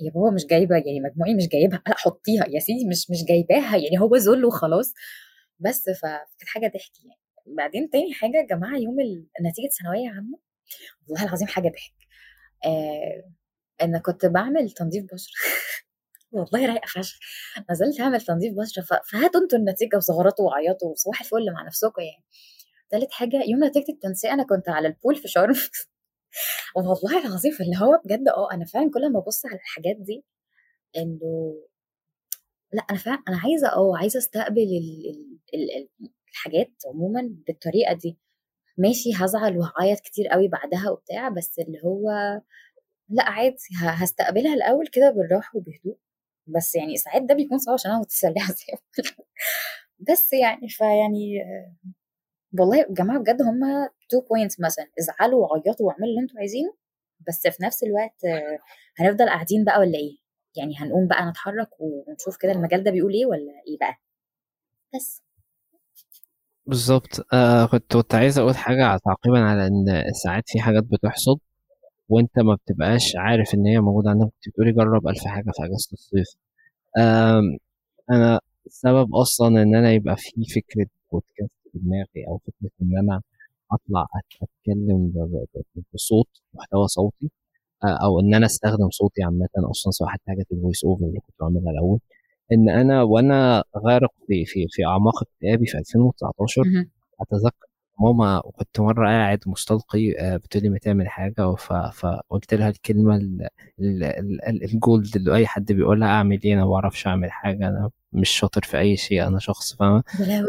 يا 0.00 0.10
بابا 0.14 0.30
مش 0.30 0.46
جايبة 0.46 0.76
يعني 0.76 1.00
مجموعي 1.00 1.34
مش 1.34 1.48
جايبها. 1.48 1.82
لا 1.88 1.94
حطيها 1.96 2.44
يا 2.48 2.60
سيدي 2.60 2.84
مش 2.88 3.10
مش 3.10 3.24
جايباها 3.28 3.76
يعني 3.76 4.00
هو 4.00 4.16
ذل 4.16 4.44
وخلاص. 4.44 4.92
بس 5.58 5.84
فكانت 6.02 6.48
حاجة 6.48 6.66
ضحك 6.74 7.04
يعني. 7.04 7.20
بعدين 7.56 7.90
تاني 7.90 8.12
حاجة 8.14 8.36
يا 8.36 8.46
جماعة 8.56 8.76
يوم 8.78 8.96
نتيجة 9.46 9.68
ثانوية 9.82 10.08
عامة 10.10 10.38
والله 11.08 11.24
العظيم 11.24 11.48
حاجة 11.48 11.68
ضحك. 11.68 11.94
آه 12.66 13.24
ان 13.84 13.98
كنت 13.98 14.26
بعمل 14.26 14.70
تنظيف 14.70 15.04
بشرة. 15.04 15.32
والله 16.32 16.66
رايقة 16.66 16.86
فشخ. 16.86 17.18
نزلت 17.70 18.00
اعمل 18.00 18.20
تنظيف 18.20 18.54
بشرة. 18.54 18.82
فهاتوا 18.82 19.40
أنتوا 19.40 19.58
النتيجة 19.58 19.96
وزغرطوا 19.96 20.46
وعيطوا 20.46 20.90
وصباح 20.90 21.20
الفل 21.20 21.52
مع 21.52 21.66
نفسكم 21.66 22.02
يعني. 22.02 22.24
تالت 22.90 23.12
حاجة 23.12 23.42
يوم 23.48 23.64
نتيجة 23.64 23.92
التنسيق 23.92 24.30
أنا 24.30 24.42
كنت 24.44 24.68
على 24.68 24.88
البول 24.88 25.16
في 25.16 25.28
شرم. 25.28 25.54
والله 26.76 27.26
العظيم 27.26 27.52
اللي 27.60 27.76
هو 27.78 28.00
بجد 28.04 28.28
آه 28.28 28.52
أنا 28.52 28.64
فعلا 28.64 28.90
كل 28.94 29.12
ما 29.12 29.18
أبص 29.18 29.46
على 29.46 29.54
الحاجات 29.56 29.96
دي 29.96 30.24
إنه 30.96 31.54
لأ 32.72 32.82
أنا 32.90 32.98
فعلا 32.98 33.22
أنا 33.28 33.36
عايزة 33.38 33.68
آه 33.68 33.96
عايزة 33.98 34.18
أستقبل 34.18 34.62
ال... 34.62 35.10
ال... 35.10 35.38
ال... 35.54 35.88
ال- 36.02 36.10
الحاجات 36.30 36.70
عموما 36.86 37.30
بالطريقة 37.46 37.94
دي. 37.94 38.18
ماشي 38.78 39.10
هزعل 39.16 39.58
وهعيط 39.58 40.00
كتير 40.00 40.28
قوي 40.28 40.48
بعدها 40.48 40.90
وبتاع 40.90 41.28
بس 41.28 41.58
اللي 41.58 41.78
هو 41.84 42.10
لأ 43.08 43.24
عادي 43.30 43.56
هستقبلها 43.80 44.54
الأول 44.54 44.86
كده 44.88 45.10
بالراحة 45.10 45.58
وبهدوء. 45.58 45.98
بس 46.46 46.74
يعني 46.74 46.96
ساعات 46.96 47.22
ده 47.22 47.34
بيكون 47.34 47.58
صعب 47.58 47.74
عشان 47.74 47.90
أنا 47.90 48.00
متسرعة 48.00 48.46
زي. 48.48 48.78
بس 50.10 50.32
يعني 50.32 50.68
فيعني 50.68 51.42
آه، 51.42 51.74
والله 52.60 52.76
يا 52.78 52.86
جماعة 52.90 53.20
بجد 53.20 53.42
هما 53.42 53.88
two 54.10 54.20
points 54.20 54.60
مثلا 54.60 54.86
ازعلوا 55.00 55.46
وعيطوا 55.46 55.86
واعملوا 55.86 56.06
اللي 56.08 56.20
أنتوا 56.20 56.38
عايزينه 56.38 56.74
بس 57.28 57.42
في 57.46 57.62
نفس 57.64 57.82
الوقت 57.82 58.24
آه، 58.24 58.58
هنفضل 58.98 59.28
قاعدين 59.28 59.64
بقى 59.64 59.80
ولا 59.80 59.98
إيه؟ 59.98 60.16
يعني 60.56 60.74
هنقوم 60.78 61.06
بقى 61.08 61.26
نتحرك 61.30 61.68
ونشوف 61.80 62.36
كده 62.40 62.52
المجال 62.52 62.84
ده 62.84 62.90
بيقول 62.90 63.12
إيه 63.14 63.26
ولا 63.26 63.52
إيه 63.68 63.78
بقى؟ 63.80 63.96
بس. 64.94 65.22
بالظبط 66.66 67.26
آه 67.32 67.66
كنت 67.66 67.92
كنت 67.96 68.14
عايز 68.14 68.38
أقول 68.38 68.56
حاجة 68.56 68.98
تعقيبا 69.04 69.38
على 69.38 69.66
إن 69.66 70.04
ساعات 70.24 70.44
في 70.46 70.60
حاجات 70.60 70.82
بتحصل. 70.84 71.38
وأنت 72.10 72.38
ما 72.38 72.54
بتبقاش 72.54 73.12
عارف 73.16 73.54
إن 73.54 73.66
هي 73.66 73.80
موجودة 73.80 74.10
عندك 74.10 74.24
كنت 74.26 74.48
بتقولي 74.48 74.72
جرب 74.72 75.08
ألف 75.08 75.24
حاجة 75.26 75.44
في 75.56 75.62
أجازة 75.64 75.88
الصيف 75.92 76.26
أنا 78.10 78.40
السبب 78.66 79.14
أصلا 79.14 79.62
إن 79.62 79.74
أنا 79.74 79.92
يبقى 79.92 80.16
في 80.18 80.44
فكرة 80.54 80.86
بودكاست 81.12 81.52
في 81.72 81.78
دماغي 81.78 82.26
أطلع 83.72 84.04
أت- 84.04 84.42
أتكلم 84.42 85.08
ب- 85.08 85.18
ب- 85.18 85.62
ب- 85.76 85.82
بصوت 85.94 86.28
محتوى 86.54 86.88
صوتي 86.88 87.30
آه، 87.84 87.98
أو 88.04 88.20
إن 88.20 88.34
أنا 88.34 88.46
أستخدم 88.46 88.90
صوتي 88.90 89.22
عامة 89.22 89.48
أصلا 89.70 89.90
سواء 89.92 90.10
حتى 90.10 90.22
حاجات 90.28 90.46
ال 90.52 90.57
voice 90.57 90.84
over 90.84 91.04
اللي 91.06 91.20
كنت 91.20 91.34
بعملها 91.40 91.70
الأول 91.72 92.00
إن 92.52 92.70
أنا 92.70 93.02
وأنا 93.02 93.64
غارق 93.86 94.10
في 94.26 94.44
في 94.46 94.66
في 94.70 94.86
أعماق 94.86 95.22
اكتئابي 95.22 95.66
في 95.66 95.78
2019 95.78 96.62
مهم. 96.66 96.90
أتذكر 97.20 97.66
ماما 98.00 98.38
وكنت 98.46 98.80
مرة 98.80 99.08
قاعد 99.08 99.40
مستلقي 99.46 100.18
آه، 100.20 100.36
بتقول 100.36 100.62
لي 100.62 100.68
ما 100.68 100.78
تعمل 100.78 101.08
حاجة 101.08 101.54
فقلت 101.92 102.54
لها 102.54 102.68
الكلمة 102.68 103.16
ال- 103.16 103.48
ال- 103.80 104.04
ال- 104.04 104.44
ال- 104.48 104.64
ال 104.64 104.74
gold 104.74 105.16
اللي 105.16 105.34
أي 105.36 105.46
حد 105.46 105.72
بيقولها 105.72 106.08
أعمل 106.08 106.42
إيه؟ 106.44 106.54
أنا 106.54 106.64
ما 106.64 106.70
بعرفش 106.70 107.06
أعمل 107.06 107.30
حاجة 107.32 107.68
أنا 107.68 107.90
مش 108.12 108.30
شاطر 108.30 108.62
في 108.62 108.78
أي 108.78 108.96
شيء 108.96 109.26
أنا 109.26 109.38
شخص 109.38 109.74
فاهمة؟ 109.76 110.02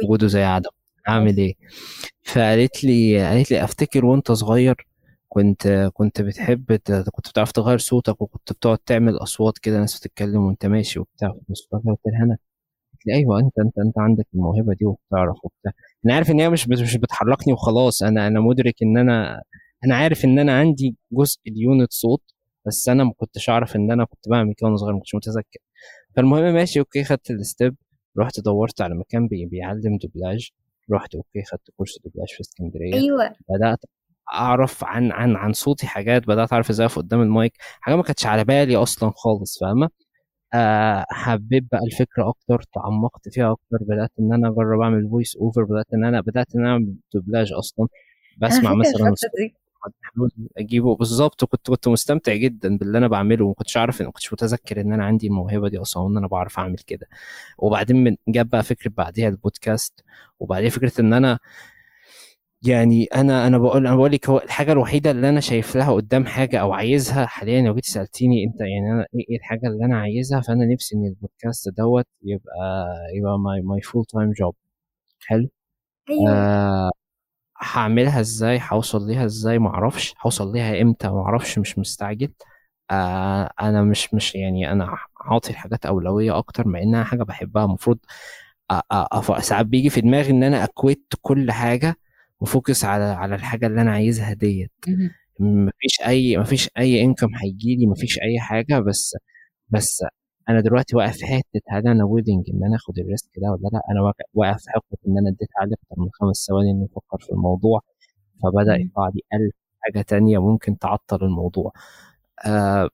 وجوده 0.06 0.28
زي 0.28 0.44
عدم. 0.44 0.70
أعمل 1.10 1.38
إيه؟ 1.38 1.56
فقالت 2.24 2.84
لي 2.84 3.26
قالت 3.30 3.52
لي 3.52 3.64
أفتكر 3.64 4.06
وأنت 4.06 4.32
صغير 4.32 4.88
كنت 5.30 5.90
كنت 5.94 6.22
بتحب 6.22 6.72
كنت 7.12 7.30
بتعرف 7.30 7.52
تغير 7.52 7.78
صوتك 7.78 8.22
وكنت 8.22 8.54
بتقعد 8.54 8.78
تعمل 8.78 9.18
أصوات 9.18 9.58
كده 9.58 9.80
ناس 9.80 10.00
بتتكلم 10.00 10.42
وأنت 10.46 10.66
ماشي 10.66 11.00
وبتاع 11.00 11.30
قلت 11.30 12.00
لها 12.06 12.24
أنا 12.24 12.38
قالت 13.02 13.08
لي 13.08 13.14
أيوه 13.16 13.40
أنت 13.40 13.60
أنت 13.60 13.78
أنت 13.78 14.00
عندك 14.00 14.28
الموهبة 14.34 14.74
دي 14.74 14.86
وبتعرف 14.86 15.38
وبتاع. 15.44 15.72
أنا 16.06 16.14
عارف 16.16 16.32
إن 16.32 16.40
هي 16.40 16.50
مش 16.50 16.68
مش 16.70 16.98
بتحركني 16.98 17.54
وخلاص. 17.54 18.04
أنا 18.04 18.28
أنا 18.28 18.40
مدرك 18.40 18.76
إن 18.84 18.98
أنا 18.98 19.42
أنا 19.86 19.96
عارف 19.96 20.26
إن 20.26 20.40
أنا 20.40 20.60
عندي 20.60 20.96
جزء 21.12 21.40
اليونت 21.48 21.92
صوت 21.94 22.22
بس 22.68 22.90
أنا 22.90 23.04
ما 23.04 23.14
كنتش 23.18 23.50
أعرف 23.50 23.76
إن 23.76 23.92
أنا 23.92 24.06
كنت 24.06 24.30
بعمل 24.30 24.54
كده 24.58 24.66
وأنا 24.68 24.78
صغير 24.78 24.94
ما 24.94 25.00
كنتش 25.00 25.16
متذكر. 25.16 25.60
فالمهم 26.16 26.54
ماشي 26.54 26.80
okay 26.80 27.04
خدت 27.04 27.32
ال 27.32 27.40
step 27.40 27.76
رحت 28.20 28.40
دورت 28.40 28.82
على 28.82 28.96
مكان 28.96 29.28
بي 29.28 29.46
بيعلم 29.46 29.98
دوبلاج. 29.98 30.50
رحت 30.92 31.16
okay 31.16 31.44
خدت 31.52 31.72
كورس 31.78 32.00
دوبلاج 32.06 32.28
في 32.30 32.42
اسكندرية. 32.42 32.94
أيوه. 32.94 33.36
بدأت 33.50 33.80
أعرف 34.34 34.84
عن 34.84 35.12
عن 35.12 35.36
عن 35.36 35.54
صوتي 35.54 35.88
حاجات. 35.88 36.28
بدأت 36.28 36.54
أعرف 36.54 36.70
إزاي 36.70 36.86
أقف 36.86 36.98
قدام 36.98 37.22
المايك. 37.22 37.54
حاجة 37.82 37.96
ما 37.96 38.04
كانتش 38.04 38.26
على 38.26 38.44
بالي 38.44 38.76
أصلا 38.76 39.12
خالص 39.16 39.60
فاهمة؟ 39.60 39.90
آه 40.54 41.06
حبيت 41.10 41.64
بقى 41.72 41.82
الفكرة 41.86 42.30
أكتر 42.30 42.62
تعمقت 42.76 43.30
فيها 43.30 43.52
أكتر 43.52 43.78
بدأت 43.82 44.12
إن 44.20 44.34
أنا 44.34 44.48
أجرب 44.50 44.82
أعمل 44.82 45.10
voice 45.10 45.36
over 45.38 45.64
بدأت 45.64 45.86
إن 45.94 46.04
أنا 46.06 46.22
بدأت 46.22 46.56
إن 46.56 46.62
أنا 46.62 46.72
أعمل 46.72 46.96
دوبلاج 47.14 47.54
أصلا. 47.54 47.88
بسمع 48.38 48.74
مثلا 48.74 49.14
أجيبه. 50.58 50.96
بالظبط 50.96 51.44
وكنت 51.44 51.68
كنت 51.70 51.88
مستمتع 51.88 52.36
جدا 52.36 52.78
باللي 52.78 52.98
أنا 52.98 53.08
بعمله 53.08 53.46
وما 53.46 53.54
كنتش 53.54 53.78
عارف 53.78 54.02
ما 54.02 54.12
كنتش 54.12 54.34
متذكر 54.34 54.82
إن 54.82 54.94
أنا 54.94 55.06
عندي 55.06 55.28
الموهبة 55.28 55.70
دي 55.70 55.78
أصلا 55.78 56.04
وإن 56.04 56.18
أنا 56.18 56.28
بعرف 56.28 56.60
أعمل 56.60 56.76
كده. 56.78 57.08
وبعدين 57.58 58.04
من 58.04 58.16
جاب 58.28 58.50
بقى 58.50 58.64
فكرة 58.64 58.92
بعديها 58.98 59.30
البودكاست 59.30 60.04
وبعدين 60.40 60.70
فكرة 60.70 61.02
إن 61.02 61.14
أنا 61.14 61.40
يعني 62.64 63.06
أنا 63.06 63.48
أنا 63.48 63.58
بقول 63.58 63.88
أنا 63.88 63.96
بقول 63.96 64.12
لك 64.12 64.30
هو 64.30 64.38
الحاجة 64.38 64.72
الوحيدة 64.72 65.12
اللي 65.12 65.30
أنا 65.30 65.40
شايف 65.40 65.76
لها 65.76 65.92
قدام 65.94 66.26
حاجة 66.26 66.58
أو 66.62 66.74
عايزها 66.74 67.26
حاليا 67.26 67.62
لو 67.62 67.76
جيت 67.76 67.86
سألتيني 67.86 68.44
أنت 68.46 68.62
يعني 68.62 68.92
أنا 68.94 69.06
إيه 69.30 69.38
الحاجة 69.38 69.68
اللي 69.68 69.86
أنا 69.86 69.98
عايزها 70.00 70.42
فأنا 70.42 70.66
نفسي 70.66 70.96
إن 70.96 71.06
البودكاست 71.06 71.70
دوت 71.70 72.08
يبقى 72.24 72.86
يبقى 73.16 73.40
my 73.40 73.62
my 73.62 73.82
full 73.82 74.06
time 74.06 74.32
job 74.32 74.56
حلو؟ 75.28 75.50
أيوه. 76.10 76.32
آه 76.34 76.92
هعملها 77.62 78.20
إزاي؟ 78.20 78.62
هوصل 78.72 79.08
ليها 79.08 79.26
إزاي؟ 79.26 79.60
معرفش. 79.60 80.16
هوصل 80.26 80.54
ليها 80.54 80.82
إمتى؟ 80.82 81.10
معرفش. 81.10 81.60
مش 81.60 81.80
مستعجل. 81.80 82.34
آه 82.92 83.52
أنا 83.62 83.84
مش 83.84 84.14
مش 84.14 84.36
يعني 84.36 84.72
أنا 84.72 84.98
هعطي 85.26 85.50
الحاجات 85.52 85.86
أولوية 85.86 86.38
أكتر 86.38 86.68
مع 86.68 86.82
إنها 86.82 87.04
حاجة 87.04 87.24
بحبها. 87.24 87.66
المفروض 87.66 88.00
ساعات 89.40 89.66
بيجي 89.66 89.90
في 89.90 90.02
دماغي 90.02 90.32
إن 90.32 90.44
أنا 90.44 90.64
a- 90.64 90.80
quit 90.80 91.14
كل 91.22 91.52
حاجة 91.52 91.96
و 92.42 92.49
focus 92.49 92.86
على 92.86 93.04
على 93.04 93.36
الحاجة 93.36 93.68
اللي 93.68 93.82
أنا 93.82 93.92
عايزها 93.92 94.34
ديت. 94.34 94.72
مفيش 95.40 96.02
أي 96.08 96.38
مفيش 96.38 96.70
أي 96.80 97.04
income 97.04 97.28
هيجي 97.44 97.76
لي 97.76 97.88
مفيش 97.88 98.20
أي 98.22 98.40
حاجة 98.40 98.80
بس 98.80 99.16
بس 99.70 100.06
أنا 100.50 100.62
دلوقتي 100.62 100.96
واقف 100.98 101.18
في 101.18 101.26
حتة 101.28 101.62
هل 101.70 101.88
أنا 101.88 102.06
willing 102.06 102.46
إن 102.54 102.64
أنا 102.66 102.76
آخد 102.78 103.00
ال 103.00 103.06
risk 103.06 103.32
ده 103.38 103.52
ولا 103.52 103.70
لأ؟ 103.74 103.82
أنا 103.92 104.02
واقف 104.36 104.62
في 104.64 104.70
حتة 104.72 104.98
إن 105.08 105.18
أنا 105.20 105.30
اديت 105.30 105.50
عليه 105.58 105.74
أكتر 105.74 105.96
من 106.04 106.10
خمس 106.14 106.46
ثواني 106.50 106.72
إني 106.72 106.86
أفكر 106.86 107.20
في 107.28 107.32
الموضوع 107.34 107.82
فبدأ 108.44 108.76
يطلع 108.78 109.08
لي 109.16 109.22
ألف 109.34 109.56
حاجة 109.82 110.02
تانية 110.04 110.40
ممكن 110.40 110.78
تعطل 110.80 111.26
الموضوع. 111.26 111.74
آه 112.48 112.90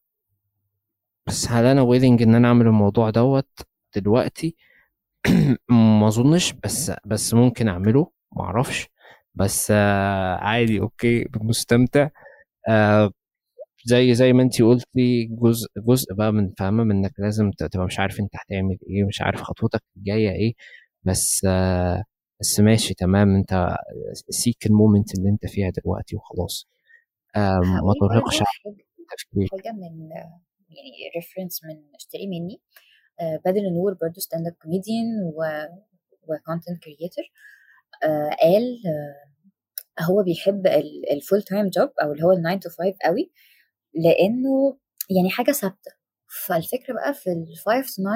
بس 1.28 1.48
هل 1.52 1.66
أنا 1.66 1.82
willing 1.82 2.22
إن 2.22 2.36
أنا 2.36 2.48
أعمل 2.48 2.68
الموضوع 2.68 3.10
دوت 3.10 3.48
دلوقتي؟ 3.96 4.56
ما 6.00 6.08
أظنش 6.08 6.54
بس 6.54 6.92
بس 7.06 7.34
ممكن 7.34 7.68
أعمله 7.68 8.12
ما 8.38 8.44
أعرفش. 8.44 8.90
بس 9.40 9.72
آه 9.72 10.36
عادي 10.36 10.80
okay 10.80 11.26
مستمتع. 11.42 12.10
آه 12.70 13.12
زي 13.86 14.16
زي 14.16 14.34
ما 14.34 14.44
انت 14.44 14.62
قلتي 14.62 15.26
جزء 15.32 15.68
جزء 15.78 16.14
بقى 16.14 16.32
من 16.34 16.54
فاهمة 16.60 16.84
من 16.84 16.92
إنك 16.98 17.14
لازم 17.20 17.52
تبقى 17.52 17.86
مش 17.86 18.00
عارف 18.00 18.20
أنت 18.20 18.32
هتعمل 18.36 18.78
إيه 18.90 19.04
مش 19.04 19.22
عارف 19.22 19.42
خطوتك 19.42 19.84
الجاية 19.98 20.32
إيه 20.32 20.54
بس 21.04 21.46
آه 21.50 22.04
بس 22.42 22.60
ماشي 22.60 22.94
تمام. 22.94 23.36
أنت 23.36 23.76
seize 24.30 24.66
ال 24.66 24.73
moment 24.73 25.16
اللي 25.20 25.30
أنت 25.30 25.46
فيها 25.48 25.70
دلوقتي 25.84 26.16
وخلاص. 26.16 26.68
ما 27.36 27.94
ترهقش 28.02 28.38
تفكير 28.38 29.48
حاجة 29.52 29.74
من 29.74 30.10
يعني 30.70 30.92
reference 31.16 31.64
من 31.64 31.78
اشتري 31.96 32.28
مني. 32.28 32.62
بدر 33.46 33.62
النور 33.68 33.94
برضو 34.02 34.20
stand-up 34.20 34.54
comedian 34.54 35.06
و 35.36 35.44
و 36.28 36.35
content 36.35 36.84
creator 36.84 37.24
قال 38.42 38.82
آه 38.88 39.28
هو 40.04 40.24
بيحب 40.24 40.68
ال 41.12 41.18
full 41.18 41.42
time 41.44 41.70
job 41.70 41.90
أو 42.04 42.12
اللي 42.12 42.24
هو 42.24 42.32
ال 42.32 42.42
9 42.44 42.60
to 42.60 42.76
5 42.78 42.96
قوي 43.06 43.32
لأنه 43.94 44.78
يعني 45.18 45.30
حاجة 45.30 45.52
ثابتة. 45.52 45.92
فالفكرة 46.48 46.94
بقى 46.94 47.14
في 47.14 47.30
ال 47.30 47.46
5 47.66 47.82
to 47.82 47.96
9 47.96 48.16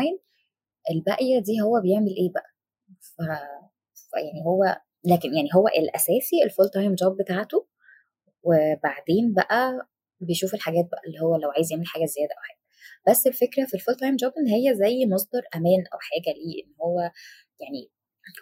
الباقية 0.91 1.39
دي 1.39 1.61
هو 1.61 1.81
بيعمل 1.81 2.15
إيه 2.17 2.31
بقى؟ 2.33 2.49
ف... 3.01 3.19
يعني 4.17 4.45
هو 4.47 4.81
لكن 5.05 5.29
يعني 5.35 5.49
هو 5.55 5.67
الأساسي 5.67 6.43
ال 6.45 6.50
full 6.50 6.69
time 6.69 6.95
job 6.95 7.18
بتاعته 7.21 7.67
وبعدين 8.43 9.33
بقى 9.33 9.87
بيشوف 10.21 10.53
الحاجات 10.53 10.85
بقى 10.91 11.01
اللي 11.07 11.19
هو 11.21 11.35
لو 11.35 11.51
عايز 11.51 11.71
يعمل 11.71 11.87
حاجة 11.87 12.05
زيادة 12.05 12.33
أو 12.37 12.41
حاجة. 12.41 12.59
بس 13.09 13.27
الفكرة 13.27 13.65
في 13.65 13.73
ال 13.73 13.78
full 13.78 13.95
time 13.95 14.15
job 14.15 14.31
إن 14.39 14.47
هي 14.47 14.75
زي 14.75 15.05
مصدر 15.05 15.41
أمان 15.55 15.83
أو 15.93 15.99
حاجة 16.01 16.35
ليه 16.37 16.63
إن 16.65 16.73
هو 16.81 16.99
يعني 17.59 17.91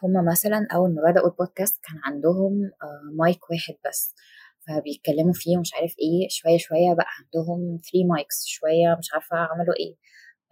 هما 0.03 0.31
مثلا 0.31 0.67
أول 0.73 0.95
ما 0.95 1.11
بدأوا 1.11 1.27
البودكاست 1.29 1.79
كان 1.83 1.97
عندهم 2.03 2.71
مايك 3.13 3.49
واحد 3.49 3.73
بس. 3.89 4.15
فبيتكلموا 4.67 5.33
فيه 5.33 5.57
ومش 5.57 5.73
عارف 5.73 5.95
إيه 5.99 6.27
شوية 6.29 6.57
شوية 6.57 6.93
بقى 6.93 7.07
عندهم 7.19 7.77
3 7.91 8.05
mics 8.07 8.45
شوية 8.45 8.95
مش 8.99 9.13
عارفة 9.13 9.37
عملوا 9.37 9.75
إيه. 9.79 9.95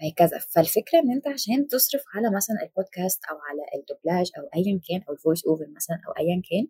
وهكذا. 0.01 0.37
فالفكرة 0.39 0.99
إن 0.99 1.11
أنت 1.11 1.27
عشان 1.27 1.67
تصرف 1.67 2.01
على 2.15 2.31
مثلا 2.35 2.55
البودكاست 2.63 3.21
أو 3.31 3.35
على 3.37 3.61
الدوبلاج 3.81 4.31
أو 4.37 4.43
ايا 4.55 4.79
كان 4.89 5.01
أو 5.09 5.13
ال 5.13 5.19
voice 5.19 5.45
over 5.45 5.65
مثلا 5.75 5.97
أو 6.07 6.11
ايا 6.11 6.41
كان 6.49 6.67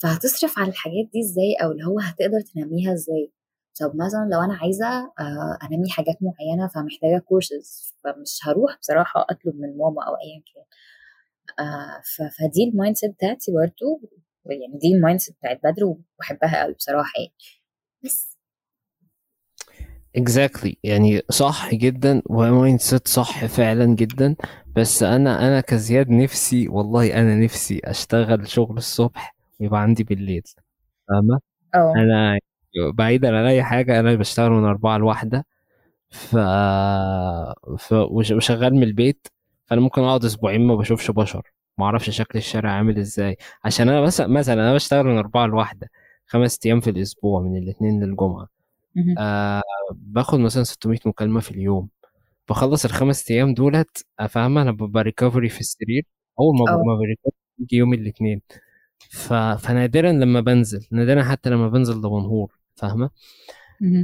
فهتصرف 0.00 0.58
على 0.58 0.68
الحاجات 0.70 1.06
دي 1.12 1.20
إزاي 1.20 1.54
أو 1.62 1.72
اللي 1.72 1.84
هو 1.86 2.00
هتقدر 2.00 2.40
تنميها 2.54 2.92
إزاي. 2.92 3.32
طب 3.80 3.92
مثلا 3.96 4.28
لو 4.32 4.40
أنا 4.44 4.54
عايزة 4.56 4.86
أنمي 5.64 5.90
حاجات 5.90 6.16
معينة 6.20 6.68
فمحتاجة 6.68 7.18
كورسز 7.18 7.94
فمش 8.04 8.40
هروح 8.44 8.78
بصراحة 8.80 9.26
أطلب 9.30 9.54
من 9.56 9.76
ماما 9.78 10.02
أو 10.08 10.12
ايا 10.14 10.42
كان. 10.54 10.64
فدي 12.38 12.64
ال 12.72 12.96
mindset 12.96 13.10
بتاعتي 13.14 13.52
برضه 13.52 14.00
يعني 14.46 14.78
دي 14.78 14.94
ال 14.94 15.20
mindset 15.20 15.36
بتاعت 15.38 15.60
بدر 15.64 15.84
وبحبها 15.84 16.62
قوي 16.62 16.74
بصراحة 16.74 17.12
يعني. 17.18 17.32
بس. 18.04 18.36
Exactly. 20.18 20.74
يعني 20.84 21.22
صح 21.30 21.74
جدا 21.74 22.22
و 22.26 22.80
mindset 22.80 23.08
صح 23.08 23.44
فعلا 23.46 23.84
جدا. 23.94 24.36
بس 24.76 25.02
أنا 25.02 25.48
أنا 25.48 25.60
كزياد 25.60 26.10
نفسي 26.10 26.68
والله 26.68 27.20
أنا 27.20 27.36
نفسي 27.36 27.80
أشتغل 27.84 28.48
شغل 28.48 28.76
الصبح 28.76 29.36
ويبقى 29.60 29.82
عندي 29.82 30.04
بالليل. 30.04 30.42
فاهمة؟ 31.08 31.40
أنا 31.74 32.38
بعيدا 32.94 33.28
عن 33.38 33.44
أي 33.46 33.62
حاجة 33.64 34.00
أنا 34.00 34.14
بشتغل 34.14 34.50
من 34.50 34.64
أربعة 34.64 34.98
لواحدة. 34.98 35.46
ف... 36.10 36.36
ف... 37.78 37.92
وشغال 37.92 38.74
من 38.74 38.82
البيت. 38.82 39.26
فانا 39.66 39.80
ممكن 39.80 40.02
اقعد 40.02 40.24
أسبوعين 40.24 40.66
ما 40.66 40.74
بشوفش 40.76 41.10
بشر 41.10 41.52
ما 41.78 41.84
أعرفش 41.84 42.10
شكل 42.10 42.38
الشارع 42.38 42.70
عامل 42.72 42.98
إزاي. 42.98 43.36
عشان 43.64 43.88
أنا 43.88 44.00
مثلا 44.00 44.26
مثلا 44.26 44.54
أنا 44.54 44.74
بشتغل 44.74 45.04
من 45.06 45.18
أربعة 45.18 45.46
لواحدة 45.46 45.90
خمس 46.26 46.58
أيام 46.66 46.80
في 46.80 46.90
الأسبوع 46.90 47.40
من 47.40 47.56
الاثنين 47.56 48.04
للجمعة. 48.04 48.48
آه 49.18 49.62
باخد 49.92 50.38
مثلا 50.38 50.64
600 50.64 50.98
مكالمة 51.06 51.40
في 51.40 51.50
اليوم. 51.50 51.88
بخلص 52.48 52.84
الخمس 52.84 53.30
أيام 53.30 53.54
دولت 53.54 54.06
فاهمه 54.28 54.62
أنا 54.62 54.72
ببقى 54.72 55.02
recovery 55.02 55.48
في 55.48 55.60
السرير. 55.60 56.06
أول 56.40 56.56
ما 56.58 56.64
ما 56.86 56.94
ب 56.98 57.02
recovery 57.02 57.32
يجي 57.58 57.76
يوم 57.76 57.94
الاثنين 57.94 58.40
ف... 59.10 59.32
فنادرا 59.32 60.12
لما 60.12 60.40
بنزل 60.40 60.86
نادرا 60.90 61.22
حتى 61.22 61.50
لما 61.50 61.68
بنزل 61.68 62.00
دمنهور 62.00 62.52
فاهمة؟ 62.76 63.10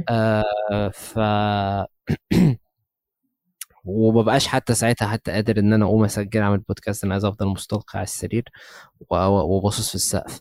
آه 0.09 0.89
ف 0.89 1.19
ومبقاش 3.85 4.47
حتى 4.47 4.73
ساعتها 4.73 5.07
حتى 5.07 5.31
قادر 5.31 5.59
إن 5.59 5.73
أنا 5.73 5.85
أقوم 5.85 6.03
أسجل 6.03 6.41
أعمل 6.41 6.57
بودكاست 6.57 7.03
أنا 7.03 7.13
عايز 7.13 7.25
أفضل 7.25 7.47
مستلقي 7.47 7.99
على 7.99 8.03
السرير 8.03 8.43
وباصص 9.09 9.89
في 9.89 9.95
السقف. 9.95 10.39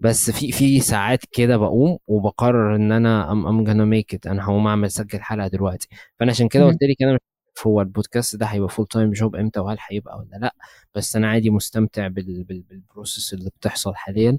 بس 0.00 0.30
في 0.30 0.52
في 0.52 0.80
ساعات 0.80 1.20
كده 1.32 1.56
بقوم 1.56 1.98
وبقرر 2.06 2.76
إن 2.76 2.92
أنا 2.92 3.32
I'm 3.32 3.46
I'm 3.46 3.64
gonna 3.64 3.84
make 3.84 4.14
it 4.14 4.26
أنا 4.26 4.44
هقوم 4.44 4.66
أعمل 4.66 4.84
أسجل 4.86 5.20
حلقة 5.22 5.48
دلوقتي. 5.48 5.88
فأنا 6.20 6.30
عشان 6.30 6.48
كده 6.48 6.64
قلت 6.64 6.82
لك 6.82 7.02
أنا 7.02 7.18
هو 7.66 7.80
البودكاست 7.80 8.36
ده 8.36 8.46
هيبقى 8.46 8.68
full 8.68 8.86
time 8.86 9.12
job 9.12 9.36
إمتى 9.36 9.60
وهل 9.60 9.76
هيبقى 9.88 10.18
ولا 10.18 10.36
لأ. 10.36 10.54
بس 10.94 11.16
أنا 11.16 11.28
عادي 11.30 11.50
مستمتع 11.50 12.06
بال 12.08 12.44
بال 12.44 12.60
بال 12.62 12.78
process 12.78 13.34
اللي 13.34 13.50
بتحصل 13.50 13.94
حاليا. 13.94 14.38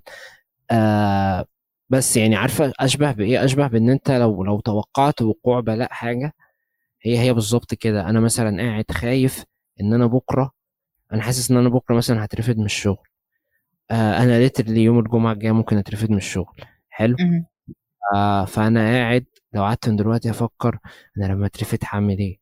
آه 0.71 1.45
بس 1.89 2.17
يعني 2.17 2.35
عارفة 2.35 2.73
أشبه 2.79 3.11
بإيه؟ 3.11 3.45
أشبه 3.45 3.67
بإن 3.67 3.89
أنت 3.89 4.11
لو 4.11 4.43
لو 4.43 4.59
توقعت 4.59 5.21
وقوع 5.21 5.59
بلاء 5.59 5.93
حاجة 5.93 6.33
هي 7.05 7.19
هي 7.19 7.33
بالظبط 7.33 7.73
كده. 7.73 8.09
أنا 8.09 8.19
مثلا 8.19 8.63
قاعد 8.63 8.85
خايف 8.91 9.45
إن 9.81 9.93
أنا 9.93 10.05
بكرة 10.05 10.51
أنا 11.13 11.21
حاسس 11.21 11.51
إن 11.51 11.57
أنا 11.57 11.69
بكرة 11.69 11.95
مثلا 11.95 12.25
هترفد 12.25 12.57
من 12.57 12.65
الشغل. 12.65 13.07
آه 13.91 14.23
أنا 14.23 14.39
ليترلي 14.39 14.83
يوم 14.83 14.99
الجمعة 14.99 15.33
الجاية 15.33 15.51
ممكن 15.51 15.77
اترفد 15.77 16.11
من 16.11 16.17
الشغل. 16.17 16.61
حلو؟ 16.89 17.15
آه 18.15 18.45
فأنا 18.45 18.79
قاعد 18.79 19.25
لو 19.53 19.63
قعدت 19.63 19.89
من 19.89 19.95
دلوقتي 19.95 20.29
أفكر 20.29 20.79
أنا 21.17 21.25
لما 21.25 21.45
اترفد 21.45 21.79
هعمل 21.83 22.17
إيه؟ 22.17 22.39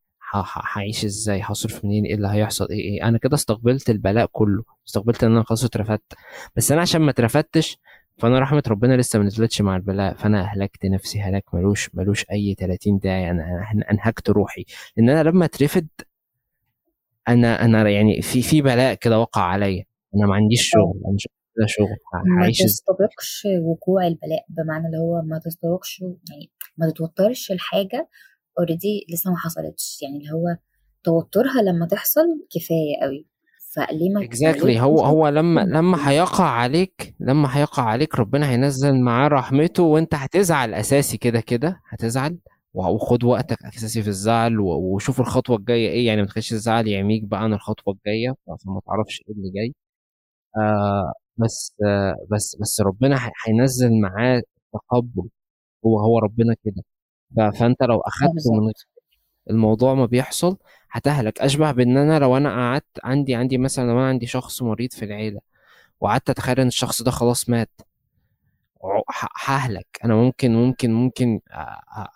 هعيش 0.55 1.05
إزاي؟ 1.05 1.41
هصرف 1.43 1.85
منين؟ 1.85 2.05
إيه 2.05 2.15
اللي 2.15 2.27
هيحصل؟ 2.27 2.67
إيه 2.69 2.79
إيه؟ 2.79 3.07
أنا 3.07 3.17
كده 3.17 3.35
استقبلت 3.35 3.89
البلاء 3.89 4.25
كله. 4.31 4.63
استقبلت 4.87 5.23
إن 5.23 5.31
أنا 5.31 5.43
خلاص 5.43 5.63
اترفدت. 5.63 6.13
بس 6.55 6.71
أنا 6.71 6.81
عشان 6.81 7.01
ما 7.01 7.11
اترفدتش 7.11 7.77
فأنا 8.17 8.39
رحمة 8.39 8.63
ربنا 8.67 8.97
لسه 8.97 9.19
ما 9.19 9.25
نزلتش 9.25 9.61
مع 9.61 9.75
البلاء 9.75 10.13
فأنا 10.13 10.41
أهلكت 10.41 10.85
نفسي 10.85 11.21
هلاك 11.21 11.53
ملوش 11.53 11.89
ملوش 11.95 12.25
أي 12.31 12.55
30 12.59 12.97
داعي 12.99 13.31
أنا 13.31 13.71
أنهكت 13.91 14.29
روحي. 14.29 14.65
لأن 14.97 15.09
أنا 15.09 15.29
لما 15.29 15.45
اترفد 15.45 15.87
أنا 17.27 17.65
أنا 17.65 17.89
يعني 17.89 18.21
في 18.21 18.41
في 18.41 18.61
بلاء 18.61 18.93
كده 18.93 19.19
وقع 19.19 19.41
عليا. 19.41 19.85
أنا 20.15 20.25
ما 20.27 20.35
عنديش 20.35 20.69
شغل 20.69 21.01
أنا 21.05 21.13
مش 21.15 21.27
ده 21.59 21.65
شغل 21.67 21.87
ما 22.39 22.47
تستبقش 22.65 23.47
وقوع 23.61 24.07
البلاء 24.07 24.45
بمعنى 24.49 24.85
اللي 24.85 24.97
هو 24.97 25.21
ما 25.21 25.39
تستبقش 25.45 26.01
يعني 26.01 26.51
ما 26.77 26.89
تتوترش 26.89 27.51
الحاجة 27.51 28.09
already 28.59 29.05
لسه 29.09 29.31
ما 29.31 29.37
حصلتش. 29.37 29.99
يعني 30.01 30.17
اللي 30.17 30.31
هو 30.31 30.57
توترها 31.03 31.61
لما 31.61 31.85
تحصل 31.87 32.21
كفاية 32.55 33.01
قوي 33.03 33.25
فليه 33.75 34.09
ما 34.15 34.25
exactly 34.27 34.65
ليه 34.65 34.81
هو 34.83 34.99
هو 35.05 35.27
لما؟ 35.27 35.61
لما 35.61 36.09
هيقع 36.09 36.43
عليك 36.45 37.15
لما 37.19 37.57
هيقع 37.57 37.83
عليك 37.83 38.15
ربنا 38.19 38.49
هينزل 38.49 38.99
معاه 39.01 39.27
رحمته 39.27 39.83
وانت 39.83 40.15
هتزعل 40.15 40.73
أساسي 40.73 41.17
كده 41.17 41.39
كده 41.41 41.81
هتزعل. 41.89 42.37
وخد 42.73 43.23
وقتك 43.23 43.57
أساسي 43.65 44.01
في 44.03 44.07
الزعل 44.07 44.59
وشوف 44.59 45.19
الخطوة 45.19 45.55
الجاية 45.57 45.89
إيه 45.89 46.07
يعني 46.07 46.21
ما 46.21 46.27
تخليش 46.27 46.53
الزعل 46.53 46.87
يعميك 46.87 47.23
بقى 47.23 47.43
عن 47.43 47.53
الخطوة 47.53 47.93
الجاية 47.93 48.29
عشان 48.29 48.71
ما 48.73 48.81
تعرفش 48.87 49.21
إيه 49.29 49.35
اللي 49.35 49.51
جاي. 49.55 49.73
آه 50.57 51.13
بس 51.37 51.75
آه 51.85 52.15
بس 52.31 52.57
بس 52.61 52.81
ربنا 52.81 53.27
هي- 53.27 53.31
هينزل 53.47 54.01
معاه 54.01 54.41
تقبل. 54.73 55.29
هو 55.85 55.99
هو 55.99 56.19
ربنا 56.19 56.55
كده. 56.65 56.83
فأنت 57.59 57.83
لو 57.83 57.95
آه 57.99 58.03
أخدته 58.07 58.53
من 58.53 58.71
الموضوع 59.49 59.93
ما 59.93 60.05
بيحصل 60.05 60.57
هتهلك. 60.93 61.41
أشبه 61.41 61.71
بإن 61.71 61.97
أنا 61.97 62.19
لو 62.19 62.37
أنا 62.37 62.49
قعدت 62.49 62.85
عندي 63.03 63.35
عندي 63.35 63.57
مثلا 63.57 63.83
لو 63.87 63.91
أنا 63.99 64.07
عندي 64.07 64.27
شخص 64.27 64.61
مريض 64.61 64.91
في 64.91 65.05
العيلة 65.05 65.39
وقعدت 66.01 66.29
أتخيل 66.29 66.59
إن 66.59 66.67
الشخص 66.67 67.01
ده 67.03 67.11
خلاص 67.11 67.49
مات 67.49 67.69
ههلك. 69.45 69.87
أنا 70.05 70.15
ممكن 70.15 70.53
ممكن 70.55 70.93
ممكن 70.93 71.39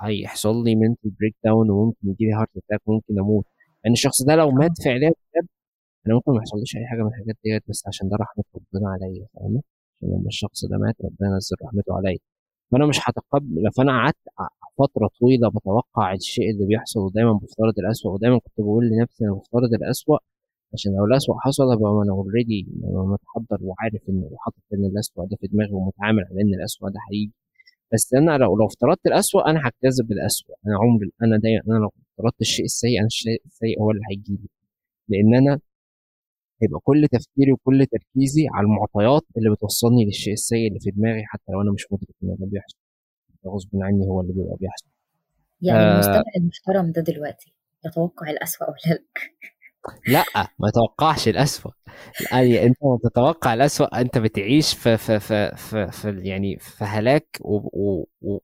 هيحصل 0.01 0.63
لي 0.63 0.75
mental 0.75 1.09
breakdown 1.19 1.69
وممكن 1.69 1.97
يجي 2.09 2.25
لي 2.25 2.33
heart 2.33 2.49
attack 2.57 2.81
وممكن 2.87 3.19
أموت. 3.19 3.45
يعني 3.83 3.93
الشخص 3.93 4.23
ده 4.23 4.35
لو 4.35 4.51
مات 4.51 4.71
فعليا 4.85 5.09
بجد 5.09 5.47
أنا 6.07 6.15
ممكن 6.15 6.31
ما 6.31 6.37
يحصليش 6.39 6.77
أي 6.77 6.87
حاجة 6.87 7.01
من 7.03 7.07
الحاجات 7.07 7.37
ديت 7.45 7.63
بس 7.69 7.83
عشان 7.87 8.09
ده 8.09 8.17
رحمة 8.21 8.43
ربنا 8.55 8.89
عليا 8.89 9.27
فاهمة؟ 9.35 9.61
عشان 10.03 10.09
لما 10.19 10.27
الشخص 10.27 10.65
ده 10.65 10.77
مات 10.77 10.95
ربنا 11.05 11.37
نزل 11.37 11.55
رحمته 11.65 11.97
عليا. 11.97 12.19
فأنا 12.71 12.85
مش 12.85 12.99
هتقبل 13.03 13.71
فانا 13.77 13.91
قعدت 14.01 14.17
فترة 14.77 15.09
طويلة 15.19 15.49
بتوقع 15.49 16.13
الشيء 16.13 16.51
اللي 16.51 16.65
بيحصل 16.65 16.99
ودايما 16.99 17.33
بفترض 17.33 17.73
الأسوأ 17.79 18.11
ودايما 18.13 18.39
كنت 18.39 18.53
بقول 18.61 18.89
لنفسي 18.89 19.25
أنا 19.25 19.33
بفترض 19.33 19.73
الأسوأ 19.73 20.17
عشان 20.73 20.91
لو 20.97 21.05
الأسوأ 21.05 21.35
حصل 21.39 21.63
أبقى 21.63 21.91
أنا 22.03 22.11
already 22.11 22.67
متحضر 23.13 23.59
وعارف 23.63 24.01
إن 24.09 24.19
وحاطط 24.31 24.63
إن 24.73 24.85
الأسوأ 24.85 25.25
ده 25.25 25.37
في 25.41 25.47
دماغي 25.47 25.73
ومتعامل 25.73 26.23
على 26.31 26.41
إن 26.41 26.53
الأسوأ 26.59 26.89
ده 26.89 26.99
هيجي 27.11 27.33
بس 27.93 28.13
أنا 28.13 28.31
لو 28.37 28.57
لو 28.57 28.65
افترضت 28.65 29.05
الأسوأ 29.07 29.49
أنا 29.49 29.59
هجتذب 29.65 30.11
الأسوأ. 30.11 30.55
أنا 30.67 30.75
عمري 30.83 31.11
أنا 31.23 31.37
دايما 31.37 31.61
أنا 31.67 31.77
لو 31.83 31.91
افترضت 32.11 32.41
الشيء 32.41 32.65
السيء 32.65 32.97
أنا 32.99 33.05
الشيء 33.07 33.41
السيء 33.45 33.81
هو 33.81 33.91
اللي 33.91 34.01
هيجي 34.11 34.33
لي. 34.41 34.49
لأن 35.09 35.35
أنا 35.35 35.59
هيبقى 36.61 36.79
كل 36.83 37.07
تفكيري 37.11 37.51
وكل 37.51 37.85
تركيزي 37.85 38.47
على 38.53 38.65
المعطيات 38.67 39.21
اللي 39.37 39.49
بتوصلني 39.51 40.05
للشيء 40.05 40.33
السيء 40.33 40.67
اللي 40.67 40.79
في 40.79 40.91
دماغي 40.91 41.23
حتى 41.25 41.51
لو 41.51 41.61
أنا 41.61 41.71
مش 41.71 41.85
مدرك 41.91 42.15
إن 42.23 42.35
ده 42.39 42.45
بيحصل. 42.45 42.77
غصب 43.47 43.69
عني 43.81 44.05
هو 44.07 44.21
اللي 44.21 44.33
بيبقى 44.33 44.57
بيحصل. 44.59 44.85
يعني 45.61 45.79
آه 45.79 45.93
المستمع 45.93 46.23
المحترم 46.37 46.91
ده 46.91 47.01
دلوقتي 47.01 47.53
يتوقع 47.85 48.29
الأسوأ 48.29 48.67
ولا 48.67 48.77
لا؟ 48.87 48.99
لا 50.07 50.23
ما 50.59 50.69
توقعش 50.69 51.27
الأسوأ. 51.27 51.71
يعني 52.31 52.63
أنت 52.63 52.77
ما 52.83 52.99
تتوقع 53.03 53.53
الأسوأ 53.53 54.01
أنت 54.01 54.17
بتعيش 54.17 54.73
في 54.73 54.97
في 54.97 55.19
في 55.19 55.55
في, 55.55 55.91
في 55.91 56.19
يعني 56.23 56.57
في 56.59 56.83
هلاك 56.83 57.37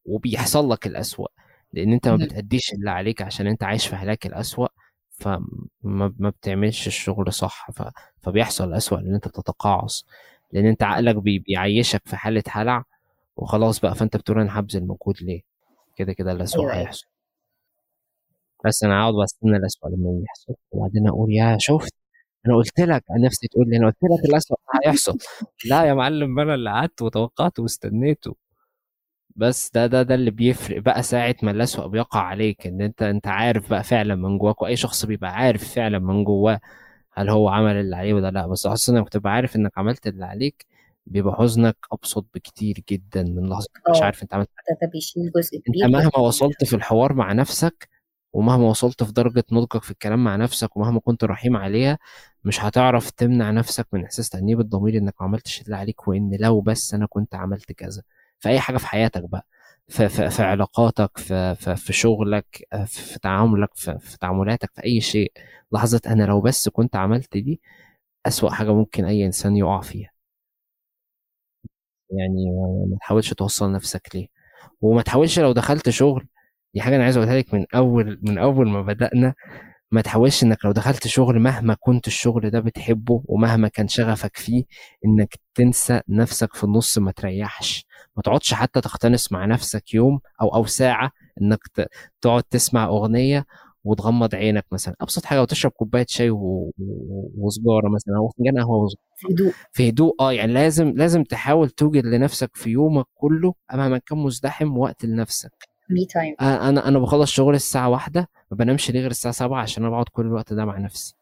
وبيحصل 0.05 0.71
لك 0.71 0.87
الأسوأ. 0.87 1.27
لأن 1.73 1.93
أنت 1.93 2.07
ما. 2.07 2.15
بتأديش 2.17 2.73
اللي 2.73 2.89
عليك 2.91 3.21
عشان 3.21 3.47
أنت 3.47 3.63
عايش 3.63 3.87
في 3.87 3.95
هلاك 3.95 4.25
الأسوأ 4.25 4.67
فما 5.09 6.13
ما 6.19 6.29
بتعملش 6.29 6.87
الشغل 6.87 7.33
صح 7.33 7.67
فبيحصل 8.21 8.69
الأسوأ 8.69 8.97
لأن 8.97 9.13
أنت 9.13 9.27
بتتقاعس. 9.27 10.05
لأن 10.51 10.65
أنت 10.65 10.83
عقلك 10.83 11.15
بي 11.15 11.39
بيعيشك 11.39 12.01
في 12.05 12.15
حالة 12.15 12.43
هلع 12.51 12.83
وخلاص 13.37 13.79
بقى 13.79 13.95
فأنت 13.95 14.17
بتقول 14.17 14.39
أنا 14.39 14.59
هبذل 14.59 14.83
مجهود 14.87 15.15
ليه؟ 15.21 15.41
كده 15.95 16.13
كده 16.13 16.31
الأسوأ 16.31 16.61
أيوه 16.61 16.73
أيوه. 16.73 16.81
هيحصل. 16.83 17.07
بس 18.65 18.83
أنا 18.83 19.01
اقعد 19.01 19.13
بستنى 19.13 19.57
الأسوأ 19.57 19.89
لما 19.89 20.21
يحصل. 20.25 20.55
وبعدين 20.71 21.07
أقول 21.07 21.31
يا 21.33 21.57
شفت 21.59 21.93
أنا 22.47 22.55
قلت 22.55 22.79
لك 22.79 23.03
أنا 23.11 23.25
نفسي 23.25 23.47
تقول 23.47 23.69
لي 23.69 23.77
أنا 23.77 23.85
قلت 23.87 23.97
لك 24.03 24.29
الأسوأ 24.29 24.57
هيحصل. 24.85 25.17
لا 25.69 25.83
يا 25.85 25.93
معلم 25.93 26.39
أنا 26.39 26.55
اللي 26.55 26.69
قعدت 26.69 27.01
وتوقعت 27.01 27.59
واستنيته. 27.59 28.35
بس 29.35 29.71
ده 29.73 29.87
ده 29.87 30.01
ده 30.03 30.15
اللي 30.15 30.31
بيفرق 30.31 30.79
بقى 30.81 31.03
ساعة 31.03 31.35
ما 31.43 31.51
الأسوأ 31.51 31.87
بيقع 31.87 32.19
عليك 32.21 32.67
إن 32.67 32.81
أنت 32.81 33.01
أنت 33.03 33.27
عارف 33.27 33.69
بقى 33.69 33.83
فعلا 33.83 34.15
من 34.15 34.37
جواك 34.37 34.61
وأي 34.61 34.75
شخص 34.75 35.05
بيبقى 35.05 35.35
عارف 35.35 35.73
فعلا 35.75 35.99
من 35.99 36.23
جواه 36.23 36.59
هل 37.13 37.29
هو 37.29 37.49
عمل 37.49 37.75
اللي 37.75 37.95
عليه 37.95 38.13
ولا 38.13 38.31
لأ. 38.31 38.47
بس 38.47 38.65
أصلا 38.65 38.99
انك 38.99 39.09
تبقى 39.09 39.33
عارف 39.33 39.55
إنك 39.55 39.71
عملت 39.77 40.07
اللي 40.07 40.25
عليك 40.25 40.65
بيبقى 41.05 41.35
حزنك 41.35 41.77
أبسط 41.91 42.25
بكتير 42.33 42.83
جدا 42.89 43.23
من 43.23 43.37
إنك 43.53 43.57
مش 43.91 44.01
آه. 44.01 44.03
عارف 44.05 44.23
أنت 44.23 44.33
عملت 44.33 44.49
ده 44.69 44.77
ده 44.87 44.91
بيشيل 44.93 45.31
جزء 45.35 45.57
أنت 45.57 45.65
كبير 45.65 45.87
مهما 45.87 46.17
وصلت 46.19 46.63
في 46.63 46.75
الحوار 46.75 47.13
مع 47.13 47.33
نفسك 47.33 47.89
ومهما 48.33 48.65
وصلت 48.69 49.03
في 49.03 49.11
درجة 49.11 49.43
نضجك 49.51 49.83
في 49.83 49.91
الكلام 49.91 50.23
مع 50.23 50.35
نفسك 50.35 50.77
ومهما 50.77 50.99
كنت 50.99 51.23
رحيم 51.23 51.57
عليها 51.57 51.97
مش 52.43 52.63
هتعرف 52.63 53.09
تمنع 53.09 53.51
نفسك 53.51 53.87
من 53.93 54.03
إحساس 54.03 54.29
تأنيب 54.29 54.59
الضمير 54.59 54.97
إنك 54.97 55.13
ما 55.21 55.27
عملتش 55.27 55.61
اللي 55.61 55.75
عليك 55.75 56.07
وإن 56.07 56.37
لو 56.39 56.61
بس 56.61 56.93
أنا 56.93 57.05
كنت 57.05 57.35
عملت 57.35 57.71
كذا. 57.71 58.01
في 58.39 58.49
أي 58.49 58.59
حاجة 58.59 58.77
في 58.77 58.87
حياتك 58.87 59.23
بقى 59.23 59.47
في, 59.87 60.09
في, 60.09 60.29
في 60.29 60.43
علاقاتك 60.43 61.17
في, 61.17 61.55
في, 61.55 61.75
في 61.75 61.93
شغلك 61.93 62.67
في, 62.71 62.85
في 62.85 63.19
تعاملك 63.19 63.69
في, 63.75 63.99
في 63.99 64.17
تعاملاتك 64.17 64.71
في 64.75 64.83
أي 64.83 65.01
شيء. 65.01 65.31
لحظة 65.71 66.01
أنا 66.07 66.23
لو 66.23 66.41
بس 66.41 66.69
كنت 66.69 66.95
عملت 66.95 67.37
دي 67.37 67.61
أسوأ 68.25 68.49
حاجة 68.49 68.73
ممكن 68.73 69.05
أي 69.05 69.25
إنسان 69.25 69.57
يقع 69.57 69.81
فيها. 69.81 70.12
يعني 72.11 72.45
ما 72.91 72.97
تحاولش 73.01 73.33
توصل 73.33 73.71
نفسك 73.71 74.09
ليه. 74.15 74.27
وما 74.81 75.01
تحاولش 75.01 75.39
لو 75.39 75.51
دخلت 75.51 75.89
شغل 75.89 76.27
دي 76.75 76.81
حاجة 76.81 76.95
أنا 76.95 77.03
عايز 77.03 77.17
أقولها 77.17 77.37
لك 77.37 77.53
من 77.53 77.65
أول 77.75 78.19
من 78.23 78.37
أول 78.37 78.69
ما 78.69 78.81
بدأنا 78.81 79.33
ما 79.91 80.01
تحاولش 80.01 80.43
إنك 80.43 80.65
لو 80.65 80.71
دخلت 80.71 81.07
شغل 81.07 81.39
مهما 81.39 81.77
كنت 81.79 82.07
الشغل 82.07 82.49
ده 82.49 82.59
بتحبه 82.59 83.23
ومهما 83.25 83.67
كان 83.67 83.87
شغفك 83.87 84.37
فيه 84.37 84.63
إنك 85.05 85.35
تنسى 85.55 86.01
نفسك 86.09 86.55
في 86.55 86.63
النص 86.63 86.97
ما 86.97 87.11
تريحش. 87.11 87.85
ما 88.15 88.23
تقعدش 88.23 88.53
حتى 88.53 88.81
تختنس 88.81 89.31
مع 89.31 89.45
نفسك 89.45 89.93
يوم 89.93 90.19
أو 90.41 90.65
ساعة 90.65 91.11
إنك 91.41 91.59
ت- 91.73 91.87
تقعد 92.21 92.43
تسمع 92.43 92.85
أغنية 92.85 93.45
وتغمض 93.83 94.35
عينك 94.35 94.65
مثلا. 94.71 94.95
أبسط 95.01 95.25
حاجة 95.25 95.41
وتشرب 95.41 95.71
كوباية 95.71 96.05
شاي 96.09 96.29
و- 96.29 96.71
و- 96.79 97.31
وسجارة 97.37 97.89
مثلا 97.89 98.17
أو 98.17 98.27
فنجان 98.29 98.63
وسجارة 98.63 99.03
في 99.15 99.33
هدوء. 99.33 99.53
في 99.73 99.89
هدوء 99.89 100.15
آه 100.19 100.33
يعني 100.33 100.53
لازم 100.53 100.89
لازم 100.89 101.23
تحاول 101.23 101.69
توجد 101.69 102.05
لنفسك 102.05 102.51
في 102.55 102.69
يومك 102.69 103.05
كله 103.15 103.53
مهما 103.73 103.97
كان 103.97 104.17
مزدحم 104.17 104.77
وقت 104.77 105.05
لنفسك. 105.05 105.51
مي 105.89 106.05
تايم 106.05 106.35
أنا 106.41 106.87
أنا 106.87 106.99
بخلص 106.99 107.31
شغل 107.31 107.55
الساعة 107.55 107.89
واحدة 107.89 108.29
ما 108.51 108.57
بنامش 108.57 108.91
ليه 108.91 108.99
غير 108.99 109.11
الساعة 109.11 109.33
7 109.33 109.61
عشان 109.61 109.83
أنا 109.83 109.91
بقعد 109.91 110.05
كل 110.11 110.25
الوقت 110.25 110.53
ده 110.53 110.65
مع 110.65 110.77
نفسي. 110.77 111.15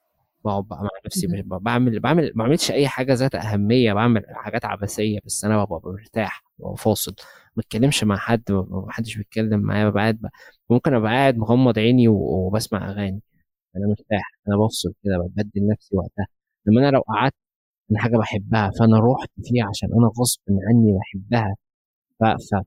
بقعد 0.45 0.63
بقى 0.63 0.83
مع 0.83 0.89
نفسي 1.05 1.27
بعمل 1.43 1.99
بعمل 1.99 2.31
ما 2.35 2.43
بعملش 2.43 2.71
أي 2.71 2.87
حاجة 2.87 3.13
ذات 3.13 3.35
أهمية 3.35 3.93
بعمل 3.93 4.23
حاجات 4.29 4.65
عبثية 4.65 5.19
بس 5.25 5.45
أنا 5.45 5.63
ببقى 5.65 5.81
مرتاح 5.85 6.43
ببقى 6.59 6.77
فاصل. 6.77 7.13
ما 7.55 7.61
بتكلمش 7.61 8.03
مع 8.03 8.17
حد 8.17 8.43
ما 8.51 8.85
حدش 8.89 9.15
بيتكلم 9.17 9.59
معايا 9.59 9.89
ببقى 9.89 10.01
قاعد 10.03 10.19
ممكن 10.71 10.93
أبقى 10.93 11.11
قاعد 11.11 11.37
مغمض 11.37 11.79
عيني 11.79 12.07
وبسمع 12.07 12.89
أغاني. 12.91 13.21
أنا 13.75 13.87
مرتاح 13.87 14.31
أنا 14.47 14.57
بفصل 14.57 14.93
كده 15.03 15.29
بدي 15.35 15.59
لنفسي 15.59 15.95
وقتها. 15.97 16.27
لما 16.65 16.81
أنا 16.81 16.91
لو 16.95 17.01
قعدت 17.01 17.35
من 17.89 17.97
حاجة 17.97 18.17
بحبها 18.17 18.71
فأنا 18.79 18.99
رحت 18.99 19.29
فيها 19.43 19.65
عشان 19.69 19.89
أنا 19.93 20.11
غصب 20.19 20.41
عني 20.49 20.97
بحبها. 20.99 21.55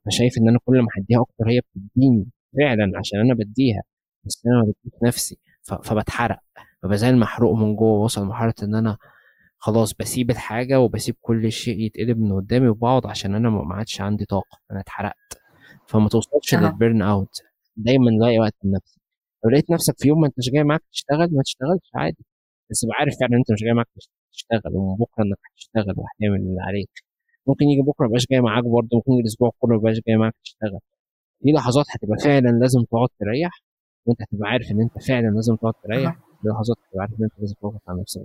فشايف 0.06 0.38
إن 0.38 0.48
أنا 0.48 0.58
كل 0.64 0.80
ما 0.80 0.88
هديها 0.98 1.20
أكتر 1.20 1.48
هي 1.50 1.60
بتديني 1.60 2.26
فعلا 2.58 2.98
عشان 2.98 3.20
أنا 3.20 3.34
بديها. 3.34 3.82
بس 4.24 4.42
أنا 4.46 4.54
ما 4.56 4.62
بديش 4.62 4.92
نفسي 5.02 5.38
فبتحرق. 5.62 6.40
ببقى 6.82 6.96
زي 6.98 7.10
المحروق 7.10 7.54
من 7.54 7.76
جوه 7.76 7.98
وصل 8.00 8.22
لمرحلة 8.22 8.54
إن 8.62 8.74
أنا 8.74 8.96
خلاص 9.58 9.94
بسيب 9.94 10.30
الحاجة 10.30 10.80
وبسيب 10.80 11.16
كل 11.20 11.52
شيء 11.52 11.80
يتقلب 11.80 12.18
من 12.18 12.32
قدامي 12.32 12.68
وبقعد 12.68 13.06
عشان 13.06 13.34
أنا 13.34 13.50
ما 13.50 13.74
عادش 13.74 14.00
عندي 14.00 14.24
طاقة. 14.24 14.58
أنا 14.70 14.80
اتحرقت. 14.80 15.40
فما 15.86 16.08
توصلش 16.08 16.54
آه 16.54 16.60
لل 16.60 17.02
burnout 17.02 17.40
دايما 17.76 18.10
لاقي 18.10 18.38
وقت 18.38 18.54
لنفسك. 18.64 19.00
لو 19.44 19.50
لقيت 19.50 19.70
نفسك 19.70 19.94
في 19.98 20.08
يوم 20.08 20.20
ما 20.20 20.26
انتش 20.26 20.50
جاي 20.50 20.64
معاك 20.64 20.82
تشتغل 20.92 21.28
ما 21.36 21.42
تشتغلش 21.42 21.90
عادي. 21.94 22.24
بس 22.70 22.84
ابقى 22.84 22.96
عارف 23.00 23.14
فعلا 23.20 23.36
انت 23.36 23.52
مش 23.52 23.62
جاي 23.62 23.72
معاك 23.72 23.86
تشتغل 24.32 24.76
ومن 24.76 24.96
بكره 24.96 25.22
إنك 25.24 25.38
هتشتغل 25.52 25.94
وهتعمل 25.98 26.40
اللي 26.48 26.60
عليك. 26.62 26.90
ممكن 27.46 27.64
يجي 27.64 27.82
بكرة 27.82 28.06
مبقاش 28.06 28.26
جاي 28.30 28.40
معاك 28.40 28.64
برضه 28.64 28.88
ممكن 28.96 29.12
يجي 29.12 29.20
الأسبوع 29.20 29.50
كله 29.58 29.76
مبقاش 29.76 30.00
جاي 30.08 30.16
معاك 30.16 30.34
تشتغل. 30.44 30.78
في 31.42 31.52
لحظات 31.52 31.84
هتبقى 31.90 32.18
فعلا 32.24 32.48
لازم 32.60 32.82
تقعد 32.82 33.08
تريح 33.20 33.50
وانت 34.06 34.22
هتبقى 34.22 34.50
عارف 34.50 34.70
إن 34.70 34.80
انت 34.80 34.98
فعلا 35.08 35.26
لازم 35.28 35.56
تقعد 35.56 35.74
تريح. 35.84 36.16
في 36.42 36.48
لحظات 36.48 36.76
هتبقى 36.88 37.00
عارف 37.00 37.12
إن 37.20 37.24
انت 37.24 37.32
لازم 37.38 37.54
تضغط 37.54 37.80
على 37.88 38.00
نفسك 38.00 38.20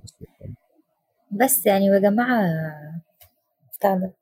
بس 1.32 1.66
يعني 1.66 1.86
يا 1.86 2.00
جماعة 2.00 2.44
بتاع 3.78 3.96
ده. 3.96 4.14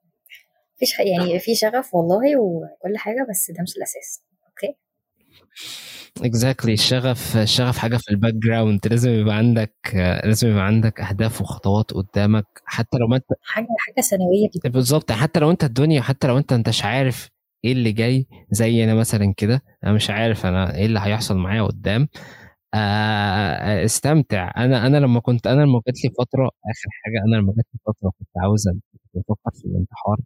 مفيش 0.76 1.00
يعني 1.00 1.40
في 1.40 1.56
شغف 1.56 1.96
والله 1.96 2.42
وكل 2.42 2.98
حاجة 2.98 3.28
بس 3.30 3.52
ده 3.52 3.64
مش 3.64 3.78
الأساس. 3.78 4.22
exactly 6.24 6.74
الشغف 6.74 7.38
الشغف 7.38 7.78
حاجة 7.78 7.98
في 7.98 8.12
ال 8.12 8.34
background 8.34 8.80
لازم 8.88 9.10
يبقى 9.12 9.36
عندك 9.36 9.74
لازم 10.26 10.50
يبقى 10.50 10.66
عندك 10.66 11.02
أهداف 11.02 11.42
وخطوات 11.42 11.92
قدامك. 11.92 12.46
حتى 12.66 12.98
لو 12.98 13.08
ما 13.08 13.16
أنت 13.16 13.26
حاجة 13.42 14.02
ثانوية 14.02 14.50
جدا. 14.56 14.70
بالظبط. 14.70 15.12
حتى 15.12 15.40
لو 15.40 15.52
أنت 15.52 15.64
الدنيا 15.64 16.02
حتى 16.02 16.28
لو 16.28 16.38
أنت 16.38 16.54
انتش 16.54 16.86
عارف 16.86 17.30
إيه 17.66 17.72
اللي 17.72 17.92
جاي 17.92 18.28
زي 18.52 18.84
أنا 18.84 18.94
مثلا 18.94 19.34
كده. 19.38 19.62
أنا 19.84 19.94
مش 19.94 20.10
عارف 20.10 20.46
أنا 20.46 20.76
إيه 20.76 20.86
اللي 20.86 21.00
هيحصل 21.04 21.38
معايا 21.38 21.62
قدام. 21.64 22.08
آه، 22.74 23.86
استمتع. 23.86 24.52
أنا 24.58 24.88
أنا 24.88 24.98
لما 24.98 25.20
كنت 25.20 25.48
أنا 25.48 25.62
لما 25.64 25.82
جات 25.88 25.96
لي 26.06 26.10
فترة 26.20 26.46
آخر 26.46 26.90
حاجة 27.04 27.24
أنا 27.28 27.36
لما 27.42 27.54
جات 27.58 27.66
لي 27.74 27.80
فترة 27.86 28.12
كنت 28.20 28.30
عاوز 28.38 28.64
بفكر 29.14 29.52
في 29.62 29.66
الانتحار. 29.66 30.18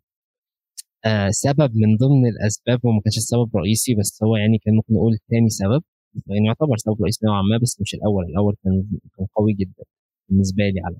آه 1.05 1.29
سبب 1.31 1.75
من 1.75 1.97
ضمن 1.97 2.27
الأسباب 2.27 2.85
وما 2.85 3.01
كانش 3.03 3.17
السبب 3.17 3.49
الرئيسي 3.55 3.95
بس 3.95 4.23
هو 4.23 4.35
يعني 4.35 4.57
كان 4.57 4.75
ممكن 4.75 4.93
نقول 4.93 5.17
تاني 5.29 5.49
سبب. 5.49 5.83
يعني 6.27 6.47
يعتبر 6.47 6.77
سبب 6.77 7.01
رئيسي 7.03 7.25
نوعا 7.25 7.41
ما 7.41 7.57
بس 7.61 7.81
مش 7.81 7.93
الأول. 7.93 8.25
الأول 8.25 8.55
كان 8.63 8.83
كان 9.17 9.27
قوي 9.35 9.53
جدا 9.53 9.83
بالنسبة 10.29 10.63
لي 10.63 10.81
على 10.85 10.95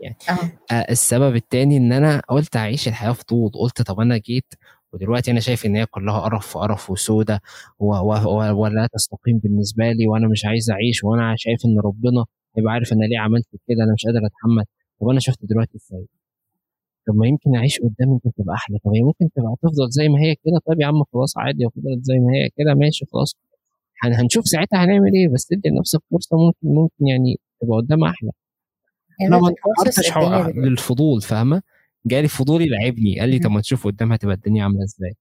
يعني. 0.00 0.16
أه. 0.30 0.74
آه 0.74 0.86
السبب 0.90 1.34
التاني 1.36 1.76
إن 1.76 1.92
أنا 1.92 2.20
قلت 2.28 2.56
أعيش 2.56 2.88
الحياة 2.88 3.12
فضول 3.12 3.50
قلت 3.54 3.82
طب 3.82 4.00
أنا 4.00 4.16
جيت 4.18 4.54
ودلوقتي 4.92 5.30
أنا 5.30 5.40
شايف 5.40 5.66
إن 5.66 5.76
هي 5.76 5.86
كلها 5.86 6.20
قرف 6.20 6.46
في 6.52 6.58
قرف 6.58 6.90
وسودة 6.90 7.40
ولا 7.78 8.88
تستقيم 8.94 9.38
بالنسبة 9.38 9.84
لي 9.92 10.06
وأنا 10.06 10.28
مش 10.28 10.44
عايز 10.44 10.70
أعيش 10.70 11.04
وأنا 11.04 11.34
شايف 11.36 11.58
إن 11.66 11.78
ربنا 11.84 12.24
هيبقى 12.56 12.72
عارف 12.72 12.92
أنا 12.92 13.04
ليه 13.04 13.18
عملت 13.18 13.46
كده 13.68 13.84
أنا 13.84 13.92
مش 13.92 14.06
قادر 14.06 14.18
أتحمل. 14.26 14.64
طب 15.00 15.08
أنا 15.08 15.20
شفت 15.20 15.38
دلوقتي 15.42 15.76
إزاي؟ 15.76 16.06
طب 17.08 17.14
ما 17.16 17.26
يمكن 17.26 17.56
أعيش 17.56 17.78
قدام 17.80 18.08
ممكن 18.08 18.32
تبقى 18.38 18.54
أحلى. 18.54 18.78
طب 18.84 18.90
هي 18.94 19.00
ممكن 19.02 19.28
تبقى 19.36 19.54
تفضل 19.62 19.90
زي 19.90 20.08
ما 20.08 20.20
هي 20.20 20.34
كده؟ 20.34 20.58
طب 20.66 20.80
يا 20.80 20.86
عم 20.86 21.04
خلاص 21.12 21.38
عادي 21.38 21.66
وفضلت 21.66 22.04
زي 22.04 22.14
ما 22.18 22.32
هي 22.34 22.48
كده 22.56 22.74
ماشي 22.74 23.04
خلاص. 23.12 23.36
هن- 24.02 24.14
هنشوف 24.14 24.44
ساعتها 24.48 24.84
هنعمل 24.84 25.12
إيه 25.14 25.28
بس 25.28 25.46
تدي 25.46 25.68
لنفسك 25.68 26.00
فرصة 26.10 26.36
ممكن 26.36 26.58
ممكن 26.80 27.06
يعني 27.06 27.36
تبقى 27.60 27.76
قدام 27.76 28.04
أحلى. 28.04 28.30
أنا 29.22 29.38
ما 29.40 29.48
دلوقتي 29.48 30.60
للفضول 30.60 31.20
فاهمة؟ 31.22 31.62
جالي 32.06 32.28
فضولي 32.28 32.66
لعبني 32.68 33.20
قال 33.20 33.28
لي 33.28 33.38
طب 33.38 33.50
ما 33.50 33.60
تشوف 33.60 33.84
قدام 33.86 34.12
هتبقى 34.12 34.34
الدنيا 34.34 34.62
عاملة 34.64 34.84
إزاي. 34.84 35.14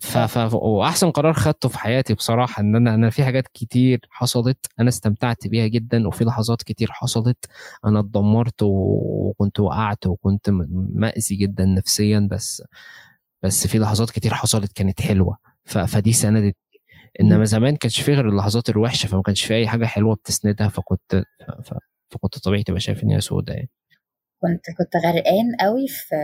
ف... 0.00 0.18
ف... 0.18 0.54
وأحسن 0.54 1.10
قرار 1.10 1.32
خدته 1.32 1.68
في 1.68 1.78
حياتي 1.78 2.14
بصراحة 2.14 2.60
إن 2.60 2.76
أنا 2.76 2.94
أنا 2.94 3.10
في 3.10 3.24
حاجات 3.24 3.48
كتير 3.54 4.00
حصلت 4.10 4.66
أنا 4.80 4.88
استمتعت 4.88 5.46
بيها 5.46 5.66
جدا 5.66 6.08
وفي 6.08 6.24
لحظات 6.24 6.62
كتير 6.62 6.92
حصلت 6.92 7.46
أنا 7.84 8.00
اتدمرت 8.00 8.62
وكنت 8.62 9.60
وقعت 9.60 10.06
وكنت 10.06 10.50
مأذي 10.94 11.36
جدا 11.36 11.64
نفسيا 11.64 12.28
بس 12.30 12.62
بس 13.42 13.66
في 13.66 13.78
لحظات 13.78 14.10
كتير 14.10 14.34
حصلت 14.34 14.72
كانت 14.72 15.00
حلوة. 15.00 15.36
ف... 15.64 15.78
فدي 15.78 16.12
سندت 16.12 16.56
إنما 17.20 17.44
زمان 17.44 17.76
كانش 17.76 18.00
في 18.00 18.14
غير 18.14 18.28
اللحظات 18.28 18.68
الوحشة 18.70 19.06
فما 19.06 19.22
كانش 19.22 19.44
في 19.44 19.54
أي 19.54 19.68
حاجة 19.68 19.84
حلوة 19.84 20.14
بتسندها 20.14 20.68
فكنت 20.68 21.24
ف... 21.64 21.74
فكنت 22.10 22.38
طبيعي 22.38 22.62
تبقى 22.62 22.80
شايف 22.80 23.04
إن 23.04 23.10
هي 23.10 23.20
سودة 23.20 23.54
يعني. 23.54 23.70
كنت 24.42 24.76
كنت 24.78 24.96
غرقان 24.96 25.56
قوي 25.60 25.88
في 25.88 26.16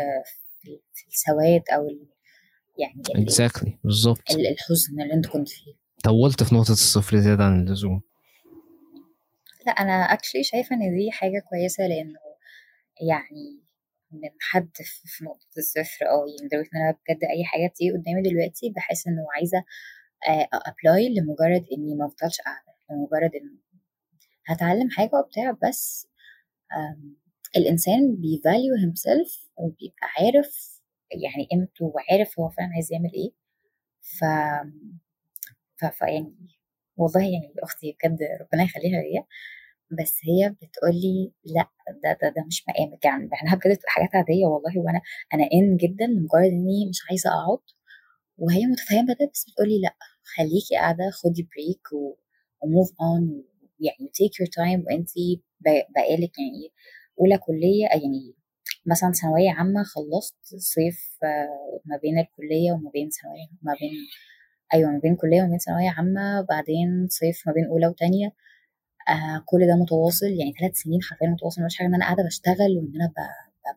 في 0.95 1.07
السواد 1.09 1.63
أو 1.75 1.89
يعني 2.79 3.03
exactly 3.25 3.79
بالظبط 3.85 4.31
ال- 4.31 4.47
الحزن 4.47 5.03
اللي 5.03 5.15
انت 5.15 5.27
كنت 5.27 5.49
فيه. 5.49 5.73
طولت 6.05 6.43
في 6.43 6.55
نقطة 6.55 6.73
الصفر 6.73 7.17
زيادة 7.19 7.45
عن 7.45 7.61
اللزوم. 7.67 8.01
لا 9.67 9.73
أنا 9.73 9.93
actually 9.93 10.43
شايفة 10.43 10.77
إن 10.77 10.97
دي 10.99 11.11
حاجة 11.11 11.43
كويسة 11.51 11.87
لأنه 11.87 12.19
يعني 13.11 13.63
من 14.13 14.29
حد 14.41 14.71
في 15.05 15.25
نقطة 15.25 15.47
الصفر 15.59 16.07
آه 16.07 16.25
يعني 16.29 16.47
لدرجة 16.47 16.69
إن 16.75 16.81
أنا 16.81 16.91
بجد 16.91 17.25
أي 17.25 17.45
حاجة 17.45 17.73
تيجي 17.75 17.91
قدامي 17.93 18.23
دلوقتي 18.23 18.71
بحس 18.77 19.07
إنه 19.07 19.27
عايزة 19.35 19.65
apply 20.53 21.09
لمجرد 21.15 21.67
إني 21.73 21.95
ما 21.95 22.07
أفضلش 22.07 22.41
قاعدة 22.41 22.75
لمجرد 22.91 23.35
انه 23.35 23.59
هتعلم 24.47 24.91
حاجة 24.91 25.11
وبتاع 25.15 25.57
بس 25.69 26.09
الإنسان 27.57 28.17
بي 28.17 28.33
value 28.33 28.75
himself 28.77 29.49
وبيبقى 29.57 30.07
عارف 30.19 30.78
يعني 31.13 31.49
قيمته 31.53 31.85
وعارف 31.85 32.41
هو 32.41 32.49
فعلا 32.49 32.71
عايز 32.75 32.93
يعمل 32.93 33.13
إيه. 33.15 33.31
ف 34.03 34.25
ف 35.77 36.03
يعني 36.03 36.35
والله 36.97 37.21
يعني 37.23 37.55
أختي 37.63 37.93
بجد 38.05 38.19
ربنا 38.41 38.63
يخليها 38.65 39.01
ليا 39.03 39.25
بس 39.93 40.21
هي 40.25 40.51
بتقولي 40.51 41.33
لأ 41.45 41.69
ده 42.05 42.19
ده 42.23 42.29
ده 42.37 42.45
مش 42.47 42.65
مقامك 42.69 43.05
يعني 43.05 43.31
إحنا 43.35 43.55
بجد 43.57 43.79
حاجات 43.87 44.17
عادية 44.17 44.47
والله 44.47 44.79
وأنا 44.81 45.01
أنا 45.35 45.45
done 45.55 45.77
جدا 45.77 46.07
لمجرد 46.07 46.45
إني 46.53 46.87
مش 46.91 46.99
عايزة 47.11 47.31
أقعد. 47.31 47.61
وهي 48.39 48.67
متفهمة 48.67 49.15
ده 49.21 49.31
بس 49.35 49.47
بتقولي 49.51 49.81
لأ 49.83 49.97
خليكي 50.37 50.77
قاعدة 50.77 51.11
خدي 51.11 51.43
break 51.53 51.89
و 52.63 52.69
move 52.69 52.93
on 53.03 53.45
يعني 53.81 54.11
take 54.15 54.41
your 54.41 54.49
time 54.49 54.85
وانتي 54.89 55.43
ب- 55.61 55.85
بقالك 55.97 56.39
يعني 56.39 56.73
أولى 57.21 57.39
كلية 57.39 57.87
يعني 57.87 58.35
مثلا 58.93 59.13
ثانوية 59.13 59.51
عامة 59.53 59.83
خلصت 59.85 60.37
صيف 60.59 61.19
آه، 61.25 61.81
ما 61.85 61.97
بين 62.03 62.19
الكلية 62.19 62.73
وما 62.73 62.91
بين 62.91 63.11
ثانوية 63.11 63.49
ما 63.63 63.73
بين 63.81 63.91
أيوه 64.75 64.91
ما 64.91 64.99
بين 64.99 65.17
كلية 65.17 65.41
وما 65.43 65.51
بين 65.51 65.59
ثانوية 65.59 65.91
عامة 65.91 66.41
بعدين 66.51 67.09
صيف 67.11 67.43
ما 67.49 67.53
بين 67.53 67.67
أولى 67.67 67.87
وتانية. 67.89 68.33
آه 69.09 69.43
كل 69.47 69.67
ده 69.67 69.77
متواصل 69.83 70.27
يعني 70.27 70.53
ثلاث 70.61 70.75
سنين 70.77 71.03
حرفيا 71.03 71.27
متواصل 71.29 71.63
مش 71.65 71.79
حاجة 71.79 71.89
إن 71.89 71.95
أنا 71.95 72.05
قاعدة 72.05 72.25
بشتغل 72.25 72.73
وإن 72.79 72.93
أنا 73.03 73.13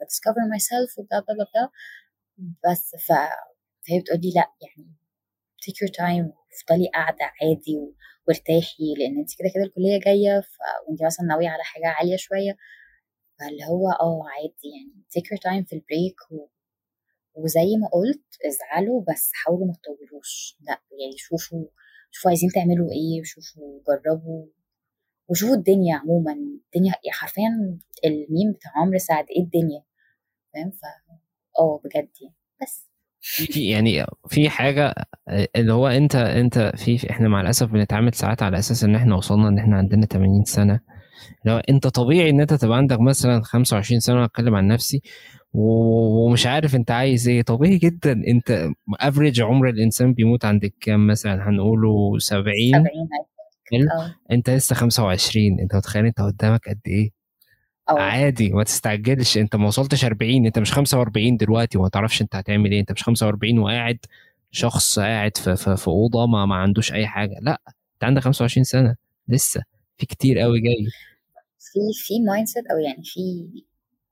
ب 0.02 0.42
discover 0.50 0.60
myself 0.60 1.00
وبلا 1.00 1.20
بلا 1.20 1.46
بلا 1.56 1.70
بس 2.66 2.96
ف 2.96 3.12
فهي 3.88 4.00
بتقولي 4.00 4.32
لأ 4.36 4.52
يعني 4.62 4.92
take 5.64 5.76
your 5.84 5.92
time 5.92 6.26
وافضلي 6.38 6.90
قاعدة 6.94 7.26
عادي 7.42 7.78
و- 7.78 7.96
وارتاحي 8.28 8.94
لأن 9.00 9.18
انت 9.20 9.30
كده 9.40 9.50
كده 9.56 9.64
الكلية 9.64 10.00
جاية 10.06 10.42
ف... 10.42 10.58
وانت 10.90 11.04
مثلا 11.04 11.26
ناوية 11.28 11.50
على 11.50 11.64
حاجة 11.64 11.88
عالية 11.88 12.18
شوية. 12.18 12.58
فاللي 13.42 13.66
هو 13.66 13.90
آه 13.90 14.24
عادي 14.30 14.68
يعني. 14.78 15.04
Take 15.14 15.28
your 15.34 15.40
time 15.40 15.70
في 15.70 15.74
ال 15.76 15.83
break 15.83 16.16
و... 16.32 16.48
وزي 17.34 17.78
ما 17.82 17.88
قلت 17.88 18.24
ازعلوا 18.48 19.04
بس 19.10 19.32
حاولوا 19.34 19.68
ما 19.68 19.74
تطولوش. 19.74 20.58
لا 20.62 20.82
يعني 21.02 21.18
شوفوا 21.18 21.66
شوفوا 22.12 22.32
عايزين 22.32 22.50
تعملوا 22.50 22.90
إيه 22.92 23.22
وشوفوا 23.22 23.80
جربوا 23.88 24.46
وشوفوا 25.28 25.56
الدنيا 25.56 25.96
عموما. 25.96 26.32
الدنيا 26.32 26.94
يعني 27.04 27.12
حرفيا 27.12 27.80
الميم 28.06 28.52
بتاع 28.52 28.72
عمرو 28.76 28.98
سعد 28.98 29.26
إيه 29.30 29.44
الدنيا؟ 29.44 29.84
فاهم؟ 30.54 30.72
ف 30.72 30.82
آه 31.60 31.82
بجد 31.84 32.10
يعني. 32.22 32.36
بس. 32.62 32.92
في 33.24 33.70
يعني 33.70 34.06
في 34.28 34.50
حاجة 34.50 34.94
اللي 35.56 35.74
هو 35.74 35.88
انت 35.88 36.16
انت 36.16 36.72
في 36.78 37.10
إحنا 37.10 37.28
مع 37.28 37.42
الأسف 37.42 37.68
بنتعامل 37.72 38.14
ساعات 38.14 38.44
على 38.44 38.60
أساس 38.60 38.84
إن 38.84 38.96
إحنا 38.96 39.16
وصلنا 39.16 39.48
إن 39.48 39.60
إحنا 39.60 39.78
عندنا 39.78 40.06
80 40.06 40.44
سنة. 40.44 40.80
لو 41.46 41.58
انت 41.58 41.88
طبيعي 41.88 42.30
ان 42.30 42.42
انت 42.42 42.54
تبقى 42.54 42.78
عندك 42.78 43.00
مثلا 43.00 43.42
25 43.44 44.00
سنة 44.00 44.26
اتكلم 44.26 44.56
عن 44.56 44.68
نفسي 44.68 45.02
ومش 45.54 46.48
عارف 46.48 46.76
انت 46.76 46.92
عايز 46.92 47.28
إيه. 47.28 47.42
طبيعي 47.42 47.78
جدا 47.78 48.12
انت 48.28 48.70
average 49.00 49.42
عمر 49.42 49.70
الإنسان 49.70 50.14
بيموت 50.14 50.46
عند 50.46 50.72
كام 50.82 51.08
مثلا؟ 51.08 51.50
هنقوله 51.50 52.20
70 52.20 52.54
70 52.72 52.88
حلو. 53.72 53.88
آه. 54.02 54.16
انت 54.32 54.50
لسه 54.50 54.76
25 54.76 55.60
انت 55.60 55.76
متخيل 55.76 56.06
انت 56.06 56.22
قدامك 56.22 56.70
قد 56.70 56.80
إيه؟ 56.88 57.12
آه. 57.90 58.00
عادي. 58.00 58.50
ما 58.50 58.64
تستعجلش. 58.64 59.38
انت 59.38 59.56
ما 59.56 59.68
وصلتش 59.68 60.06
40 60.06 60.46
انت 60.46 60.60
مش 60.60 60.72
45 60.74 61.38
دلوقتي. 61.38 61.78
وما 61.78 61.90
تعرفش 61.90 62.22
انت 62.22 62.36
هتعمل 62.36 62.72
إيه. 62.72 62.80
انت 62.80 62.92
مش 62.92 63.04
45 63.04 63.60
وقاعد 63.60 63.98
شخص 64.52 65.00
قاعد 65.00 65.38
في 65.38 65.56
في, 65.56 65.78
في 65.78 65.88
أوضة 65.88 66.28
ما, 66.28 66.46
ما 66.46 66.56
عندوش 66.56 66.94
أي 66.94 67.08
حاجة. 67.08 67.36
لا. 67.42 67.62
انت 67.94 68.04
عندك 68.04 68.22
25 68.22 68.64
سنة. 68.64 68.96
لسه. 69.28 69.64
في 69.98 70.06
كتير 70.06 70.40
قوي 70.40 70.60
جاي. 70.62 70.88
في 71.62 71.80
في 71.94 72.14
mindset 72.28 72.66
أو 72.72 72.78
يعني 72.78 73.04
في 73.04 73.22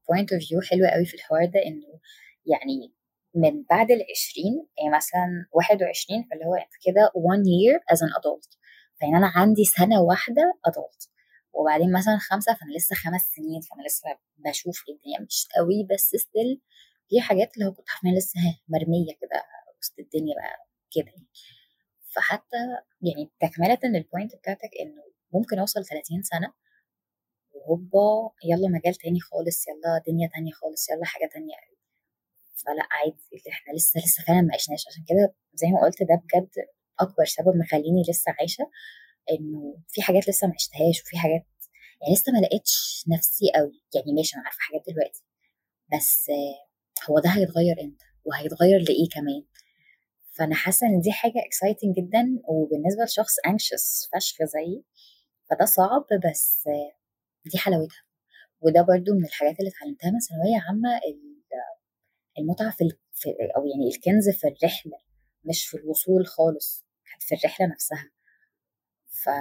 point 0.10 0.34
of 0.34 0.44
view 0.44 0.62
حلوة 0.62 0.88
قوي 0.90 1.06
في 1.06 1.14
الحوار 1.14 1.46
ده 1.46 1.60
إنه 1.66 2.00
يعني 2.46 2.94
من 3.36 3.64
بعد 3.70 3.92
ال 3.92 4.02
20 4.02 4.68
يعني 4.78 4.98
مثلا 4.98 5.28
21 5.52 6.24
فاللي 6.24 6.46
هو 6.46 6.56
أنت 6.56 6.76
كده 6.86 7.04
one 7.32 7.44
year 7.56 7.78
as 7.94 8.00
an 8.08 8.12
adult. 8.20 8.58
فيعني 9.00 9.18
أنا 9.18 9.32
عندي 9.36 9.64
سنة 9.66 10.02
واحدة 10.02 10.54
adult. 10.70 11.10
وبعدين 11.54 11.92
مثلا 11.94 12.18
خمسة 12.30 12.54
فأنا 12.54 12.72
لسه 12.78 12.96
خمس 12.96 13.22
سنين 13.36 13.62
فأنا 13.62 13.84
لسه 13.88 14.08
بشوف 14.38 14.78
الدنيا 14.90 15.20
مش 15.28 15.48
قوي 15.56 15.88
بس 15.92 16.08
still 16.24 16.62
في 17.10 17.22
حاجات 17.22 17.54
اللي 17.54 17.66
هو 17.66 17.74
كنت 17.74 17.90
حرفيا 17.90 18.18
لسه 18.20 18.40
مرمية 18.70 19.14
كده 19.22 19.44
وسط 19.80 20.00
الدنيا 20.00 20.36
بقى 20.36 20.56
كده. 20.96 21.14
فحتى 22.14 22.58
يعني 23.02 23.32
تكملة 23.40 23.80
لل 23.84 23.99
point 23.99 24.36
بتاعتك 24.36 24.72
إنه 24.82 25.02
ممكن 25.34 25.60
أوصل 25.60 25.86
30 25.86 26.24
سنة 26.24 26.54
وهوبا 27.60 28.32
يلا 28.46 28.68
مجال 28.70 28.96
تاني 28.96 29.20
خالص 29.20 29.68
يلا 29.68 30.02
دنيا 30.08 30.30
تانية 30.34 30.52
خالص 30.52 30.90
يلا 30.90 31.06
حاجة 31.06 31.30
تانية 31.34 31.56
فلا 32.56 32.88
عادي 32.92 33.50
إحنا 33.52 33.74
لسه 33.74 34.00
لسه 34.00 34.24
فعلا 34.28 34.42
ما 34.42 34.54
عشناش. 34.54 34.88
عشان 34.88 35.04
كده 35.10 35.36
زي 35.54 35.68
ما 35.68 35.82
قلت 35.82 36.04
ده 36.04 36.16
بجد 36.24 36.50
أكبر 37.00 37.26
سبب 37.26 37.56
مخليني 37.56 38.02
لسه 38.10 38.36
عايشة 38.40 38.70
إنه 39.32 39.78
في 39.88 40.02
حاجات 40.02 40.30
لسه 40.30 40.48
ما 40.48 40.54
عشتهاش 40.54 41.02
وفي 41.04 41.18
حاجات 41.18 41.46
يعني 42.02 42.14
لسه 42.14 42.32
ما 42.32 42.38
لقيتش 42.40 43.04
نفسي 43.08 43.46
قوي 43.56 43.82
يعني 43.96 44.14
ماشي 44.14 44.36
أنا 44.36 44.44
عارفة 44.46 44.60
حاجات 44.60 44.84
دلوقتي 44.88 45.24
بس 45.94 46.32
هو 47.10 47.20
ده 47.20 47.30
هيتغير 47.30 47.82
إمتى؟ 47.82 48.06
وهيتغير 48.26 48.80
لإيه 48.80 49.10
كمان؟ 49.16 49.44
فأنا 50.32 50.56
حاسة 50.56 50.88
إن 50.88 51.00
دي 51.00 51.12
حاجة 51.12 51.34
exciting 51.40 51.94
جدا 51.98 52.42
وبالنسبة 52.48 53.04
لشخص 53.04 53.36
anxious 53.48 54.10
فشخ 54.14 54.38
زيي 54.44 54.84
فده 55.50 55.66
صعب 55.66 56.06
بس 56.30 56.70
دي 57.46 57.58
حلاوتها. 57.58 58.04
وده 58.62 58.82
برضو 58.82 59.14
من 59.14 59.26
الحاجات 59.26 59.60
اللي 59.60 59.72
اتعلمتها 59.72 60.12
من 60.12 60.20
ثانوية 60.20 60.62
عامة 60.68 60.98
ال- 60.98 61.40
المتعة 62.40 62.72
في. 62.72 62.90
في 63.14 63.30
أو 63.58 63.66
يعني 63.66 63.88
الكنز 63.96 64.30
في 64.30 64.48
الرحلة 64.48 64.98
مش 65.46 65.68
في 65.68 65.78
الوصول 65.78 66.28
خالص 66.28 66.86
كانت 67.06 67.24
في 67.24 67.36
الرحلة 67.36 67.68
نفسها. 67.68 68.12
فا 69.24 69.32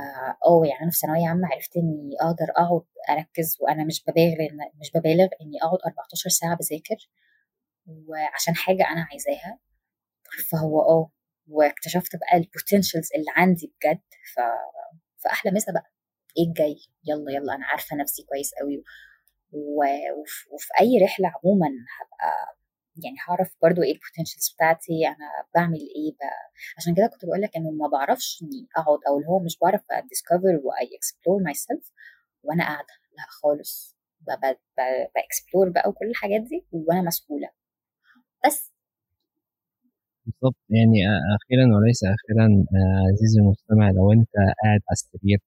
آه 0.47 0.63
يعني 0.67 0.83
أنا 0.83 0.91
في 0.91 0.99
ثانوية 0.99 1.29
عامة 1.29 1.49
عرفت 1.53 1.77
إني 1.77 2.17
أقدر 2.21 2.45
أقعد 2.51 2.83
أركز 3.11 3.57
وأنا 3.61 3.85
مش 3.85 4.05
ببالغ 4.09 4.49
مش 4.81 4.91
ببالغ 4.95 5.29
إني 5.43 5.59
أقعد 5.63 5.79
14 5.87 6.31
ساعة 6.31 6.57
بذاكر 6.57 7.09
وعشان 7.87 8.55
حاجة 8.57 8.87
أنا 8.93 9.07
عايزاها. 9.11 9.59
فهو 10.51 10.81
آه 10.83 11.11
واكتشفت 11.49 12.17
بقى 12.17 12.37
ال 12.37 12.43
potentials 12.43 13.09
اللي 13.15 13.27
عندي 13.37 13.75
بجد 13.77 14.01
ف... 14.35 14.41
فأحلى 15.25 15.53
مسا 15.53 15.73
بقى. 15.73 15.93
إيه 16.39 16.49
الجاي؟ 16.49 16.77
يلا 17.09 17.33
يلا 17.33 17.55
أنا 17.55 17.67
عارفة 17.67 17.97
نفسي 17.97 18.23
كويس 18.23 18.51
قوي. 18.61 18.85
وفي 20.53 20.69
أي 20.81 20.99
رحلة 21.05 21.33
عموما 21.45 21.67
هبقى 21.69 22.57
يعني 23.05 23.17
هعرف 23.29 23.55
برضو 23.63 23.83
إيه 23.83 23.93
ال 23.93 23.98
potentials 23.98 24.53
بتاعتي 24.55 25.09
أنا 25.09 25.29
بعمل 25.55 25.79
إيه 25.97 26.13
ب... 26.13 26.19
عشان 26.79 26.95
كده 26.95 27.07
كنت 27.07 27.25
بقول 27.25 27.41
لك 27.43 27.57
إنه 27.57 27.71
ما 27.71 27.89
بعرفش 27.89 28.43
إني 28.43 28.67
أقعد 28.77 28.99
أو 29.09 29.17
اللي 29.19 29.29
هو 29.29 29.39
مش 29.39 29.59
بعرف 29.63 29.83
ا 29.91 30.61
discover 30.65 30.97
و 30.97 31.43
explore 31.43 31.55
myself 31.55 31.93
وأنا 32.43 32.65
قاعدة 32.65 32.95
لأ 33.17 33.25
خالص. 33.29 33.97
ب 35.15 35.22
explore 35.22 35.69
بقى 35.71 35.89
وكل 35.89 36.07
الحاجات 36.11 36.41
دي 36.41 36.67
وأنا 36.73 37.03
مسؤوله 37.03 37.51
بس. 38.47 38.73
بالظبط 40.27 40.57
يعني 40.71 40.99
أخيرا 41.37 41.65
وليس 41.77 42.01
أخيرا 42.05 42.47
آه، 42.47 43.13
عزيزي 43.13 43.41
المستمع 43.41 43.91
لو 43.91 44.13
أنت 44.13 44.33
قاعد 44.63 44.81
على 44.89 44.93
السرير 44.93 45.39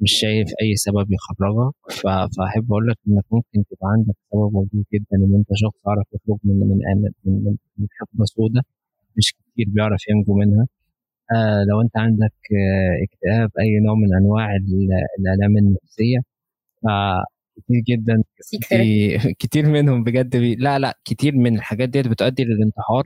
مش 0.00 0.12
شايف 0.20 0.48
أي 0.62 0.76
سبب 0.76 1.06
يخرجك 1.12 1.74
ف- 1.90 2.36
فأحب 2.38 2.72
أقول 2.72 2.88
لك 2.88 2.96
إنك 3.08 3.24
ممكن 3.32 3.64
تبقى 3.70 3.88
عندك 3.96 4.14
سبب 4.32 4.54
وجيه 4.54 4.84
جدا 4.94 5.06
إن 5.16 5.34
أنت 5.34 5.48
شخص 5.54 5.76
عارف 5.86 6.06
يخرج 6.14 6.38
من 6.44 6.54
من 6.60 6.78
من 7.24 7.44
من, 7.44 7.56
من 7.78 7.86
حقبة 8.00 8.24
سوداء 8.24 8.62
مش 9.16 9.34
كتير 9.34 9.66
بيعرف 9.68 10.00
ينجو 10.10 10.34
منها. 10.38 10.66
آه 11.36 11.64
لو 11.70 11.80
أنت 11.82 11.96
عندك 11.98 12.32
آه 12.52 13.04
اكتئاب 13.04 13.50
أي 13.60 13.80
نوع 13.86 13.94
من 13.94 14.14
أنواع 14.16 14.56
ال- 14.56 14.90
الألام 15.20 15.58
النفسية 15.58 16.18
فكتير 16.84 17.80
جدا 17.88 18.22
كتير. 19.38 19.68
منهم 19.68 20.04
بجد 20.04 20.36
بي... 20.36 20.54
لا 20.54 20.78
لا 20.78 20.98
كتير 21.04 21.36
من 21.36 21.56
الحاجات 21.56 21.88
ديت 21.88 22.08
بتؤدي 22.08 22.44
للانتحار. 22.44 23.04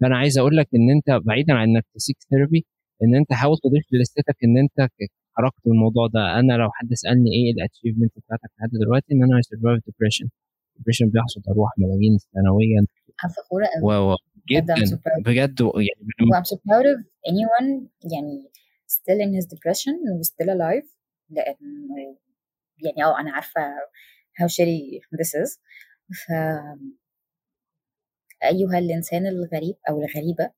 فأنا 0.00 0.16
عايز 0.18 0.38
أقول 0.38 0.56
لك 0.56 0.68
إن 0.74 0.90
أنت 0.90 1.24
بعيدا 1.26 1.52
عن 1.54 1.68
إنك 1.70 1.84
ت 1.94 1.98
seek 1.98 2.16
therapy 2.30 2.66
إن 3.02 3.14
أنت 3.16 3.32
حاول 3.32 3.56
تضيف 3.64 3.84
ل 3.92 3.99
list 3.99 4.29
ك 4.29 4.36
إن 4.44 4.58
أنت 4.58 4.90
خرجت 5.40 5.66
من 5.66 5.72
الموضوع 5.72 6.06
ده. 6.06 6.38
أنا 6.40 6.52
لو 6.52 6.70
حد 6.72 6.94
سألني 6.94 7.30
إيه 7.30 7.52
ال 7.52 7.57
achievement 7.57 8.12
بتاعتك 8.18 8.50
لحد 8.58 8.70
دلوقتي 8.82 9.14
إن 9.14 9.22
أنا 9.24 9.42
survive 9.42 9.84
depression 9.86 10.28
depression 10.76 11.06
بيحصد 11.08 11.42
ارواح 11.48 11.72
ملايين 11.78 12.18
سنويا. 12.18 12.86
فخورة 13.36 13.66
قوي 13.82 14.16
جدا. 14.50 14.74
بجد 15.26 15.60
يعني 15.60 16.34
I'm 16.36 16.44
so 16.44 16.56
proud 16.56 16.86
of 16.92 16.98
anyone 17.30 17.68
يعني 18.12 18.50
still 18.88 19.20
in 19.24 19.30
his 19.38 19.46
depression 19.54 19.96
و 20.12 20.22
still 20.22 20.50
alive. 20.56 20.88
لأنه 21.30 22.16
يعني 22.84 23.04
آه 23.04 23.20
أنا 23.20 23.32
عارفة 23.32 23.60
how 24.40 24.46
shitty 24.46 25.00
this 25.20 25.32
is. 25.42 25.58
ف 26.26 26.32
أيها 28.44 28.78
الإنسان 28.78 29.26
الغريب 29.26 29.76
أو 29.88 30.02
الغريبة 30.02 30.50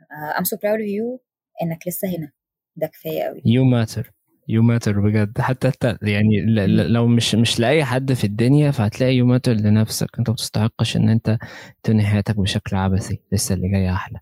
uh, 0.00 0.38
I'm 0.38 0.44
so 0.44 0.56
proud 0.56 0.80
of 0.80 0.88
you 0.88 1.20
إنك 1.62 1.88
لسه 1.88 2.08
هنا. 2.08 2.32
ده 2.76 2.86
كفاية 2.86 3.22
قوي 3.22 3.42
you 3.44 3.64
matter 3.64 4.12
you 4.48 4.62
matter 4.62 5.00
بجد. 5.00 5.40
حتى 5.40 5.70
حتى 5.70 5.96
يعني 6.02 6.40
لو 6.66 7.06
مش 7.06 7.34
مش 7.34 7.60
لأي 7.60 7.84
حد 7.84 8.12
في 8.12 8.24
الدنيا 8.24 8.70
فهتلاقي 8.70 9.14
you 9.16 9.26
matter 9.26 9.52
لنفسك. 9.52 10.08
انت 10.18 10.28
ما 10.30 10.34
بتستحقش 10.34 10.96
إن 10.96 11.08
انت 11.08 11.38
تنهي 11.82 12.06
حياتك 12.06 12.36
بشكل 12.40 12.76
عبثي. 12.76 13.20
لسه 13.32 13.54
اللي 13.54 13.68
جاي 13.70 13.90
أحلى. 13.92 14.18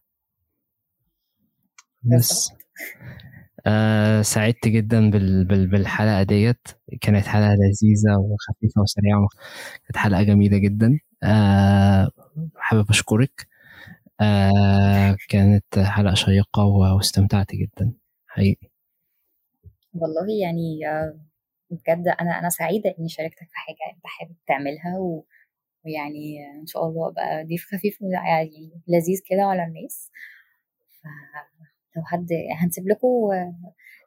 بس 2.03 2.49
بالظبط 2.49 2.59
آه 3.67 4.23
سعدت 4.23 4.69
جدا 4.69 5.11
بال 5.11 5.45
بال 5.45 5.67
بالحلقة 5.67 6.23
ديت. 6.23 6.69
كانت 7.01 7.27
حلقة 7.27 7.55
لذيذة 7.55 8.17
وخفيفة 8.19 8.83
وسريعة 8.83 9.29
كانت 9.85 9.97
حلقة 9.97 10.23
جميلة 10.23 10.59
جدا. 10.59 11.01
آه 11.25 12.11
حابب 12.57 12.91
أشكرك. 12.91 13.49
آه 14.23 15.17
كانت 15.29 15.79
حلقة 15.81 16.15
شيقة 16.15 16.65
واستمتعت 16.65 17.53
جدا. 17.57 17.93
حقيقي. 18.29 18.69
والله 19.95 20.27
يعني 20.43 20.89
آه، 20.89 21.19
بجد 21.71 22.09
أنا 22.21 22.39
أنا 22.39 22.49
سعيدة 22.49 22.95
إني 22.99 23.09
شاركتك 23.09 23.39
في 23.49 23.57
حاجة 23.57 23.97
أنت 23.97 24.07
حابب 24.07 24.37
تعملها 24.47 24.99
و... 24.99 25.25
ويعني 25.85 26.47
إن 26.61 26.67
شاء 26.67 26.85
الله 26.87 27.09
أبقى 27.09 27.45
ضيف 27.45 27.65
خفيف 27.75 27.99
يعني 28.03 28.73
لذيذ 28.89 29.21
كده 29.31 29.43
على 29.43 29.65
الناس. 29.65 30.11
لو 31.97 32.03
حد 32.05 32.29
هنسيب 32.61 32.89
لكم 32.89 33.09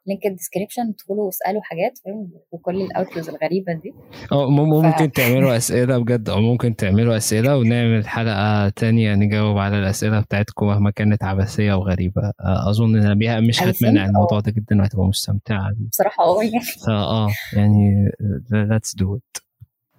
link 0.08 0.26
ال 0.26 0.31
description 0.31 0.82
ادخلوا 0.88 1.24
واسألوا 1.26 1.62
حاجات 1.62 1.98
فاهم؟ 2.04 2.30
وكل 2.52 2.80
الاوتلوز 2.82 3.28
الغريبة 3.28 3.72
دي. 3.72 3.94
أو 4.32 4.50
مم- 4.50 4.82
ف- 4.82 4.84
ممكن 4.86 5.12
تعملوا 5.12 5.56
أسئلة 5.56 5.98
بجد. 5.98 6.28
أو 6.28 6.40
ممكن 6.40 6.76
تعملوا 6.76 7.16
أسئلة 7.16 7.56
ونعمل 7.58 8.08
حلقة 8.08 8.68
تانية 8.68 9.14
نجاوب 9.14 9.58
على 9.58 9.78
الأسئلة 9.78 10.20
بتاعتكم 10.20 10.66
مهما 10.66 10.90
كانت 10.90 11.24
عبثية 11.24 11.72
وغريبة 11.72 12.22
آه، 12.40 12.70
أظن 12.70 12.96
إن 13.06 13.18
بيها 13.18 13.40
مش 13.40 13.62
هتمنع 13.62 14.04
الموضوع 14.06 14.38
آه 14.38 14.40
ده 14.40 14.50
جدا 14.52 14.80
وهتبقى 14.80 15.06
مستمتعة 15.06 15.72
بيه 15.72 15.88
بصراحة 15.88 16.24
آه 16.24 16.42
يعني. 16.42 16.60
فأه 16.86 17.28
يعني 17.52 18.08
let's 18.52 19.02
do 19.02 19.06
it. 19.16 19.42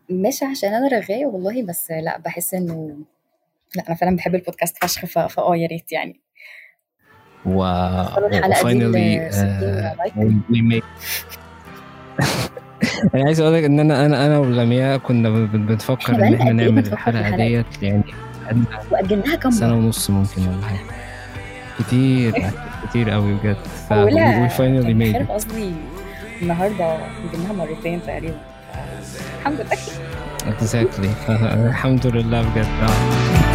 مش 0.10 0.44
عشان 0.44 0.74
أنا 0.74 0.88
رغاية 0.88 1.26
والله 1.26 1.64
بس 1.64 1.92
لا 1.92 2.18
بحس 2.20 2.54
إنه 2.54 2.98
لا 3.76 3.84
أنا 3.88 3.96
فعلا 3.96 4.16
بحب 4.16 4.36
البودكاست 4.36 4.84
فشخ 4.84 5.06
فآه 5.06 5.56
يا 5.56 5.68
ريت 5.68 5.92
يعني. 5.92 6.20
و 7.46 7.58
و 8.50 8.60
finally 8.60 9.28
ل 9.30 9.34
60 9.34 9.46
like 9.62 10.14
we 10.52 10.58
make 10.74 10.86
أنا 13.16 13.26
عايز 13.26 13.40
أقول 13.42 13.54
لك 13.54 13.64
إن 13.64 13.80
أنا 13.80 14.06
أنا 14.06 14.26
أنا 14.26 14.40
ولمياء 14.40 14.98
كنا 14.98 15.30
بن- 15.30 15.46
بن- 15.48 15.66
بنفكر 15.66 16.16
إن 16.16 16.34
إحنا 16.34 16.48
إيه 16.64 16.70
نعمل 16.70 16.88
الحلقة 16.88 17.20
الحلقة 17.20 17.38
دي 17.38 17.48
ديت؟ 17.58 17.84
يعني 17.84 18.04
وأجلناها 18.92 19.36
كام 19.36 19.52
سنة 19.52 19.74
ونص 19.74 20.10
ممكن 20.10 20.42
ولا 20.48 20.66
حاجة. 20.68 20.80
كتير 21.80 22.34
كتير 22.90 23.10
قوي 23.10 23.34
بجد. 23.34 23.58
ف 23.90 23.94
كان 23.94 24.50
made 24.50 25.14
خير 25.16 25.26
it. 25.26 25.32
قصدي 25.32 25.72
النهارده 26.42 26.98
جبناها 27.34 27.54
مرتين 27.54 28.02
تقريبا. 28.08 28.38
الحمد 29.40 29.60
لله. 29.62 29.78
Exactly. 30.60 31.32
الحمد 31.70 32.08
لله 32.08 32.42
بجد. 32.42 32.66
آه. 32.84 33.49